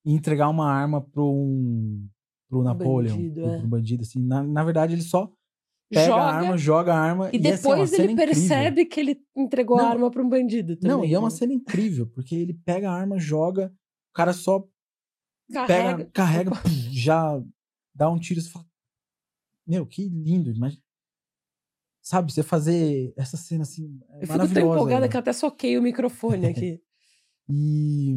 e 0.05 0.13
entregar 0.13 0.49
uma 0.49 0.71
arma 0.71 1.01
pro 1.01 1.31
um 1.31 2.09
pro 2.49 2.63
Napoleon, 2.63 3.17
bandido, 3.17 3.43
pro, 3.43 3.51
é. 3.51 3.59
pro 3.59 3.69
bandido 3.69 4.03
assim. 4.03 4.25
Na, 4.27 4.43
na 4.43 4.65
verdade 4.65 4.95
ele 4.95 5.03
só 5.03 5.31
pega 5.91 6.07
Joga, 6.07 6.23
a 6.23 6.35
arma, 6.35 6.57
joga 6.57 6.95
a 6.95 6.99
arma 6.99 7.31
e 7.33 7.37
e, 7.37 7.39
é 7.39 7.53
depois 7.53 7.91
cena 7.91 8.05
ele 8.05 8.13
incrível. 8.13 8.35
percebe 8.35 8.87
que 8.87 9.01
ele 9.01 9.21
entregou 9.37 9.77
Não, 9.77 9.85
a 9.87 9.91
arma 9.91 10.11
pra 10.11 10.23
um 10.23 10.29
bandido 10.29 10.77
também. 10.77 10.97
Não, 10.97 11.05
e 11.05 11.13
é 11.13 11.19
uma 11.19 11.29
né? 11.29 11.35
cena 11.35 11.53
incrível, 11.53 12.07
porque 12.07 12.35
ele 12.35 12.55
pega 12.65 12.91
a 12.91 12.95
arma, 12.95 13.19
joga, 13.19 13.73
o 14.11 14.13
cara 14.15 14.33
só 14.33 14.67
Carrega. 15.53 15.97
pega, 15.99 16.11
carrega, 16.13 16.51
já 16.93 17.43
dá 17.95 18.09
um 18.11 18.19
tiro 18.19 18.41
e 18.41 18.43
você 18.43 18.51
fala, 18.51 18.65
meu, 19.67 19.87
que 19.87 20.09
lindo, 20.09 20.53
mas 20.59 20.79
sabe, 22.03 22.33
você 22.33 22.43
fazer 22.43 23.13
essa 23.17 23.37
cena 23.37 23.63
assim, 23.63 23.99
é 24.11 24.25
Eu 24.25 24.27
fico 24.27 24.55
tão 24.55 24.63
empolgada 24.75 25.01
velho. 25.01 25.11
que 25.11 25.17
eu 25.17 25.21
até 25.21 25.33
soquei 25.33 25.79
o 25.79 25.83
microfone 25.83 26.47
aqui. 26.47 26.81
E 27.53 28.17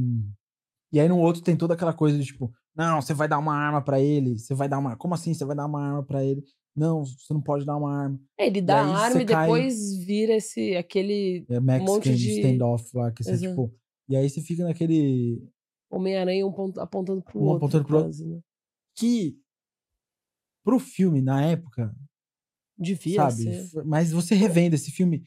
e 0.91 0.99
aí 0.99 1.09
no 1.09 1.17
outro 1.17 1.41
tem 1.41 1.57
toda 1.57 1.73
aquela 1.73 1.91
coisa 1.91 2.15
de 2.19 2.23
tipo, 2.23 2.53
não, 2.75 3.01
você 3.01 3.15
vai 3.15 3.27
dar 3.27 3.39
uma 3.39 3.55
arma 3.55 3.81
pra 3.83 3.99
ele, 3.99 4.37
você 4.37 4.53
vai 4.53 4.69
dar 4.69 4.77
uma, 4.77 4.95
como 4.95 5.15
assim 5.15 5.33
você 5.33 5.43
vai 5.43 5.55
dar 5.55 5.65
uma 5.65 5.81
arma 5.83 6.03
pra 6.03 6.23
ele? 6.23 6.43
Não, 6.75 7.03
você 7.03 7.33
não 7.33 7.41
pode 7.41 7.65
dar 7.65 7.75
uma 7.77 7.91
arma. 8.03 8.19
É, 8.37 8.45
ele 8.45 8.61
dá 8.61 8.81
a 8.83 8.95
arma 9.05 9.21
e 9.23 9.25
cai- 9.25 9.45
depois 9.47 9.97
vira 10.05 10.33
esse, 10.33 10.75
aquele 10.75 11.47
É 11.49 11.59
Mexican 11.59 11.93
monte 11.93 12.15
de- 12.15 12.29
standoff 12.41 12.95
lá, 12.95 13.11
que 13.11 13.23
você 13.23 13.31
Exato. 13.31 13.49
tipo, 13.49 13.73
e 14.07 14.15
aí 14.15 14.29
você 14.29 14.39
fica 14.39 14.63
naquele 14.65 15.43
Homem-Aranha 15.95 16.45
um 16.47 16.51
ponto- 16.51 16.79
apontando 16.79 17.21
pro 17.21 17.39
Um 17.39 17.43
outro. 17.43 17.57
apontando 17.57 17.85
pro 17.85 17.95
outro. 17.97 18.09
quase, 18.11 18.25
né? 18.27 18.39
que 18.95 19.37
pro 20.63 20.79
filme 20.79 21.21
na 21.21 21.43
época 21.45 21.93
Devia 22.77 23.29
sabe? 23.29 23.65
ser. 23.65 23.83
Mas 23.85 24.11
você 24.11 24.33
revendo 24.35 24.75
esse 24.75 24.91
filme 24.91 25.23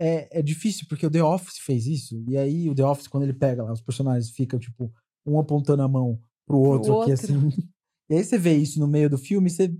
é, 0.00 0.38
é 0.38 0.42
difícil, 0.42 0.86
porque 0.88 1.06
o 1.06 1.10
The 1.10 1.22
Office 1.22 1.58
fez 1.58 1.86
isso. 1.86 2.22
E 2.28 2.36
aí 2.36 2.68
o 2.70 2.74
The 2.74 2.84
Office, 2.84 3.08
quando 3.08 3.24
ele 3.24 3.32
pega 3.34 3.62
lá, 3.64 3.72
os 3.72 3.80
personagens 3.82 4.30
ficam, 4.30 4.58
tipo, 4.58 4.92
um 5.26 5.38
apontando 5.40 5.82
a 5.82 5.88
mão 5.88 6.22
pro 6.46 6.58
outro, 6.58 6.92
outro. 6.94 7.02
aqui 7.02 7.12
assim. 7.12 7.34
E 8.10 8.14
aí 8.14 8.24
você 8.24 8.38
vê 8.38 8.56
isso 8.56 8.80
no 8.80 8.86
meio 8.88 9.10
do 9.10 9.18
filme, 9.18 9.50
você 9.50 9.70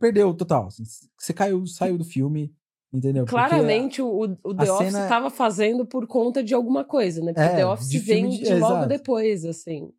perdeu 0.00 0.32
total. 0.36 0.66
assim, 0.68 0.84
Você 1.18 1.32
caiu, 1.34 1.66
saiu 1.66 1.98
do 1.98 2.04
filme, 2.04 2.54
entendeu? 2.92 3.24
Porque 3.24 3.34
Claramente, 3.36 4.00
o, 4.02 4.22
o 4.42 4.54
The 4.54 4.72
Office 4.72 4.94
estava 4.94 5.30
fazendo 5.30 5.86
por 5.86 6.06
conta 6.06 6.42
de 6.42 6.54
alguma 6.54 6.84
coisa, 6.84 7.20
né? 7.22 7.32
Porque 7.32 7.48
É, 7.48 7.52
o 7.52 7.56
The 7.56 7.66
Office 7.66 7.88
de 7.90 7.98
vem 7.98 8.28
de, 8.28 8.38
de- 8.42 8.54
logo 8.54 8.66
exato. 8.74 8.88
depois, 8.88 9.44
assim. 9.44 9.92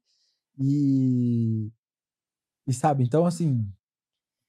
E. 0.60 1.70
E 2.68 2.74
sabe, 2.74 3.04
então 3.04 3.26
assim. 3.26 3.66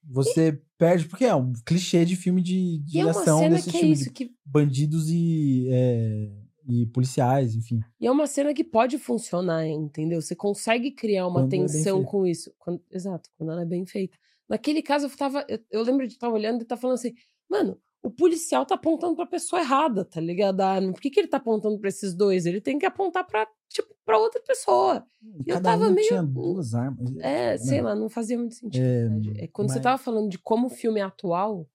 Você 0.05 0.61
perde, 0.77 1.07
porque 1.07 1.23
é 1.23 1.33
um 1.33 1.53
clichê 1.65 2.03
de 2.03 2.17
filme 2.17 2.41
de, 2.41 2.79
de 2.79 2.97
E 2.97 2.99
é 2.99 3.05
uma 3.05 3.11
ação 3.11 3.39
cena 3.39 3.55
desse 3.55 3.69
que 3.71 3.77
é 3.77 3.93
de 3.93 4.09
que 4.09 4.31
bandidos 4.45 5.09
e, 5.09 5.69
é, 5.71 6.29
e 6.67 6.85
policiais, 6.87 7.55
enfim. 7.55 7.79
E 8.01 8.05
é 8.05 8.11
uma 8.11 8.27
cena 8.27 8.53
que 8.53 8.65
pode 8.65 8.97
funcionar, 8.97 9.65
entendeu? 9.65 10.21
Você 10.21 10.35
consegue 10.35 10.91
criar 10.91 11.25
uma 11.25 11.39
Quando 11.43 11.53
é 11.53 11.57
tensão 11.57 11.97
feita. 11.99 12.11
com 12.11 12.27
isso. 12.27 12.53
Quando- 12.59 12.83
exato, 12.91 13.29
quando 13.37 13.53
ela 13.53 13.61
é 13.61 13.65
bem 13.65 13.85
feita. 13.85 14.17
Naquele 14.49 14.81
caso, 14.81 15.05
eu 15.05 15.17
tava. 15.17 15.45
Eu, 15.47 15.59
eu 15.71 15.83
lembro 15.83 16.05
de 16.05 16.13
estar 16.15 16.29
olhando 16.29 16.59
e 16.59 16.63
estar 16.63 16.75
falando 16.75 16.95
assim, 16.95 17.13
mano, 17.49 17.79
o 18.03 18.11
policial 18.11 18.65
tá 18.65 18.75
apontando 18.75 19.15
pra 19.15 19.25
pessoa 19.25 19.61
errada, 19.61 20.03
tá 20.05 20.19
ligado? 20.21 20.59
A 20.61 20.67
arma. 20.73 20.91
Por 20.91 21.01
que, 21.01 21.09
que 21.09 21.19
ele 21.19 21.27
tá 21.29 21.37
apontando 21.37 21.79
pra 21.79 21.87
esses 21.89 22.13
dois? 22.13 22.45
Ele 22.45 22.59
tem 22.61 22.77
que 22.77 22.85
apontar 22.85 23.25
pra, 23.25 23.47
tipo, 23.69 23.95
pra 24.05 24.17
outra 24.19 24.41
pessoa. 24.41 25.05
E 25.47 25.49
Eu 25.49 25.61
tava 25.61 25.87
um 25.87 25.91
meio- 25.91 26.07
tinha 26.09 26.21
duas 26.21 26.75
armas. 26.75 27.15
É, 27.19 27.57
sei 27.57 27.77
Não, 27.79 27.85
lá, 27.89 27.95
não 27.95 28.09
fazia 28.09 28.37
muito 28.37 28.55
sentido. 28.55 28.83
É. 29.39 29.45
É, 29.45 29.47
quando 29.47 29.69
você 29.69 29.75
mas- 29.75 29.83
tava 29.83 29.97
falando 29.97 30.29
de 30.29 30.37
como 30.37 30.67
o 30.67 30.69
filme 30.69 30.99
é 30.99 31.03
atual, 31.03 31.67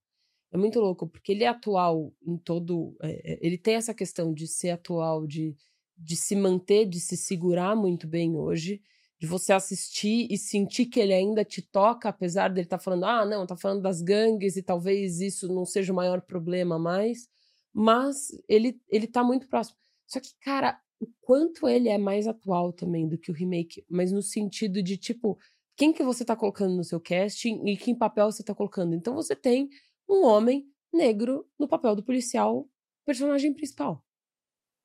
é 0.53 0.57
muito 0.59 0.79
louco, 0.79 1.07
porque 1.09 1.33
ele 1.33 1.45
é 1.45 1.49
atual 1.49 2.13
em 2.27 2.37
todo. 2.37 2.95
é, 3.03 3.33
é, 3.33 3.39
ele 3.47 3.57
tem 3.59 3.75
essa 3.77 3.95
questão 3.95 4.33
de 4.33 4.47
ser 4.47 4.71
atual, 4.71 5.27
de, 5.27 5.57
de 5.97 6.15
se 6.15 6.37
manter, 6.37 6.87
de 6.87 7.01
se 7.01 7.17
segurar 7.17 7.75
muito 7.75 8.07
bem 8.07 8.37
hoje, 8.37 8.81
de 9.21 9.27
você 9.27 9.53
assistir 9.53 10.29
e 10.31 10.39
sentir 10.39 10.87
que 10.87 11.01
ele 11.01 11.13
ainda 11.13 11.45
te 11.45 11.61
toca, 11.61 12.09
apesar 12.09 12.49
dele 12.49 12.67
estar 12.67 12.79
falando, 12.79 13.05
ah, 13.05 13.25
não, 13.25 13.47
tá 13.47 13.57
falando 13.57 13.83
das 13.83 14.01
gangues 14.01 14.57
e 14.57 14.63
talvez 14.63 15.21
isso 15.21 15.49
não 15.49 15.65
seja 15.65 15.93
o 15.93 15.97
maior 15.97 16.21
problema 16.21 16.79
mais, 16.79 17.29
mas 17.73 18.29
ele, 18.49 18.81
ele 18.89 19.07
tá 19.07 19.25
muito 19.25 19.49
próximo. 19.49 19.77
Só 20.07 20.21
que, 20.21 20.31
cara, 20.41 20.81
o 21.01 21.07
quanto 21.21 21.69
ele 21.69 21.89
é 21.89 21.99
mais 21.99 22.27
atual 22.27 22.73
também 22.73 23.09
do 23.09 23.19
que 23.19 23.31
o 23.31 23.35
remake, 23.35 23.85
mas 23.89 24.13
no 24.13 24.23
sentido 24.23 24.83
de, 24.83 24.97
tipo, 24.97 25.39
quem 25.77 25.93
que 25.93 26.03
você 26.03 26.25
tá 26.25 26.37
colocando 26.37 26.77
no 26.77 26.85
seu 26.85 27.01
casting 27.01 27.63
e 27.67 27.77
que 27.77 27.95
papel 27.95 28.31
você 28.31 28.43
tá 28.43 28.55
colocando. 28.55 28.95
Então 28.95 29.15
você 29.15 29.35
tem 29.37 29.69
um 30.09 30.25
homem 30.25 30.67
negro 30.93 31.47
no 31.59 31.69
papel 31.69 31.95
do 31.95 32.03
policial, 32.03 32.69
personagem 33.05 33.53
principal. 33.53 34.05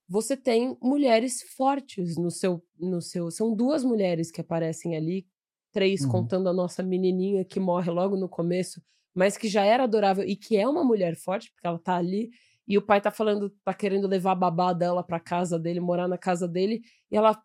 Você 0.10 0.36
tem 0.38 0.78
mulheres 0.82 1.42
fortes 1.56 2.18
no 2.18 2.30
seu 2.30 2.64
no 2.80 3.02
seu, 3.02 3.32
são 3.32 3.56
duas 3.56 3.84
mulheres 3.84 4.30
que 4.32 4.42
aparecem 4.42 4.96
ali, 4.98 5.26
três 5.72 6.06
Uhum. 6.06 6.06
contando 6.06 6.50
a 6.50 6.54
nossa 6.54 6.84
menininha 6.84 7.46
que 7.46 7.60
morre 7.60 7.90
logo 7.92 8.18
no 8.18 8.28
começo, 8.30 8.82
mas 9.16 9.38
que 9.38 9.48
já 9.48 9.64
era 9.66 9.84
adorável 9.84 10.26
e 10.28 10.36
que 10.36 10.58
é 10.58 10.68
uma 10.68 10.84
mulher 10.84 11.16
forte, 11.16 11.52
porque 11.52 11.66
ela 11.68 11.80
tá 11.80 11.96
ali 11.98 12.30
e 12.68 12.78
o 12.78 12.82
pai 12.82 13.02
tá 13.02 13.12
falando, 13.12 13.50
tá 13.64 13.74
querendo 13.74 14.08
levar 14.08 14.34
a 14.34 14.36
babá 14.36 14.74
dela 14.74 15.04
pra 15.04 15.20
casa 15.20 15.58
dele, 15.60 15.80
morar 15.80 16.08
na 16.08 16.18
casa 16.18 16.48
dele, 16.48 16.82
e 17.12 17.16
ela 17.18 17.42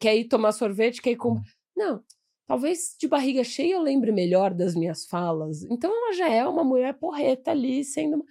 quer 0.00 0.16
ir 0.16 0.26
tomar 0.28 0.52
sorvete, 0.52 1.02
quer 1.02 1.12
ir 1.12 1.16
com. 1.16 1.34
Uhum. 1.34 1.44
Não, 1.76 2.02
talvez 2.46 2.96
de 3.00 3.08
barriga 3.08 3.44
cheia 3.44 3.74
eu 3.74 3.82
lembre 3.82 4.12
melhor 4.12 4.54
das 4.54 4.74
minhas 4.74 5.06
falas. 5.06 5.62
Então 5.64 5.90
ela 5.90 6.14
já 6.14 6.28
é 6.30 6.46
uma 6.46 6.64
mulher 6.64 6.94
porreta 6.98 7.50
ali, 7.52 7.84
sendo. 7.84 8.24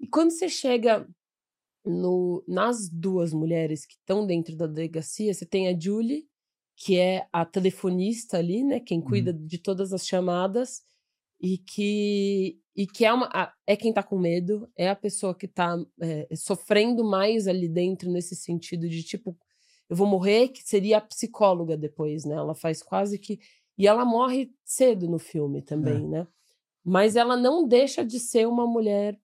E 0.00 0.06
quando 0.08 0.30
você 0.32 0.48
chega 0.48 1.08
no, 1.88 2.44
nas 2.48 2.88
duas 2.90 3.32
mulheres 3.32 3.86
que 3.86 3.94
estão 3.94 4.26
dentro 4.26 4.56
da 4.56 4.66
delegacia, 4.66 5.32
você 5.34 5.46
tem 5.46 5.68
a 5.68 5.78
Julie, 5.78 6.26
que 6.76 6.98
é 6.98 7.26
a 7.32 7.44
telefonista 7.44 8.38
ali, 8.38 8.62
né? 8.64 8.80
Quem 8.80 9.00
cuida 9.00 9.32
de 9.32 9.58
todas 9.58 9.92
as 9.92 10.06
chamadas, 10.06 10.82
e 11.40 11.58
que, 11.58 12.58
e 12.74 12.86
que 12.86 13.04
é, 13.04 13.12
uma, 13.12 13.28
a- 13.32 13.52
é 13.66 13.76
quem 13.76 13.92
tá 13.92 14.02
com 14.02 14.18
medo, 14.18 14.68
é 14.76 14.88
a 14.88 14.96
pessoa 14.96 15.34
que 15.34 15.46
tá 15.48 15.76
é, 16.00 16.28
sofrendo 16.34 17.04
mais 17.04 17.46
ali 17.46 17.68
dentro, 17.68 18.10
nesse 18.10 18.34
sentido 18.36 18.88
de 18.88 19.02
tipo, 19.04 19.36
eu 19.88 19.96
vou 19.96 20.06
morrer, 20.06 20.48
que 20.48 20.62
seria 20.62 20.98
a 20.98 21.00
psicóloga 21.00 21.76
depois, 21.76 22.24
né? 22.24 22.34
Ela 22.36 22.54
faz 22.54 22.82
quase 22.82 23.18
que. 23.18 23.38
E 23.78 23.86
ela 23.86 24.04
morre 24.04 24.52
cedo 24.64 25.08
no 25.08 25.18
filme 25.18 25.62
também, 25.62 26.06
né? 26.08 26.26
Mas 26.84 27.16
ela 27.16 27.36
não 27.36 27.66
deixa 27.68 28.04
de 28.04 28.18
ser 28.20 28.46
uma 28.48 28.66
mulher, 28.66 29.18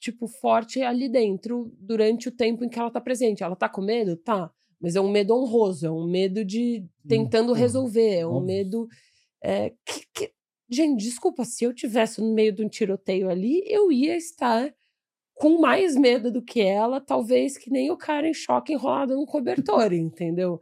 tipo, 0.00 0.26
forte 0.28 0.82
ali 0.82 1.08
dentro 1.08 1.72
durante 1.78 2.28
o 2.28 2.32
tempo 2.32 2.64
em 2.64 2.68
que 2.68 2.78
ela 2.78 2.90
tá 2.90 3.00
presente. 3.00 3.42
Ela 3.42 3.56
tá 3.56 3.68
com 3.68 3.80
medo? 3.82 4.16
Tá. 4.16 4.50
Mas 4.80 4.94
é 4.94 5.00
um 5.00 5.10
medo 5.10 5.34
honroso, 5.34 5.86
é 5.86 5.90
um 5.90 6.06
medo 6.06 6.44
de 6.44 6.84
tentando 7.08 7.48
porra, 7.48 7.60
resolver, 7.60 8.14
é 8.18 8.26
um 8.26 8.40
medo. 8.40 8.86
é, 9.42 9.70
que- 9.84 10.06
que- 10.14 10.32
Gente, 10.68 11.04
desculpa, 11.04 11.44
se 11.44 11.62
eu 11.64 11.72
tivesse 11.72 12.20
no 12.20 12.34
meio 12.34 12.52
de 12.52 12.64
um 12.64 12.68
tiroteio 12.68 13.30
ali, 13.30 13.62
eu 13.66 13.92
ia 13.92 14.16
estar 14.16 14.74
com 15.34 15.60
mais 15.60 15.94
medo 15.94 16.30
do 16.32 16.42
que 16.42 16.60
ela, 16.60 17.00
talvez 17.00 17.56
que 17.56 17.70
nem 17.70 17.90
o 17.90 17.96
cara 17.96 18.26
em 18.28 18.34
choque 18.34 18.72
enrolado 18.72 19.14
num 19.14 19.26
cobertor, 19.26 19.92
entendeu? 19.94 20.60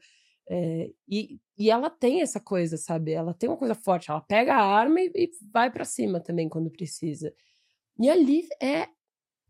É, 0.50 0.90
e, 1.08 1.38
e 1.56 1.70
ela 1.70 1.88
tem 1.88 2.20
essa 2.20 2.38
coisa, 2.40 2.76
sabe? 2.76 3.12
Ela 3.12 3.32
tem 3.32 3.48
uma 3.48 3.56
coisa 3.56 3.74
forte, 3.74 4.10
ela 4.10 4.20
pega 4.20 4.54
a 4.54 4.62
arma 4.64 5.00
e, 5.00 5.10
e 5.14 5.30
vai 5.52 5.70
pra 5.70 5.84
cima 5.84 6.20
também 6.20 6.48
quando 6.48 6.70
precisa. 6.70 7.32
E 7.98 8.10
a 8.10 8.14
Liv 8.14 8.46
é 8.60 8.88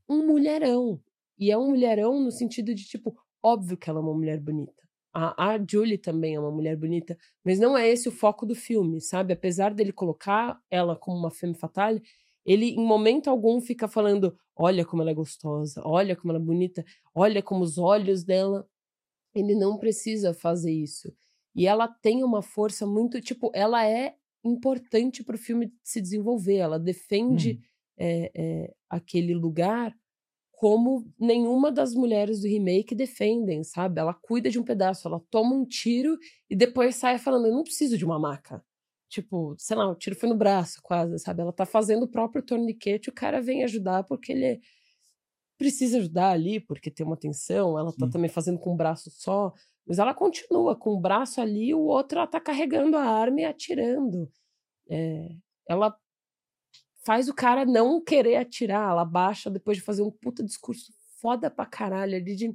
um 0.09 0.27
mulherão. 0.27 1.01
E 1.39 1.51
é 1.51 1.59
um 1.59 1.71
mulherão 1.71 2.21
no 2.21 2.31
sentido 2.31 2.75
de, 2.75 2.85
tipo, 2.85 3.17
óbvio 3.43 3.77
que 3.77 3.91
ela 3.91 4.01
é 4.01 4.03
uma 4.03 4.15
mulher 4.15 4.41
bonita. 4.41 4.85
A, 5.13 5.53
a 5.53 5.59
Julie 5.59 5.99
também 5.99 6.35
é 6.35 6.41
uma 6.41 6.51
mulher 6.51 6.77
bonita, 6.77 7.17
mas 7.45 7.61
não 7.61 7.77
é 7.79 7.89
esse 7.89 8.09
o 8.09 8.13
foco 8.13 8.45
do 8.45 8.55
filme, 8.55 9.01
sabe? 9.01 9.33
Apesar 9.33 9.73
dele 9.73 9.93
colocar 9.93 10.61
ela 10.71 10.97
como 10.97 11.17
uma 11.17 11.31
femme 11.31 11.55
fatale, 11.55 12.03
ele 12.45 12.71
em 12.71 12.85
momento 12.85 13.31
algum 13.31 13.61
fica 13.61 13.87
falando: 13.87 14.37
olha 14.57 14.85
como 14.85 15.03
ela 15.03 15.13
é 15.13 15.15
gostosa, 15.15 15.81
olha 15.85 16.17
como 16.17 16.33
ela 16.33 16.41
é 16.41 16.45
bonita, 16.45 16.85
olha 17.15 17.43
como 17.43 17.63
os 17.63 17.79
olhos 17.79 18.25
dela. 18.25 18.69
Ele 19.35 19.55
não 19.55 19.79
precisa 19.79 20.35
fazer 20.35 20.73
isso. 20.73 21.13
E 21.55 21.67
ela 21.67 21.89
tem 21.89 22.25
uma 22.25 22.43
força 22.43 22.87
muito. 22.87 23.21
Tipo, 23.21 23.51
ela 23.55 23.87
é 23.87 24.17
importante 24.45 25.23
para 25.23 25.37
o 25.37 25.39
filme 25.39 25.73
se 25.83 26.01
desenvolver. 26.01 26.57
Ela 26.57 26.79
defende 26.79 27.61
hum. 27.61 27.74
É, 27.99 28.31
é, 28.35 28.75
aquele 28.89 29.35
lugar 29.35 29.95
como 30.53 31.05
nenhuma 31.19 31.71
das 31.71 31.95
mulheres 31.95 32.41
do 32.41 32.49
remake 32.49 32.95
defendem, 32.95 33.63
sabe? 33.65 34.01
Ela 34.01 34.15
cuida 34.15 34.49
de 34.49 34.59
um 34.59 34.65
pedaço, 34.65 35.07
ela 35.07 35.21
toma 35.31 35.55
um 35.55 35.67
tiro 35.67 36.17
e 36.49 36.57
depois 36.57 36.97
sai 36.97 37.19
falando: 37.19 37.47
eu 37.47 37.53
não 37.53 37.65
preciso 37.65 37.99
de 37.99 38.05
uma 38.05 38.19
maca. 38.19 38.65
Tipo, 39.09 39.55
sei 39.59 39.77
lá, 39.77 39.91
o 39.91 39.95
tiro 39.95 40.17
foi 40.17 40.29
no 40.29 40.37
braço, 40.37 40.81
quase, 40.83 41.19
sabe? 41.19 41.43
Ela 41.43 41.53
tá 41.53 41.67
fazendo 41.67 42.05
o 42.05 42.09
próprio 42.09 42.43
torniquete, 42.43 43.11
o 43.11 43.13
cara 43.13 43.41
vem 43.41 43.63
ajudar 43.63 44.05
porque 44.05 44.33
ele 44.33 44.61
precisa 45.59 45.99
ajudar 45.99 46.31
ali, 46.31 46.61
porque 46.61 46.91
tem 46.91 47.07
uma 47.07 47.17
tensão, 47.17 47.79
ela 47.79 47.93
tá 47.93 48.07
Sim. 48.07 48.11
também 48.11 48.29
fazendo 48.29 48.59
com 48.59 48.73
um 48.73 48.77
braço 48.77 49.11
só, 49.11 49.53
mas 49.87 49.99
ela 49.99 50.15
continua 50.15 50.75
com 50.75 50.91
o 50.91 51.01
braço 51.01 51.41
ali, 51.41 51.75
o 51.75 51.81
outro 51.81 52.19
ela 52.19 52.27
tá 52.27 52.41
carregando 52.41 52.97
a 52.97 53.05
arma 53.05 53.43
e 53.43 53.45
atirando. 53.45 54.31
É, 54.91 55.29
ela 55.69 55.97
faz 57.05 57.29
o 57.29 57.35
cara 57.35 57.65
não 57.65 58.03
querer 58.03 58.37
atirar. 58.37 58.91
Ela 58.91 59.05
baixa 59.05 59.51
depois 59.51 59.77
de 59.77 59.83
fazer 59.83 60.03
um 60.03 60.11
puta 60.11 60.43
discurso 60.43 60.93
foda 61.21 61.51
pra 61.51 61.65
caralho 61.65 62.17
ali 62.17 62.37
de. 62.37 62.55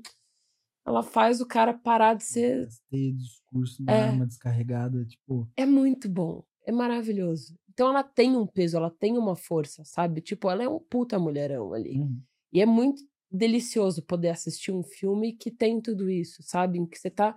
Ela 0.86 1.04
faz 1.04 1.42
o 1.42 1.46
cara 1.46 1.74
parar 1.74 2.14
de 2.14 2.24
ser. 2.24 2.68
Ter 2.90 3.14
discurso, 3.14 3.82
uma 3.82 3.92
é, 3.92 4.04
arma 4.04 4.26
descarregada, 4.28 5.06
tipo. 5.06 5.50
É 5.58 5.66
muito 5.66 6.08
bom. 6.08 6.44
É 6.66 6.72
maravilhoso. 6.72 7.56
Então 7.70 7.90
ela 7.90 8.04
tem 8.04 8.36
um 8.36 8.46
peso, 8.46 8.78
ela 8.78 8.92
tem 8.92 9.18
uma 9.18 9.36
força, 9.36 9.84
sabe? 9.86 10.22
Tipo, 10.22 10.50
ela 10.50 10.64
é 10.64 10.70
um 10.70 10.80
puta 10.80 11.18
mulherão 11.18 11.74
ali. 11.74 12.00
Uhum. 12.00 12.22
E 12.52 12.62
é 12.62 12.66
muito 12.66 13.02
delicioso 13.32 14.04
poder 14.04 14.30
assistir 14.30 14.72
um 14.72 14.84
filme 14.84 15.34
que 15.34 15.50
tem 15.50 15.80
tudo 15.82 16.10
isso, 16.10 16.44
sabe? 16.44 16.78
Em 16.78 16.86
que 16.86 16.98
você 16.98 17.10
tá 17.10 17.36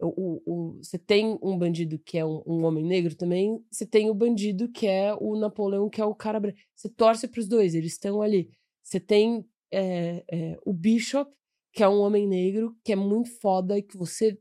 o, 0.00 0.42
o, 0.46 0.78
você 0.82 0.98
tem 0.98 1.38
um 1.42 1.58
bandido 1.58 1.98
que 1.98 2.18
é 2.18 2.24
um, 2.24 2.42
um, 2.46 2.64
homem 2.64 2.84
negro 2.84 3.14
também, 3.14 3.62
você 3.70 3.86
tem 3.86 4.10
o 4.10 4.14
bandido 4.14 4.68
que 4.70 4.86
é 4.86 5.14
o 5.14 5.36
Napoleão, 5.36 5.88
que 5.88 6.00
é 6.00 6.04
o 6.04 6.14
cara 6.14 6.40
branco. 6.40 6.58
Você 6.74 6.88
torce 6.88 7.28
para 7.28 7.40
os 7.40 7.48
dois, 7.48 7.74
eles 7.74 7.92
estão 7.92 8.22
ali. 8.22 8.50
Você 8.82 8.98
tem 8.98 9.44
é, 9.72 10.24
é, 10.30 10.58
o 10.64 10.72
Bishop, 10.72 11.30
que 11.72 11.82
é 11.82 11.88
um 11.88 12.00
homem 12.00 12.26
negro, 12.26 12.76
que 12.84 12.92
é 12.92 12.96
muito 12.96 13.30
foda 13.40 13.78
e 13.78 13.82
que 13.82 13.96
você. 13.96 14.38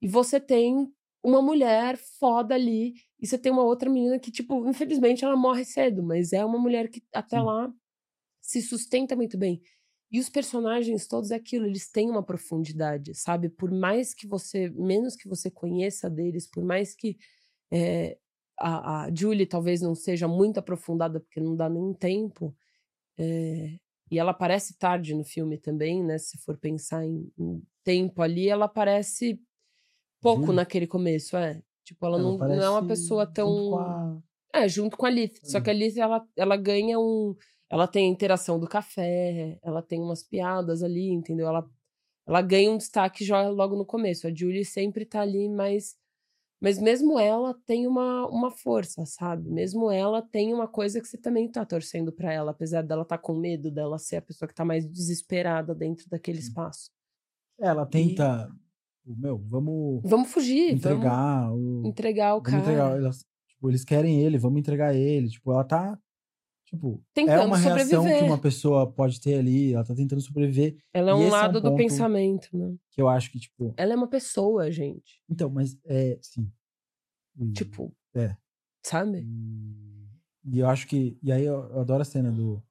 E 0.00 0.08
você 0.08 0.38
tem 0.40 0.92
uma 1.24 1.40
mulher 1.40 1.96
foda 2.18 2.54
ali, 2.54 2.94
e 3.20 3.26
você 3.26 3.38
tem 3.38 3.52
uma 3.52 3.62
outra 3.62 3.88
menina 3.88 4.18
que, 4.18 4.30
tipo, 4.30 4.68
infelizmente 4.68 5.24
ela 5.24 5.36
morre 5.36 5.64
cedo, 5.64 6.02
mas 6.02 6.32
é 6.32 6.44
uma 6.44 6.58
mulher 6.58 6.88
que 6.88 7.02
até 7.12 7.38
Sim. 7.38 7.44
lá 7.44 7.72
se 8.40 8.60
sustenta 8.60 9.14
muito 9.14 9.38
bem. 9.38 9.62
E 10.12 10.20
os 10.20 10.28
personagens 10.28 11.06
todos 11.06 11.30
é 11.30 11.36
aquilo, 11.36 11.64
eles 11.64 11.90
têm 11.90 12.10
uma 12.10 12.22
profundidade, 12.22 13.14
sabe? 13.14 13.48
Por 13.48 13.70
mais 13.70 14.12
que 14.12 14.26
você, 14.26 14.68
menos 14.68 15.16
que 15.16 15.26
você 15.26 15.50
conheça 15.50 16.10
deles, 16.10 16.46
por 16.46 16.62
mais 16.62 16.94
que 16.94 17.16
é, 17.72 18.18
a, 18.60 19.04
a 19.04 19.14
Julie 19.14 19.46
talvez 19.46 19.80
não 19.80 19.94
seja 19.94 20.28
muito 20.28 20.58
aprofundada, 20.58 21.18
porque 21.18 21.40
não 21.40 21.56
dá 21.56 21.66
nem 21.70 21.94
tempo, 21.94 22.54
é, 23.18 23.78
e 24.10 24.18
ela 24.18 24.32
aparece 24.32 24.76
tarde 24.76 25.14
no 25.14 25.24
filme 25.24 25.56
também, 25.56 26.04
né? 26.04 26.18
Se 26.18 26.36
for 26.36 26.58
pensar 26.58 27.06
em, 27.06 27.32
em 27.38 27.62
tempo 27.82 28.20
ali, 28.20 28.50
ela 28.50 28.66
aparece 28.66 29.40
pouco 30.20 30.52
naquele 30.52 30.86
começo, 30.86 31.38
é. 31.38 31.62
Tipo, 31.82 32.04
ela, 32.04 32.18
ela 32.18 32.22
não, 32.22 32.36
não, 32.36 32.62
é 32.62 32.70
uma 32.70 32.86
pessoa 32.86 33.26
tão. 33.26 33.78
A... 33.78 34.20
É, 34.52 34.68
junto 34.68 34.98
com 34.98 35.06
a 35.06 35.10
Lith. 35.10 35.40
Só 35.42 35.62
que 35.62 35.70
a 35.70 35.72
Lith, 35.72 35.96
ela, 35.96 36.22
ela 36.36 36.56
ganha 36.58 36.98
um 37.00 37.34
ela 37.72 37.88
tem 37.88 38.06
a 38.06 38.12
interação 38.12 38.60
do 38.60 38.68
café, 38.68 39.58
ela 39.62 39.80
tem 39.80 39.98
umas 39.98 40.22
piadas 40.22 40.82
ali, 40.82 41.08
entendeu? 41.08 41.48
Ela, 41.48 41.66
ela 42.26 42.42
ganha 42.42 42.70
um 42.70 42.76
destaque 42.76 43.24
já 43.24 43.48
logo 43.48 43.74
no 43.74 43.86
começo. 43.86 44.26
A 44.26 44.34
Julie 44.34 44.62
sempre 44.62 45.06
tá 45.06 45.22
ali, 45.22 45.48
mas, 45.48 45.96
mas 46.60 46.78
mesmo 46.78 47.18
ela 47.18 47.54
tem 47.64 47.86
uma, 47.86 48.28
uma 48.28 48.50
força, 48.50 49.06
sabe? 49.06 49.48
Mesmo 49.48 49.90
ela 49.90 50.20
tem 50.20 50.52
uma 50.52 50.68
coisa 50.68 51.00
que 51.00 51.08
você 51.08 51.16
também 51.16 51.50
tá 51.50 51.64
torcendo 51.64 52.12
para 52.12 52.30
ela, 52.30 52.50
apesar 52.50 52.82
dela 52.82 53.04
estar 53.04 53.16
tá 53.16 53.22
com 53.22 53.32
medo 53.32 53.70
dela 53.70 53.98
ser 53.98 54.16
a 54.16 54.22
pessoa 54.22 54.46
que 54.46 54.54
tá 54.54 54.66
mais 54.66 54.86
desesperada 54.86 55.74
dentro 55.74 56.10
daquele 56.10 56.40
espaço. 56.40 56.90
Ela 57.58 57.86
tenta. 57.86 58.50
E... 59.06 59.16
Meu, 59.16 59.38
vamos. 59.38 60.02
Vamos 60.04 60.30
fugir. 60.30 60.74
Entregar 60.74 61.48
vamos 61.48 61.86
o. 61.86 61.88
Entregar 61.88 62.34
o 62.34 62.42
cara. 62.42 62.58
Entregar, 62.58 62.96
elas, 62.98 63.24
tipo, 63.48 63.70
eles 63.70 63.82
querem 63.82 64.20
ele, 64.20 64.36
vamos 64.36 64.60
entregar 64.60 64.94
ele. 64.94 65.30
Tipo, 65.30 65.52
ela 65.52 65.64
tá 65.64 65.98
Tipo, 66.72 67.04
Tentando 67.12 67.42
é 67.42 67.44
uma 67.44 67.58
reação 67.58 67.86
sobreviver. 67.86 68.18
que 68.18 68.24
uma 68.24 68.38
pessoa 68.38 68.90
pode 68.90 69.20
ter 69.20 69.38
ali, 69.38 69.74
ela 69.74 69.84
tá 69.84 69.94
tentando 69.94 70.22
sobreviver. 70.22 70.78
Ela 70.94 71.10
é 71.10 71.14
um 71.14 71.28
lado 71.28 71.58
é 71.58 71.60
um 71.60 71.64
do 71.64 71.76
pensamento, 71.76 72.48
né? 72.56 72.74
Que 72.90 73.02
eu 73.02 73.08
acho 73.08 73.30
que, 73.30 73.38
tipo. 73.38 73.74
Ela 73.76 73.92
é 73.92 73.96
uma 73.96 74.08
pessoa, 74.08 74.72
gente. 74.72 75.22
Então, 75.28 75.50
mas 75.50 75.78
é, 75.84 76.18
sim. 76.22 76.50
E, 77.38 77.52
tipo. 77.52 77.94
É. 78.14 78.34
Sabe? 78.82 79.18
E, 79.20 80.08
e, 80.44 80.58
eu 80.60 80.66
acho 80.66 80.86
que. 80.86 81.18
E 81.22 81.30
aí 81.30 81.44
eu, 81.44 81.62
eu 81.70 81.80
adoro 81.80 82.00
a 82.00 82.06
cena 82.06 82.32
do. 82.32 82.62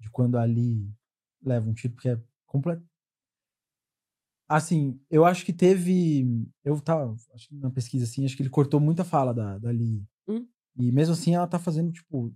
De 0.00 0.10
quando 0.10 0.38
a 0.38 0.42
Ali 0.42 0.90
leva 1.42 1.68
um 1.68 1.74
tiro, 1.74 1.92
porque 1.92 2.08
é 2.08 2.20
completo. 2.46 2.82
Assim, 4.48 4.98
eu 5.10 5.26
acho 5.26 5.44
que 5.44 5.52
teve. 5.52 6.26
Eu 6.64 6.80
tava. 6.80 7.14
Acho 7.34 7.48
que 7.48 7.54
na 7.54 7.70
pesquisa, 7.70 8.04
assim, 8.06 8.24
acho 8.24 8.34
que 8.34 8.42
ele 8.42 8.48
cortou 8.48 8.80
muita 8.80 9.04
fala 9.04 9.34
da, 9.34 9.58
da 9.58 9.68
Ali. 9.68 10.02
Hum? 10.26 10.46
E 10.78 10.90
mesmo 10.90 11.12
assim 11.12 11.34
ela 11.34 11.46
tá 11.46 11.58
fazendo, 11.58 11.92
tipo, 11.92 12.34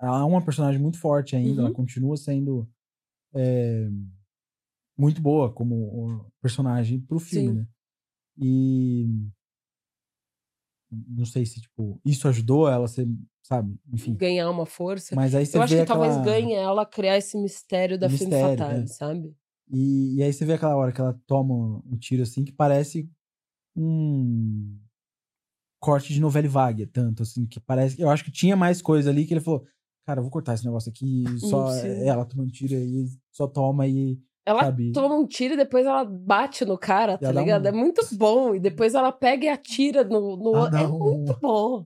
ela 0.00 0.20
é 0.20 0.24
uma 0.24 0.44
personagem 0.44 0.80
muito 0.80 0.98
forte 0.98 1.34
ainda, 1.36 1.60
uhum. 1.60 1.66
ela 1.66 1.74
continua 1.74 2.16
sendo 2.16 2.68
é, 3.34 3.88
muito 4.96 5.20
boa 5.20 5.52
como 5.52 6.30
personagem 6.40 7.00
pro 7.00 7.18
filme, 7.18 7.48
Sim. 7.48 7.54
né? 7.54 7.66
E 8.40 9.06
não 10.90 11.24
sei 11.24 11.44
se, 11.44 11.60
tipo, 11.60 12.00
isso 12.04 12.26
ajudou 12.28 12.68
ela 12.68 12.86
a 12.86 12.88
ser, 12.88 13.06
sabe, 13.42 13.76
enfim. 13.92 14.14
Ganhar 14.14 14.48
uma 14.50 14.64
força. 14.64 15.14
Mas 15.14 15.34
aí 15.34 15.44
você 15.44 15.58
Eu 15.58 15.62
acho 15.62 15.74
que 15.74 15.80
aquela... 15.80 16.06
talvez 16.06 16.24
ganhe 16.24 16.54
ela 16.54 16.86
criar 16.86 17.18
esse 17.18 17.36
mistério 17.36 17.98
da 17.98 18.08
mistério, 18.08 18.32
Femme 18.32 18.56
Fatale, 18.56 18.82
é. 18.82 18.86
sabe? 18.86 19.36
E, 19.70 20.16
e 20.16 20.22
aí 20.22 20.32
você 20.32 20.44
vê 20.46 20.54
aquela 20.54 20.76
hora 20.76 20.92
que 20.92 21.00
ela 21.00 21.20
toma 21.26 21.82
um 21.84 21.96
tiro 21.98 22.22
assim 22.22 22.44
que 22.44 22.52
parece 22.52 23.10
um 23.76 24.78
corte 25.78 26.12
de 26.12 26.20
novela 26.20 26.48
vaga, 26.48 26.88
tanto 26.90 27.22
assim, 27.22 27.46
que 27.46 27.60
parece. 27.60 28.00
Eu 28.00 28.10
acho 28.10 28.24
que 28.24 28.30
tinha 28.30 28.56
mais 28.56 28.80
coisa 28.80 29.10
ali 29.10 29.26
que 29.26 29.34
ele 29.34 29.40
falou: 29.40 29.66
cara, 30.08 30.20
eu 30.20 30.22
vou 30.22 30.30
cortar 30.30 30.54
esse 30.54 30.64
negócio 30.64 30.88
aqui, 30.88 31.24
só 31.38 31.70
ela 31.84 32.24
toma 32.24 32.44
um 32.44 32.46
tiro 32.46 32.74
aí, 32.74 33.06
só 33.30 33.46
toma 33.46 33.86
e. 33.86 34.18
Ela 34.46 34.64
sabe? 34.64 34.90
toma 34.92 35.14
um 35.14 35.26
tiro 35.26 35.52
e 35.52 35.56
depois 35.58 35.84
ela 35.84 36.02
bate 36.02 36.64
no 36.64 36.78
cara, 36.78 37.18
tá 37.18 37.30
ligado? 37.30 37.66
Um... 37.66 37.68
É 37.68 37.72
muito 37.72 38.00
bom. 38.16 38.54
E 38.54 38.58
depois 38.58 38.94
ela 38.94 39.12
pega 39.12 39.44
e 39.44 39.48
atira 39.50 40.04
no. 40.04 40.34
no... 40.38 40.66
É 40.74 40.88
um... 40.88 40.98
muito 40.98 41.38
bom. 41.38 41.84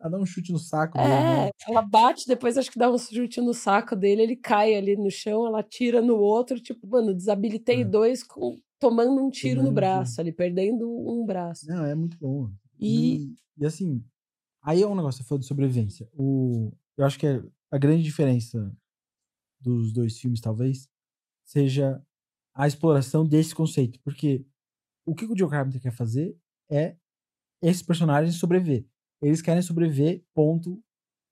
Ela 0.00 0.10
dá 0.12 0.18
um 0.18 0.24
chute 0.24 0.50
no 0.50 0.58
saco 0.58 0.98
é, 0.98 1.02
dele. 1.02 1.12
Né? 1.14 1.50
ela 1.68 1.82
bate, 1.82 2.26
depois 2.26 2.56
acho 2.56 2.70
que 2.70 2.78
dá 2.78 2.90
um 2.90 2.96
chute 2.96 3.38
no 3.42 3.52
saco 3.52 3.94
dele, 3.94 4.22
ele 4.22 4.36
cai 4.36 4.74
ali 4.74 4.96
no 4.96 5.10
chão, 5.10 5.46
ela 5.46 5.62
tira 5.62 6.00
no 6.00 6.16
outro, 6.16 6.58
tipo, 6.58 6.86
mano, 6.86 7.14
desabilitei 7.14 7.82
é. 7.82 7.84
dois 7.84 8.22
com, 8.22 8.58
tomando 8.78 9.22
um 9.22 9.30
tiro 9.30 9.56
tomando 9.56 9.68
no 9.68 9.74
braço 9.74 10.18
um 10.18 10.22
ali, 10.22 10.32
perdendo 10.32 10.88
um 10.88 11.26
braço. 11.26 11.66
Não, 11.68 11.84
é 11.84 11.94
muito 11.94 12.16
bom. 12.18 12.50
E, 12.78 13.16
e, 13.16 13.34
e 13.58 13.66
assim, 13.66 14.02
aí 14.62 14.82
é 14.82 14.86
um 14.86 14.94
negócio, 14.94 15.22
você 15.22 15.28
falou 15.28 15.40
de 15.40 15.46
sobrevivência. 15.46 16.08
O, 16.14 16.72
eu 16.96 17.04
acho 17.04 17.18
que 17.18 17.26
a 17.70 17.78
grande 17.78 18.02
diferença 18.02 18.74
dos 19.60 19.92
dois 19.92 20.18
filmes, 20.18 20.40
talvez, 20.40 20.88
seja 21.44 22.02
a 22.54 22.66
exploração 22.66 23.26
desse 23.26 23.54
conceito. 23.54 24.00
Porque 24.00 24.46
o 25.04 25.14
que 25.14 25.24
o 25.24 25.36
Joe 25.36 25.50
Carpenter 25.50 25.80
quer 25.80 25.92
fazer 25.92 26.36
é 26.70 26.96
esses 27.62 27.82
personagens 27.82 28.36
sobreviver. 28.36 28.86
Eles 29.20 29.42
querem 29.42 29.62
sobreviver, 29.62 30.24
ponto. 30.34 30.82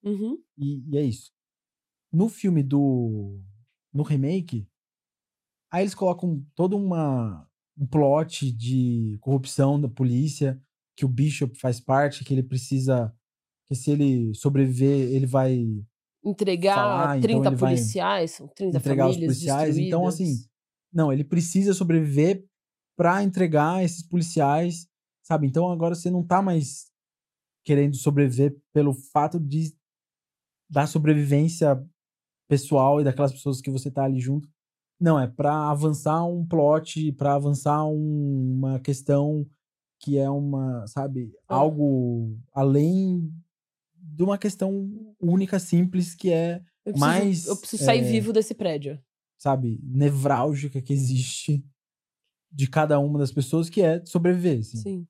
Uhum. 0.03 0.43
E, 0.57 0.85
e, 0.91 0.99
é 0.99 1.03
isso. 1.03 1.33
No 2.13 2.29
filme 2.29 2.63
do. 2.63 3.41
No 3.93 4.03
remake, 4.03 4.69
aí 5.71 5.85
eles 5.85 5.95
colocam 5.95 6.45
todo 6.55 6.77
uma, 6.77 7.49
um 7.79 7.87
plot 7.87 8.51
de 8.51 9.17
corrupção 9.21 9.81
da 9.81 9.89
polícia, 9.89 10.61
que 10.97 11.05
o 11.05 11.09
Bishop 11.09 11.57
faz 11.59 11.79
parte, 11.79 12.25
que 12.25 12.35
ele 12.35 12.43
precisa 12.43 13.17
que 13.67 13.75
se 13.75 13.91
ele 13.91 14.35
sobreviver, 14.35 15.13
ele 15.15 15.27
vai 15.27 15.65
entregar 16.25 16.75
falar, 16.75 17.21
30 17.21 17.39
então 17.49 17.57
policiais, 17.57 18.31
são 18.33 18.49
30 18.49 18.79
entregar 18.79 19.05
famílias 19.07 19.33
os 19.33 19.39
policiais. 19.39 19.79
Então, 19.79 20.07
assim, 20.07 20.37
não, 20.93 21.13
ele 21.13 21.25
precisa 21.25 21.75
sobreviver 21.75 22.45
para 22.97 23.23
entregar 23.23 23.85
esses 23.85 24.03
policiais, 24.07 24.87
sabe? 25.23 25.47
Então 25.47 25.71
agora 25.71 25.95
você 25.95 26.11
não 26.11 26.23
tá 26.25 26.41
mais 26.41 26.87
querendo 27.65 27.97
sobreviver 27.97 28.57
pelo 28.73 28.93
fato 28.93 29.41
de 29.41 29.75
da 30.71 30.87
sobrevivência 30.87 31.83
pessoal 32.49 33.01
e 33.01 33.05
daquelas 33.05 33.33
pessoas 33.33 33.61
que 33.61 33.71
você 33.71 33.91
tá 33.91 34.05
ali 34.05 34.21
junto. 34.21 34.49
Não, 35.01 35.19
é 35.21 35.27
para 35.27 35.71
avançar 35.71 36.25
um 36.25 36.47
plot, 36.47 37.13
para 37.13 37.35
avançar 37.35 37.85
um, 37.87 38.55
uma 38.59 38.81
questão 38.81 39.47
que 40.01 40.19
é 40.19 40.29
uma, 40.29 40.87
sabe, 40.87 41.33
Ah. 41.49 41.57
algo 41.57 42.37
além 42.53 43.33
de 44.07 44.23
uma 44.23 44.39
questão 44.39 45.15
única, 45.21 45.59
simples, 45.59 46.15
que 46.15 46.31
é, 46.31 46.63
Eu 46.85 46.93
preciso, 46.93 47.01
Mas, 47.01 47.47
eu 47.47 47.57
preciso 47.57 47.85
sair 47.85 48.01
é, 48.01 48.03
vivo 48.03 48.33
desse 48.33 48.55
prédio. 48.55 49.01
sabe, 49.39 49.81
nevrálgica 49.83 50.81
que 50.83 50.93
existe 50.93 51.65
de 52.53 52.69
cada 52.69 52.99
uma 53.01 53.19
das 53.19 53.33
pessoas, 53.33 53.69
que 53.71 53.83
é 53.83 54.05
sobreviver, 54.07 54.61
assim. 54.61 54.79
Sim. 54.79 55.07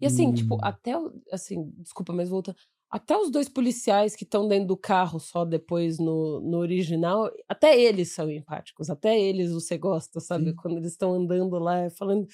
E 0.00 0.06
assim, 0.06 0.32
tipo, 0.32 0.56
E- 0.56 0.60
até. 0.62 0.98
o- 0.98 1.12
Assim, 1.32 1.70
desculpa, 1.78 2.12
mas 2.12 2.28
volta. 2.28 2.54
Até 2.90 3.16
os 3.16 3.30
dois 3.30 3.48
policiais 3.48 4.16
que 4.16 4.24
estão 4.24 4.48
dentro 4.48 4.68
do 4.68 4.76
carro 4.76 5.18
só 5.20 5.44
depois 5.46 5.98
no, 5.98 6.40
no 6.40 6.58
original, 6.58 7.30
até 7.48 7.80
eles 7.80 8.12
são 8.14 8.30
empáticos, 8.30 8.90
até 8.90 9.18
eles 9.20 9.52
você 9.52 9.78
gosta, 9.78 10.20
sabe? 10.20 10.50
Sim. 10.50 10.56
Quando 10.56 10.78
eles 10.78 10.92
estão 10.92 11.14
andando 11.14 11.58
lá 11.58 11.88
falando: 11.90 12.26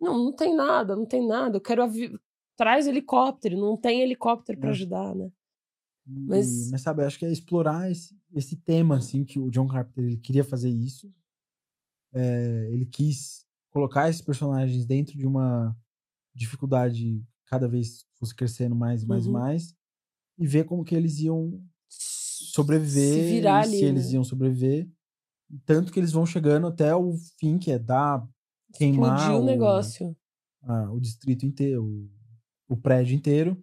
não, 0.00 0.16
não 0.26 0.32
tem 0.32 0.54
nada, 0.56 0.96
não 0.96 1.06
tem 1.06 1.26
nada, 1.26 1.56
eu 1.58 1.60
quero. 1.62 1.82
Traz 2.56 2.86
helicóptero, 2.86 3.58
não 3.58 3.76
tem 3.76 4.00
helicóptero 4.00 4.58
pra 4.58 4.70
É. 4.70 4.72
ajudar, 4.72 5.14
né? 5.14 5.30
E- 6.06 6.20
Mas- 6.20 6.70
mas 6.70 6.80
sabe, 6.80 7.04
acho 7.04 7.18
que 7.18 7.26
é 7.26 7.32
explorar 7.32 7.90
esse, 7.90 8.16
esse 8.32 8.56
tema, 8.56 8.96
assim, 8.96 9.24
que 9.24 9.38
o 9.38 9.50
John 9.50 9.66
Carpenter 9.66 10.04
ele 10.04 10.16
queria 10.16 10.44
fazer 10.44 10.70
isso. 10.70 11.12
É, 12.14 12.68
ele 12.70 12.86
quis 12.86 13.44
colocar 13.70 14.08
esses 14.08 14.22
personagens 14.22 14.86
dentro 14.86 15.18
de 15.18 15.26
uma 15.26 15.76
dificuldade 16.34 17.22
cada 17.46 17.68
vez 17.68 18.06
fosse 18.18 18.34
crescendo 18.34 18.74
mais 18.74 19.02
e 19.02 19.06
mais 19.06 19.24
e 19.24 19.28
Uhum. 19.28 19.32
mais 19.34 19.74
e 20.38 20.46
ver 20.46 20.64
como 20.64 20.84
que 20.84 20.94
eles 20.94 21.18
iam 21.20 21.62
sobreviver, 21.88 23.42
Se 23.42 23.46
ali. 23.46 23.78
se 23.78 23.84
eles 23.84 24.06
né? 24.08 24.12
iam 24.14 24.24
sobreviver. 24.24 24.88
Tanto 25.64 25.92
que 25.92 26.00
eles 26.00 26.12
vão 26.12 26.24
chegando 26.26 26.66
até 26.66 26.94
o 26.94 27.14
fim, 27.38 27.58
que 27.58 27.70
é 27.70 27.78
dar 27.78 28.26
queimar 28.74 29.16
Explodir 29.18 29.40
o 29.40 29.42
o- 29.42 29.46
negócio. 29.46 30.16
a- 30.62 30.90
o 30.92 31.00
distrito 31.00 31.44
inteiro, 31.46 32.10
o, 32.68 32.76
prédio 32.76 33.14
inteiro, 33.16 33.62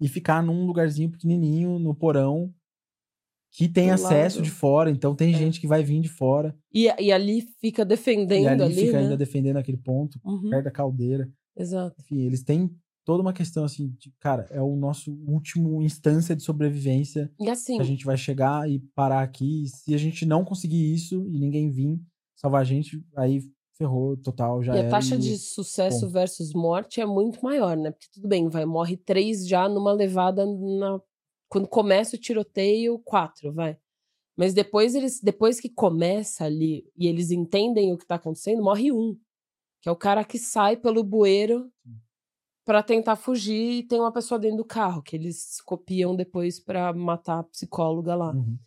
e 0.00 0.08
ficar 0.08 0.42
num 0.42 0.66
lugarzinho 0.66 1.10
pequenininho, 1.10 1.78
no 1.78 1.94
porão, 1.94 2.52
que 3.52 3.68
tem 3.68 3.86
Do 3.88 3.94
acesso 3.94 4.36
lado. 4.38 4.44
de 4.44 4.50
fora, 4.50 4.90
então 4.90 5.14
tem 5.14 5.34
É. 5.34 5.38
gente 5.38 5.60
que 5.60 5.66
vai 5.66 5.82
vir 5.82 6.00
de 6.00 6.08
fora, 6.08 6.54
E, 6.74 6.86
e 7.00 7.10
ali 7.12 7.42
fica 7.60 7.84
defendendo 7.84 8.44
e 8.44 8.48
ali, 8.48 8.62
ali, 8.62 8.74
fica 8.74 8.92
né? 8.94 9.02
ainda 9.04 9.16
defendendo 9.16 9.56
aquele 9.56 9.78
ponto, 9.78 10.20
Uhum, 10.24 10.50
perto 10.50 10.64
da 10.64 10.70
caldeira. 10.70 11.30
exato. 11.56 11.96
Enfim, 12.00 12.20
eles 12.20 12.42
têm 12.42 12.70
toda 13.04 13.22
uma 13.22 13.32
questão 13.32 13.64
assim, 13.64 13.94
de, 13.98 14.12
cara, 14.20 14.46
é 14.50 14.60
o 14.60 14.76
nosso 14.76 15.12
último 15.26 15.80
instância 15.80 16.34
de 16.36 16.42
sobrevivência 16.42 17.32
E 17.40 17.48
assim, 17.48 17.78
a 17.80 17.84
gente 17.84 18.04
vai 18.04 18.16
chegar 18.18 18.68
e 18.68 18.80
parar 18.94 19.22
aqui. 19.22 19.62
E 19.64 19.68
se 19.68 19.94
a 19.94 19.98
gente 19.98 20.26
não 20.26 20.44
conseguir 20.44 20.92
isso 20.92 21.26
e 21.30 21.38
ninguém 21.38 21.70
vir 21.70 21.98
salvar 22.34 22.60
a 22.60 22.64
gente, 22.64 23.02
aí 23.16 23.40
ferrou 23.76 24.16
total, 24.16 24.62
já 24.62 24.74
E 24.76 24.80
a 24.86 24.88
taxa 24.88 25.14
e- 25.14 25.18
de 25.18 25.36
sucesso 25.38 26.00
ponto. 26.00 26.12
versus 26.12 26.52
morte 26.54 27.00
é 27.00 27.06
muito 27.06 27.42
maior, 27.42 27.76
né? 27.76 27.90
Porque 27.90 28.06
tudo 28.12 28.26
bem, 28.28 28.48
vai, 28.48 28.64
morre 28.64 28.96
três 28.96 29.46
já 29.46 29.68
numa 29.68 29.92
levada 29.92 30.44
na. 30.46 31.00
Quando 31.48 31.68
começa 31.68 32.16
o 32.16 32.18
tiroteio, 32.18 32.98
quatro, 33.00 33.52
vai. 33.52 33.78
Mas 34.36 34.52
depois 34.52 34.94
eles, 34.94 35.20
depois 35.22 35.60
que 35.60 35.68
começa 35.70 36.44
ali 36.44 36.84
e 36.96 37.06
eles 37.06 37.30
entendem 37.30 37.92
o 37.92 37.96
que 37.98 38.06
tá 38.06 38.16
acontecendo, 38.16 38.62
morre 38.62 38.90
um. 38.92 39.16
Que 39.80 39.88
é 39.88 39.92
o 39.92 39.96
cara 39.96 40.24
que 40.24 40.38
sai 40.38 40.76
pelo 40.76 41.04
bueiro 41.04 41.70
pra 42.64 42.82
tentar 42.82 43.14
fugir 43.16 43.78
e 43.78 43.82
tem 43.84 44.00
uma 44.00 44.12
pessoa 44.12 44.38
dentro 44.40 44.56
do 44.58 44.64
carro, 44.64 45.00
que 45.00 45.14
eles 45.14 45.60
copiam 45.62 46.16
depois 46.16 46.58
pra 46.58 46.92
matar 46.92 47.38
a 47.38 47.44
psicóloga 47.44 48.14
lá. 48.16 48.32
Uhum. 48.32 48.58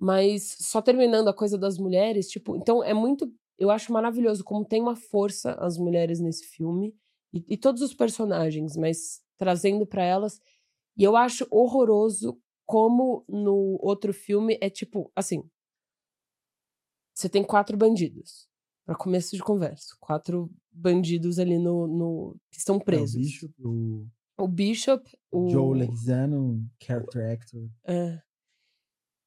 Mas 0.00 0.56
só 0.60 0.82
terminando 0.82 1.28
a 1.28 1.34
coisa 1.34 1.56
das 1.56 1.78
mulheres, 1.78 2.28
tipo, 2.28 2.56
então 2.56 2.82
é 2.82 2.92
muito. 2.92 3.32
Eu 3.58 3.70
acho 3.70 3.92
maravilhoso 3.92 4.44
como 4.44 4.64
tem 4.64 4.80
uma 4.80 4.94
força 4.96 5.52
as 5.54 5.76
mulheres 5.76 6.20
nesse 6.20 6.46
filme 6.46 6.94
e, 7.32 7.44
e 7.48 7.56
todos 7.56 7.82
os 7.82 7.92
personagens, 7.92 8.76
mas 8.76 9.20
trazendo 9.36 9.86
pra 9.86 10.02
elas. 10.04 10.40
E 10.96 11.02
eu 11.04 11.16
acho 11.16 11.46
horroroso 11.50 12.40
como 12.66 13.24
no 13.28 13.78
outro 13.82 14.12
filme 14.12 14.58
é 14.60 14.70
tipo, 14.70 15.10
assim. 15.16 15.42
Você 17.14 17.28
tem 17.28 17.42
quatro 17.42 17.76
bandidos, 17.76 18.48
pra 18.86 18.94
começo 18.94 19.34
de 19.34 19.42
conversa. 19.42 19.96
Quatro 19.98 20.50
bandidos 20.70 21.38
ali 21.38 21.58
no. 21.58 21.86
no 21.88 22.36
que 22.50 22.58
estão 22.58 22.76
É, 22.76 22.78
o 22.78 22.84
presos. 22.84 23.20
Bishop, 23.20 23.54
o 23.64 24.06
o 24.40 24.46
Bishop, 24.46 25.18
o. 25.32 25.50
Joe 25.50 25.76
Leguizano, 25.78 26.64
character 26.80 27.32
actor. 27.32 27.68
É. 27.84 28.22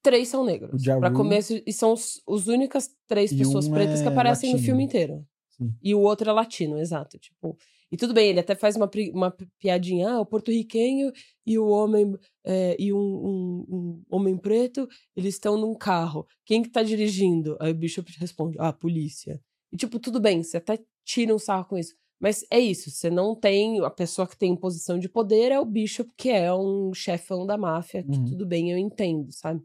Três 0.01 0.27
são 0.29 0.43
negros. 0.45 0.81
Ja 0.81 0.95
Rule. 0.95 1.13
começo, 1.13 1.61
e 1.65 1.71
são 1.73 1.93
os, 1.93 2.21
os 2.27 2.47
únicas 2.47 2.89
três 3.07 3.31
pessoas 3.33 3.67
um 3.67 3.71
pretas 3.71 4.01
que 4.01 4.07
é 4.07 4.11
aparecem 4.11 4.49
no 4.49 4.55
latino. 4.55 4.65
filme 4.65 4.83
inteiro. 4.83 5.25
Sim. 5.49 5.73
E 5.81 5.93
o 5.93 5.99
outro 5.99 6.29
é 6.29 6.33
latino, 6.33 6.79
exato. 6.79 7.19
Tipo, 7.19 7.55
e 7.91 7.97
tudo 7.97 8.13
bem, 8.13 8.29
ele 8.29 8.39
até 8.39 8.55
faz 8.55 8.75
uma, 8.75 8.89
uma 9.13 9.29
pi- 9.31 9.47
piadinha, 9.59 10.09
ah, 10.09 10.21
o 10.21 10.25
porto-riquenho 10.25 11.11
e 11.45 11.59
o 11.59 11.67
homem 11.67 12.15
é, 12.43 12.75
e 12.79 12.91
um, 12.91 12.97
um- 12.97 13.65
um 13.69 14.01
homem 14.09 14.37
preto, 14.37 14.87
eles 15.15 15.35
estão 15.35 15.57
num 15.57 15.75
carro. 15.75 16.25
Quem 16.45 16.63
que 16.63 16.69
tá 16.69 16.81
dirigindo? 16.81 17.55
Aí 17.59 17.71
o 17.71 17.75
Bishop 17.75 18.11
responde, 18.17 18.57
ah, 18.59 18.69
a 18.69 18.73
polícia. 18.73 19.39
E 19.71 19.77
tipo, 19.77 19.99
tudo 19.99 20.19
bem, 20.19 20.41
você 20.41 20.57
até 20.57 20.79
tira 21.05 21.35
um 21.35 21.39
sarro 21.39 21.65
com 21.65 21.77
isso. 21.77 21.93
Mas 22.19 22.45
é 22.51 22.59
isso, 22.59 22.89
você 22.91 23.09
não 23.09 23.35
tem. 23.35 23.81
A 23.83 23.89
pessoa 23.89 24.27
que 24.27 24.37
tem 24.37 24.55
posição 24.55 24.97
de 24.99 25.09
poder 25.09 25.51
é 25.51 25.59
o 25.59 25.65
Bishop, 25.65 26.09
que 26.15 26.29
é 26.29 26.53
um 26.53 26.93
chefão 26.93 27.45
da 27.45 27.57
máfia, 27.57 28.03
que 28.03 28.17
Uhum. 28.17 28.25
tudo 28.25 28.45
bem, 28.45 28.71
eu 28.71 28.77
entendo, 28.77 29.31
sabe? 29.31 29.61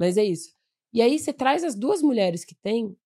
Mas 0.00 0.16
é 0.16 0.24
isso. 0.24 0.48
E 0.92 1.02
aí 1.02 1.18
você 1.18 1.32
traz 1.32 1.62
as 1.62 1.74
duas 1.74 2.00
mulheres 2.02 2.44
que 2.44 2.54
tem, 2.54 2.96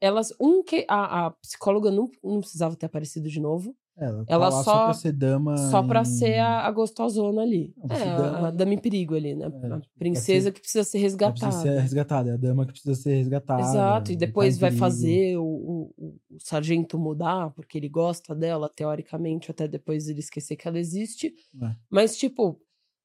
elas. 0.00 0.32
Um 0.40 0.62
que. 0.62 0.84
A, 0.88 1.26
a 1.26 1.30
psicóloga 1.30 1.90
não, 1.90 2.10
não 2.22 2.40
precisava 2.40 2.76
ter 2.76 2.86
aparecido 2.86 3.28
de 3.28 3.40
novo. 3.40 3.74
Ela, 3.94 4.24
Ela 4.26 4.48
tá 4.50 4.56
lá 4.56 4.62
só- 4.64 4.84
pra 4.86 4.94
ser 4.94 5.12
dama. 5.12 5.56
Só 5.70 5.82
pra 5.82 6.00
em- 6.00 6.04
ser 6.06 6.38
a, 6.38 6.60
a 6.66 6.70
gostosona 6.70 7.42
ali. 7.42 7.74
Não, 7.76 7.94
É, 7.94 8.02
a, 8.08 8.16
dama- 8.16 8.48
a 8.48 8.50
dama 8.50 8.74
em 8.74 8.78
perigo 8.78 9.14
ali, 9.14 9.34
né? 9.34 9.46
É, 9.46 9.66
a 9.66 9.80
princesa 9.98 10.44
ser- 10.46 10.52
que 10.52 10.60
precisa 10.60 10.82
ser 10.84 10.96
Ela 10.98 11.02
resgatada. 11.04 11.40
precisa 11.46 11.62
ser 11.62 11.80
resgatada. 11.80 12.30
É 12.30 12.32
a 12.32 12.36
dama 12.38 12.64
que 12.66 12.72
precisa 12.72 12.94
ser 12.94 13.14
resgatada. 13.16 13.60
Exato, 13.62 14.10
e 14.12 14.14
tá 14.14 14.20
depois 14.20 14.56
vai 14.58 14.70
fazer 14.72 15.36
o, 15.36 15.44
o, 15.44 15.94
o- 15.98 16.16
o 16.30 16.40
sargento 16.40 16.98
mudar, 16.98 17.50
porque 17.50 17.76
ele 17.76 17.88
gosta 17.88 18.34
dela, 18.34 18.68
teoricamente, 18.74 19.50
até 19.50 19.68
depois 19.68 20.08
ele 20.08 20.20
esquecer 20.20 20.56
que 20.56 20.66
ela 20.66 20.78
existe. 20.78 21.34
É. 21.62 21.76
Mas, 21.90 22.16
tipo, 22.16 22.58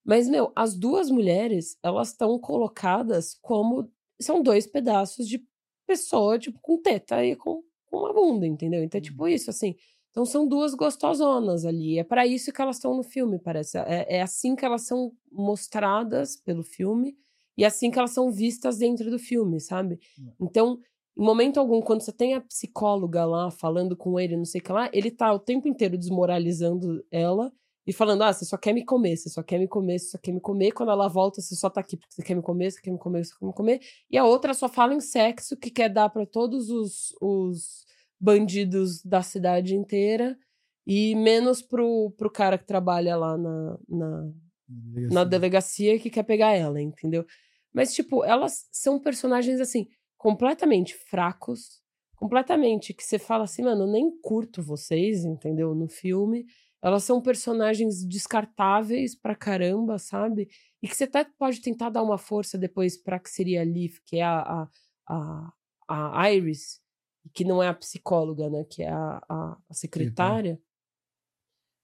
mas, 0.08 0.30
meu, 0.30 0.54
as 0.56 0.74
duas 0.74 1.12
mulheres, 1.12 1.78
elas 1.84 2.12
estão 2.12 2.40
colocadas 2.40 3.38
como. 3.42 3.92
São 4.22 4.42
dois 4.42 4.66
pedaços 4.66 5.28
de 5.28 5.46
pessoa, 5.86 6.40
tipo, 6.40 6.58
com 6.62 6.82
teta 6.82 7.24
e 7.26 7.36
com, 7.36 7.62
com 7.86 7.98
uma 7.98 8.14
bunda, 8.14 8.48
entendeu? 8.48 8.82
Então, 8.82 8.98
é 8.98 9.02
tipo 9.02 9.28
isso, 9.28 9.50
assim. 9.50 9.76
Então, 10.10 10.26
são 10.26 10.48
duas 10.48 10.74
gostosonas 10.74 11.66
ali. 11.66 12.00
É 12.00 12.06
para 12.06 12.26
isso 12.26 12.54
que 12.54 12.62
elas 12.62 12.78
estão 12.78 12.96
no 12.96 13.04
filme, 13.04 13.38
parece. 13.38 13.78
É, 13.80 14.18
é 14.18 14.22
assim 14.22 14.56
que 14.56 14.64
elas 14.64 14.84
são 14.84 15.12
mostradas 15.30 16.38
pelo 16.38 16.64
filme 16.64 17.18
e 17.58 17.66
é 17.66 17.68
assim 17.68 17.92
que 17.92 18.00
elas 18.00 18.12
são 18.12 18.32
vistas 18.32 18.78
dentro 18.78 19.12
do 19.12 19.20
filme, 19.20 19.60
sabe? 19.60 20.00
Então, 20.40 20.80
em 21.18 21.22
momento 21.24 21.60
algum, 21.60 21.82
quando 21.82 22.02
você 22.02 22.14
tem 22.14 22.34
a 22.34 22.42
psicóloga 22.42 23.26
lá 23.26 23.52
falando 23.52 23.98
com 23.98 24.18
ele, 24.18 24.38
não 24.38 24.46
sei 24.46 24.62
o 24.62 24.64
que 24.64 24.72
lá, 24.72 24.90
ele 24.94 25.12
tá 25.12 25.34
o 25.34 25.40
tempo 25.40 25.68
inteiro 25.68 25.98
desmoralizando 25.98 27.06
ela 27.12 27.52
e 27.88 27.94
falando: 27.94 28.24
ah, 28.24 28.34
você 28.34 28.44
só 28.44 28.58
quer 28.58 28.74
me 28.74 28.84
comer, 28.84 29.16
você 29.16 29.30
só 29.30 29.42
quer 29.42 29.58
me 29.58 29.68
comer, 29.68 29.98
você 29.98 30.10
só 30.10 30.18
quer 30.18 30.34
me 30.34 30.42
comer. 30.42 30.74
Quando 30.74 30.92
ela 30.92 31.08
volta, 31.08 31.42
você 31.42 31.56
só 31.56 31.70
tá 31.70 31.80
aqui 31.80 31.96
porque 31.96 32.14
você 32.14 32.22
quer 32.22 32.36
me 32.36 32.42
comer, 32.42 32.70
você 32.70 32.82
quer 32.82 32.92
me 32.92 33.00
comer, 33.00 33.24
você 33.24 33.34
quer 33.40 33.46
me 33.46 33.54
comer. 33.54 33.80
E 34.12 34.18
a 34.18 34.26
outra 34.26 34.54
só 34.54 34.68
fala 34.68 34.94
em 34.94 35.00
sexo, 35.00 35.56
que 35.56 35.72
quer 35.72 35.88
dar 35.90 36.10
pra 36.10 36.26
todos 36.26 36.70
os, 36.70 37.16
os 37.22 37.86
bandidos 38.20 39.02
da 39.04 39.22
cidade 39.24 39.74
inteira 39.74 40.38
e 40.86 41.16
menos 41.16 41.62
pro, 41.62 42.12
pro 42.18 42.30
cara 42.30 42.58
que 42.58 42.66
trabalha 42.66 43.16
lá 43.16 43.38
na, 43.38 43.80
na, 43.88 44.32
na 45.10 45.24
delegacia 45.24 45.98
que 45.98 46.10
quer 46.10 46.24
pegar 46.24 46.54
ela, 46.54 46.82
entendeu? 46.82 47.26
Mas, 47.74 47.94
tipo, 47.94 48.24
elas 48.26 48.68
são 48.72 49.00
personagens, 49.00 49.62
assim, 49.62 49.88
completamente 50.18 50.96
fracos, 50.96 51.82
completamente 52.16 52.94
que 52.94 53.04
você 53.04 53.20
fala 53.20 53.44
assim, 53.44 53.64
mano, 53.64 53.84
eu 53.84 53.92
nem 53.92 54.12
curto 54.22 54.62
vocês, 54.64 55.24
entendeu? 55.24 55.74
No 55.76 55.88
filme. 55.88 56.46
Elas 56.88 57.04
são 57.04 57.22
personagens 57.22 58.02
descartáveis 58.06 59.14
pra 59.14 59.36
caramba, 59.36 60.00
sabe? 60.00 60.48
E 60.82 60.88
que 60.88 60.96
você 60.96 61.04
até 61.04 61.26
pode 61.26 61.60
tentar 61.60 61.90
dar 61.90 62.02
uma 62.02 62.18
força 62.18 62.58
depois 62.58 62.96
pra 62.96 63.20
que 63.20 63.30
seria 63.30 63.60
a 63.60 63.66
Liv, 63.66 63.98
que 64.06 64.20
é 64.20 64.24
a, 64.24 64.70
a, 65.06 65.54
a, 65.86 66.32
Iris, 66.32 66.80
que 67.34 67.44
não 67.44 67.62
é 67.62 67.68
a 67.68 67.74
psicóloga, 67.74 68.50
né? 68.50 68.64
Que 68.64 68.84
é 68.84 68.90
a, 68.90 69.22
a, 69.28 69.58
a 69.70 69.74
secretária. 69.74 70.58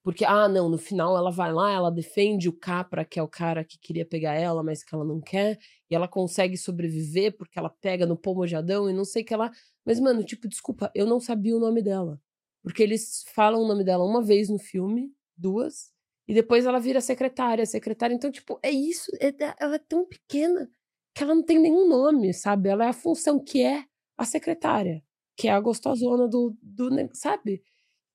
Porque, 0.02 0.24
ah, 0.24 0.48
não, 0.48 0.70
no 0.70 0.78
final 0.78 1.18
ela 1.18 1.32
vai 1.32 1.52
lá, 1.52 1.70
ela 1.70 1.92
defende 1.92 2.48
o 2.48 2.54
Capra, 2.54 3.04
que 3.04 3.20
é 3.20 3.24
o 3.24 3.28
cara 3.28 3.66
que 3.66 3.78
queria 3.78 4.06
pegar 4.06 4.36
ela, 4.36 4.64
mas 4.64 4.86
que 4.86 4.96
ela 4.96 5.04
não 5.04 5.20
quer, 5.20 5.60
e 5.92 5.96
ela 5.96 6.08
consegue 6.08 6.56
sobreviver 6.56 7.36
porque 7.36 7.60
ela 7.60 7.70
pega 7.70 8.06
no 8.06 8.16
pomo 8.16 8.48
de 8.48 8.56
Adão 8.56 8.90
e 8.90 8.94
não 8.94 9.04
sei 9.04 9.22
que 9.22 9.36
lá. 9.36 9.52
Mas, 9.84 10.00
mano, 10.00 10.24
tipo, 10.24 10.48
desculpa, 10.48 10.90
eu 10.96 11.06
não 11.06 11.20
sabia 11.20 11.58
o 11.58 11.60
nome 11.60 11.82
dela. 11.82 12.22
Porque 12.64 12.82
eles 12.84 13.24
falam 13.36 13.62
o 13.62 13.68
nome 13.68 13.84
dela 13.84 14.06
uma 14.06 14.24
vez 14.24 14.50
no 14.50 14.58
filme, 14.60 15.12
duas, 15.38 15.92
e 16.28 16.34
depois 16.34 16.66
ela 16.66 16.80
vira 16.80 17.02
secretária, 17.02 17.66
secretária. 17.66 18.14
Então, 18.16 18.32
tipo, 18.32 18.60
é 18.64 18.72
isso, 18.72 19.12
é- 19.20 19.36
ela 19.60 19.76
é 19.76 19.80
tão 19.80 20.06
pequena 20.08 20.70
que 21.14 21.24
ela 21.24 21.36
não 21.36 21.44
tem 21.44 21.60
nenhum 21.60 21.88
nome, 21.88 22.34
sabe? 22.34 22.70
Ela 22.70 22.86
é 22.86 22.90
a 22.90 22.94
função 22.94 23.40
que 23.44 23.62
é 23.62 23.86
a 24.18 24.26
secretária, 24.26 25.04
que 25.38 25.48
é 25.48 25.52
a 25.52 25.60
gostosona 25.60 26.28
do, 26.28 26.56
do 26.62 26.90
sabe? 27.14 27.62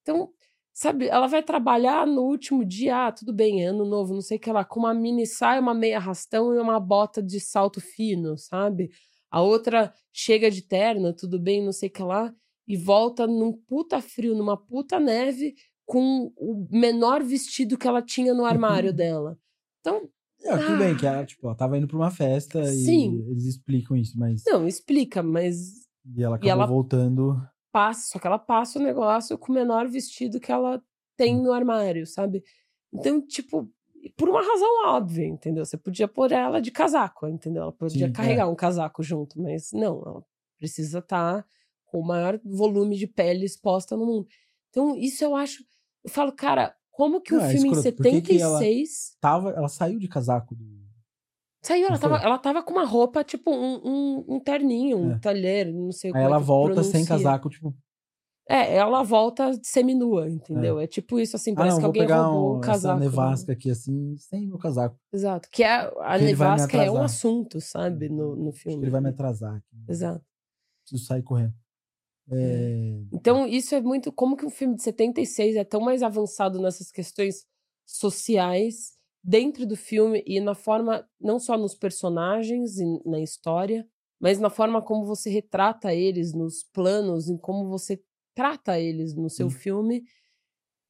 Então, 0.02 0.32
sabe, 0.72 1.08
ela 1.08 1.26
vai 1.26 1.42
trabalhar 1.42 2.06
no 2.06 2.22
último 2.22 2.64
dia, 2.64 3.08
ah, 3.08 3.12
tudo 3.12 3.32
bem, 3.32 3.64
é 3.64 3.68
ano 3.68 3.84
novo, 3.84 4.14
não 4.14 4.20
sei 4.22 4.36
o 4.38 4.40
que 4.40 4.50
lá, 4.52 4.64
com 4.64 4.80
uma 4.80 4.94
mini 4.94 5.26
saia, 5.26 5.60
uma 5.60 5.74
meia 5.74 5.98
rastão 5.98 6.54
e 6.54 6.58
uma 6.58 6.80
bota 6.80 7.22
de 7.22 7.40
salto 7.40 7.80
fino, 7.80 8.36
sabe? 8.38 8.90
A 9.30 9.42
outra 9.42 9.92
chega 10.12 10.50
de 10.50 10.62
terno, 10.62 11.12
tudo 11.14 11.38
bem, 11.38 11.62
não 11.64 11.72
sei 11.72 11.88
o 11.88 11.92
que 11.92 12.02
lá, 12.02 12.34
e 12.68 12.76
volta 12.76 13.26
num 13.26 13.50
puta 13.50 14.00
frio, 14.02 14.36
numa 14.36 14.54
puta 14.54 15.00
neve, 15.00 15.54
com 15.86 16.30
o 16.36 16.68
menor 16.70 17.24
vestido 17.24 17.78
que 17.78 17.88
ela 17.88 18.02
tinha 18.02 18.34
no 18.34 18.44
armário 18.44 18.92
dela. 18.92 19.38
Então, 19.80 20.06
é, 20.44 20.56
tudo 20.56 20.74
ah, 20.74 20.76
bem, 20.76 20.96
que 20.96 21.06
ela, 21.06 21.24
tipo, 21.24 21.46
ela 21.46 21.56
tava 21.56 21.78
indo 21.78 21.88
pra 21.88 21.96
uma 21.96 22.10
festa 22.10 22.62
sim. 22.66 23.14
e 23.14 23.30
eles 23.30 23.46
explicam 23.46 23.96
isso, 23.96 24.18
mas. 24.18 24.42
Não, 24.46 24.68
explica, 24.68 25.22
mas. 25.22 25.88
E 26.14 26.22
ela 26.22 26.36
acabou 26.36 26.48
e 26.48 26.50
ela 26.50 26.66
voltando. 26.66 27.42
Passa, 27.72 28.06
só 28.12 28.18
que 28.18 28.26
ela 28.26 28.38
passa 28.38 28.78
o 28.78 28.82
negócio 28.82 29.36
com 29.38 29.50
o 29.50 29.54
menor 29.54 29.88
vestido 29.88 30.38
que 30.38 30.52
ela 30.52 30.82
tem 31.16 31.40
no 31.40 31.52
armário, 31.52 32.06
sabe? 32.06 32.42
Então, 32.92 33.20
tipo, 33.26 33.70
por 34.16 34.28
uma 34.28 34.40
razão 34.40 34.86
óbvia, 34.86 35.26
entendeu? 35.26 35.64
Você 35.64 35.76
podia 35.76 36.06
pôr 36.06 36.32
ela 36.32 36.60
de 36.60 36.70
casaco, 36.70 37.26
entendeu? 37.26 37.62
Ela 37.62 37.72
podia 37.72 38.06
Sim, 38.06 38.12
é. 38.12 38.14
carregar 38.14 38.44
é. 38.44 38.46
um 38.46 38.54
casaco 38.54 39.02
junto, 39.02 39.40
mas 39.40 39.70
não, 39.72 40.02
ela 40.04 40.24
precisa 40.58 40.98
estar 40.98 41.42
tá 41.42 41.48
com 41.88 41.98
o 41.98 42.06
maior 42.06 42.38
volume 42.44 42.96
de 42.96 43.06
pele 43.06 43.44
exposta 43.44 43.96
no 43.96 44.06
mundo. 44.06 44.26
Então, 44.70 44.96
isso 44.96 45.24
eu 45.24 45.34
acho. 45.34 45.64
Eu 46.04 46.10
falo, 46.10 46.32
cara, 46.32 46.74
como 46.90 47.20
que 47.20 47.34
o 47.34 47.40
é 47.40 47.50
filme 47.50 47.68
escroto. 47.68 47.88
em 47.88 47.92
76. 47.92 48.30
Que 48.30 48.42
ela, 48.42 48.60
tava, 49.20 49.50
ela 49.50 49.68
saiu 49.68 49.98
de 49.98 50.08
casaco 50.08 50.54
do. 50.54 50.64
Saiu, 51.62 51.86
ela 51.86 51.98
tava, 51.98 52.16
ela 52.18 52.38
tava 52.38 52.62
com 52.62 52.72
uma 52.72 52.84
roupa, 52.84 53.24
tipo, 53.24 53.50
um, 53.50 53.80
um, 53.84 54.24
um 54.28 54.40
terninho, 54.40 54.96
um 54.96 55.12
é. 55.12 55.18
talher, 55.18 55.72
não 55.72 55.90
sei 55.90 56.12
Aí 56.14 56.22
ela 56.22 56.36
é 56.36 56.40
volta 56.40 56.74
pronuncia. 56.74 56.92
sem 56.92 57.04
casaco, 57.04 57.48
tipo. 57.50 57.74
É, 58.48 58.76
ela 58.76 59.02
volta 59.02 59.52
seminua, 59.62 60.28
entendeu? 60.28 60.80
É, 60.80 60.84
é 60.84 60.86
tipo 60.86 61.20
isso, 61.20 61.36
assim, 61.36 61.54
parece 61.54 61.78
ah, 61.78 61.82
não, 61.82 61.92
que 61.92 62.00
alguém 62.00 62.16
roubou 62.16 62.56
um, 62.56 62.60
casaco. 62.60 62.98
Essa 62.98 63.10
nevasca 63.10 63.52
aqui, 63.52 63.70
assim, 63.70 64.16
sem 64.16 64.46
meu 64.46 64.56
casaco. 64.56 64.98
Exato. 65.12 65.48
Que 65.52 65.62
é, 65.62 65.92
a 66.00 66.18
que 66.18 66.24
nevasca 66.24 66.82
é 66.82 66.90
um 66.90 67.02
assunto, 67.02 67.60
sabe, 67.60 68.08
no, 68.08 68.34
no 68.34 68.52
filme. 68.52 68.82
ele 68.82 68.90
vai 68.90 69.02
me 69.02 69.10
atrasar. 69.10 69.56
Aqui. 69.56 69.84
Exato. 69.86 70.24
Preciso 70.82 71.04
sair 71.06 71.22
correndo. 71.22 71.52
É... 72.30 73.00
Então, 73.12 73.46
isso 73.46 73.74
é 73.74 73.80
muito. 73.80 74.12
Como 74.12 74.36
que 74.36 74.44
um 74.44 74.50
filme 74.50 74.74
de 74.74 74.82
76 74.82 75.56
é 75.56 75.64
tão 75.64 75.80
mais 75.80 76.02
avançado 76.02 76.60
nessas 76.60 76.90
questões 76.90 77.46
sociais 77.86 78.98
dentro 79.22 79.66
do 79.66 79.76
filme 79.76 80.22
e 80.26 80.40
na 80.40 80.54
forma, 80.54 81.06
não 81.20 81.38
só 81.38 81.56
nos 81.56 81.74
personagens 81.74 82.78
e 82.78 82.84
na 83.04 83.20
história, 83.20 83.86
mas 84.20 84.38
na 84.38 84.50
forma 84.50 84.82
como 84.82 85.04
você 85.04 85.30
retrata 85.30 85.94
eles, 85.94 86.32
nos 86.32 86.62
planos, 86.72 87.28
em 87.28 87.36
como 87.36 87.68
você 87.68 88.00
trata 88.34 88.78
eles 88.78 89.14
no 89.14 89.28
seu 89.28 89.50
filme, 89.50 90.02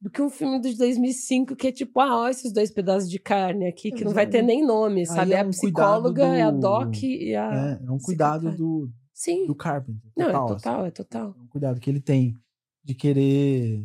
do 0.01 0.11
que 0.11 0.23
um 0.23 0.31
filme 0.31 0.61
de 0.61 0.77
2005 0.77 1.57
que 1.57 1.69
é 1.69 1.73
tipo, 1.73 1.99
ah, 2.01 2.21
olha 2.21 2.31
esses 2.31 2.53
dois 2.53 2.71
pedaços 2.71 3.11
de 3.11 3.19
carne 3.19 3.67
aqui, 3.67 3.91
que 3.91 4.05
não 4.05 4.13
vai 4.13 4.27
ter 4.27 4.43
nem 4.43 4.65
nome, 4.65 5.05
sabe? 5.07 5.33
É, 5.33 5.37
é 5.37 5.41
a 5.41 5.49
psicóloga, 5.49 6.27
do... 6.27 6.33
é 6.33 6.43
a 6.43 6.51
doc 6.51 7.03
e 7.03 7.35
a. 7.35 7.79
É, 7.81 7.87
é 7.87 7.91
um 7.91 7.99
cuidado 7.99 8.55
do, 8.57 8.89
Sim. 9.19 9.47
do 9.49 9.55
Carpenter. 9.55 10.13
Total, 10.15 10.33
Não, 10.33 10.45
é 10.45 10.49
total, 10.55 10.79
assim. 10.79 10.87
é 10.87 10.91
total. 10.93 11.37
Um 11.37 11.49
cuidado 11.49 11.81
que 11.81 11.91
ele 11.91 12.01
tem 12.01 12.39
de 12.85 12.95
querer 12.95 13.85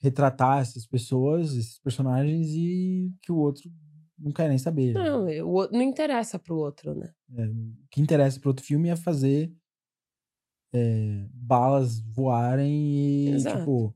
retratar 0.00 0.60
essas 0.60 0.84
pessoas, 0.84 1.54
esses 1.54 1.78
personagens 1.78 2.48
e 2.48 3.14
que 3.22 3.30
o 3.30 3.36
outro 3.36 3.70
não 4.18 4.32
quer 4.32 4.48
nem 4.48 4.58
saber. 4.58 4.94
Não, 4.94 5.26
o, 5.46 5.70
não 5.70 5.80
interessa 5.80 6.40
pro 6.40 6.56
outro, 6.56 6.92
né? 6.92 7.08
É, 7.36 7.46
o 7.46 7.72
que 7.88 8.00
interessa 8.00 8.40
pro 8.40 8.50
outro 8.50 8.64
filme 8.64 8.88
é 8.88 8.96
fazer 8.96 9.54
é, 10.74 11.24
balas 11.32 12.00
voarem 12.00 13.28
e, 13.28 13.28
Exato. 13.34 13.60
tipo... 13.60 13.94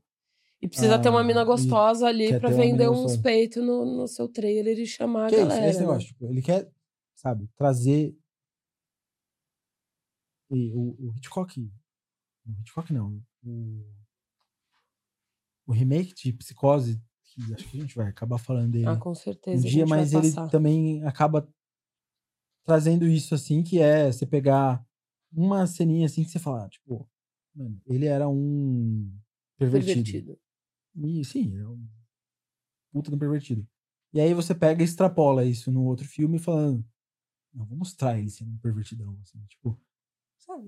E 0.61 0.67
precisa 0.69 0.95
ah, 0.95 0.99
ter 0.99 1.09
uma 1.09 1.25
mina 1.25 1.43
gostosa 1.43 2.07
ali 2.07 2.39
pra 2.39 2.49
vender 2.49 2.89
uns 2.89 3.17
peitos 3.17 3.61
no, 3.61 3.83
no 3.83 4.07
seu 4.07 4.29
trailer 4.29 4.79
e 4.79 4.85
chamar 4.85 5.27
que 5.27 5.35
a 5.35 5.39
galera. 5.39 5.65
É 5.65 5.69
esse 5.69 5.79
né? 5.79 5.85
negócio, 5.85 6.07
tipo, 6.07 6.25
ele 6.25 6.41
quer, 6.41 6.71
sabe, 7.13 7.49
trazer 7.57 8.15
o, 10.55 11.07
o 11.07 11.13
Hitchcock. 11.15 11.59
O 12.45 12.51
Hitchcock 12.59 12.91
não. 12.93 13.21
O, 13.43 13.85
o 15.65 15.71
remake 15.71 16.13
de 16.13 16.33
Psicose, 16.33 17.01
que 17.23 17.53
acho 17.53 17.69
que 17.69 17.77
a 17.77 17.81
gente 17.81 17.95
vai 17.95 18.07
acabar 18.07 18.37
falando 18.37 18.71
dele. 18.71 18.87
Ah, 18.87 18.97
com 18.97 19.15
certeza. 19.15 19.65
Um 19.65 19.69
dia, 19.69 19.85
mas 19.85 20.13
ele 20.13 20.31
também 20.49 21.03
acaba 21.05 21.47
trazendo 22.63 23.05
isso 23.05 23.35
assim, 23.35 23.63
que 23.63 23.79
é 23.79 24.11
você 24.11 24.25
pegar 24.25 24.85
uma 25.31 25.65
ceninha 25.67 26.05
assim 26.05 26.23
que 26.23 26.29
você 26.29 26.39
fala, 26.39 26.69
tipo, 26.69 27.09
mano, 27.55 27.81
ele 27.85 28.05
era 28.05 28.27
um 28.29 29.11
pervertido. 29.57 30.03
pervertido. 30.03 30.39
E 30.95 31.25
sim, 31.25 31.57
é 31.57 31.67
um 31.67 31.87
puta 32.91 33.09
do 33.09 33.17
pervertido. 33.17 33.67
E 34.13 34.21
aí 34.21 34.33
você 34.33 34.53
pega 34.53 34.81
e 34.81 34.85
extrapola 34.85 35.43
isso 35.43 35.71
no 35.71 35.83
outro 35.85 36.07
filme 36.07 36.37
falando, 36.37 36.85
não, 37.53 37.65
vou 37.65 37.77
mostrar 37.77 38.17
ele 38.19 38.29
sendo 38.29 38.51
um 38.51 38.57
pervertidão, 38.57 39.17
assim, 39.21 39.43
tipo, 39.45 39.79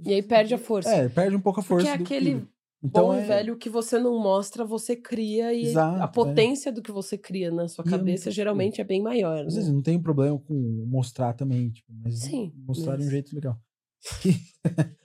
e 0.05 0.13
aí 0.13 0.23
perde 0.23 0.53
a 0.53 0.57
força. 0.57 0.89
É, 0.89 1.09
perde 1.09 1.35
um 1.35 1.41
pouco 1.41 1.59
a 1.59 1.63
força. 1.63 1.85
Porque 1.97 2.13
é 2.13 2.17
aquele 2.17 2.47
então, 2.83 3.07
bom 3.07 3.13
é... 3.13 3.25
velho 3.25 3.57
que 3.57 3.69
você 3.69 3.97
não 3.97 4.19
mostra, 4.19 4.63
você 4.63 4.95
cria 4.95 5.53
e 5.53 5.65
Exato, 5.65 6.01
a 6.01 6.05
é. 6.05 6.07
potência 6.07 6.69
é. 6.69 6.71
do 6.71 6.81
que 6.81 6.91
você 6.91 7.17
cria 7.17 7.51
na 7.51 7.67
sua 7.67 7.83
cabeça 7.83 8.29
geralmente 8.29 8.79
é 8.79 8.83
bem 8.83 9.01
maior. 9.01 9.39
Às 9.39 9.55
né? 9.55 9.59
vezes 9.59 9.73
não 9.73 9.81
tem 9.81 9.99
problema 9.99 10.37
com 10.39 10.53
mostrar 10.87 11.33
também, 11.33 11.71
tipo, 11.71 11.91
mas 12.03 12.19
Sim, 12.19 12.53
mostrar 12.55 12.93
mas... 12.93 13.01
de 13.01 13.07
um 13.07 13.09
jeito 13.09 13.33
legal. 13.33 13.59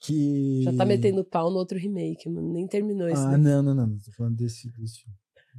que... 0.00 0.62
Já 0.62 0.72
tá 0.72 0.86
metendo 0.86 1.22
pau 1.24 1.50
no 1.50 1.58
outro 1.58 1.78
remake, 1.78 2.28
mano. 2.28 2.52
Nem 2.52 2.66
terminou 2.66 3.08
esse. 3.08 3.22
Ah, 3.22 3.36
não, 3.36 3.62
não, 3.62 3.74
não. 3.74 3.98
Tô 3.98 4.10
falando 4.12 4.36
desse, 4.36 4.70
desse 4.78 5.00
filme. 5.00 5.16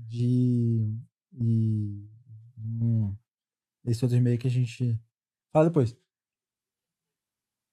De. 0.08 0.98
E. 1.34 2.08
Hum, 2.58 3.14
esse 3.86 4.04
outro 4.04 4.18
remake 4.18 4.48
a 4.48 4.50
gente. 4.50 5.00
Fala 5.52 5.66
depois. 5.66 5.96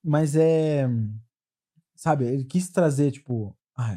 Mas 0.07 0.37
é. 0.37 0.87
Sabe, 1.97 2.27
ele 2.27 2.45
quis 2.45 2.71
trazer, 2.71 3.11
tipo. 3.11 3.57
Ah, 3.77 3.95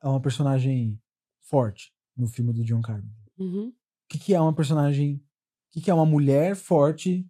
é 0.00 0.08
uma 0.08 0.20
personagem 0.20 0.98
forte 1.40 1.92
no 2.16 2.28
filme 2.28 2.52
do 2.52 2.64
John 2.64 2.80
Carpenter. 2.80 3.10
Uhum. 3.36 3.68
O 3.68 3.74
que, 4.08 4.18
que 4.18 4.34
é 4.34 4.40
uma 4.40 4.54
personagem. 4.54 5.16
O 5.16 5.72
que, 5.72 5.80
que 5.80 5.90
é 5.90 5.94
uma 5.94 6.06
mulher 6.06 6.54
forte, 6.54 7.28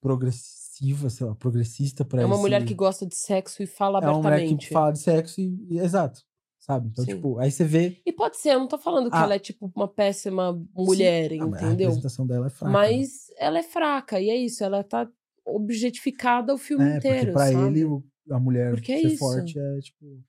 progressiva, 0.00 1.08
sei 1.08 1.26
lá, 1.26 1.34
progressista 1.34 2.04
para 2.04 2.22
É 2.22 2.26
uma 2.26 2.34
esse... 2.34 2.42
mulher 2.42 2.64
que 2.64 2.74
gosta 2.74 3.06
de 3.06 3.16
sexo 3.16 3.62
e 3.62 3.66
fala 3.66 3.98
é 3.98 4.04
abertamente. 4.04 4.26
É 4.26 4.30
uma 4.30 4.44
mulher 4.44 4.58
que 4.58 4.68
fala 4.68 4.92
de 4.92 4.98
sexo 4.98 5.40
e. 5.40 5.78
Exato. 5.78 6.22
Sabe? 6.58 6.88
Então, 6.88 7.04
Sim. 7.04 7.14
tipo, 7.14 7.38
aí 7.38 7.50
você 7.50 7.64
vê. 7.64 8.02
E 8.04 8.12
pode 8.12 8.36
ser, 8.36 8.50
eu 8.50 8.58
não 8.58 8.68
tô 8.68 8.76
falando 8.76 9.10
que 9.10 9.16
ela 9.16 9.34
é, 9.34 9.38
tipo, 9.38 9.70
uma 9.74 9.88
péssima 9.88 10.52
mulher, 10.74 11.30
Sim. 11.30 11.36
entendeu? 11.36 11.58
A 11.58 11.70
representação 11.70 12.26
dela 12.26 12.48
é 12.48 12.50
fraca. 12.50 12.72
Mas 12.72 13.28
né? 13.30 13.36
ela 13.38 13.58
é 13.58 13.62
fraca, 13.62 14.20
e 14.20 14.28
é 14.28 14.36
isso, 14.36 14.62
ela 14.64 14.82
tá 14.82 15.08
objetificada 15.46 16.52
o 16.52 16.58
filme 16.58 16.84
é, 16.84 16.96
inteiro. 16.96 17.32
Porque 17.32 17.52
pra 17.52 17.68
ele, 17.68 17.84
a 18.30 18.40
mulher 18.40 18.72
porque 18.72 18.92
é 18.92 19.00
ser 19.00 19.06
isso. 19.08 19.18
forte 19.18 19.58
é 19.58 19.80
tipo. 19.80 20.24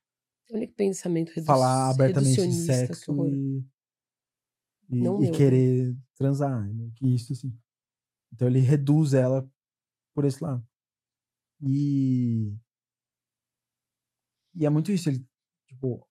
Olha 0.53 0.65
que 0.65 0.73
pensamento 0.73 1.31
redu 1.31 1.45
Falar 1.45 1.89
abertamente 1.89 2.47
de 2.47 2.53
sexo 2.53 3.27
e, 3.27 3.65
e, 4.89 4.99
e 4.99 5.01
né? 5.01 5.31
querer 5.31 5.93
transar. 6.15 6.73
Né? 6.73 6.89
Que 6.95 7.13
isso, 7.13 7.33
assim. 7.33 7.53
Então 8.33 8.47
ele 8.47 8.59
reduz 8.59 9.13
ela 9.13 9.49
por 10.13 10.23
esse 10.23 10.41
lado. 10.41 10.65
E. 11.61 12.55
E 14.55 14.65
é 14.65 14.69
muito 14.69 14.91
isso. 14.91 15.09
Ele, 15.09 15.25
tipo, 15.67 16.07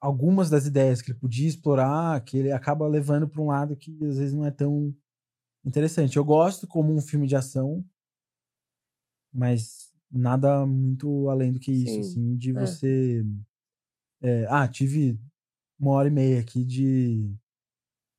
algumas 0.00 0.50
das 0.50 0.66
ideias 0.66 1.00
que 1.00 1.12
ele 1.12 1.18
podia 1.18 1.48
explorar, 1.48 2.22
que 2.24 2.36
ele 2.36 2.52
acaba 2.52 2.86
levando 2.88 3.28
para 3.28 3.40
um 3.40 3.46
lado 3.46 3.76
que 3.76 3.92
às 4.04 4.18
vezes 4.18 4.34
não 4.34 4.44
é 4.44 4.50
tão 4.50 4.94
interessante. 5.64 6.16
Eu 6.16 6.24
gosto 6.24 6.66
como 6.66 6.92
um 6.92 7.00
filme 7.00 7.26
de 7.26 7.36
ação, 7.36 7.84
mas 9.36 9.92
nada 10.10 10.64
muito 10.66 11.28
além 11.28 11.52
do 11.52 11.60
que 11.60 11.70
isso, 11.70 11.92
Sim. 11.92 12.00
assim, 12.00 12.36
de 12.36 12.50
é. 12.50 12.60
você. 12.60 13.24
É, 14.22 14.46
ah, 14.48 14.66
tive 14.66 15.20
uma 15.78 15.92
hora 15.92 16.08
e 16.08 16.10
meia 16.10 16.40
aqui 16.40 16.64
de. 16.64 17.34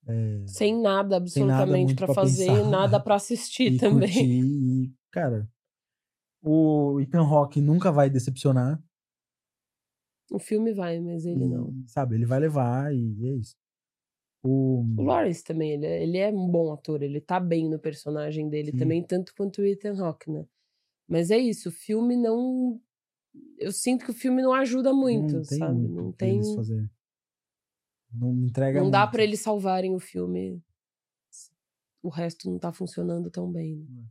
É, 0.07 0.45
sem 0.47 0.79
nada 0.79 1.17
absolutamente 1.17 1.93
para 1.93 2.13
fazer 2.13 2.47
pensar, 2.47 2.69
nada 2.69 2.99
para 3.01 3.15
assistir 3.15 3.73
e 3.73 3.77
também. 3.77 4.09
e, 4.09 4.93
cara, 5.11 5.49
o 6.41 6.99
Ethan 7.01 7.23
Rock 7.23 7.59
nunca 7.59 7.91
vai 7.91 8.09
decepcionar. 8.09 8.81
O 10.31 10.39
filme 10.39 10.73
vai, 10.73 10.99
mas 10.99 11.25
ele 11.25 11.45
e, 11.45 11.47
não. 11.47 11.73
Sabe, 11.87 12.15
ele 12.15 12.25
vai 12.25 12.39
levar 12.39 12.93
e 12.93 13.27
é 13.27 13.33
isso. 13.35 13.55
O, 14.43 14.85
o 14.97 15.03
Lawrence 15.03 15.43
também, 15.43 15.71
ele, 15.71 15.85
é, 15.85 16.03
ele 16.03 16.17
é 16.17 16.29
um 16.29 16.47
bom 16.47 16.71
ator, 16.71 17.01
ele 17.01 17.19
tá 17.19 17.39
bem 17.39 17.69
no 17.69 17.79
personagem 17.79 18.47
dele 18.47 18.71
Sim. 18.71 18.77
também, 18.77 19.03
tanto 19.03 19.33
quanto 19.35 19.61
o 19.61 19.65
Ethan 19.65 19.95
Rock, 19.95 20.29
né? 20.29 20.45
Mas 21.07 21.31
é 21.31 21.37
isso, 21.37 21.69
o 21.69 21.71
filme 21.71 22.15
não. 22.17 22.81
Eu 23.57 23.71
sinto 23.71 24.03
que 24.05 24.11
o 24.11 24.13
filme 24.15 24.41
não 24.41 24.53
ajuda 24.53 24.93
muito, 24.93 25.35
não 25.37 25.43
sabe? 25.43 25.79
Muito 25.79 25.93
não 25.95 26.11
tem. 26.11 26.41
Fazer. 26.55 26.89
Não 28.11 28.33
entrega. 28.45 28.81
Não 28.81 28.89
dá 28.89 29.05
para 29.07 29.23
eles 29.23 29.39
salvarem 29.39 29.93
o 29.95 29.99
filme. 29.99 30.61
O 32.01 32.09
resto 32.09 32.49
não 32.49 32.57
tá 32.59 32.71
funcionando 32.71 33.29
tão 33.29 33.51
bem. 33.51 33.85
Né? 33.89 34.03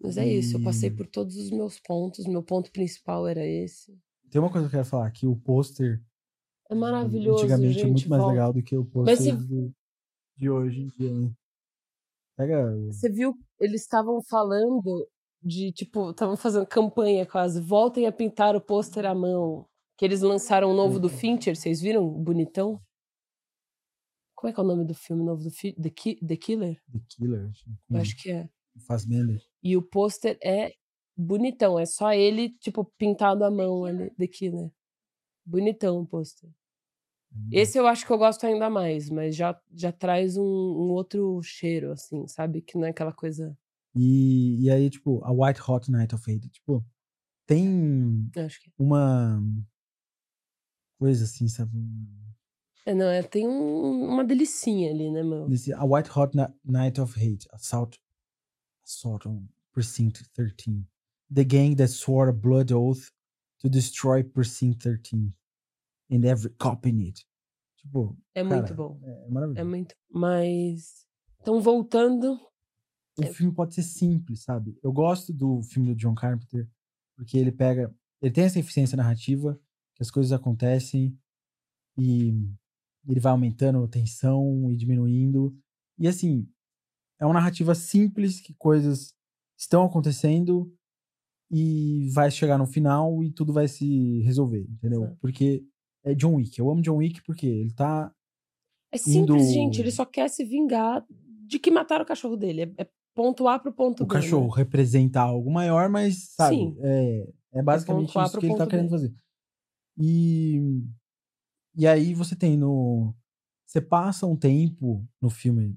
Mas 0.00 0.16
é 0.18 0.26
isso, 0.26 0.56
eu 0.58 0.62
passei 0.62 0.90
E- 0.90 0.94
por 0.94 1.06
todos 1.06 1.36
os 1.36 1.50
meus 1.50 1.80
pontos. 1.80 2.26
Meu 2.26 2.42
ponto 2.42 2.70
principal 2.70 3.26
era 3.26 3.44
esse. 3.44 3.98
Tem 4.30 4.40
uma 4.40 4.50
coisa 4.50 4.68
que 4.68 4.74
eu 4.74 4.78
quero 4.78 4.88
falar, 4.88 5.10
que 5.10 5.26
o 5.26 5.36
pôster 5.36 6.02
É 6.70 6.74
maravilhoso, 6.74 7.44
antigamente 7.44 7.74
gente. 7.74 7.84
é 7.84 7.90
muito 7.90 8.08
mais 8.08 8.20
volta. 8.22 8.32
legal 8.34 8.52
do 8.52 8.62
que 8.62 8.76
o 8.76 8.84
pôster 8.84 9.16
se- 9.16 9.32
do- 9.32 9.72
de 10.36 10.50
hoje 10.50 10.80
em 10.82 10.86
dia. 10.88 11.12
né? 11.14 11.32
Pega. 12.36 12.76
Você 12.92 13.08
viu, 13.08 13.34
eles 13.58 13.80
estavam 13.82 14.20
falando 14.22 15.08
de, 15.42 15.72
tipo, 15.72 16.10
estavam 16.10 16.36
fazendo 16.36 16.66
campanha 16.66 17.26
quase. 17.26 17.60
Voltem 17.60 18.06
a 18.06 18.12
pintar 18.12 18.56
o 18.56 18.60
pôster 18.60 19.06
à 19.06 19.14
mão. 19.14 19.66
Que 19.96 20.04
eles 20.04 20.20
lançaram 20.20 20.70
um 20.70 20.74
novo 20.74 21.00
do 21.00 21.08
Fincher, 21.08 21.56
vocês 21.56 21.80
viram? 21.80 22.06
Bonitão. 22.08 22.80
Como 24.34 24.50
é 24.50 24.52
que 24.52 24.60
é 24.60 24.62
o 24.62 24.66
nome 24.66 24.84
do 24.84 24.94
filme 24.94 25.24
novo 25.24 25.42
do 25.42 25.50
Fi 25.50 25.72
The, 25.72 25.88
Ki 25.88 26.16
The 26.16 26.36
Killer? 26.36 26.82
The 26.92 27.00
Killer, 27.08 27.48
acho, 27.48 27.64
Eu 27.88 27.96
acho 27.98 28.16
que 28.22 28.30
é. 28.30 28.48
Fassbender. 28.86 29.42
E 29.62 29.74
o 29.74 29.82
pôster 29.82 30.38
é 30.44 30.74
bonitão, 31.16 31.78
é 31.78 31.86
só 31.86 32.12
ele, 32.12 32.50
tipo, 32.58 32.84
pintado 32.98 33.42
à 33.42 33.50
mão 33.50 33.86
ali, 33.86 34.10
The 34.10 34.26
Killer. 34.26 34.70
Bonitão 35.46 36.00
o 36.00 36.06
pôster. 36.06 36.50
Esse 37.52 37.78
eu 37.78 37.86
acho 37.86 38.06
que 38.06 38.12
eu 38.12 38.18
gosto 38.18 38.44
ainda 38.46 38.68
mais, 38.68 39.10
mas 39.10 39.36
já, 39.36 39.58
já 39.72 39.92
traz 39.92 40.36
um, 40.36 40.42
um 40.42 40.90
outro 40.92 41.40
cheiro, 41.42 41.92
assim, 41.92 42.26
sabe? 42.26 42.62
Que 42.62 42.76
não 42.76 42.86
é 42.86 42.90
aquela 42.90 43.12
coisa. 43.12 43.56
E, 43.96 44.62
e 44.64 44.70
aí, 44.70 44.90
tipo, 44.90 45.24
a 45.24 45.32
White 45.32 45.60
Hot 45.66 45.90
Night 45.90 46.14
of 46.14 46.30
Hate. 46.30 46.48
Tipo, 46.50 46.84
tem 47.46 48.28
que. 48.60 48.72
uma 48.78 49.40
coisa 50.98 51.24
assim, 51.24 51.48
sabe? 51.48 51.72
É, 52.84 52.94
não, 52.94 53.06
é, 53.06 53.22
tem 53.22 53.48
um- 53.48 54.04
uma 54.08 54.24
delicinha 54.24 54.90
ali, 54.90 55.10
né, 55.10 55.22
meu? 55.22 55.46
A 55.76 55.84
White 55.84 56.10
Hot 56.16 56.36
Na- 56.36 56.52
Night 56.64 57.00
of 57.00 57.18
Hate. 57.18 57.46
Assault, 57.52 57.98
assault 58.84 59.26
on 59.28 59.46
Precinct 59.72 60.22
13. 60.32 60.86
The 61.34 61.44
gang 61.44 61.74
that 61.76 61.90
swore 61.92 62.30
a 62.30 62.32
blood 62.32 62.72
oath 62.72 63.10
to 63.58 63.68
destroy 63.68 64.22
Precinct 64.22 64.78
13. 64.88 65.32
And 66.10 66.24
every 66.24 66.50
cop 66.58 66.88
in 66.88 67.00
it. 67.00 67.26
Tipo, 67.78 68.16
É 68.34 68.44
cara, 68.44 68.56
muito 68.56 68.74
bom. 68.74 69.00
é 69.02 69.28
maravilhoso. 69.28 69.60
É 69.60 69.64
muito. 69.64 69.94
Mas. 70.08 71.06
Então, 71.40 71.60
voltando. 71.60 72.38
O 73.18 73.32
filme 73.32 73.52
pode 73.54 73.74
ser 73.74 73.82
simples, 73.82 74.42
sabe? 74.42 74.78
Eu 74.82 74.92
gosto 74.92 75.32
do 75.32 75.62
filme 75.62 75.88
do 75.88 75.94
John 75.96 76.14
Carpenter, 76.14 76.68
porque 77.16 77.38
ele 77.38 77.52
pega. 77.52 77.94
Ele 78.20 78.32
tem 78.32 78.44
essa 78.44 78.58
eficiência 78.58 78.96
narrativa, 78.96 79.58
que 79.94 80.02
as 80.02 80.10
coisas 80.10 80.32
acontecem 80.32 81.16
e 81.96 82.34
ele 83.08 83.20
vai 83.20 83.32
aumentando 83.32 83.82
a 83.82 83.88
tensão 83.88 84.70
e 84.70 84.76
diminuindo. 84.76 85.56
E 85.98 86.06
assim, 86.08 86.46
é 87.20 87.24
uma 87.24 87.34
narrativa 87.34 87.74
simples 87.74 88.40
que 88.40 88.52
coisas 88.54 89.14
estão 89.58 89.84
acontecendo 89.84 90.70
e 91.50 92.08
vai 92.12 92.30
chegar 92.30 92.58
no 92.58 92.66
final 92.66 93.22
e 93.22 93.30
tudo 93.30 93.52
vai 93.52 93.68
se 93.68 94.20
resolver, 94.22 94.66
entendeu? 94.68 95.16
Porque 95.20 95.64
é 96.04 96.14
John 96.14 96.34
Wick. 96.34 96.58
Eu 96.58 96.70
amo 96.70 96.82
John 96.82 96.96
Wick 96.96 97.22
porque 97.22 97.46
ele 97.46 97.72
tá 97.72 98.12
É 98.92 98.98
simples, 98.98 99.44
Indo- 99.44 99.52
gente. 99.52 99.80
Ele 99.80 99.90
só 99.90 100.04
quer 100.04 100.28
se 100.28 100.44
vingar 100.44 101.06
de 101.46 101.58
que 101.58 101.70
mataram 101.70 102.04
o 102.04 102.06
cachorro 102.08 102.36
dele. 102.36 102.62
É, 102.62 102.82
é 102.82 102.90
ponto 103.16 103.48
A 103.48 103.58
pro 103.58 103.72
ponto 103.72 104.04
o 104.04 104.06
B. 104.06 104.14
né? 104.14 104.20
cachorro 104.20 104.50
representa 104.50 105.20
algo 105.20 105.50
maior, 105.50 105.88
mas, 105.88 106.28
sabe, 106.34 106.56
Sim. 106.56 106.76
é, 106.80 107.32
é 107.54 107.62
basicamente 107.62 108.12
ponto 108.12 108.18
A 108.20 108.24
isso 108.26 108.38
que 108.38 108.46
ele 108.46 108.52
tá 108.52 108.58
ponto 108.58 108.70
querendo 108.70 108.90
fazer. 108.90 109.14
E, 109.98 110.60
e 111.74 111.86
aí 111.86 112.12
você 112.14 112.36
tem 112.36 112.56
no. 112.56 113.14
Você 113.64 113.80
passa 113.80 114.26
um 114.26 114.36
tempo 114.36 115.04
no 115.20 115.30
filme 115.30 115.76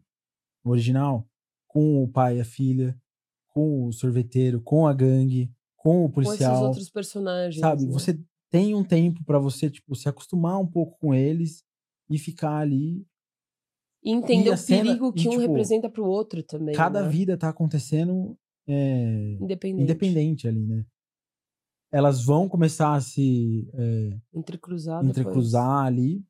original 0.63 1.27
com 1.67 2.03
o 2.03 2.07
pai 2.07 2.37
e 2.37 2.41
a 2.41 2.45
filha, 2.45 2.99
com 3.47 3.87
o 3.87 3.93
sorveteiro, 3.93 4.61
com 4.61 4.85
a 4.85 4.93
gangue, 4.93 5.51
com 5.77 6.03
o 6.03 6.09
Com 6.11 6.21
esses 6.21 6.37
policial. 6.39 6.65
outros 6.65 6.89
personagens. 6.89 7.61
sabe? 7.61 7.85
né? 7.85 7.91
Você 7.91 8.19
tem 8.49 8.75
um 8.75 8.83
tempo 8.83 9.23
pra 9.23 9.39
você, 9.39 9.69
tipo, 9.69 9.95
se 9.95 10.09
acostumar 10.09 10.59
um 10.59 10.67
pouco 10.67 10.97
com 10.99 11.13
eles 11.13 11.63
e 12.09 12.19
ficar 12.19 12.57
ali. 12.57 13.05
E 14.03 14.11
entender 14.11 14.49
e 14.49 14.53
o 14.53 14.57
cena- 14.57 14.83
perigo 14.83 15.11
que 15.13 15.25
e, 15.25 15.27
um 15.27 15.31
tipo, 15.31 15.41
representa 15.41 15.89
pro 15.89 16.05
outro 16.05 16.41
também. 16.43 16.73
Cada 16.75 17.03
né? 17.03 17.09
vida 17.09 17.37
tá 17.37 17.49
acontecendo 17.49 18.37
é, 18.67 19.37
Independente. 19.41 19.83
independente 19.83 20.47
ali, 20.47 20.65
né? 20.65 20.85
Elas 21.91 22.23
vão 22.23 22.47
começar 22.47 22.93
a 22.95 23.01
se 23.01 23.67
é, 23.73 24.19
Entrecruzar. 24.33 25.03
entrecruzar 25.03 25.85
ali, 25.85 26.23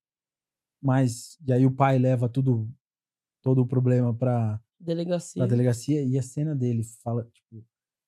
mas 0.82 1.38
e 1.46 1.52
aí 1.52 1.66
o 1.66 1.72
pai 1.76 2.00
leva 2.00 2.30
tudo 2.30 2.70
todo 3.44 3.62
o 3.62 3.68
problema 3.68 4.14
pra, 4.14 4.54
Depois. 4.80 4.98
Delegacia. 4.98 5.40
pra 5.42 5.48
delegacia 5.50 6.02
e 6.04 6.18
a 6.18 6.22
cena 6.24 6.56
dele 6.56 6.84
fala, 7.04 7.26
tipo, 7.34 7.64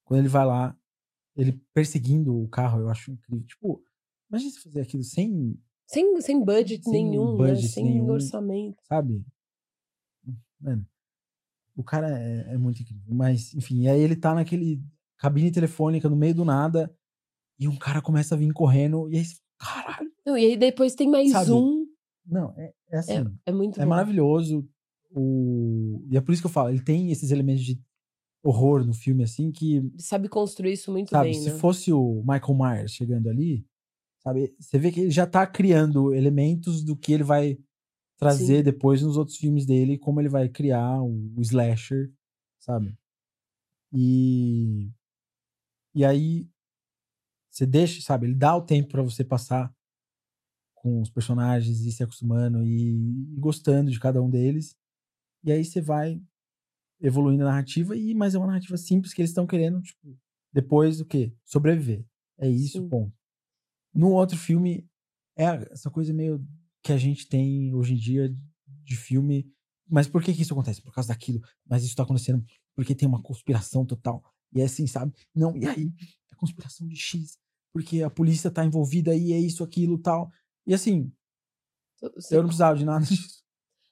quando 0.06 0.20
ele 0.22 0.30
vai 0.30 0.46
lá, 0.46 0.78
ele 1.36 1.62
perseguindo 1.74 2.36
o 2.36 2.48
carro, 2.48 2.80
eu 2.82 2.90
acho 2.90 3.12
incrível. 3.12 3.46
Tipo, 3.46 3.84
imagina 4.30 4.52
você 4.52 4.60
fazer 4.62 4.82
aquilo 4.82 5.04
sem, 5.04 5.58
Sem, 5.88 6.20
sem 6.22 6.44
budget 6.44 6.84
Sem 6.84 6.94
nenhum, 7.10 7.36
budget 7.36 7.64
né? 7.64 7.68
Sem 7.68 7.86
nenhum. 7.86 8.10
orçamento. 8.12 8.78
sabe? 8.88 9.24
Mano, 10.62 10.86
o 11.76 11.84
cara 11.84 12.10
é, 12.20 12.54
é 12.54 12.58
muito 12.58 12.82
incrível. 12.82 13.14
Mas, 13.14 13.54
enfim, 13.54 13.82
e 13.82 13.90
aí 13.90 14.00
ele 14.00 14.16
tá 14.16 14.34
naquele 14.34 14.82
cabine 15.18 15.52
telefônica 15.52 16.10
no 16.10 16.16
meio 16.16 16.36
do 16.36 16.46
nada 16.46 16.94
e 17.60 17.68
um 17.68 17.76
cara 17.78 18.02
começa 18.02 18.36
a 18.36 18.38
vir 18.38 18.52
correndo 18.54 19.10
e 19.10 19.18
aí, 19.18 19.24
caralho. 19.60 20.12
Não, 20.26 20.38
e 20.38 20.46
aí 20.46 20.58
depois 20.58 20.96
tem 20.96 21.10
mais 21.10 21.32
Sabe? 21.32 21.52
um. 21.52 21.86
Não, 22.26 22.54
é, 22.58 22.74
é 22.90 22.98
assim, 22.98 23.14
É, 23.14 23.26
é 23.48 23.52
muito 23.52 23.80
é 23.80 23.84
bom. 23.84 23.90
maravilhoso. 23.90 24.68
O... 25.14 26.06
E 26.10 26.18
é 26.18 26.22
por 26.22 26.32
isso 26.32 26.42
que 26.42 26.46
eu 26.48 26.52
falo, 26.52 26.70
ele 26.70 26.84
tem 26.84 27.12
esses 27.12 27.32
elementos 27.32 27.64
de 27.64 27.82
horror 28.44 28.86
no 28.86 28.94
filme, 28.94 29.24
assim, 29.24 29.52
que, 29.52 29.76
Ele 29.78 29.92
sabe 30.00 30.28
construir 30.28 30.74
isso 30.74 30.92
muito 30.92 31.10
sabe, 31.10 31.32
bem, 31.32 31.40
se 31.40 31.52
né? 31.52 31.58
fosse 31.58 31.92
o 31.94 32.24
Michael 32.26 32.58
Myers 32.58 32.92
chegando 32.92 33.30
ali, 33.30 33.66
sabe, 34.24 34.56
você 34.60 34.80
vê 34.80 34.92
que 34.92 35.02
ele 35.02 35.12
já 35.12 35.28
tá 35.28 35.46
criando 35.46 36.14
elementos 36.16 36.84
do 36.84 36.96
que 36.96 37.14
ele 37.14 37.24
vai 37.24 37.60
trazer 38.22 38.60
Sim. 38.60 38.64
depois 38.64 39.02
nos 39.02 39.18
outros 39.18 39.38
filmes 39.38 39.66
dele, 39.66 39.98
como 39.98 40.22
ele 40.22 40.30
vai 40.30 40.48
criar 40.48 41.02
o, 41.02 41.34
o 41.36 41.42
slasher, 41.42 42.14
sabe? 42.60 42.96
E 43.94 44.92
e 45.94 46.06
aí 46.06 46.48
você 47.50 47.66
deixa, 47.66 48.02
sabe, 48.02 48.28
ele 48.28 48.36
dá 48.36 48.56
o 48.56 48.62
tempo 48.62 48.90
pra 48.90 49.02
você 49.04 49.24
passar 49.24 49.74
com 50.74 51.02
os 51.02 51.10
personagens 51.10 51.82
e 51.82 51.92
se 51.92 52.04
acostumando 52.04 52.64
e, 52.66 53.36
e 53.36 53.40
gostando 53.40 53.92
de 53.92 54.00
cada 54.00 54.22
um 54.22 54.30
deles. 54.30 54.76
E 55.44 55.52
aí 55.52 55.64
você 55.64 55.82
vai 55.82 56.22
evoluindo 57.02 57.44
a 57.44 57.48
narrativa 57.48 57.96
e 57.96 58.14
mas 58.14 58.36
é 58.36 58.38
uma 58.38 58.48
narrativa 58.48 58.78
simples 58.78 59.14
que 59.14 59.22
eles 59.22 59.32
estão 59.32 59.48
querendo, 59.48 59.82
tipo, 59.82 60.18
depois 60.54 60.98
do 61.00 61.06
quê? 61.06 61.34
Sobreviver. 61.46 62.06
É 62.38 62.50
isso, 62.50 62.80
Sim. 62.80 62.90
ponto. 62.90 63.14
No 63.94 64.12
outro 64.12 64.38
filme 64.38 64.88
é 65.38 65.46
essa 65.72 65.90
coisa 65.92 66.14
meio 66.14 66.46
que 66.84 66.92
a 66.92 66.98
gente 66.98 67.28
tem 67.28 67.74
hoje 67.74 67.94
em 67.94 67.98
dia 67.98 68.34
de 68.84 68.96
filme. 68.96 69.48
Mas 69.90 70.08
por 70.08 70.24
que, 70.24 70.34
que 70.34 70.42
isso 70.42 70.54
acontece? 70.54 70.82
Por 70.82 70.94
causa 70.94 71.10
daquilo. 71.10 71.42
Mas 71.68 71.84
isso 71.84 71.96
tá 71.96 72.04
acontecendo 72.04 72.44
porque 72.76 72.96
tem 72.96 73.08
uma 73.08 73.22
conspiração 73.22 73.86
total. 73.86 74.24
E 74.54 74.62
é 74.62 74.66
assim, 74.66 74.88
sabe? 74.88 75.14
Não, 75.36 75.56
e 75.58 75.66
aí? 75.68 75.92
É 76.32 76.36
conspiração 76.36 76.88
de 76.88 76.96
X. 76.96 77.38
Porque 77.74 78.02
a 78.04 78.10
polícia 78.10 78.50
tá 78.52 78.66
envolvida 78.66 79.12
aí, 79.12 79.32
é 79.34 79.40
isso, 79.40 79.64
aquilo 79.64 79.98
tal. 79.98 80.30
E 80.66 80.74
assim, 80.74 81.12
Você- 82.16 82.36
eu 82.36 82.40
não 82.42 82.48
precisava 82.48 82.78
de 82.78 82.86
nada 82.86 83.00
disso. 83.06 83.42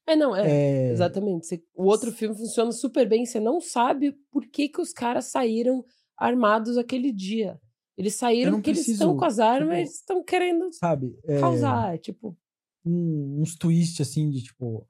É, 0.08 0.16
não, 0.16 0.36
é. 0.36 0.50
É, 0.88 0.92
Exatamente. 0.92 1.46
Você- 1.48 1.64
o 1.76 1.84
outro 1.86 2.12
filme 2.12 2.36
funciona 2.36 2.72
super 2.72 3.08
bem. 3.08 3.26
Você 3.26 3.40
não 3.40 3.62
sabe 3.62 4.14
por 4.32 4.46
que, 4.48 4.68
que 4.70 4.82
os 4.82 4.92
caras 4.92 5.26
saíram 5.26 5.86
armados 6.18 6.78
aquele 6.78 7.12
dia. 7.12 7.60
Eles 7.98 8.16
saíram 8.16 8.54
porque 8.54 8.70
eles 8.72 8.88
estão 8.88 9.10
preciso, 9.10 9.20
com 9.20 9.26
as 9.26 9.40
armas 9.40 9.78
tipo, 9.78 9.90
e 9.90 9.94
estão 9.94 10.24
querendo 10.24 10.72
sabe? 10.74 11.18
É, 11.26 11.40
causar. 11.40 12.00
Tipo, 12.00 12.36
um- 12.86 13.42
uns 13.42 13.56
twists 13.56 14.02
assim 14.08 14.30
de 14.30 14.44
tipo. 14.44 14.88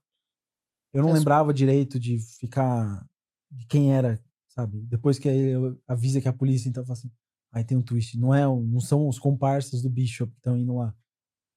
Eu 0.93 1.01
não 1.01 1.09
Eu 1.09 1.13
sou- 1.15 1.19
lembrava 1.19 1.53
direito 1.53 1.99
de 1.99 2.19
ficar. 2.39 3.07
de 3.51 3.65
quem 3.65 3.93
era, 3.93 4.23
sabe? 4.47 4.79
Depois 4.83 5.17
que 5.17 5.27
eu 5.27 5.79
avisa 5.87 6.21
que 6.21 6.27
a 6.27 6.33
polícia, 6.33 6.69
então 6.69 6.81
eu 6.83 6.85
falo 6.87 6.97
assim. 6.99 7.11
Aí 7.51 7.63
tem 7.63 7.75
um 7.77 7.81
twist. 7.81 8.15
Não, 8.17 8.31
é, 8.33 8.43
não 8.45 8.79
são 8.79 9.07
os 9.07 9.17
comparsas 9.17 9.81
do 9.81 9.89
Bishop 9.89 10.31
que 10.31 10.37
estão 10.39 10.55
indo 10.55 10.75
lá. 10.75 10.95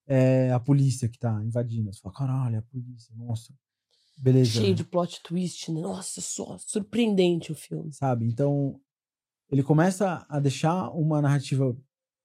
É 0.06 0.50
a 0.52 0.58
polícia 0.58 1.08
que 1.08 1.18
tá 1.18 1.42
invadindo. 1.44 1.92
Você 1.92 2.00
fala, 2.00 2.14
caralho, 2.14 2.56
é 2.56 2.58
a 2.58 2.62
polícia, 2.62 3.14
nossa. 3.14 3.54
Beleza. 4.18 4.50
cheio 4.60 4.74
de 4.74 4.84
plot 4.84 5.20
twist. 5.22 5.70
né? 5.70 5.80
Nossa, 5.80 6.20
só 6.20 6.56
surpreendente 6.58 7.50
o 7.52 7.54
filme. 7.54 7.92
sabe? 7.92 8.26
Então, 8.26 8.80
ele 9.50 9.62
começa 9.62 10.24
a 10.28 10.38
deixar 10.40 10.90
uma 10.90 11.20
narrativa 11.20 11.76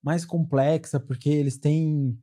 mais 0.01 0.23
complexa, 0.25 0.97
porque 0.99 1.29
eles 1.29 1.57
têm 1.57 2.17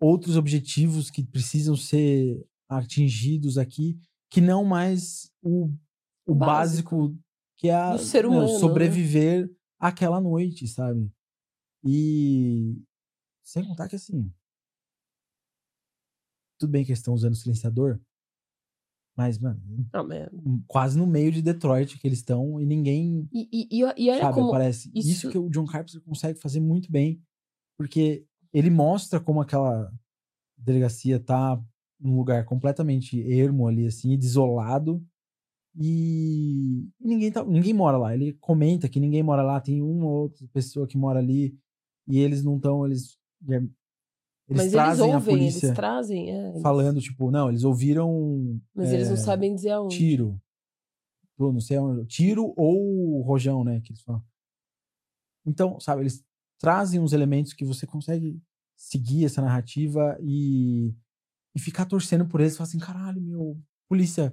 outros 0.00 0.36
objetivos 0.36 1.10
que 1.10 1.24
precisam 1.24 1.76
ser 1.76 2.46
atingidos 2.68 3.58
aqui, 3.58 3.98
que 4.30 4.40
não 4.40 4.64
mais 4.64 5.30
o, 5.42 5.70
o 6.26 6.34
básico. 6.34 6.96
básico, 6.98 7.18
que 7.56 7.68
é 7.68 7.74
a, 7.74 7.92
Do 7.96 7.98
ser 8.02 8.26
humano, 8.26 8.52
né? 8.52 8.58
sobreviver 8.58 9.50
àquela 9.80 10.20
noite, 10.20 10.66
sabe? 10.68 11.10
E 11.84 12.80
sem 13.44 13.64
contar 13.66 13.88
que 13.88 13.96
assim, 13.96 14.30
tudo 16.58 16.70
bem 16.70 16.84
que 16.84 16.90
eles 16.90 16.98
estão 16.98 17.14
usando 17.14 17.34
silenciador, 17.36 18.00
Mas, 19.16 19.38
mano, 19.38 19.60
Não, 19.92 20.06
mas... 20.06 20.28
quase 20.66 20.98
no 20.98 21.06
meio 21.06 21.32
de 21.32 21.40
Detroit 21.42 21.98
que 21.98 22.06
eles 22.06 22.18
estão 22.18 22.60
e 22.60 22.66
ninguém. 22.66 23.28
E, 23.32 23.48
e, 23.52 23.68
e, 23.70 23.78
e 23.80 24.10
olha 24.10 24.20
sabe, 24.20 24.34
como. 24.34 24.50
parece. 24.50 24.90
Isso... 24.94 25.08
isso- 25.10 25.30
que 25.30 25.38
o 25.38 25.48
John 25.48 25.64
Carpenter 25.66 26.00
consegue 26.02 26.38
fazer 26.38 26.60
muito 26.60 26.90
bem. 26.90 27.20
Porque 27.76 28.26
ele 28.52 28.70
mostra 28.70 29.20
como 29.20 29.40
aquela 29.40 29.92
delegacia 30.56 31.20
tá 31.20 31.60
num 32.00 32.16
lugar 32.16 32.44
completamente 32.44 33.20
ermo 33.20 33.66
ali, 33.66 33.86
assim, 33.86 34.16
desolado. 34.16 35.04
E 35.80 36.88
ninguém, 37.00 37.30
tá, 37.30 37.44
ninguém 37.44 37.72
mora 37.72 37.96
lá. 37.96 38.14
Ele 38.14 38.32
comenta 38.34 38.88
que 38.88 38.98
ninguém 38.98 39.22
mora 39.22 39.42
lá, 39.42 39.60
tem 39.60 39.80
uma 39.82 40.06
ou 40.06 40.22
outra 40.22 40.46
pessoa 40.52 40.86
que 40.86 40.96
mora 40.96 41.18
ali. 41.20 41.56
E 42.06 42.18
eles 42.18 42.42
não 42.42 42.56
estão. 42.56 42.84
Eles, 42.86 43.16
eles 43.46 43.70
mas 44.48 44.60
eles 44.60 44.72
trazem 44.72 45.12
a 45.12 45.16
ouvem, 45.16 45.34
polícia 45.34 45.66
eles 45.66 45.76
trazem. 45.76 46.30
É, 46.30 46.48
eles- 46.50 46.62
falando, 46.62 47.00
tipo, 47.00 47.30
não, 47.30 47.48
eles 47.48 47.64
ouviram 47.64 48.60
Mas 48.74 48.92
eles 48.92 49.08
não 49.08 49.14
é, 49.14 49.18
sabem 49.20 49.54
dizer 49.54 49.70
aonde. 49.70 49.96
tiro. 49.96 50.40
Eu 51.38 51.52
não 51.52 51.60
sei 51.60 51.78
onde. 51.78 52.04
Tiro 52.06 52.52
ou 52.56 53.20
rojão, 53.22 53.62
né? 53.62 53.80
Que 53.80 53.92
eles 53.92 54.02
falam. 54.02 54.22
Então, 55.46 55.78
sabe, 55.78 56.02
eles 56.02 56.24
trazem 56.58 57.00
uns 57.00 57.12
elementos 57.12 57.52
que 57.52 57.64
você 57.64 57.86
consegue 57.86 58.40
seguir 58.76 59.24
essa 59.24 59.42
narrativa 59.42 60.16
e, 60.20 60.94
e 61.54 61.60
ficar 61.60 61.84
torcendo 61.84 62.26
por 62.26 62.40
eles. 62.40 62.56
Falar 62.56 62.68
assim, 62.68 62.78
caralho, 62.78 63.20
meu, 63.20 63.58
polícia 63.88 64.32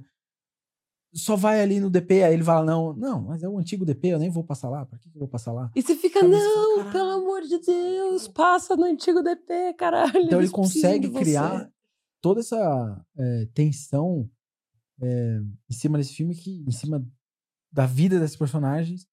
só 1.14 1.36
vai 1.36 1.62
ali 1.62 1.80
no 1.80 1.90
DP. 1.90 2.24
Aí 2.24 2.34
ele 2.34 2.44
fala, 2.44 2.66
não, 2.66 2.94
não, 2.94 3.22
mas 3.22 3.42
é 3.42 3.48
o 3.48 3.58
antigo 3.58 3.86
DP, 3.86 4.10
eu 4.10 4.20
nem 4.20 4.30
vou 4.30 4.44
passar 4.44 4.70
lá. 4.70 4.86
Pra 4.86 5.00
que, 5.00 5.08
eu 5.08 5.20
vou 5.20 5.28
passar 5.28 5.54
lá? 5.54 5.72
E 5.76 5.82
você 5.82 5.96
fica, 5.96 6.20
fala, 6.20 6.32
não, 6.32 6.76
"Caralho." 6.76 6.92
pelo 6.92 7.10
amor 7.12 7.42
de 7.44 7.60
Deus, 7.60 8.28
passa 8.28 8.76
no 8.76 8.84
antigo 8.84 9.24
DP, 9.24 9.74
caralho. 9.78 10.26
Então 10.26 10.40
ele 10.40 10.50
consegue 10.50 11.08
de 11.08 11.14
você." 11.14 11.24
criar 11.24 11.72
toda 12.22 12.42
essa 12.42 13.06
é, 13.18 13.48
tensão 13.54 14.30
é, 15.02 15.40
em 15.70 15.74
cima 15.74 15.98
desse 15.98 16.14
filme, 16.14 16.36
que, 16.36 16.64
em 16.68 16.72
cima 16.72 17.06
da 17.72 17.86
vida 17.86 18.20
desses 18.20 18.38
personagens, 18.38 19.08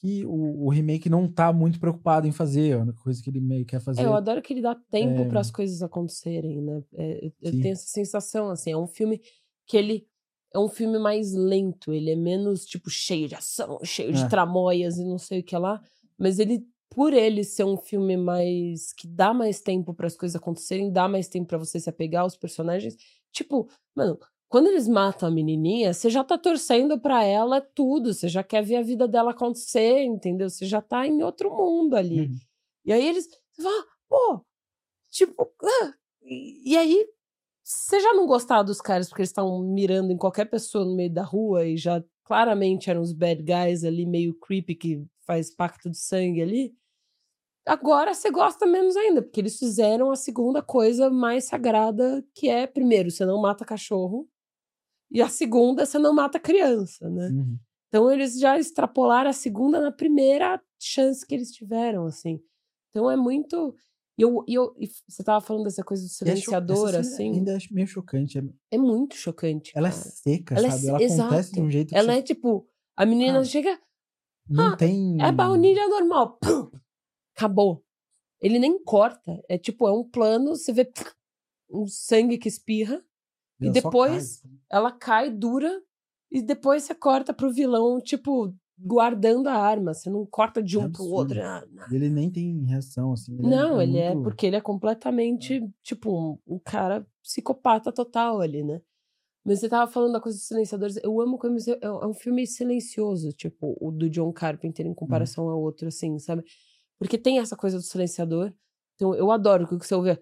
que 0.00 0.24
o, 0.24 0.64
o 0.66 0.68
remake 0.70 1.08
não 1.10 1.26
tá 1.30 1.52
muito 1.52 1.80
preocupado 1.80 2.26
em 2.26 2.32
fazer. 2.32 2.74
A 2.74 2.78
única 2.82 2.98
coisa 3.02 3.22
que 3.22 3.28
ele 3.30 3.40
meio 3.40 3.66
quer 3.66 3.80
fazer. 3.80 4.02
É, 4.02 4.04
eu 4.06 4.14
adoro 4.14 4.40
que 4.40 4.52
ele 4.52 4.62
dá 4.62 4.74
tempo 4.90 5.22
É. 5.22 5.24
para 5.28 5.40
as 5.40 5.50
coisas 5.50 5.82
acontecerem, 5.82 6.60
né? 6.62 6.82
É, 6.94 7.26
eu- 7.26 7.32
eu 7.42 7.50
tenho 7.52 7.72
essa 7.72 7.86
sensação, 7.88 8.48
assim, 8.50 8.70
é 8.72 8.76
um 8.76 8.86
filme 8.86 9.20
que 9.66 9.76
ele 9.76 10.06
é 10.54 10.58
um 10.58 10.68
filme 10.68 10.98
mais 10.98 11.34
lento, 11.34 11.92
ele 11.92 12.10
é 12.10 12.16
menos, 12.16 12.64
tipo, 12.64 12.88
cheio 12.88 13.28
de 13.28 13.34
ação, 13.34 13.78
cheio 13.84 14.12
de 14.12 14.22
É. 14.22 14.28
tramóias 14.28 14.96
e 14.98 15.04
não 15.04 15.18
sei 15.18 15.40
o 15.40 15.44
que 15.44 15.54
lá, 15.56 15.78
mas 16.16 16.38
ele, 16.38 16.64
por 16.88 17.12
ele 17.12 17.44
ser 17.44 17.64
um 17.64 17.76
filme 17.76 18.16
mais, 18.16 18.92
que 18.94 19.06
dá 19.06 19.34
mais 19.34 19.60
tempo 19.60 19.92
para 19.92 20.06
as 20.06 20.16
coisas 20.16 20.36
acontecerem, 20.36 20.90
dá 20.90 21.06
mais 21.06 21.28
tempo 21.28 21.48
para 21.48 21.58
você 21.58 21.78
se 21.78 21.90
apegar 21.90 22.22
aos 22.22 22.34
personagens, 22.36 22.96
tipo, 23.30 23.68
mano, 23.94 24.18
quando 24.48 24.68
eles 24.68 24.88
matam 24.88 25.28
a 25.28 25.32
menininha, 25.32 25.92
você 25.92 26.08
já 26.08 26.24
tá 26.24 26.38
torcendo 26.38 26.98
pra 26.98 27.22
ela 27.22 27.60
tudo, 27.60 28.14
você 28.14 28.28
já 28.28 28.42
quer 28.42 28.62
ver 28.62 28.76
a 28.76 28.82
vida 28.82 29.06
dela 29.06 29.32
acontecer, 29.32 30.02
entendeu? 30.02 30.48
Você 30.48 30.66
já 30.66 30.80
tá 30.80 31.06
em 31.06 31.22
outro 31.22 31.54
mundo 31.54 31.94
ali. 31.94 32.20
Uhum. 32.20 32.36
E 32.84 32.92
aí 32.92 33.06
eles 33.06 33.28
pô, 34.08 34.44
tipo, 35.10 35.52
ah, 35.62 35.94
e, 36.22 36.72
e 36.72 36.76
aí 36.76 37.06
você 37.62 38.00
já 38.00 38.14
não 38.14 38.26
gostava 38.26 38.64
dos 38.64 38.80
caras 38.80 39.08
porque 39.08 39.20
eles 39.20 39.30
estavam 39.30 39.60
mirando 39.62 40.10
em 40.10 40.16
qualquer 40.16 40.46
pessoa 40.46 40.84
no 40.84 40.96
meio 40.96 41.12
da 41.12 41.22
rua 41.22 41.66
e 41.66 41.76
já 41.76 42.02
claramente 42.24 42.88
eram 42.88 43.02
os 43.02 43.12
bad 43.12 43.42
guys 43.42 43.84
ali, 43.84 44.06
meio 44.06 44.34
creepy, 44.34 44.74
que 44.74 45.04
faz 45.26 45.54
pacto 45.54 45.90
de 45.90 45.98
sangue 45.98 46.40
ali. 46.40 46.74
Agora 47.66 48.14
você 48.14 48.30
gosta 48.30 48.64
menos 48.64 48.96
ainda, 48.96 49.20
porque 49.20 49.40
eles 49.40 49.58
fizeram 49.58 50.10
a 50.10 50.16
segunda 50.16 50.62
coisa 50.62 51.10
mais 51.10 51.44
sagrada, 51.44 52.24
que 52.34 52.48
é, 52.48 52.66
primeiro, 52.66 53.10
você 53.10 53.26
não 53.26 53.38
mata 53.38 53.64
cachorro, 53.64 54.26
e 55.10 55.20
a 55.22 55.28
segunda, 55.28 55.84
você 55.86 55.98
não 55.98 56.12
mata 56.14 56.38
criança, 56.38 57.08
né? 57.08 57.28
Uhum. 57.28 57.58
Então 57.88 58.10
eles 58.10 58.38
já 58.38 58.58
extrapolaram 58.58 59.30
a 59.30 59.32
segunda 59.32 59.80
na 59.80 59.90
primeira 59.90 60.60
chance 60.78 61.26
que 61.26 61.34
eles 61.34 61.50
tiveram, 61.52 62.06
assim. 62.06 62.40
Então 62.90 63.10
é 63.10 63.16
muito. 63.16 63.74
E 64.18 64.22
eu, 64.22 64.44
e 64.48 64.54
eu, 64.54 64.74
e 64.78 64.90
você 65.08 65.22
tava 65.22 65.40
falando 65.40 65.64
dessa 65.64 65.82
coisa 65.84 66.02
do 66.02 66.06
é 66.06 66.08
silenciador, 66.10 66.86
cena 66.88 66.98
assim. 67.00 67.32
Ainda 67.34 67.56
acho 67.56 67.72
meio 67.72 67.86
chocante. 67.86 68.38
é- 68.38 68.42
É 68.72 68.78
muito 68.78 69.14
chocante. 69.14 69.72
Ela 69.74 69.88
é 69.88 69.90
cara. 69.92 70.02
seca, 70.02 70.54
Ela 70.56 70.66
é 70.66 70.70
sabe? 70.70 70.80
se- 70.82 70.88
Ela 70.88 70.96
acontece 70.98 71.52
de 71.52 71.54
exato. 71.54 71.60
um 71.66 71.70
jeito 71.70 71.94
Ela 71.94 72.12
você 72.12 72.18
é 72.18 72.22
tipo. 72.22 72.68
A 72.96 73.06
menina 73.06 73.34
Cara, 73.34 73.44
chega. 73.44 73.80
não 74.48 74.66
ah, 74.72 74.76
tem. 74.76 75.22
É 75.22 75.30
baunilha 75.32 75.86
normal. 75.88 76.36
Pum! 76.42 76.70
Acabou. 77.36 77.84
Ele 78.40 78.58
nem 78.58 78.82
corta. 78.82 79.40
É 79.48 79.56
tipo, 79.56 79.86
é 79.86 79.92
um 79.92 80.02
plano, 80.04 80.56
você 80.56 80.72
vê 80.72 80.90
um 81.70 81.86
sangue 81.86 82.38
que 82.38 82.48
espirra, 82.48 83.02
e 83.60 83.70
depois- 83.70 84.40
cai. 84.40 84.50
ela 84.70 84.92
cai 84.92 85.30
dura, 85.30 85.80
e 86.30 86.42
depois 86.42 86.82
você 86.82 86.94
corta 86.94 87.32
pro 87.32 87.52
vilão, 87.52 88.00
tipo, 88.00 88.54
guardando 88.78 89.48
a 89.48 89.54
arma. 89.54 89.92
Você 89.94 90.08
não 90.10 90.24
corta 90.26 90.62
de 90.62 90.76
É 90.76 90.78
um 90.78 90.82
pro 90.82 91.02
absurdo. 91.02 91.12
outro. 91.14 91.42
Ah. 91.42 91.64
Ele 91.90 92.08
nem 92.08 92.30
tem 92.30 92.64
reação, 92.64 93.12
assim. 93.12 93.32
ele 93.38 93.46
é- 93.46 93.50
Não, 93.50 93.80
ele 93.82 93.98
é 93.98 94.14
muito- 94.14 94.24
porque 94.24 94.46
ele 94.46 94.56
é 94.56 94.60
completamente, 94.60 95.66
tipo, 95.82 96.12
um, 96.46 96.54
um 96.54 96.58
cara 96.58 97.06
psicopata 97.22 97.90
total 97.92 98.40
ali, 98.40 98.62
né? 98.62 98.80
Mas 99.44 99.60
você 99.60 99.68
tava 99.68 99.90
falando 99.90 100.12
da 100.12 100.20
coisa 100.20 100.36
dos 100.36 100.46
silenciadores. 100.46 100.96
Eu 101.02 101.18
amo 101.20 101.38
como 101.38 101.56
é, 101.56 101.78
é 101.82 102.06
um 102.06 102.12
filme 102.12 102.46
silencioso, 102.46 103.32
tipo, 103.32 103.76
o 103.80 103.90
do 103.90 104.10
John 104.10 104.30
Carpenter 104.32 104.86
em 104.86 104.92
comparação 104.94 105.48
ao 105.48 105.60
outro, 105.60 105.88
assim, 105.88 106.18
sabe? 106.18 106.44
Porque 106.98 107.16
tem 107.16 107.38
essa 107.38 107.56
coisa 107.56 107.78
do 107.78 107.82
silenciador. 107.82 108.52
Então, 108.96 109.14
eu 109.14 109.30
adoro 109.30 109.66
que 109.66 109.74
você 109.76 109.94
ouve. 109.94 110.18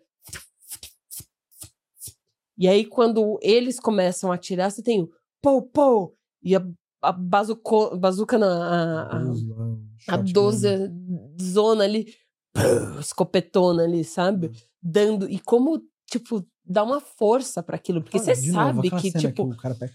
E 2.58 2.66
aí, 2.68 2.84
quando 2.84 3.38
eles 3.42 3.78
começam 3.78 4.32
a 4.32 4.34
atirar, 4.36 4.70
você 4.70 4.82
tem 4.82 5.02
o 5.02 5.10
pou, 5.42 5.62
pou, 5.62 6.14
e 6.42 6.56
a, 6.56 6.66
a 7.02 7.12
bazuco, 7.12 7.96
bazuca 7.96 8.38
na. 8.38 8.46
A, 8.46 9.02
a, 9.02 9.18
a 9.18 9.34
shotgun. 9.98 10.32
12 10.32 10.68
zona 11.40 11.84
ali, 11.84 12.06
escopetona 13.00 13.82
ali, 13.84 14.04
sabe? 14.04 14.50
Dando. 14.82 15.28
E 15.28 15.38
como, 15.40 15.82
tipo, 16.10 16.44
dá 16.64 16.82
uma 16.84 17.00
força 17.00 17.62
para 17.62 17.76
aquilo. 17.76 18.02
Porque 18.02 18.18
você 18.18 18.34
novo, 18.34 18.52
sabe 18.52 18.86
aquela 18.88 19.02
que, 19.02 19.12
tipo. 19.12 19.42
o 19.44 19.56
cara 19.56 19.74
pega. 19.74 19.92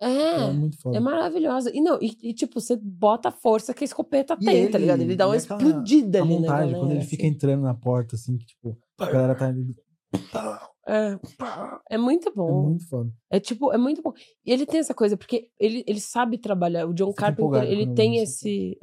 é, 0.00 0.08
É 0.08 0.96
é 0.96 1.00
maravilhosa. 1.00 1.70
E 1.74 1.80
não, 1.80 1.98
e, 2.00 2.16
e, 2.22 2.32
tipo, 2.34 2.60
você 2.60 2.76
bota 2.76 3.28
a 3.28 3.32
força 3.32 3.74
que 3.74 3.84
a 3.84 3.86
escopeta 3.86 4.36
E 4.40 4.44
tem, 4.44 4.68
tá 4.70 4.78
ele- 4.78 4.86
ligado? 4.86 5.00
Ele 5.02 5.16
dá 5.16 5.26
uma 5.26 5.36
aquela- 5.36 5.58
explodida 5.60 6.20
a 6.20 6.22
ali 6.22 6.30
na 6.34 6.40
montagem, 6.40 6.60
galera, 6.72 6.78
quando 6.78 6.92
ele 6.92 7.04
fica 7.04 7.26
entrando 7.26 7.62
na 7.62 7.74
porta, 7.74 8.16
assim, 8.16 8.36
que 8.38 8.46
tipo, 8.46 8.78
a 8.98 9.06
galera 9.06 9.34
tá. 9.34 9.50
É 9.52 10.69
É, 10.90 11.94
é 11.94 11.98
muito 11.98 12.32
bom. 12.34 12.70
muito 12.70 12.88
foda. 12.88 13.12
É 13.30 13.38
tipo, 13.38 13.72
é 13.72 13.78
muito 13.78 14.02
bom. 14.02 14.12
E 14.44 14.50
ele 14.50 14.66
tem 14.66 14.80
essa 14.80 14.92
coisa, 14.92 15.16
porque 15.16 15.48
ele, 15.58 15.84
ele 15.86 16.00
sabe 16.00 16.36
trabalhar. 16.36 16.86
O 16.88 16.92
John 16.92 17.12
Carpenter, 17.12 17.62
ele 17.62 17.94
tem 17.94 18.18
esse. 18.18 18.76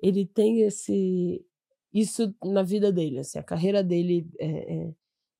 Ele 0.00 0.26
tem 0.26 0.62
esse. 0.62 1.44
Isso 1.94 2.34
na 2.44 2.62
vida 2.62 2.92
dele, 2.92 3.20
assim, 3.20 3.38
a 3.38 3.42
carreira 3.42 3.84
dele. 3.84 4.28
É, 4.38 4.74
é- 4.74 4.94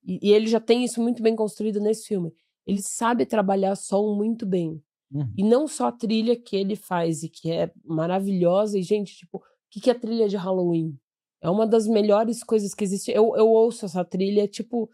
e, 0.04 0.28
e 0.28 0.32
ele 0.32 0.46
já 0.46 0.60
tem 0.60 0.84
isso 0.84 1.02
muito 1.02 1.20
bem 1.20 1.34
construído 1.34 1.80
nesse 1.80 2.06
filme. 2.06 2.32
Ele 2.64 2.80
sabe 2.80 3.26
trabalhar 3.26 3.74
som 3.74 4.14
muito 4.14 4.46
bem. 4.46 4.80
Uhum. 5.12 5.32
E 5.36 5.42
não 5.42 5.66
só 5.66 5.88
a 5.88 5.92
trilha 5.92 6.36
que 6.36 6.54
ele 6.56 6.76
faz 6.76 7.24
e 7.24 7.28
que 7.28 7.50
é 7.50 7.72
maravilhosa. 7.84 8.78
E, 8.78 8.82
gente, 8.82 9.16
tipo, 9.16 9.38
o 9.38 9.42
que, 9.68 9.80
que 9.80 9.90
é 9.90 9.92
a 9.92 9.98
trilha 9.98 10.28
de 10.28 10.36
Halloween? 10.36 10.96
É 11.42 11.50
uma 11.50 11.66
das 11.66 11.86
melhores 11.88 12.42
coisas 12.44 12.72
que 12.72 12.84
existe. 12.84 13.10
Eu, 13.10 13.36
eu 13.36 13.48
ouço 13.48 13.84
essa 13.84 14.04
trilha, 14.04 14.46
tipo, 14.46 14.88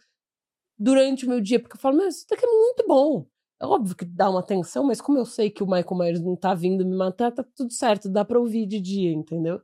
durante 0.78 1.26
o 1.26 1.28
meu 1.28 1.40
dia, 1.40 1.60
porque 1.60 1.76
eu 1.76 1.80
falo, 1.80 1.96
meu, 1.96 2.08
isso 2.08 2.26
daqui 2.28 2.44
é 2.44 2.48
muito 2.48 2.84
bom. 2.86 3.26
É 3.60 3.66
óbvio 3.66 3.94
que 3.94 4.04
dá 4.04 4.28
uma 4.28 4.42
tensão, 4.42 4.84
mas 4.84 5.00
como 5.00 5.18
eu 5.18 5.24
sei 5.24 5.48
que 5.50 5.62
o 5.62 5.66
Michael 5.66 5.96
Myers 5.96 6.20
não 6.20 6.34
tá 6.34 6.52
vindo 6.54 6.84
me 6.84 6.96
matar, 6.96 7.30
tá 7.30 7.44
tudo 7.54 7.72
certo, 7.72 8.08
dá 8.08 8.24
pra 8.24 8.40
ouvir 8.40 8.66
de 8.66 8.80
dia, 8.80 9.12
entendeu? 9.12 9.60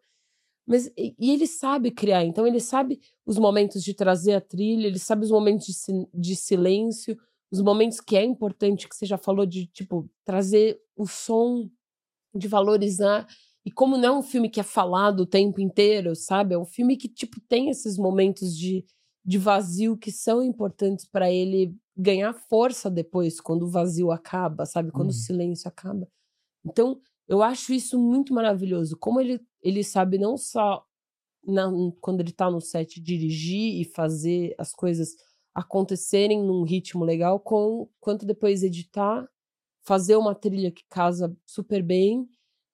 Mas, 0.67 0.87
e, 0.97 1.17
e 1.19 1.33
ele 1.33 1.47
sabe 1.47 1.91
criar, 1.91 2.25
então 2.25 2.47
ele 2.47 2.61
sabe 2.61 3.01
os 3.27 3.39
momentos 3.39 3.83
de 3.83 3.95
trazer 3.95 4.35
a 4.35 4.41
trilha, 4.41 4.87
ele 4.87 4.99
sabe 4.99 5.25
os 5.25 5.31
momentos 5.31 5.67
de, 5.67 5.75
de 6.15 6.37
silêncio, 6.37 7.19
os 7.51 7.63
momentos 7.63 8.01
que 8.01 8.17
é 8.17 8.23
importante, 8.23 8.89
que 8.89 8.95
você 8.95 9.07
já 9.07 9.17
falou, 9.17 9.47
de, 9.47 9.67
tipo, 9.67 10.09
trazer 10.25 10.79
o 10.95 11.07
som, 11.07 11.69
de 12.35 12.47
valorizar. 12.47 13.27
E 13.65 13.71
como 13.71 13.97
não 13.97 14.17
é 14.17 14.19
um 14.19 14.23
filme 14.23 14.51
que 14.51 14.61
é 14.61 14.63
falado 14.63 15.21
o 15.21 15.27
tempo 15.27 15.61
inteiro, 15.61 16.15
sabe? 16.15 16.55
É 16.55 16.59
um 16.59 16.67
filme 16.67 16.97
que, 16.97 17.09
tipo, 17.09 17.41
tem 17.49 17.71
esses 17.71 17.99
momentos 17.99 18.57
de, 18.57 18.85
de 19.29 19.39
vazio 19.39 19.99
que 19.99 20.13
são 20.13 20.43
importantes 20.43 21.07
para 21.07 21.31
ele 21.33 21.77
ganhar 21.97 22.33
força 22.35 22.91
depois, 22.91 23.41
quando 23.43 23.65
o 23.65 23.71
vazio 23.71 24.13
acaba, 24.13 24.67
sabe? 24.67 24.93
Quando 24.93 25.11
Uhum. 25.11 25.17
o 25.17 25.19
silêncio 25.19 25.69
acaba. 25.69 26.09
Então, 26.65 27.01
eu 27.29 27.43
acho 27.43 27.73
isso 27.75 27.99
muito 27.99 28.35
maravilhoso. 28.35 28.97
Como 28.99 29.21
ele, 29.21 29.41
ele 29.63 29.85
sabe 29.85 30.19
não 30.19 30.37
só 30.37 30.85
na- 31.47 31.71
quando 32.01 32.21
ele 32.21 32.33
tá 32.33 32.51
no 32.51 32.61
set 32.61 33.01
dirigir 33.01 33.81
e 33.81 33.85
fazer 33.85 34.55
as 34.59 34.73
coisas 34.75 35.11
acontecerem 35.55 36.43
num 36.43 36.63
ritmo 36.65 37.05
legal, 37.05 37.41
com, 37.41 37.89
quanto 38.01 38.27
depois 38.27 38.63
editar, 38.63 39.29
fazer 39.85 40.17
uma 40.17 40.35
trilha 40.35 40.71
que 40.71 40.85
casa 40.89 41.37
super 41.47 41.83
bem. 41.83 42.29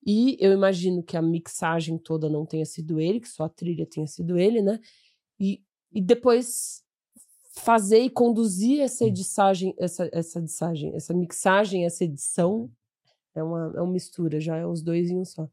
E 0.06 0.36
eu 0.40 0.52
imagino 0.52 1.02
que 1.02 1.16
a 1.16 1.22
mixagem 1.22 1.98
toda 1.98 2.28
não 2.28 2.44
tenha 2.46 2.66
sido 2.66 3.00
ele, 3.00 3.20
que 3.20 3.28
só 3.28 3.44
a 3.44 3.48
trilha 3.48 3.86
tenha 3.86 4.06
sido 4.06 4.38
ele, 4.38 4.62
né? 4.62 4.80
E, 5.40 5.62
e 5.94 6.00
depois 6.00 6.82
fazer 7.54 8.00
e 8.00 8.10
conduzir 8.10 8.80
essa 8.80 9.04
edissagem, 9.04 9.74
essa, 9.78 10.10
essa 10.12 10.40
edissagem, 10.40 10.94
essa 10.94 11.14
mixagem, 11.14 11.84
essa 11.84 12.04
edição. 12.04 12.68
É 13.34 13.42
uma, 13.42 13.72
é 13.76 13.80
uma 13.80 13.92
mistura, 13.92 14.40
já 14.40 14.56
é 14.56 14.66
os 14.66 14.82
dois 14.82 15.08
em 15.08 15.18
um 15.18 15.24
só. 15.24 15.48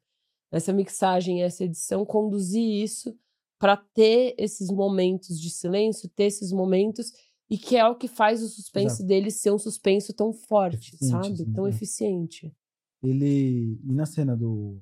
Essa 0.51 0.73
mixagem, 0.73 1.43
essa 1.43 1.63
edição, 1.63 2.05
conduzir 2.05 2.63
isso 2.63 3.15
para 3.57 3.77
ter 3.77 4.33
esses 4.37 4.69
momentos 4.69 5.39
de 5.39 5.49
silêncio, 5.49 6.09
ter 6.09 6.25
esses 6.25 6.51
momentos, 6.51 7.13
e 7.49 7.57
que 7.57 7.77
é 7.77 7.87
o 7.87 7.95
que 7.95 8.07
faz 8.07 8.41
o 8.41 8.47
suspense 8.47 8.95
Exato. 8.95 9.07
dele 9.07 9.29
ser 9.29 9.51
um 9.51 9.59
suspense 9.59 10.11
tão 10.13 10.33
forte, 10.33 10.95
Eficiente, 10.95 11.11
sabe? 11.11 11.33
assim, 11.33 11.53
tão 11.53 11.67
é. 11.67 11.69
eficiente. 11.69 12.55
Ele. 13.03 13.79
E 13.83 13.93
na 13.93 14.05
cena 14.05 14.35
do. 14.35 14.81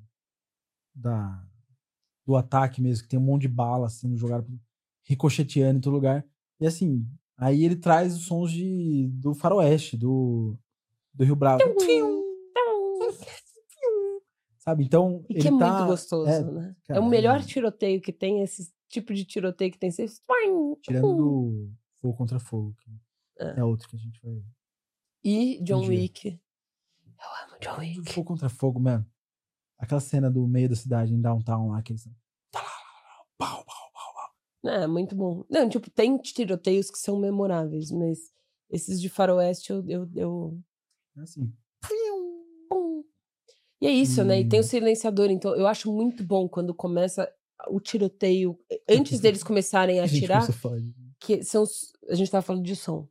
Da, 0.96 1.46
do 2.26 2.36
ataque 2.36 2.82
mesmo, 2.82 3.04
que 3.04 3.10
tem 3.10 3.20
um 3.20 3.24
monte 3.24 3.44
de 3.44 3.48
bala 3.48 3.90
sendo 3.90 4.16
jogada, 4.18 4.46
ricocheteando 5.10 5.80
em 5.80 5.82
todo 5.82 5.94
lugar. 5.94 6.24
E 6.62 6.68
assim, 6.68 7.04
aí 7.36 7.66
ele 7.66 7.76
traz 7.76 8.16
os 8.16 8.26
sons 8.26 8.52
de, 8.52 9.08
do 9.14 9.34
faroeste, 9.34 9.98
do, 9.98 10.56
do 11.14 11.24
Rio 11.26 11.36
Bravo. 11.36 11.64
Sabe? 14.60 14.84
Então, 14.84 15.26
E 15.28 15.34
ele 15.34 15.42
que 15.42 15.48
é 15.48 15.58
tá, 15.58 15.78
muito 15.78 15.88
gostoso, 15.88 16.30
é, 16.30 16.44
né? 16.44 16.76
cara, 16.86 17.00
é 17.00 17.02
o 17.02 17.10
melhor 17.10 17.40
é- 17.40 17.44
tiroteio 17.44 18.00
que 18.02 18.14
tem, 18.14 18.42
esse 18.44 18.72
tipo 18.88 19.14
de 19.14 19.26
tiroteio 19.26 19.72
que 19.72 19.80
tem. 19.80 19.90
Você... 19.90 20.06
Tirando 20.82 21.16
do 21.16 21.72
Fogo 22.02 22.14
contra 22.18 22.40
Fogo, 22.40 22.76
É. 23.40 23.60
é 23.62 23.64
outro 23.64 23.88
que 23.90 23.96
a 23.96 24.00
gente 24.00 24.20
vai. 24.22 24.44
E 25.24 25.60
John 25.64 25.84
Um. 25.84 25.88
Wick. 25.88 26.28
Eu 26.30 27.48
amo 27.48 27.60
John 27.60 27.80
Wick. 27.80 28.14
Fogo 28.14 28.28
contra 28.28 28.50
Fogo, 28.50 28.80
mano. 28.80 29.06
Aquela 29.78 30.02
cena 30.02 30.30
do 30.30 30.46
meio 30.48 30.70
da 30.70 30.76
cidade, 30.76 31.14
em 31.14 31.22
downtown 31.22 31.70
lá, 31.72 31.82
que 31.82 31.94
eles. 31.94 32.08
Pau, 32.52 32.64
pau, 33.38 33.64
pau, 33.66 34.14
pau. 34.14 34.36
É, 34.66 34.86
muito 34.88 35.16
bom. 35.16 35.46
Não, 35.50 35.70
tipo, 35.70 35.90
tem 35.90 36.18
tiroteios 36.18 36.92
que 36.92 36.98
são 36.98 37.18
memoráveis, 37.20 37.92
mas 37.92 38.20
esses 38.70 39.00
de 39.00 39.10
faroeste 39.10 39.72
eu... 39.72 39.84
eu, 39.88 40.10
eu... 40.16 40.60
É 41.18 41.22
assim. 41.22 41.52
E 43.82 43.88
é 43.88 43.92
isso, 43.92 44.24
né? 44.24 44.42
E 44.42 44.48
tem 44.48 44.60
o 44.60 44.62
E- 44.62 44.66
silenciador, 44.66 45.32
então 45.32 45.56
eu 45.56 45.66
acho 45.66 45.92
muito 45.92 46.24
bom 46.24 46.50
quando 46.50 46.74
começa 46.74 47.32
o 47.70 47.80
tiroteio, 47.80 48.58
antes 48.90 49.20
deles 49.20 49.44
começarem 49.44 50.00
a 50.00 50.06
atirar, 50.06 50.46
que 51.20 51.44
são 51.44 51.64
os, 51.64 51.94
a 52.10 52.16
gente 52.16 52.32
tava 52.32 52.42
falando 52.42 52.64
de 52.64 52.76
som. 52.76 53.08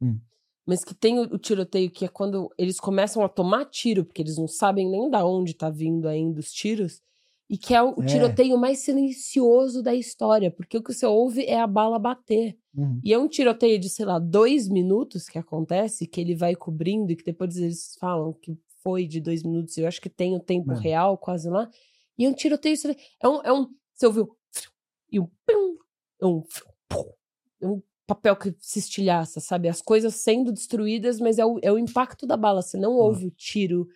Hum. 0.00 0.18
Mas 0.66 0.84
que 0.84 0.94
tem 0.94 1.18
o, 1.18 1.22
o 1.22 1.38
tiroteio 1.38 1.90
que 1.90 2.04
é 2.04 2.08
quando 2.08 2.52
eles 2.56 2.78
começam 2.78 3.24
a 3.24 3.28
tomar 3.28 3.64
tiro, 3.66 4.04
porque 4.04 4.20
eles 4.22 4.36
não 4.36 4.46
sabem 4.46 4.88
nem 4.88 5.10
da 5.10 5.24
onde 5.24 5.54
tá 5.54 5.70
vindo 5.70 6.06
ainda 6.06 6.38
os 6.40 6.52
tiros, 6.52 7.02
e 7.50 7.58
que 7.58 7.74
é 7.74 7.82
o, 7.82 8.00
É. 8.00 8.06
tiroteio 8.06 8.56
mais 8.56 8.78
silencioso 8.78 9.82
da 9.82 9.92
história, 9.92 10.52
porque 10.52 10.78
o 10.78 10.82
que 10.82 10.94
você 10.94 11.04
ouve 11.04 11.44
é 11.44 11.60
a 11.60 11.66
bala 11.66 11.98
bater. 11.98 12.56
Uhum. 12.72 13.00
E 13.02 13.12
é 13.12 13.18
um 13.18 13.26
tiroteio 13.26 13.76
de, 13.76 13.88
sei 13.90 14.06
lá, 14.06 14.20
dois 14.20 14.68
minutos 14.68 15.28
que 15.28 15.36
acontece, 15.36 16.06
que 16.06 16.20
ele 16.20 16.36
vai 16.36 16.54
cobrindo, 16.54 17.10
e 17.10 17.16
que 17.16 17.24
depois 17.24 17.56
eles 17.56 17.96
falam 17.98 18.32
que 18.32 18.56
foi 18.84 19.04
de 19.04 19.20
dois 19.20 19.42
minutos, 19.42 19.76
eu 19.76 19.88
acho 19.88 20.00
que 20.00 20.08
tem 20.08 20.32
o 20.36 20.38
tempo 20.40 20.68
Mano. 20.68 20.80
real 20.80 21.18
quase 21.18 21.50
lá. 21.50 21.68
E 22.16 22.24
é 22.24 22.28
um 22.28 22.32
tiroteio. 22.32 22.76
É 23.20 23.28
um. 23.28 23.42
É 23.42 23.52
um 23.52 23.66
você 23.92 24.06
ouviu? 24.06 24.36
E 25.10 25.18
um. 25.18 25.28
é 25.50 26.26
um. 26.26 26.44
é 27.60 27.66
um 27.66 27.82
papel 28.06 28.36
que 28.36 28.54
se 28.60 28.78
estilhaça, 28.78 29.40
sabe? 29.40 29.68
As 29.68 29.82
coisas 29.82 30.14
sendo 30.14 30.52
destruídas, 30.52 31.18
mas 31.20 31.38
é 31.38 31.44
o, 31.44 31.58
é 31.62 31.72
o 31.72 31.78
impacto 31.78 32.26
da 32.26 32.36
bala. 32.36 32.62
Você 32.62 32.78
não 32.78 32.92
ouve 32.92 33.26
o 33.26 33.30
tiro 33.32 33.88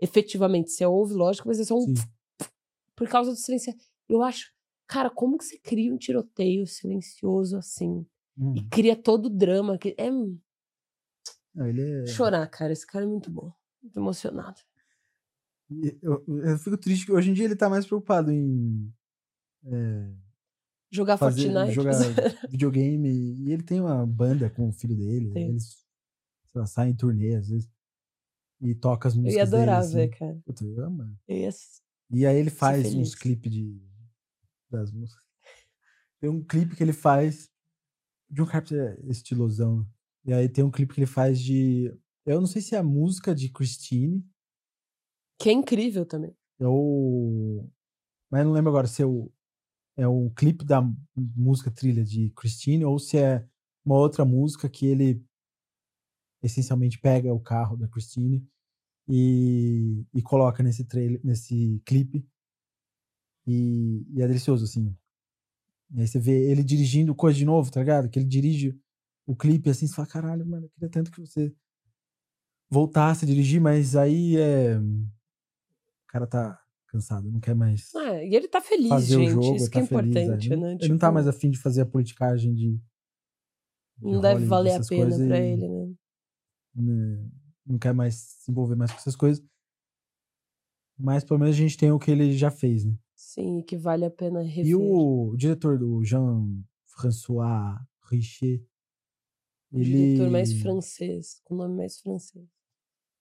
efetivamente. 0.00 0.70
Você 0.70 0.86
ouve, 0.86 1.12
lógico, 1.12 1.48
mas 1.48 1.60
é 1.60 1.64
só 1.64 1.76
um. 1.76 1.82
Sim. 1.82 1.94
Por 2.96 3.08
causa 3.08 3.30
do 3.30 3.36
silêncio. 3.36 3.74
Eu 4.08 4.22
acho. 4.22 4.52
Cara, 4.86 5.08
como 5.10 5.38
que 5.38 5.44
você 5.44 5.58
cria 5.58 5.92
um 5.92 5.96
tiroteio 5.96 6.66
silencioso 6.66 7.56
assim? 7.56 8.06
Uhum. 8.36 8.54
E 8.56 8.68
cria 8.68 8.96
todo 8.96 9.26
o 9.26 9.30
drama. 9.30 9.78
Que 9.78 9.94
é 9.98 10.08
é. 12.02 12.06
chorar, 12.06 12.46
cara. 12.48 12.72
Esse 12.72 12.86
cara 12.86 13.04
é 13.04 13.08
muito 13.08 13.30
bom. 13.30 13.52
Muito 13.82 13.98
emocionado. 13.98 14.60
Eu, 16.02 16.22
eu 16.26 16.58
fico 16.58 16.76
triste 16.76 17.06
que 17.06 17.12
hoje 17.12 17.30
em 17.30 17.32
dia 17.34 17.46
ele 17.46 17.56
tá 17.56 17.68
mais 17.68 17.86
preocupado 17.86 18.30
em 18.30 18.92
é, 19.64 20.12
Jogar 20.90 21.16
fazer, 21.16 21.50
Fortnite. 21.50 21.74
jogar 21.74 21.92
videogame. 22.50 23.08
E 23.08 23.50
ele 23.50 23.62
tem 23.62 23.80
uma 23.80 24.06
banda 24.06 24.50
com 24.50 24.68
o 24.68 24.72
filho 24.72 24.94
dele. 24.94 25.32
Tem. 25.32 25.48
Eles 25.48 25.82
lá, 26.54 26.66
saem 26.66 26.92
em 26.92 26.96
turnê 26.96 27.34
às 27.34 27.48
vezes. 27.48 27.70
E 28.60 28.74
toca 28.74 29.08
as 29.08 29.16
Eu 29.16 29.22
músicas 29.22 29.50
ia 29.50 29.56
adorar 29.56 29.80
dele. 29.80 29.94
ver, 29.94 30.02
Assim. 30.02 30.18
cara. 30.18 30.42
Puta, 30.44 30.64
eu 30.64 30.84
amo. 30.84 31.18
Eu 31.26 31.36
ia... 31.36 31.50
E 32.12 32.26
aí 32.26 32.36
ele 32.36 32.50
faz 32.50 32.94
uns 32.94 33.14
clipes 33.14 33.50
de 33.50 33.80
das 34.70 34.90
músicas. 34.90 35.24
Tem 36.20 36.30
um 36.30 36.42
clipe 36.42 36.76
que 36.76 36.82
ele 36.82 36.92
faz 36.92 37.50
de 38.30 38.40
um 38.40 38.46
Carpenter 38.46 38.98
estilosão. 39.08 39.86
E 40.24 40.32
aí 40.32 40.48
tem 40.48 40.64
um 40.64 40.70
clipe 40.70 40.94
que 40.94 41.00
ele 41.00 41.06
faz 41.06 41.40
de. 41.40 41.94
Eu 42.24 42.40
não 42.40 42.46
sei 42.46 42.62
se 42.62 42.74
é 42.74 42.78
a 42.78 42.82
música 42.82 43.34
de 43.34 43.50
Christine. 43.50 44.24
Que 45.38 45.48
é 45.48 45.52
incrível 45.52 46.06
também. 46.06 46.36
ou. 46.60 47.70
Mas 48.30 48.44
não 48.44 48.52
lembro 48.52 48.70
agora 48.70 48.86
se 48.86 49.02
é 49.02 49.06
o, 49.06 49.30
é 49.96 50.06
o 50.06 50.30
clipe 50.30 50.64
da 50.64 50.80
música 51.14 51.70
trilha 51.70 52.02
de 52.02 52.30
Christine 52.30 52.84
ou 52.84 52.98
se 52.98 53.18
é 53.18 53.46
uma 53.84 53.96
outra 53.96 54.24
música 54.24 54.68
que 54.68 54.86
ele 54.86 55.22
essencialmente 56.42 56.98
pega 56.98 57.32
o 57.32 57.40
carro 57.40 57.76
da 57.76 57.88
Christine 57.88 58.46
e, 59.08 60.04
e 60.14 60.22
coloca 60.22 60.62
nesse 60.62 60.84
trailer, 60.84 61.20
nesse 61.24 61.80
clipe. 61.84 62.26
E, 63.46 64.04
e 64.14 64.22
é 64.22 64.26
delicioso, 64.26 64.64
assim. 64.64 64.96
E 65.94 66.00
aí 66.00 66.06
você 66.08 66.18
vê 66.18 66.50
ele 66.50 66.62
dirigindo 66.62 67.14
coisa 67.14 67.36
de 67.36 67.44
novo, 67.44 67.70
tá 67.70 67.80
ligado? 67.80 68.08
Que 68.08 68.18
ele 68.18 68.26
dirige 68.26 68.78
o 69.26 69.36
clipe 69.36 69.68
assim, 69.70 69.86
você 69.86 69.94
fala, 69.94 70.08
caralho, 70.08 70.46
mano, 70.46 70.66
eu 70.66 70.70
queria 70.70 70.88
tanto 70.88 71.10
que 71.10 71.20
você 71.20 71.52
voltasse 72.70 73.24
a 73.24 73.28
dirigir, 73.28 73.60
mas 73.60 73.94
aí 73.96 74.36
é. 74.36 74.78
O 74.78 75.06
cara 76.08 76.26
tá 76.26 76.58
cansado, 76.88 77.30
não 77.30 77.40
quer 77.40 77.54
mais 77.54 77.94
É, 77.94 78.28
e 78.28 78.34
ele 78.34 78.48
tá 78.48 78.60
feliz, 78.60 78.88
fazer 78.88 79.14
gente. 79.18 79.28
o 79.28 79.42
jogo, 79.42 79.56
Isso 79.56 79.70
que 79.70 79.78
tá 79.78 79.80
é 79.80 79.86
feliz. 79.86 80.16
é. 80.16 80.22
importante, 80.22 80.52
Ele, 80.52 80.60
né? 80.60 80.72
ele 80.80 80.88
não 80.88 80.98
tá 80.98 81.06
Tipo, 81.06 81.14
mais 81.14 81.26
afim 81.28 81.50
de 81.50 81.58
fazer 81.58 81.80
a 81.82 81.86
politicagem 81.86 82.54
de. 82.54 82.72
de 82.72 82.80
Não 84.02 84.20
deve 84.20 84.44
valer 84.44 84.74
a 84.74 84.84
pena 84.84 85.16
pra 85.16 85.38
e, 85.40 85.52
ele, 85.52 85.68
né? 85.68 85.94
né, 86.74 87.30
Não 87.66 87.78
quer 87.78 87.92
mais 87.94 88.14
se 88.16 88.50
envolver 88.50 88.74
mais 88.76 88.90
com 88.90 88.98
essas 88.98 89.16
coisas. 89.16 89.44
Mas 90.98 91.24
pelo 91.24 91.40
menos 91.40 91.54
a 91.56 91.58
gente 91.58 91.76
tem 91.76 91.90
o 91.90 91.98
que 91.98 92.10
ele 92.10 92.36
já 92.36 92.50
fez, 92.50 92.84
né? 92.84 92.94
Sim, 93.14 93.62
que 93.62 93.76
vale 93.76 94.04
a 94.04 94.10
pena 94.10 94.42
rever. 94.42 94.66
E 94.66 94.74
o 94.74 95.34
diretor 95.36 95.78
do 95.78 96.04
Jean-François 96.04 97.80
Richer, 98.10 98.62
ele, 99.72 99.84
diretor 100.14 100.30
mais 100.30 100.52
francês, 100.60 101.40
com 101.44 101.54
nome 101.54 101.74
mais 101.76 101.98
francês. 102.00 102.46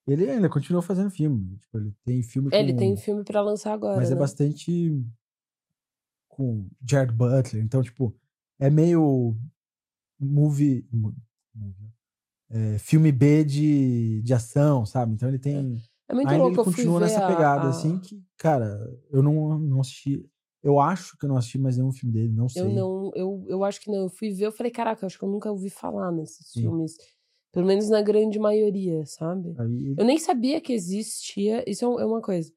ele 0.07 0.29
ainda 0.29 0.49
continua 0.49 0.81
fazendo 0.81 1.09
filme. 1.11 1.57
Tipo, 1.59 1.77
ele 1.77 1.95
tem 2.03 2.21
filme 2.23 2.49
É, 2.51 2.59
ele 2.59 2.73
com- 2.73 2.79
tem 2.79 2.97
filme 2.97 3.23
pra 3.23 3.41
lançar 3.41 3.73
agora, 3.73 3.97
mas 3.97 4.09
é 4.11 4.15
né? 4.15 4.19
bastante 4.19 5.01
com 6.27 6.67
Jared 6.87 7.13
Butler. 7.15 7.63
Então, 7.63 7.81
tipo, 7.83 8.13
é 8.59 8.69
meio 8.69 9.37
movie. 10.19 10.85
É, 12.51 12.77
filme 12.77 13.11
B 13.11 13.43
de, 13.43 14.21
de 14.21 14.33
ação, 14.33 14.85
sabe? 14.85 15.13
Então 15.13 15.29
ele 15.29 15.39
tem. 15.39 15.77
É 16.09 16.13
muito 16.13 16.27
ainda 16.29 16.43
louco, 16.43 16.59
ele 16.59 16.65
continua 16.65 16.99
nessa 16.99 17.23
a- 17.23 17.27
pegada, 17.27 17.65
a- 17.67 17.69
assim, 17.69 17.97
que, 17.99 18.21
cara, 18.37 18.77
eu 19.09 19.23
não, 19.23 19.57
não 19.57 19.79
assisti. 19.79 20.25
Eu 20.61 20.79
acho 20.79 21.17
que 21.17 21.25
eu 21.25 21.29
não 21.29 21.37
assisti 21.37 21.57
mais 21.57 21.77
nenhum 21.77 21.91
filme 21.91 22.13
dele, 22.13 22.33
não 22.33 22.47
sei. 22.49 22.61
Eu 22.61 22.69
não, 22.69 23.11
eu, 23.15 23.45
eu 23.47 23.63
acho 23.63 23.81
que 23.81 23.89
não. 23.89 24.01
Eu 24.03 24.09
fui 24.09 24.29
ver, 24.31 24.45
eu 24.47 24.51
falei, 24.51 24.71
caraca, 24.71 25.03
eu 25.03 25.07
acho 25.07 25.17
que 25.17 25.23
eu 25.25 25.29
nunca 25.29 25.49
ouvi 25.51 25.69
falar 25.69 26.11
nesses 26.11 26.51
Sim. 26.51 26.61
filmes. 26.61 26.95
Pelo 27.53 27.65
menos 27.65 27.89
na 27.89 28.01
grande 28.01 28.37
maioria, 28.39 29.05
sabe? 29.05 29.53
Aí, 29.57 29.95
Eu 29.97 30.05
nem 30.05 30.17
sabia 30.17 30.61
que 30.61 30.71
existia. 30.71 31.63
Isso 31.69 31.83
é 31.85 32.01
é 32.03 32.05
uma 32.05 32.21
coisa. 32.21 32.51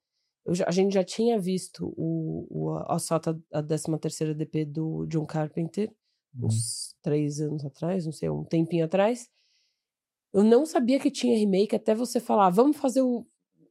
Já- 0.50 0.66
a 0.68 0.70
gente 0.70 0.92
já 0.92 1.02
tinha 1.02 1.38
visto 1.38 1.92
o, 1.96 2.46
o 2.50 2.70
Assalto 2.88 3.40
à 3.52 3.62
13 3.62 3.98
terceira 3.98 4.34
DP 4.34 4.64
do 4.66 5.06
John 5.06 5.24
Carpenter, 5.26 5.90
Uhum. 6.36 6.46
uns 6.48 6.94
três 7.00 7.40
anos 7.40 7.64
atrás, 7.64 8.04
não 8.04 8.12
sei, 8.12 8.28
um 8.28 8.44
tempinho 8.44 8.84
atrás. 8.84 9.28
Eu 10.34 10.42
não 10.42 10.66
sabia 10.66 10.98
que 10.98 11.10
tinha 11.10 11.38
remake 11.38 11.76
até 11.76 11.94
você 11.94 12.18
falar, 12.20 12.50
vamos 12.50 12.76
fazer 12.76 13.00
o, 13.02 13.24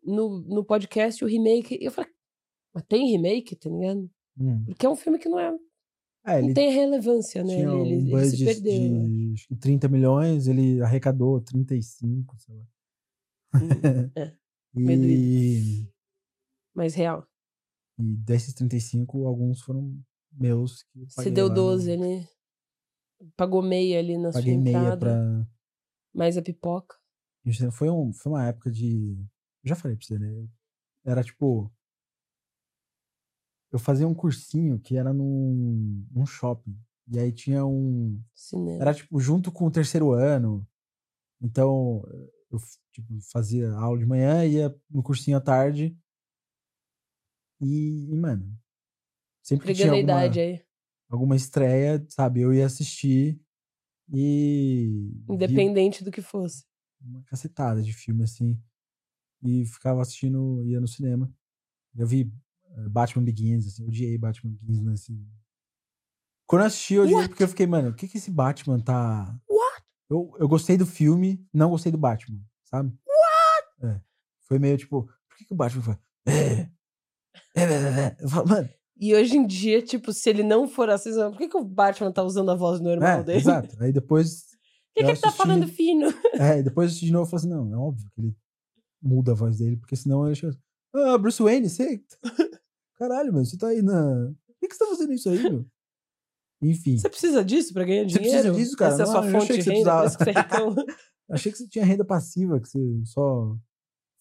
no, 0.04 0.40
no 0.40 0.64
podcast 0.64 1.24
o 1.24 1.28
remake. 1.28 1.78
E 1.80 1.84
eu 1.86 1.92
falei, 1.92 2.10
mas 2.74 2.84
tem 2.88 3.12
remake, 3.12 3.56
tá 3.56 3.70
ligado? 3.70 4.10
hum. 4.40 4.64
Porque 4.66 4.86
é 4.86 4.90
um 4.90 4.96
filme 4.96 5.20
que 5.20 5.28
não, 5.28 5.38
é, 5.38 5.54
É, 6.26 6.42
não 6.42 6.54
tem 6.54 6.72
relevância, 6.72 7.44
né? 7.44 7.70
um 7.70 7.86
ele- 7.86 8.12
ele 8.14 8.26
se 8.30 8.46
perdeu. 8.46 9.08
de 9.08 9.34
acho 9.34 9.48
que 9.50 9.56
30 9.58 9.88
milhões, 9.90 10.48
ele 10.48 10.82
arrecadou 10.82 11.42
35, 11.42 12.36
sei 12.40 12.56
lá. 12.56 12.64
Hum, 13.56 14.10
é, 14.16 14.34
e, 15.06 15.88
mas 16.74 16.96
real. 16.96 17.28
e 18.00 18.04
desses 18.18 18.54
35, 18.54 19.28
alguns 19.28 19.62
foram 19.62 19.96
meus. 20.32 20.84
Que 20.84 21.06
Você 21.06 21.16
paguei 21.18 21.32
deu 21.34 21.44
lá 21.48 21.50
no- 21.50 21.56
12 21.56 21.92
ali. 21.92 22.28
Pagou 23.38 23.62
meia 23.62 24.00
ali 24.00 24.18
na 24.18 24.32
Paguei 24.32 24.54
sua 24.56 24.64
meia 24.64 24.78
entrada. 24.78 24.98
pra. 24.98 25.48
Mais 26.14 26.38
a 26.38 26.42
pipoca. 26.42 26.96
Gente, 27.46 27.72
Foi, 27.72 27.90
um, 27.90 28.14
foi 28.14 28.32
uma 28.32 28.46
época 28.46 28.72
de. 28.72 29.18
Já 29.64 29.76
falei 29.76 29.98
pra 29.98 30.06
você, 30.06 30.18
né? 30.18 30.48
Era 31.06 31.24
tipo. 31.24 31.72
Eu 33.72 33.80
fazia 33.80 34.08
um 34.08 34.14
cursinho 34.14 34.80
que 34.80 34.96
era 34.96 35.12
num, 35.12 36.06
num 36.12 36.26
shopping. 36.26 36.78
E 37.08 37.20
aí 37.20 37.32
tinha 37.32 37.66
um. 37.66 38.22
Cinema. 38.34 38.82
Era 38.82 38.94
tipo 38.94 39.20
junto 39.20 39.52
com 39.52 39.66
o 39.66 39.72
terceiro 39.72 40.12
ano. 40.12 40.66
Então 41.42 42.04
eu 42.52 42.60
tipo, 42.92 43.20
fazia 43.32 43.72
aula 43.74 43.98
de 43.98 44.06
manhã, 44.06 44.46
ia 44.46 44.74
no 44.90 45.04
cursinho 45.04 45.38
à 45.38 45.42
tarde. 45.42 45.98
E, 47.60 48.12
e 48.12 48.16
mano, 48.16 48.58
sempre 49.42 49.68
que 49.68 49.74
tinha 49.74 49.92
alguma, 49.92 50.04
idade 50.04 50.40
aí. 50.40 50.66
alguma 51.10 51.36
estreia, 51.36 52.06
sabe, 52.10 52.42
eu 52.42 52.54
ia 52.54 52.66
assistir 52.66 53.42
e 54.12 55.12
Independente 55.30 56.04
do 56.04 56.12
que 56.12 56.22
fosse. 56.22 56.66
uma 57.02 57.24
cacetada 57.24 57.82
de 57.82 57.94
filme 57.94 58.24
assim. 58.24 58.60
E 59.44 59.66
ficava 59.66 60.02
assistindo, 60.02 60.64
ia 60.64 60.80
no 60.80 60.88
cinema. 60.88 61.32
Eu 61.96 62.08
vi 62.08 62.32
eh, 62.66 62.90
Batman 62.90 63.24
Begins, 63.24 63.68
assim, 63.68 63.84
eu 63.84 63.90
odiei 63.90 64.18
Batman 64.18 64.52
Begins 64.52 64.82
nesse. 64.82 65.28
Quando 66.48 66.62
eu 66.62 66.68
assisti, 66.68 66.94
eu 66.96 67.04
odiei 67.04 67.18
What? 67.18 67.30
porque 67.30 67.44
eu 67.44 67.48
fiquei, 67.48 67.68
mano, 67.68 67.90
o 67.90 67.94
que 67.94 68.08
que 68.08 68.18
esse 68.18 68.32
Batman 68.32 68.80
tá. 68.80 69.38
What? 69.50 69.84
Eu, 70.10 70.36
eu 70.40 70.48
gostei 70.48 70.78
do 70.78 70.86
filme, 70.86 71.46
não 71.54 71.70
gostei 71.70 71.92
do 71.92 71.98
Batman, 71.98 72.40
sabe? 72.64 72.90
What? 73.06 73.96
É. 73.96 74.02
Foi 74.42 74.60
meio 74.60 74.78
tipo, 74.78 75.04
por 75.28 75.38
que, 75.38 75.46
que 75.46 75.54
o 75.54 75.58
Batman 75.58 75.82
foi. 75.82 75.98
É, 76.26 76.70
é, 77.56 77.64
é, 77.64 78.00
é. 78.00 78.18
Eu 78.20 78.30
falo, 78.30 78.48
mano, 78.48 78.70
E 79.00 79.14
hoje 79.16 79.38
em 79.38 79.46
dia, 79.46 79.82
tipo, 79.82 80.14
se 80.14 80.30
ele 80.30 80.44
não 80.44 80.68
for 80.68 80.90
assim, 80.90 81.12
por 81.14 81.38
que, 81.38 81.48
que 81.50 81.58
o 81.58 81.64
Batman 81.64 82.12
tá 82.12 82.24
usando 82.24 82.52
a 82.52 82.56
voz 82.56 82.80
normal 82.80 83.20
é, 83.20 83.24
dele? 83.24 83.40
exato. 83.40 83.76
Aí 83.80 83.92
depois. 83.92 84.52
Por 84.94 85.00
que, 85.00 85.02
eu 85.02 85.06
que 85.08 85.12
ele 85.14 85.22
tá 85.22 85.32
falando 85.32 85.68
fino? 85.68 86.06
É, 86.40 86.62
depois 86.62 86.94
eu 86.94 87.00
de 87.00 87.12
novo 87.12 87.28
e 87.28 87.32
falei 87.32 87.40
assim, 87.48 87.50
não, 87.50 87.74
é 87.74 87.78
óbvio 87.78 88.08
que 88.14 88.22
ele 88.22 88.36
muda 89.02 89.32
a 89.32 89.36
voz 89.36 89.58
dele, 89.58 89.76
porque 89.78 89.96
senão 89.96 90.28
ele 90.28 90.36
chega. 90.36 90.56
Ah, 90.96 91.18
Bruce 91.18 91.42
Wayne, 91.42 91.68
você. 91.68 92.00
Caralho, 93.00 93.34
meu, 93.34 93.44
você 93.44 93.58
tá 93.58 93.70
aí 93.70 93.82
na. 93.82 94.32
Por 94.46 94.56
que, 94.60 94.68
que 94.68 94.76
você 94.76 94.84
tá 94.84 94.86
fazendo 94.92 95.14
isso 95.14 95.30
aí, 95.30 95.42
meu? 95.42 95.66
Enfim. 96.62 96.96
Você 97.00 97.10
precisa 97.10 97.44
disso 97.44 97.74
pra 97.74 97.84
ganhar 97.86 98.04
Você 98.04 98.20
dinheiro? 98.20 98.42
precisa 98.42 98.54
disso, 98.54 98.78
cara? 98.78 98.94
Essa 98.94 99.02
é 99.02 99.04
a 99.04 99.08
Não, 99.08 99.14
sua 99.14 99.26
eu 99.26 99.32
fonte 99.32 99.52
de 99.52 99.58
que 99.58 99.64
você 99.64 99.74
renda, 99.74 100.06
isso 100.06 100.18
que 100.18 100.24
precisava. 100.26 100.52
você 100.52 100.56
reclama. 100.56 100.86
Achei 101.32 101.52
que 101.52 101.58
você 101.58 101.68
tinha 101.68 101.86
renda 101.86 102.06
passiva, 102.06 102.60
que 102.60 102.68
você 102.70 103.02
só 103.06 103.58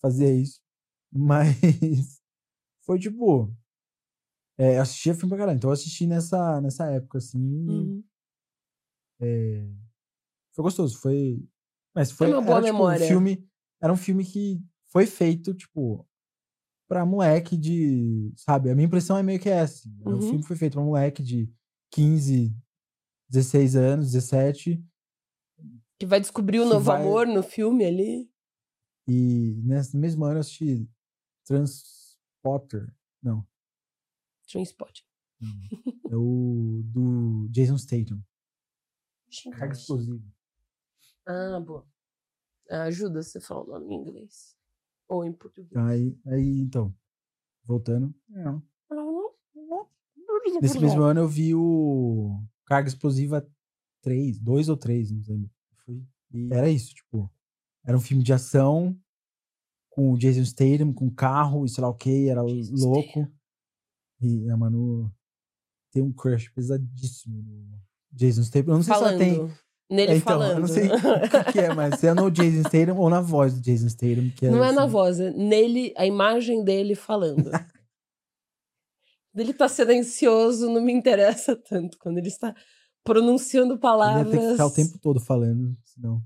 fazia 0.00 0.34
isso. 0.34 0.58
Mas 1.12 2.18
foi 2.86 2.98
tipo. 2.98 3.54
É, 4.58 4.76
eu 4.76 4.82
assistia 4.82 5.14
filme 5.14 5.28
pra 5.30 5.38
caralho. 5.38 5.56
Então 5.56 5.70
eu 5.70 5.74
assisti 5.74 6.06
nessa, 6.06 6.60
nessa 6.60 6.86
época, 6.90 7.18
assim. 7.18 7.38
Uhum. 7.68 8.04
é, 9.20 9.66
foi 10.54 10.62
gostoso. 10.62 10.98
Foi. 10.98 11.42
Mas 11.94 12.10
foi 12.10 12.28
uma 12.32 12.40
boa 12.42 12.56
era, 12.58 12.66
tipo, 12.66 12.74
memória. 12.78 13.04
Um 13.04 13.08
filme, 13.08 13.48
era 13.80 13.92
um 13.92 13.96
filme 13.96 14.24
que 14.24 14.62
foi 14.90 15.06
feito, 15.06 15.54
tipo, 15.54 16.06
pra 16.88 17.04
moleque 17.06 17.56
de. 17.56 18.32
Sabe? 18.36 18.70
A 18.70 18.74
minha 18.74 18.86
impressão 18.86 19.16
é 19.16 19.22
meio 19.22 19.40
que 19.40 19.48
essa. 19.48 19.88
assim. 19.88 19.96
Era 20.00 20.10
Um 20.10 20.14
Uhum. 20.14 20.20
filme 20.22 20.40
que 20.40 20.48
foi 20.48 20.56
feito 20.56 20.74
pra 20.74 20.82
moleque 20.82 21.22
de 21.22 21.50
15, 21.90 22.54
16 23.30 23.76
anos, 23.76 24.12
17. 24.12 24.84
Que 25.98 26.06
vai 26.06 26.20
descobrir 26.20 26.60
o 26.60 26.64
novo 26.66 26.84
vai- 26.84 27.00
amor 27.00 27.26
no 27.26 27.42
filme 27.42 27.84
ali. 27.84 28.28
E 29.08 29.60
nesse 29.64 29.96
mesmo 29.96 30.24
ano 30.24 30.36
eu 30.36 30.40
assisti 30.40 30.88
Transporter. 31.46 32.92
Não, 33.22 33.46
Transpot. 34.52 35.04
é 36.10 36.16
o 36.16 36.82
do 36.84 37.48
Jason 37.50 37.76
Statham. 37.78 38.22
Carga 39.52 39.74
explosiva. 39.74 40.22
Ah, 41.26 41.60
boa. 41.60 41.86
Ah, 42.70 42.84
Ajuda 42.84 43.22
você 43.22 43.40
falar 43.40 43.62
o 43.62 43.80
nome 43.80 43.94
em 43.94 43.98
inglês. 43.98 44.56
Ou 45.08 45.24
em 45.24 45.32
português. 45.32 45.76
Aí, 45.76 46.18
aí 46.26 46.60
então, 46.60 46.94
voltando. 47.64 48.14
Nesse 50.60 50.78
mesmo 50.78 51.02
ano 51.02 51.20
eu 51.20 51.28
vi 51.28 51.54
o 51.54 52.40
Carga 52.66 52.88
Explosiva 52.88 53.46
3, 54.02 54.38
2 54.38 54.68
ou 54.68 54.76
3, 54.76 55.10
não 55.10 55.22
sei. 55.22 55.50
E 56.32 56.52
era 56.52 56.68
isso, 56.68 56.94
tipo, 56.94 57.30
era 57.84 57.96
um 57.96 58.00
filme 58.00 58.22
de 58.22 58.32
ação 58.32 58.98
com 59.90 60.12
o 60.12 60.18
Jason 60.18 60.44
Statham, 60.44 60.92
com 60.92 61.10
carro 61.10 61.64
e 61.64 61.68
sei 61.68 61.82
lá 61.82 61.88
o 61.88 61.94
que, 61.94 62.28
era 62.28 62.42
Jason 62.44 62.74
louco. 62.74 63.30
E 64.22 64.48
a 64.50 64.56
Manu 64.56 65.10
tem 65.90 66.02
um 66.02 66.12
crush 66.12 66.48
pesadíssimo 66.50 67.42
no 67.42 67.78
Jason 68.12 68.42
Statham. 68.42 68.72
Eu 68.72 68.76
não 68.76 68.82
sei 68.82 68.94
se 68.94 69.00
ela 69.00 69.18
tem. 69.18 69.34
Falando. 69.36 69.54
Nele 69.90 70.12
É, 70.12 70.16
então, 70.16 70.32
falando. 70.32 70.52
eu 70.52 70.60
não 70.60 70.68
sei 70.68 70.86
o 70.88 70.90
que, 71.44 71.52
que 71.52 71.58
é, 71.60 71.74
mas 71.74 72.00
se 72.00 72.06
é 72.06 72.14
no 72.14 72.30
Jason 72.30 72.66
Statham 72.68 72.96
ou 72.96 73.10
na 73.10 73.20
voz 73.20 73.52
do 73.54 73.60
Jason 73.60 73.88
Statham. 73.88 74.30
Que 74.30 74.48
Não 74.48 74.64
é 74.64 74.72
na 74.72 74.84
assim, 74.84 74.92
voz, 74.92 75.20
é 75.20 75.30
nele, 75.32 75.92
a 75.98 76.06
imagem 76.06 76.64
dele 76.64 76.94
falando. 76.94 77.50
ele 79.34 79.52
tá 79.52 79.68
silencioso, 79.68 80.70
não 80.70 80.80
me 80.80 80.92
interessa 80.92 81.54
tanto. 81.56 81.98
Quando 81.98 82.18
ele 82.18 82.28
está 82.28 82.54
pronunciando 83.04 83.72
Ele 83.72 83.74
ia 83.74 83.80
palavras. 83.80 84.30
ter 84.30 84.38
que 84.40 84.50
ficar 84.52 84.66
o 84.66 84.70
tempo 84.74 84.98
todo 84.98 85.20
falando, 85.20 85.76
senão 85.84 86.22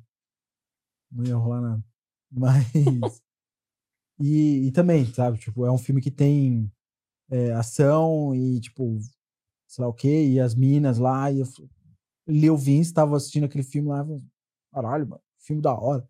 não 1.11 1.25
ia 1.25 1.37
rolar 1.37 1.61
nada. 1.61 1.85
Mas. 2.31 3.23
e, 4.21 4.67
e 4.69 4.73
também, 4.73 5.07
sabe? 5.07 5.39
Tipo, 5.39 5.65
é 5.65 5.73
um 5.73 5.79
filme 5.79 6.01
que 6.01 6.11
tem 6.11 6.71
é, 7.31 7.53
ação 7.53 8.35
e, 8.35 8.61
tipo, 8.61 8.99
sei 9.67 9.83
lá 9.83 9.89
o 9.89 9.95
quê, 9.95 10.27
e 10.27 10.41
as 10.41 10.55
minas 10.55 10.99
lá. 10.99 11.31
E 11.31 11.41
eu, 11.41 11.47
Leo 12.27 12.57
Vince 12.57 12.93
tava 12.93 13.17
assistindo 13.17 13.45
aquele 13.45 13.65
filme 13.65 13.89
lá. 13.89 14.05
Caralho, 14.73 15.07
mano, 15.09 15.23
filme 15.39 15.63
da 15.63 15.75
hora. 15.75 16.09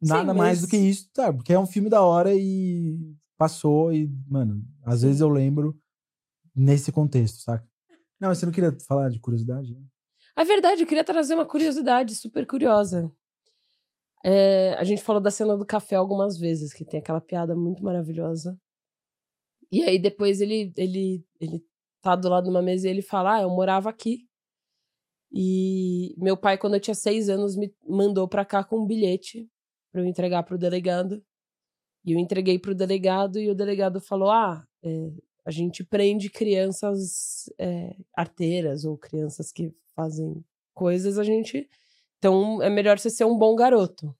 Nada 0.00 0.34
mais 0.34 0.60
do 0.60 0.68
que 0.68 0.76
isso, 0.76 1.10
tá? 1.12 1.32
Porque 1.32 1.52
é 1.52 1.58
um 1.58 1.66
filme 1.66 1.88
da 1.88 2.02
hora 2.02 2.34
e 2.34 2.98
passou 3.38 3.92
e, 3.92 4.08
mano, 4.28 4.62
às 4.82 5.02
vezes 5.02 5.20
eu 5.20 5.28
lembro 5.28 5.78
nesse 6.54 6.90
contexto, 6.92 7.42
saca? 7.42 7.66
Não, 8.20 8.28
mas 8.28 8.38
você 8.38 8.46
não 8.46 8.52
queria 8.52 8.76
falar 8.86 9.10
de 9.10 9.20
curiosidade? 9.20 9.74
né? 9.74 9.80
É 10.36 10.44
verdade, 10.44 10.82
eu 10.82 10.86
queria 10.86 11.04
trazer 11.04 11.34
uma 11.34 11.46
curiosidade 11.46 12.14
super 12.14 12.46
curiosa. 12.46 13.10
É, 14.24 14.74
a 14.74 14.84
gente 14.84 15.02
falou 15.02 15.20
da 15.20 15.30
cena 15.30 15.56
do 15.56 15.64
café 15.64 15.96
algumas 15.96 16.36
vezes, 16.38 16.72
que 16.72 16.84
tem 16.84 17.00
aquela 17.00 17.20
piada 17.20 17.54
muito 17.54 17.82
maravilhosa. 17.82 18.58
E 19.70 19.82
aí 19.82 19.98
depois 19.98 20.40
ele, 20.40 20.72
ele, 20.76 21.24
ele 21.40 21.64
tá 22.00 22.14
do 22.16 22.28
lado 22.28 22.44
de 22.44 22.50
uma 22.50 22.62
mesa 22.62 22.88
e 22.88 22.90
ele 22.90 23.02
fala: 23.02 23.36
Ah, 23.36 23.42
eu 23.42 23.50
morava 23.50 23.90
aqui. 23.90 24.26
E 25.32 26.14
meu 26.18 26.36
pai, 26.36 26.56
quando 26.56 26.74
eu 26.74 26.80
tinha 26.80 26.94
seis 26.94 27.28
anos, 27.28 27.56
me 27.56 27.74
mandou 27.86 28.28
pra 28.28 28.44
cá 28.44 28.64
com 28.64 28.80
um 28.80 28.86
bilhete 28.86 29.48
pra 29.92 30.00
eu 30.00 30.06
entregar 30.06 30.42
pro 30.44 30.58
delegado. 30.58 31.22
E 32.04 32.12
eu 32.12 32.18
entreguei 32.18 32.58
pro 32.58 32.74
delegado 32.74 33.38
e 33.38 33.50
o 33.50 33.54
delegado 33.54 34.00
falou: 34.00 34.30
Ah, 34.30 34.66
é, 34.82 35.12
a 35.44 35.50
gente 35.50 35.84
prende 35.84 36.30
crianças 36.30 37.50
é, 37.58 37.96
arteiras 38.14 38.84
ou 38.84 38.96
crianças 38.96 39.52
que 39.52 39.72
fazem 39.94 40.44
coisas, 40.74 41.18
a 41.18 41.24
gente. 41.24 41.68
Então 42.18 42.62
é 42.62 42.70
melhor 42.70 42.98
você 42.98 43.10
ser 43.10 43.24
um 43.24 43.36
bom 43.38 43.54
garoto. 43.54 44.14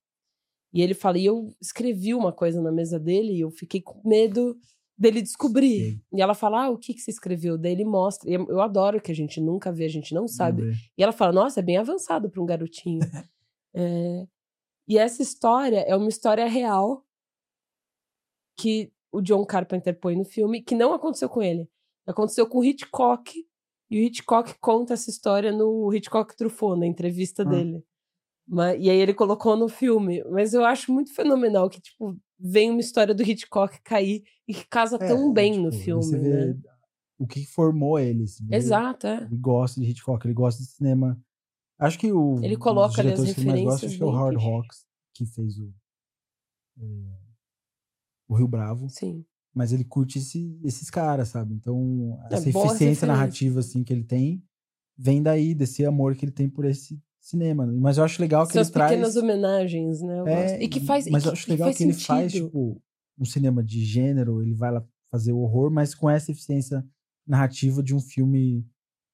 E 0.72 0.82
ele 0.82 0.94
fala, 0.94 1.18
e 1.18 1.24
eu 1.24 1.54
escrevi 1.60 2.14
uma 2.14 2.32
coisa 2.32 2.60
na 2.60 2.70
mesa 2.70 2.98
dele 2.98 3.32
e 3.32 3.40
eu 3.40 3.50
fiquei 3.50 3.80
com 3.80 4.06
medo 4.06 4.56
dele 4.98 5.20
descobrir. 5.22 5.92
Sim. 5.92 6.00
E 6.14 6.22
ela 6.22 6.34
fala, 6.34 6.64
ah, 6.64 6.70
o 6.70 6.78
que, 6.78 6.94
que 6.94 7.00
você 7.00 7.10
escreveu? 7.10 7.58
Daí 7.58 7.72
ele 7.72 7.84
mostra. 7.84 8.30
E 8.30 8.34
eu 8.34 8.46
eu 8.48 8.60
adoro 8.60 9.00
que 9.00 9.12
a 9.12 9.14
gente 9.14 9.40
nunca 9.40 9.70
vê, 9.72 9.84
a 9.84 9.88
gente 9.90 10.14
não 10.14 10.26
sabe. 10.26 10.72
E 10.96 11.02
ela 11.02 11.12
fala, 11.12 11.32
nossa, 11.32 11.60
é 11.60 11.62
bem 11.62 11.76
avançado 11.76 12.30
para 12.30 12.42
um 12.42 12.46
garotinho. 12.46 13.00
É, 13.78 14.26
E 14.88 14.96
essa 14.96 15.20
história 15.22 15.80
é 15.80 15.94
uma 15.94 16.08
história 16.08 16.46
real 16.48 17.04
que 18.58 18.90
o 19.12 19.20
John 19.20 19.44
Carpenter 19.44 19.98
põe 20.00 20.16
no 20.16 20.24
filme, 20.24 20.62
que 20.62 20.74
não 20.74 20.94
aconteceu 20.94 21.28
com 21.28 21.42
ele. 21.42 21.68
Aconteceu 22.06 22.46
com 22.48 22.58
o 22.60 22.64
Hitchcock. 22.64 23.32
E 23.90 24.00
o 24.00 24.02
Hitchcock 24.02 24.54
conta 24.60 24.94
essa 24.94 25.10
história 25.10 25.52
no 25.52 25.92
Hitchcock 25.94 26.34
Truffaut, 26.36 26.78
na 26.80 26.86
entrevista 26.86 27.42
Ah. 27.42 27.44
dele. 27.44 27.84
Ma- 28.48 28.74
e 28.74 28.88
aí 28.88 28.96
ele 28.98 29.12
colocou 29.14 29.56
no 29.56 29.68
filme. 29.68 30.24
Mas 30.30 30.54
eu 30.54 30.64
acho 30.64 30.90
muito 30.92 31.12
fenomenal 31.14 31.68
que, 31.68 31.80
tipo, 31.80 32.16
vem 32.38 32.70
uma 32.70 32.80
história 32.80 33.14
do 33.14 33.22
Hitchcock 33.22 33.80
cair 33.82 34.22
e 34.46 34.54
que 34.54 34.66
casa 34.66 34.98
tão 34.98 35.30
É, 35.30 35.32
bem 35.32 35.58
no 35.58 35.70
tipo, 35.70 35.82
filme, 35.84 36.02
Você 36.04 36.18
vê 36.18 36.46
né? 36.54 36.60
o 37.18 37.26
que 37.26 37.44
formou 37.46 37.98
ele. 37.98 38.24
assim, 38.24 38.44
ele- 38.44 38.56
Exato, 38.56 39.06
é. 39.06 39.24
Ele 39.24 39.36
gosta 39.36 39.80
de 39.80 39.88
Hitchcock, 39.90 40.26
ele 40.26 40.34
gosta 40.34 40.62
de 40.62 40.68
cinema. 40.68 41.18
Acho 41.78 41.98
que 41.98 42.12
o. 42.12 42.40
Ele 42.42 42.56
coloca 42.56 43.00
ali 43.00 43.12
as 43.12 43.34
que 43.34 43.40
ele 43.40 43.50
mais 43.50 43.62
gosta, 43.62 43.86
referências 43.86 43.90
acho 43.90 43.96
que 43.98 44.02
é 44.02 44.06
o 44.06 44.10
bem 44.10 44.18
Howard 44.18 44.38
que- 44.38 45.26
fez 45.26 45.58
o. 45.58 45.74
é, 46.78 47.18
o 48.28 48.34
Rio 48.34 48.48
Bravo. 48.48 48.88
Sim. 48.88 49.24
Mas 49.54 49.72
ele 49.72 49.84
curte 49.84 50.18
esse- 50.18 50.58
esses 50.62 50.90
caras, 50.90 51.28
sabe? 51.28 51.54
Então, 51.54 52.18
essa 52.26 52.34
É, 52.34 52.48
eficiência 52.50 52.72
referências. 52.72 53.08
narrativa 53.08 53.60
assim, 53.60 53.82
que 53.82 53.92
ele 53.92 54.04
tem 54.04 54.42
vem 54.98 55.22
daí, 55.22 55.54
desse 55.54 55.84
amor 55.84 56.14
que 56.16 56.24
ele 56.24 56.32
tem 56.32 56.48
por 56.48 56.64
esse 56.64 56.98
cinema. 57.28 57.66
Mas 57.66 57.98
eu 57.98 58.04
acho 58.04 58.20
legal 58.20 58.46
que 58.46 58.52
São 58.52 58.60
ele 58.60 58.66
as 58.66 58.70
pequenas 58.70 59.12
traz. 59.12 59.16
homenagens, 59.16 60.00
né? 60.02 60.20
Eu 60.20 60.26
É. 60.26 60.62
E 60.62 60.68
que 60.68 60.80
faz. 60.80 61.06
mas 61.08 61.22
que, 61.22 61.28
eu 61.28 61.32
acho 61.32 61.44
que 61.44 61.50
legal 61.50 61.66
faz 61.68 61.76
que 61.76 61.82
ele 61.84 61.92
faz, 61.92 62.32
sentido. 62.32 62.46
tipo, 62.46 62.82
um 63.18 63.24
cinema 63.24 63.62
de 63.62 63.84
gênero, 63.84 64.42
ele 64.42 64.54
vai 64.54 64.72
lá 64.72 64.84
fazer 65.10 65.32
o 65.32 65.38
horror, 65.38 65.70
mas 65.70 65.94
com 65.94 66.08
essa 66.10 66.30
eficiência 66.30 66.86
narrativa 67.26 67.82
de 67.82 67.94
um 67.94 68.00
filme 68.00 68.64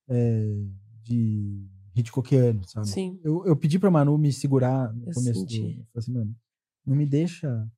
é, 0.08 0.54
de 1.02 1.66
Hitchcockiano, 1.94 2.66
sabe? 2.68 2.88
Sim. 2.88 3.20
Eu, 3.22 3.46
eu 3.46 3.56
pedi 3.56 3.78
pra 3.78 3.90
Manu 3.90 4.16
me 4.18 4.32
segurar 4.32 4.92
no 4.92 5.08
Eu 5.08 5.14
começo 5.14 5.44
do. 5.44 5.50
senti. 5.50 5.60
Eu 5.60 5.86
falei 5.86 5.86
assim, 5.96 6.12
mano, 6.12 6.36
não 6.86 6.96
me 6.96 7.06
deixa. 7.06 7.68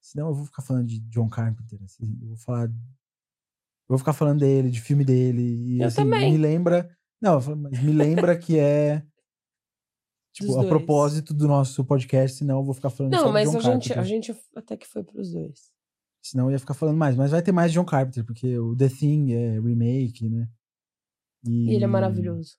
Senão 0.00 0.28
eu 0.28 0.34
vou 0.34 0.44
ficar 0.44 0.62
falando 0.62 0.86
de 0.86 1.00
John 1.00 1.28
Carpenter. 1.28 1.78
Assim, 1.82 2.18
eu 2.22 2.28
vou 2.28 2.36
falar 2.36 2.70
vou 3.88 3.98
ficar 3.98 4.12
falando 4.12 4.40
dele, 4.40 4.70
de 4.70 4.80
filme 4.80 5.04
dele. 5.04 5.42
E, 5.42 5.80
Eu 5.80 5.88
assim, 5.88 5.96
também. 5.96 6.32
Me 6.32 6.38
lembra. 6.38 6.90
Não, 7.20 7.40
eu 7.40 7.56
mas 7.56 7.82
me 7.82 7.92
lembra 7.92 8.36
que 8.36 8.58
é. 8.58 9.02
Tipo, 10.34 10.52
a 10.54 10.56
dois. 10.56 10.68
propósito 10.68 11.32
do 11.32 11.46
nosso 11.46 11.84
podcast, 11.84 12.38
senão 12.38 12.58
eu 12.58 12.64
vou 12.64 12.74
ficar 12.74 12.90
falando 12.90 13.12
Não, 13.12 13.32
mas 13.32 13.48
John 13.52 13.58
a 13.58 13.60
gente, 13.60 13.88
Carpenter. 13.88 13.98
a 13.98 14.04
gente 14.04 14.36
até 14.56 14.76
que 14.76 14.84
foi 14.84 15.04
pros 15.04 15.32
dois. 15.32 15.72
Senão 16.20 16.46
eu 16.46 16.50
ia 16.50 16.58
ficar 16.58 16.74
falando 16.74 16.96
mais. 16.96 17.14
Mas 17.14 17.30
vai 17.30 17.40
ter 17.40 17.52
mais 17.52 17.72
John 17.72 17.84
Carpenter, 17.84 18.24
porque 18.24 18.58
o 18.58 18.74
The 18.74 18.88
Thing 18.88 19.32
é 19.32 19.60
remake, 19.60 20.28
né? 20.28 20.48
E 21.46 21.72
ele 21.72 21.84
é 21.84 21.86
maravilhoso. 21.86 22.56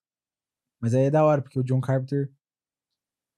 Mas 0.80 0.94
aí 0.94 1.06
é 1.06 1.12
da 1.12 1.26
hora, 1.26 1.42
porque 1.42 1.60
o 1.60 1.64
John 1.64 1.82
Carpenter. 1.82 2.32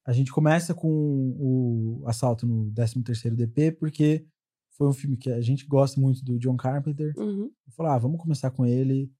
A 0.05 0.13
gente 0.13 0.31
começa 0.31 0.73
com 0.73 1.35
o 1.37 2.03
assalto 2.05 2.45
no 2.45 2.71
13º 2.71 3.35
DP, 3.35 3.71
porque 3.73 4.25
foi 4.77 4.87
um 4.87 4.93
filme 4.93 5.17
que 5.17 5.31
a 5.31 5.41
gente 5.41 5.65
gosta 5.65 5.99
muito 5.99 6.23
do 6.23 6.37
John 6.37 6.55
Carpenter. 6.55 7.11
Uhum. 7.17 7.51
Falei, 7.71 7.91
ah, 7.93 7.97
vamos 7.97 8.21
começar 8.21 8.51
com 8.51 8.65
ele. 8.65 9.11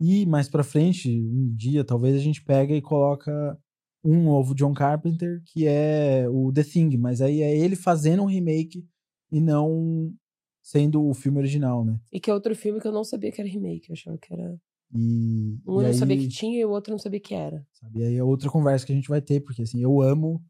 E 0.00 0.26
mais 0.26 0.48
pra 0.48 0.64
frente, 0.64 1.08
um 1.08 1.54
dia, 1.54 1.84
talvez 1.84 2.16
a 2.16 2.18
gente 2.18 2.42
pega 2.42 2.74
e 2.74 2.82
coloca 2.82 3.58
um 4.04 4.22
novo 4.24 4.54
John 4.54 4.74
Carpenter, 4.74 5.42
que 5.46 5.66
é 5.66 6.28
o 6.28 6.52
The 6.52 6.62
Thing. 6.62 6.96
Mas 6.98 7.20
aí 7.20 7.40
é 7.40 7.56
ele 7.56 7.74
fazendo 7.76 8.22
um 8.22 8.26
remake 8.26 8.86
e 9.32 9.40
não 9.40 10.14
sendo 10.62 11.04
o 11.06 11.14
filme 11.14 11.38
original, 11.38 11.84
né? 11.84 11.98
E 12.12 12.20
que 12.20 12.30
é 12.30 12.34
outro 12.34 12.54
filme 12.54 12.80
que 12.80 12.86
eu 12.86 12.92
não 12.92 13.04
sabia 13.04 13.32
que 13.32 13.40
era 13.40 13.48
remake. 13.50 13.88
Eu 13.88 13.94
achava 13.94 14.18
que 14.18 14.32
era. 14.32 14.58
E, 14.94 15.58
Um 15.66 15.72
e 15.72 15.76
eu 15.76 15.82
não 15.82 15.86
aí, 15.86 15.94
sabia 15.94 16.16
que 16.16 16.28
tinha 16.28 16.60
e 16.60 16.64
o 16.64 16.70
outro 16.70 16.92
não 16.92 16.98
sabia 16.98 17.18
que 17.20 17.34
era. 17.34 17.66
sabe? 17.72 17.98
E 17.98 18.04
aí 18.04 18.16
é 18.16 18.22
outra 18.22 18.48
conversa 18.50 18.86
que 18.86 18.92
a 18.92 18.94
gente 18.94 19.08
vai 19.08 19.20
ter, 19.20 19.40
porque 19.40 19.62
assim, 19.62 19.80
eu 19.82 20.00
amo 20.00 20.44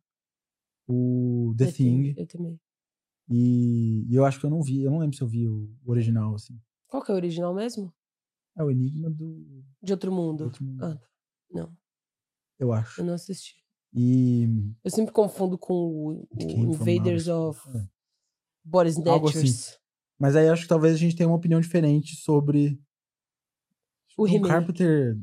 o 0.86 1.54
The, 1.56 1.72
Thing. 1.72 2.14
Eu 2.16 2.26
também. 2.26 2.60
E, 3.30 4.04
e 4.08 4.14
eu 4.14 4.24
acho 4.24 4.38
que 4.38 4.44
eu 4.46 4.50
não 4.50 4.62
vi, 4.62 4.82
eu 4.82 4.90
não 4.90 4.98
lembro 4.98 5.16
se 5.16 5.22
eu 5.22 5.28
vi 5.28 5.48
o 5.48 5.70
original, 5.86 6.34
assim. 6.34 6.58
Qual 6.88 7.02
que 7.02 7.10
é 7.10 7.14
o 7.14 7.16
original 7.16 7.54
mesmo? 7.54 7.92
É 8.56 8.62
o 8.62 8.70
Enigma 8.70 9.10
do 9.10 9.64
De 9.82 9.92
Outro 9.92 10.12
Mundo. 10.12 10.44
Outro 10.44 10.62
Mundo, 10.64 10.84
Ah, 10.84 11.00
não. 11.50 11.72
Eu 12.58 12.72
acho. 12.72 13.00
Eu 13.00 13.04
não 13.04 13.14
assisti. 13.14 13.54
E 13.92 14.48
Eu 14.82 14.90
sempre 14.90 15.12
confundo 15.12 15.56
com 15.56 15.72
o, 15.72 16.28
o 16.30 16.42
Invaders 16.42 17.28
of. 17.28 17.60
É. 17.76 17.86
Body 18.64 18.92
Algo 19.06 19.28
assim. 19.28 19.76
Mas 20.18 20.34
aí 20.34 20.48
acho 20.48 20.62
que 20.62 20.68
talvez 20.68 20.94
a 20.94 20.98
gente 20.98 21.14
tenha 21.14 21.28
uma 21.28 21.36
opinião 21.36 21.60
diferente 21.60 22.16
sobre. 22.16 22.80
O 24.16 24.24
remake. 24.24 24.48
Carpenter 24.48 25.18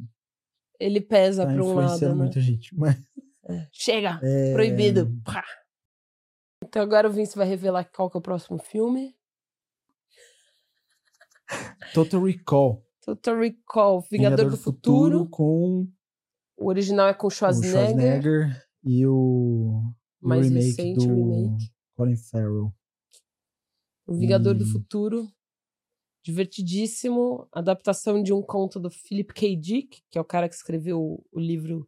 Ele 0.80 1.02
pesa 1.02 1.46
tá 1.46 1.54
pra 1.54 1.64
um 1.64 1.74
lado, 1.74 2.10
né? 2.10 2.14
muita 2.14 2.40
gente. 2.40 2.74
Mas, 2.78 2.98
É. 3.50 3.68
Chega! 3.72 4.20
é, 4.22 4.54
Proibido! 4.54 5.12
Pá. 5.26 5.44
Então 6.64 6.82
agora 6.82 7.10
o 7.10 7.12
Vince 7.12 7.36
vai 7.36 7.48
revelar 7.48 7.86
qual 7.86 8.10
que 8.10 8.18
é 8.18 8.20
o 8.20 8.22
próximo 8.22 8.60
filme. 8.60 9.16
Total 11.94 12.24
Recall. 12.24 12.86
Total 13.04 13.38
Recall, 13.38 14.02
Vingador, 14.10 14.52
do, 14.52 14.58
Futuro. 14.58 15.28
com 15.28 15.92
O 16.62 16.68
original 16.68 17.08
é 17.08 17.14
com 17.14 17.28
o 17.28 17.30
Schwarzenegger, 17.32 17.74
Schwarzenegger 17.82 18.68
e 18.84 19.06
o, 19.08 19.82
e 20.22 20.26
o 20.26 20.28
mais 20.28 20.48
remake 20.48 20.66
recente 20.68 21.08
do 21.08 21.14
remake. 21.16 21.72
Colin 21.96 22.16
Farrell. 22.18 22.74
O 24.08 24.14
Vingador 24.16 24.54
do 24.56 24.64
E- 24.64 24.68
Futuro. 24.72 25.28
Divertidíssimo. 26.24 27.48
Adaptação 27.52 28.22
de 28.22 28.32
um 28.32 28.42
conto 28.42 28.80
do 28.80 28.90
Philip 28.92 29.34
K. 29.34 29.56
Dick, 29.56 30.02
que 30.10 30.18
é 30.18 30.22
o 30.22 30.26
cara 30.26 30.48
que 30.48 30.54
escreveu 30.56 31.00
o, 31.02 31.26
o 31.32 31.40
livro 31.40 31.88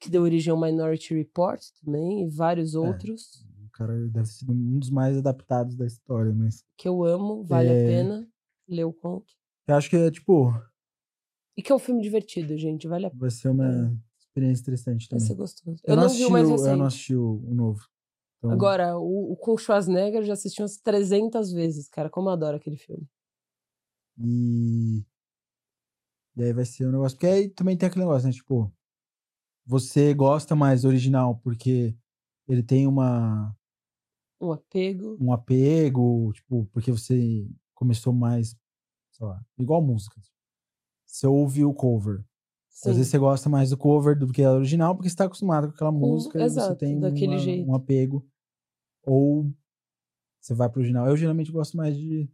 que 0.00 0.10
deu 0.10 0.22
origem 0.22 0.50
ao 0.50 0.60
Minority 0.60 1.14
Report 1.14 1.62
também, 1.82 2.22
e 2.26 2.28
vários 2.28 2.74
outros, 2.74 3.42
O 3.64 3.70
cara 3.72 3.94
deve 4.08 4.26
ser 4.26 4.44
um 4.50 4.78
dos 4.78 4.90
mais 4.90 5.16
adaptados 5.16 5.76
da 5.76 5.86
história, 5.86 6.30
mas 6.30 6.62
que 6.76 6.86
eu 6.86 7.02
amo, 7.04 7.42
vale 7.42 7.70
a 7.70 7.72
É. 7.72 7.86
pena 7.86 8.28
ler 8.68 8.84
o 8.84 8.92
conto. 8.92 9.32
eu 9.66 9.74
acho 9.76 9.88
que 9.88 9.96
é 9.96 10.10
tipo, 10.10 10.52
E 11.56 11.62
que 11.62 11.70
é 11.70 11.74
um 11.74 11.78
filme 11.78 12.02
divertido, 12.02 12.56
gente, 12.56 12.88
vale 12.88 13.06
a 13.06 13.10
pena. 13.10 13.20
vai 13.20 13.30
ser 13.30 13.48
uma 13.48 13.96
experiência 14.18 14.62
interessante 14.62 15.08
Vai 15.08 15.18
também. 15.18 15.26
ser 15.26 15.34
gostoso. 15.34 15.80
Eu, 15.84 15.94
não, 15.96 16.02
vi 16.02 16.06
assisti 16.06 16.24
o 16.24 16.30
mais 16.30 16.48
recente. 16.48 16.68
Eu 16.70 16.76
não 16.76 16.86
assisti 16.86 17.14
o, 17.14 17.42
o 17.46 17.54
novo. 17.54 17.88
Então, 18.38 18.50
Agora, 18.50 18.98
o, 18.98 19.32
o 19.32 19.36
com 19.36 19.56
Schwarzenegger 19.56 20.20
eu 20.20 20.24
já 20.24 20.32
assisti 20.32 20.60
umas 20.60 20.76
300 20.76 21.52
vezes, 21.52 21.88
cara. 21.88 22.10
Como 22.10 22.28
eu 22.28 22.32
adoro 22.32 22.56
aquele 22.56 22.76
filme. 22.76 23.08
E. 24.18 25.04
E 26.36 26.42
aí 26.42 26.52
vai 26.52 26.64
ser 26.64 26.86
um 26.88 26.92
negócio. 26.92 27.16
Porque 27.16 27.26
aí 27.28 27.48
também 27.48 27.76
tem 27.76 27.86
aquele 27.86 28.04
negócio, 28.04 28.26
né? 28.26 28.32
Tipo, 28.34 28.72
você 29.64 30.12
gosta 30.12 30.56
mais 30.56 30.82
do 30.82 30.88
original 30.88 31.38
porque 31.38 31.96
ele 32.48 32.62
tem 32.62 32.86
uma, 32.88 33.56
Um 34.40 34.50
apego. 34.52 35.16
um 35.20 35.32
apego, 35.32 36.32
tipo, 36.32 36.66
porque 36.72 36.90
você 36.90 37.48
começou 37.72 38.12
mais, 38.12 38.56
sei 39.12 39.26
lá, 39.26 39.40
igual 39.56 39.80
música. 39.80 40.20
Você 41.14 41.28
ouve 41.28 41.64
o 41.64 41.72
cover. 41.72 42.24
Sim. 42.68 42.90
Às 42.90 42.96
vezes 42.96 43.10
você 43.12 43.18
gosta 43.18 43.48
mais 43.48 43.70
do 43.70 43.76
cover 43.76 44.18
do 44.18 44.32
que 44.32 44.42
a 44.42 44.50
original, 44.50 44.96
porque 44.96 45.08
você 45.08 45.14
tá 45.14 45.26
acostumado 45.26 45.68
com 45.68 45.74
aquela 45.74 45.92
música 45.92 46.38
e 46.44 46.50
você 46.50 46.74
tem 46.74 46.96
uma- 46.96 47.68
um 47.68 47.74
apego. 47.76 48.28
Ou 49.04 49.48
você 50.40 50.54
vai 50.54 50.68
pro 50.68 50.80
original. 50.80 51.06
Eu 51.06 51.16
geralmente 51.16 51.52
gosto 51.52 51.76
mais 51.76 51.96
de 51.96 52.28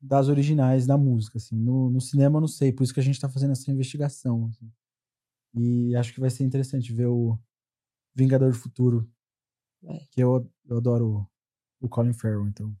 das 0.00 0.28
originais 0.28 0.86
da 0.86 0.96
música, 0.96 1.38
assim. 1.38 1.56
No, 1.56 1.90
no 1.90 2.00
cinema 2.00 2.36
eu 2.36 2.40
não 2.42 2.48
sei, 2.48 2.72
por 2.72 2.84
isso 2.84 2.94
que 2.94 3.00
a 3.00 3.02
gente 3.02 3.20
tá 3.20 3.28
fazendo 3.28 3.52
essa 3.52 3.70
investigação. 3.72 4.46
assim. 4.46 4.72
E 5.54 5.94
acho 5.96 6.14
que 6.14 6.20
vai 6.20 6.30
ser 6.30 6.44
interessante 6.44 6.92
ver 6.92 7.06
o 7.06 7.36
Vingador 8.14 8.50
do 8.52 8.56
Futuro. 8.56 9.10
Vai. 9.82 9.98
Que 10.12 10.20
eu, 10.22 10.48
eu 10.64 10.76
adoro 10.76 11.28
o, 11.80 11.86
o 11.86 11.88
Colin 11.88 12.12
Farrell, 12.12 12.46
então 12.46 12.72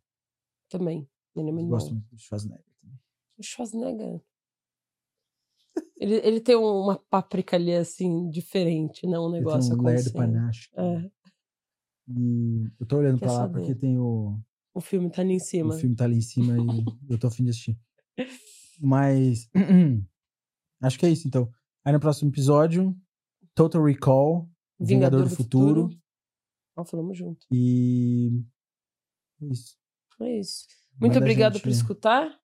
Também. 0.68 1.08
Ele 1.34 1.48
é 1.48 1.50
eu 1.50 1.54
muito 1.54 1.68
gosto 1.68 1.92
muito 1.92 2.08
do 2.10 2.18
Schwarzenegger. 2.18 2.64
também. 2.80 2.98
O 3.38 3.42
Schwarzenegger. 3.42 4.22
Ele, 5.96 6.14
ele 6.16 6.40
tem 6.40 6.56
uma 6.56 6.98
páprica 6.98 7.56
ali, 7.56 7.72
assim, 7.74 8.28
diferente, 8.28 9.06
não 9.06 9.26
um 9.26 9.30
negócio 9.30 9.74
um 9.74 9.82
panache. 10.12 10.68
É, 10.76 11.10
E 12.08 12.64
eu 12.80 12.86
tô 12.86 12.96
olhando 12.98 13.18
Quer 13.18 13.26
pra 13.26 13.32
lá 13.34 13.38
saber? 13.42 13.58
porque 13.60 13.74
tem 13.74 13.98
o, 13.98 14.38
o 14.74 14.80
filme 14.80 15.10
tá 15.10 15.22
ali 15.22 15.34
em 15.34 15.38
cima. 15.38 15.74
O 15.74 15.78
filme 15.78 15.94
tá 15.94 16.04
ali 16.04 16.16
em 16.16 16.20
cima 16.22 16.54
e 16.56 16.56
eu 17.10 17.18
tô 17.18 17.26
afim 17.28 17.44
de 17.44 17.50
assistir. 17.50 17.78
Mas. 18.80 19.48
acho 20.82 20.98
que 20.98 21.06
é 21.06 21.10
isso, 21.10 21.28
então. 21.28 21.48
Aí 21.84 21.92
no 21.92 22.00
próximo 22.00 22.30
episódio, 22.30 22.96
Total 23.54 23.82
Recall, 23.84 24.48
Vingador, 24.80 25.24
do, 25.24 25.30
Futuro. 25.30 25.90
Ó, 26.76 26.84
falamos 26.84 27.16
junto. 27.16 27.46
E. 27.52 28.42
é 29.40 29.46
Isso. 29.46 29.76
É 30.20 30.38
isso. 30.40 30.66
Muito 31.00 31.14
Manda 31.14 31.18
obrigado 31.18 31.54
gente- 31.54 31.62
por 31.62 31.68
escutar. 31.70 32.40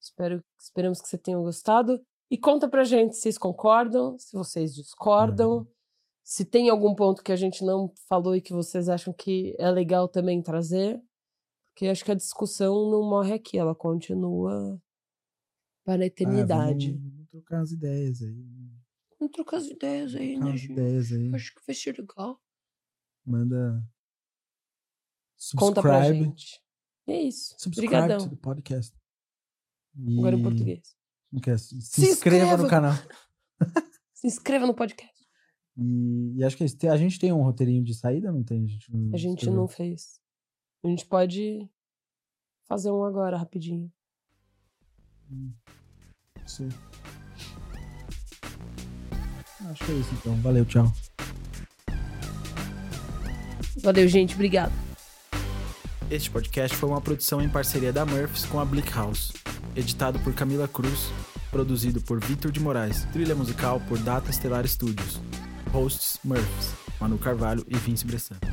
Espero, 0.00 0.42
esperamos 0.58 1.00
que 1.00 1.08
você 1.08 1.16
tenha 1.16 1.38
gostado. 1.38 2.04
E 2.32 2.38
conta 2.38 2.66
pra 2.66 2.82
gente 2.82 3.14
se 3.14 3.20
vocês 3.20 3.36
concordam, 3.36 4.18
se 4.18 4.32
vocês 4.32 4.74
discordam, 4.74 5.68
se 6.24 6.46
tem 6.46 6.70
algum 6.70 6.94
ponto 6.94 7.22
que 7.22 7.30
a 7.30 7.36
gente 7.36 7.62
não 7.62 7.92
falou 8.08 8.34
e 8.34 8.40
que 8.40 8.54
vocês 8.54 8.88
acham 8.88 9.12
que 9.12 9.54
é 9.58 9.70
legal 9.70 10.08
também 10.08 10.40
trazer. 10.40 10.98
Porque 11.68 11.86
acho 11.88 12.02
que 12.02 12.10
a 12.10 12.14
discussão 12.14 12.90
não 12.90 13.02
morre 13.02 13.34
aqui, 13.34 13.58
ela 13.58 13.74
continua 13.74 14.80
para 15.84 16.04
a 16.04 16.06
eternidade. 16.06 16.88
Ah, 16.90 16.92
vamos, 16.94 17.12
vamos 17.12 17.28
trocar 17.30 17.60
as 17.60 17.70
ideias 17.72 18.22
aí. 18.22 18.34
né? 18.34 18.70
Vamos 19.18 19.32
trocar 19.32 19.56
as 19.58 19.66
ideias 19.66 20.14
aí, 20.14 20.32
Trocar 20.32 20.46
né, 20.50 20.56
gente? 20.56 20.72
ideias 20.72 21.12
aí. 21.12 21.34
Acho 21.34 21.54
que 21.54 21.60
vai 21.66 21.74
ser 21.74 21.98
legal. 21.98 22.42
Manda. 23.26 23.84
Conta 25.58 25.82
pra 25.82 26.02
Subscribe. 26.04 26.24
gente. 26.24 26.62
É 27.06 27.20
isso. 27.20 27.54
Subscribe 27.58 27.94
Obrigadão. 27.94 28.28
to 28.30 28.36
podcast. 28.38 28.96
E... 29.98 30.18
Agora 30.18 30.34
em 30.36 30.42
português. 30.42 30.96
Não 31.32 31.40
quer- 31.40 31.58
Se, 31.58 31.80
Se 31.80 32.02
inscreva 32.10 32.44
inscreva. 32.44 32.62
no 32.62 32.68
canal. 32.68 32.94
Se 34.14 34.26
inscreva 34.26 34.66
no 34.66 34.74
podcast. 34.74 35.12
E, 35.76 36.34
e 36.36 36.44
acho 36.44 36.56
que 36.56 36.64
é 36.86 36.88
a 36.90 36.96
gente 36.96 37.18
tem 37.18 37.32
um 37.32 37.42
roteirinho 37.42 37.82
de 37.82 37.94
saída, 37.94 38.30
não 38.30 38.42
tem? 38.44 38.64
A 38.64 38.66
gente 38.68 38.92
não, 38.94 39.14
A 39.14 39.16
gente 39.16 39.50
não 39.50 39.66
fez. 39.66 40.20
A 40.84 40.88
gente 40.88 41.06
pode 41.06 41.68
fazer 42.68 42.90
um 42.90 43.02
agora, 43.04 43.36
rapidinho. 43.38 43.90
Sim. 46.46 46.68
Acho 49.70 49.84
que 49.84 49.92
é 49.92 49.94
isso 49.94 50.14
então. 50.14 50.34
Valeu, 50.42 50.64
tchau. 50.66 50.92
Valeu, 53.82 54.06
gente. 54.08 54.34
Obrigado. 54.34 54.72
Este 56.10 56.30
podcast 56.30 56.76
foi 56.76 56.88
uma 56.90 57.00
produção 57.00 57.40
em 57.40 57.48
parceria 57.48 57.92
da 57.92 58.04
Murphys 58.04 58.44
com 58.44 58.60
a 58.60 58.64
Blick 58.64 58.90
House. 58.92 59.32
Editado 59.74 60.18
por 60.20 60.34
Camila 60.34 60.68
Cruz, 60.68 61.08
produzido 61.52 62.00
por 62.00 62.18
Vitor 62.24 62.50
de 62.50 62.58
Moraes, 62.58 63.06
trilha 63.12 63.34
musical 63.34 63.80
por 63.88 63.98
Data 63.98 64.30
Estelar 64.30 64.66
Studios. 64.66 65.20
Hosts 65.72 66.18
Murphys, 66.24 66.74
Manu 66.98 67.18
Carvalho 67.18 67.64
e 67.68 67.76
Vince 67.76 68.06
Bressan. 68.06 68.51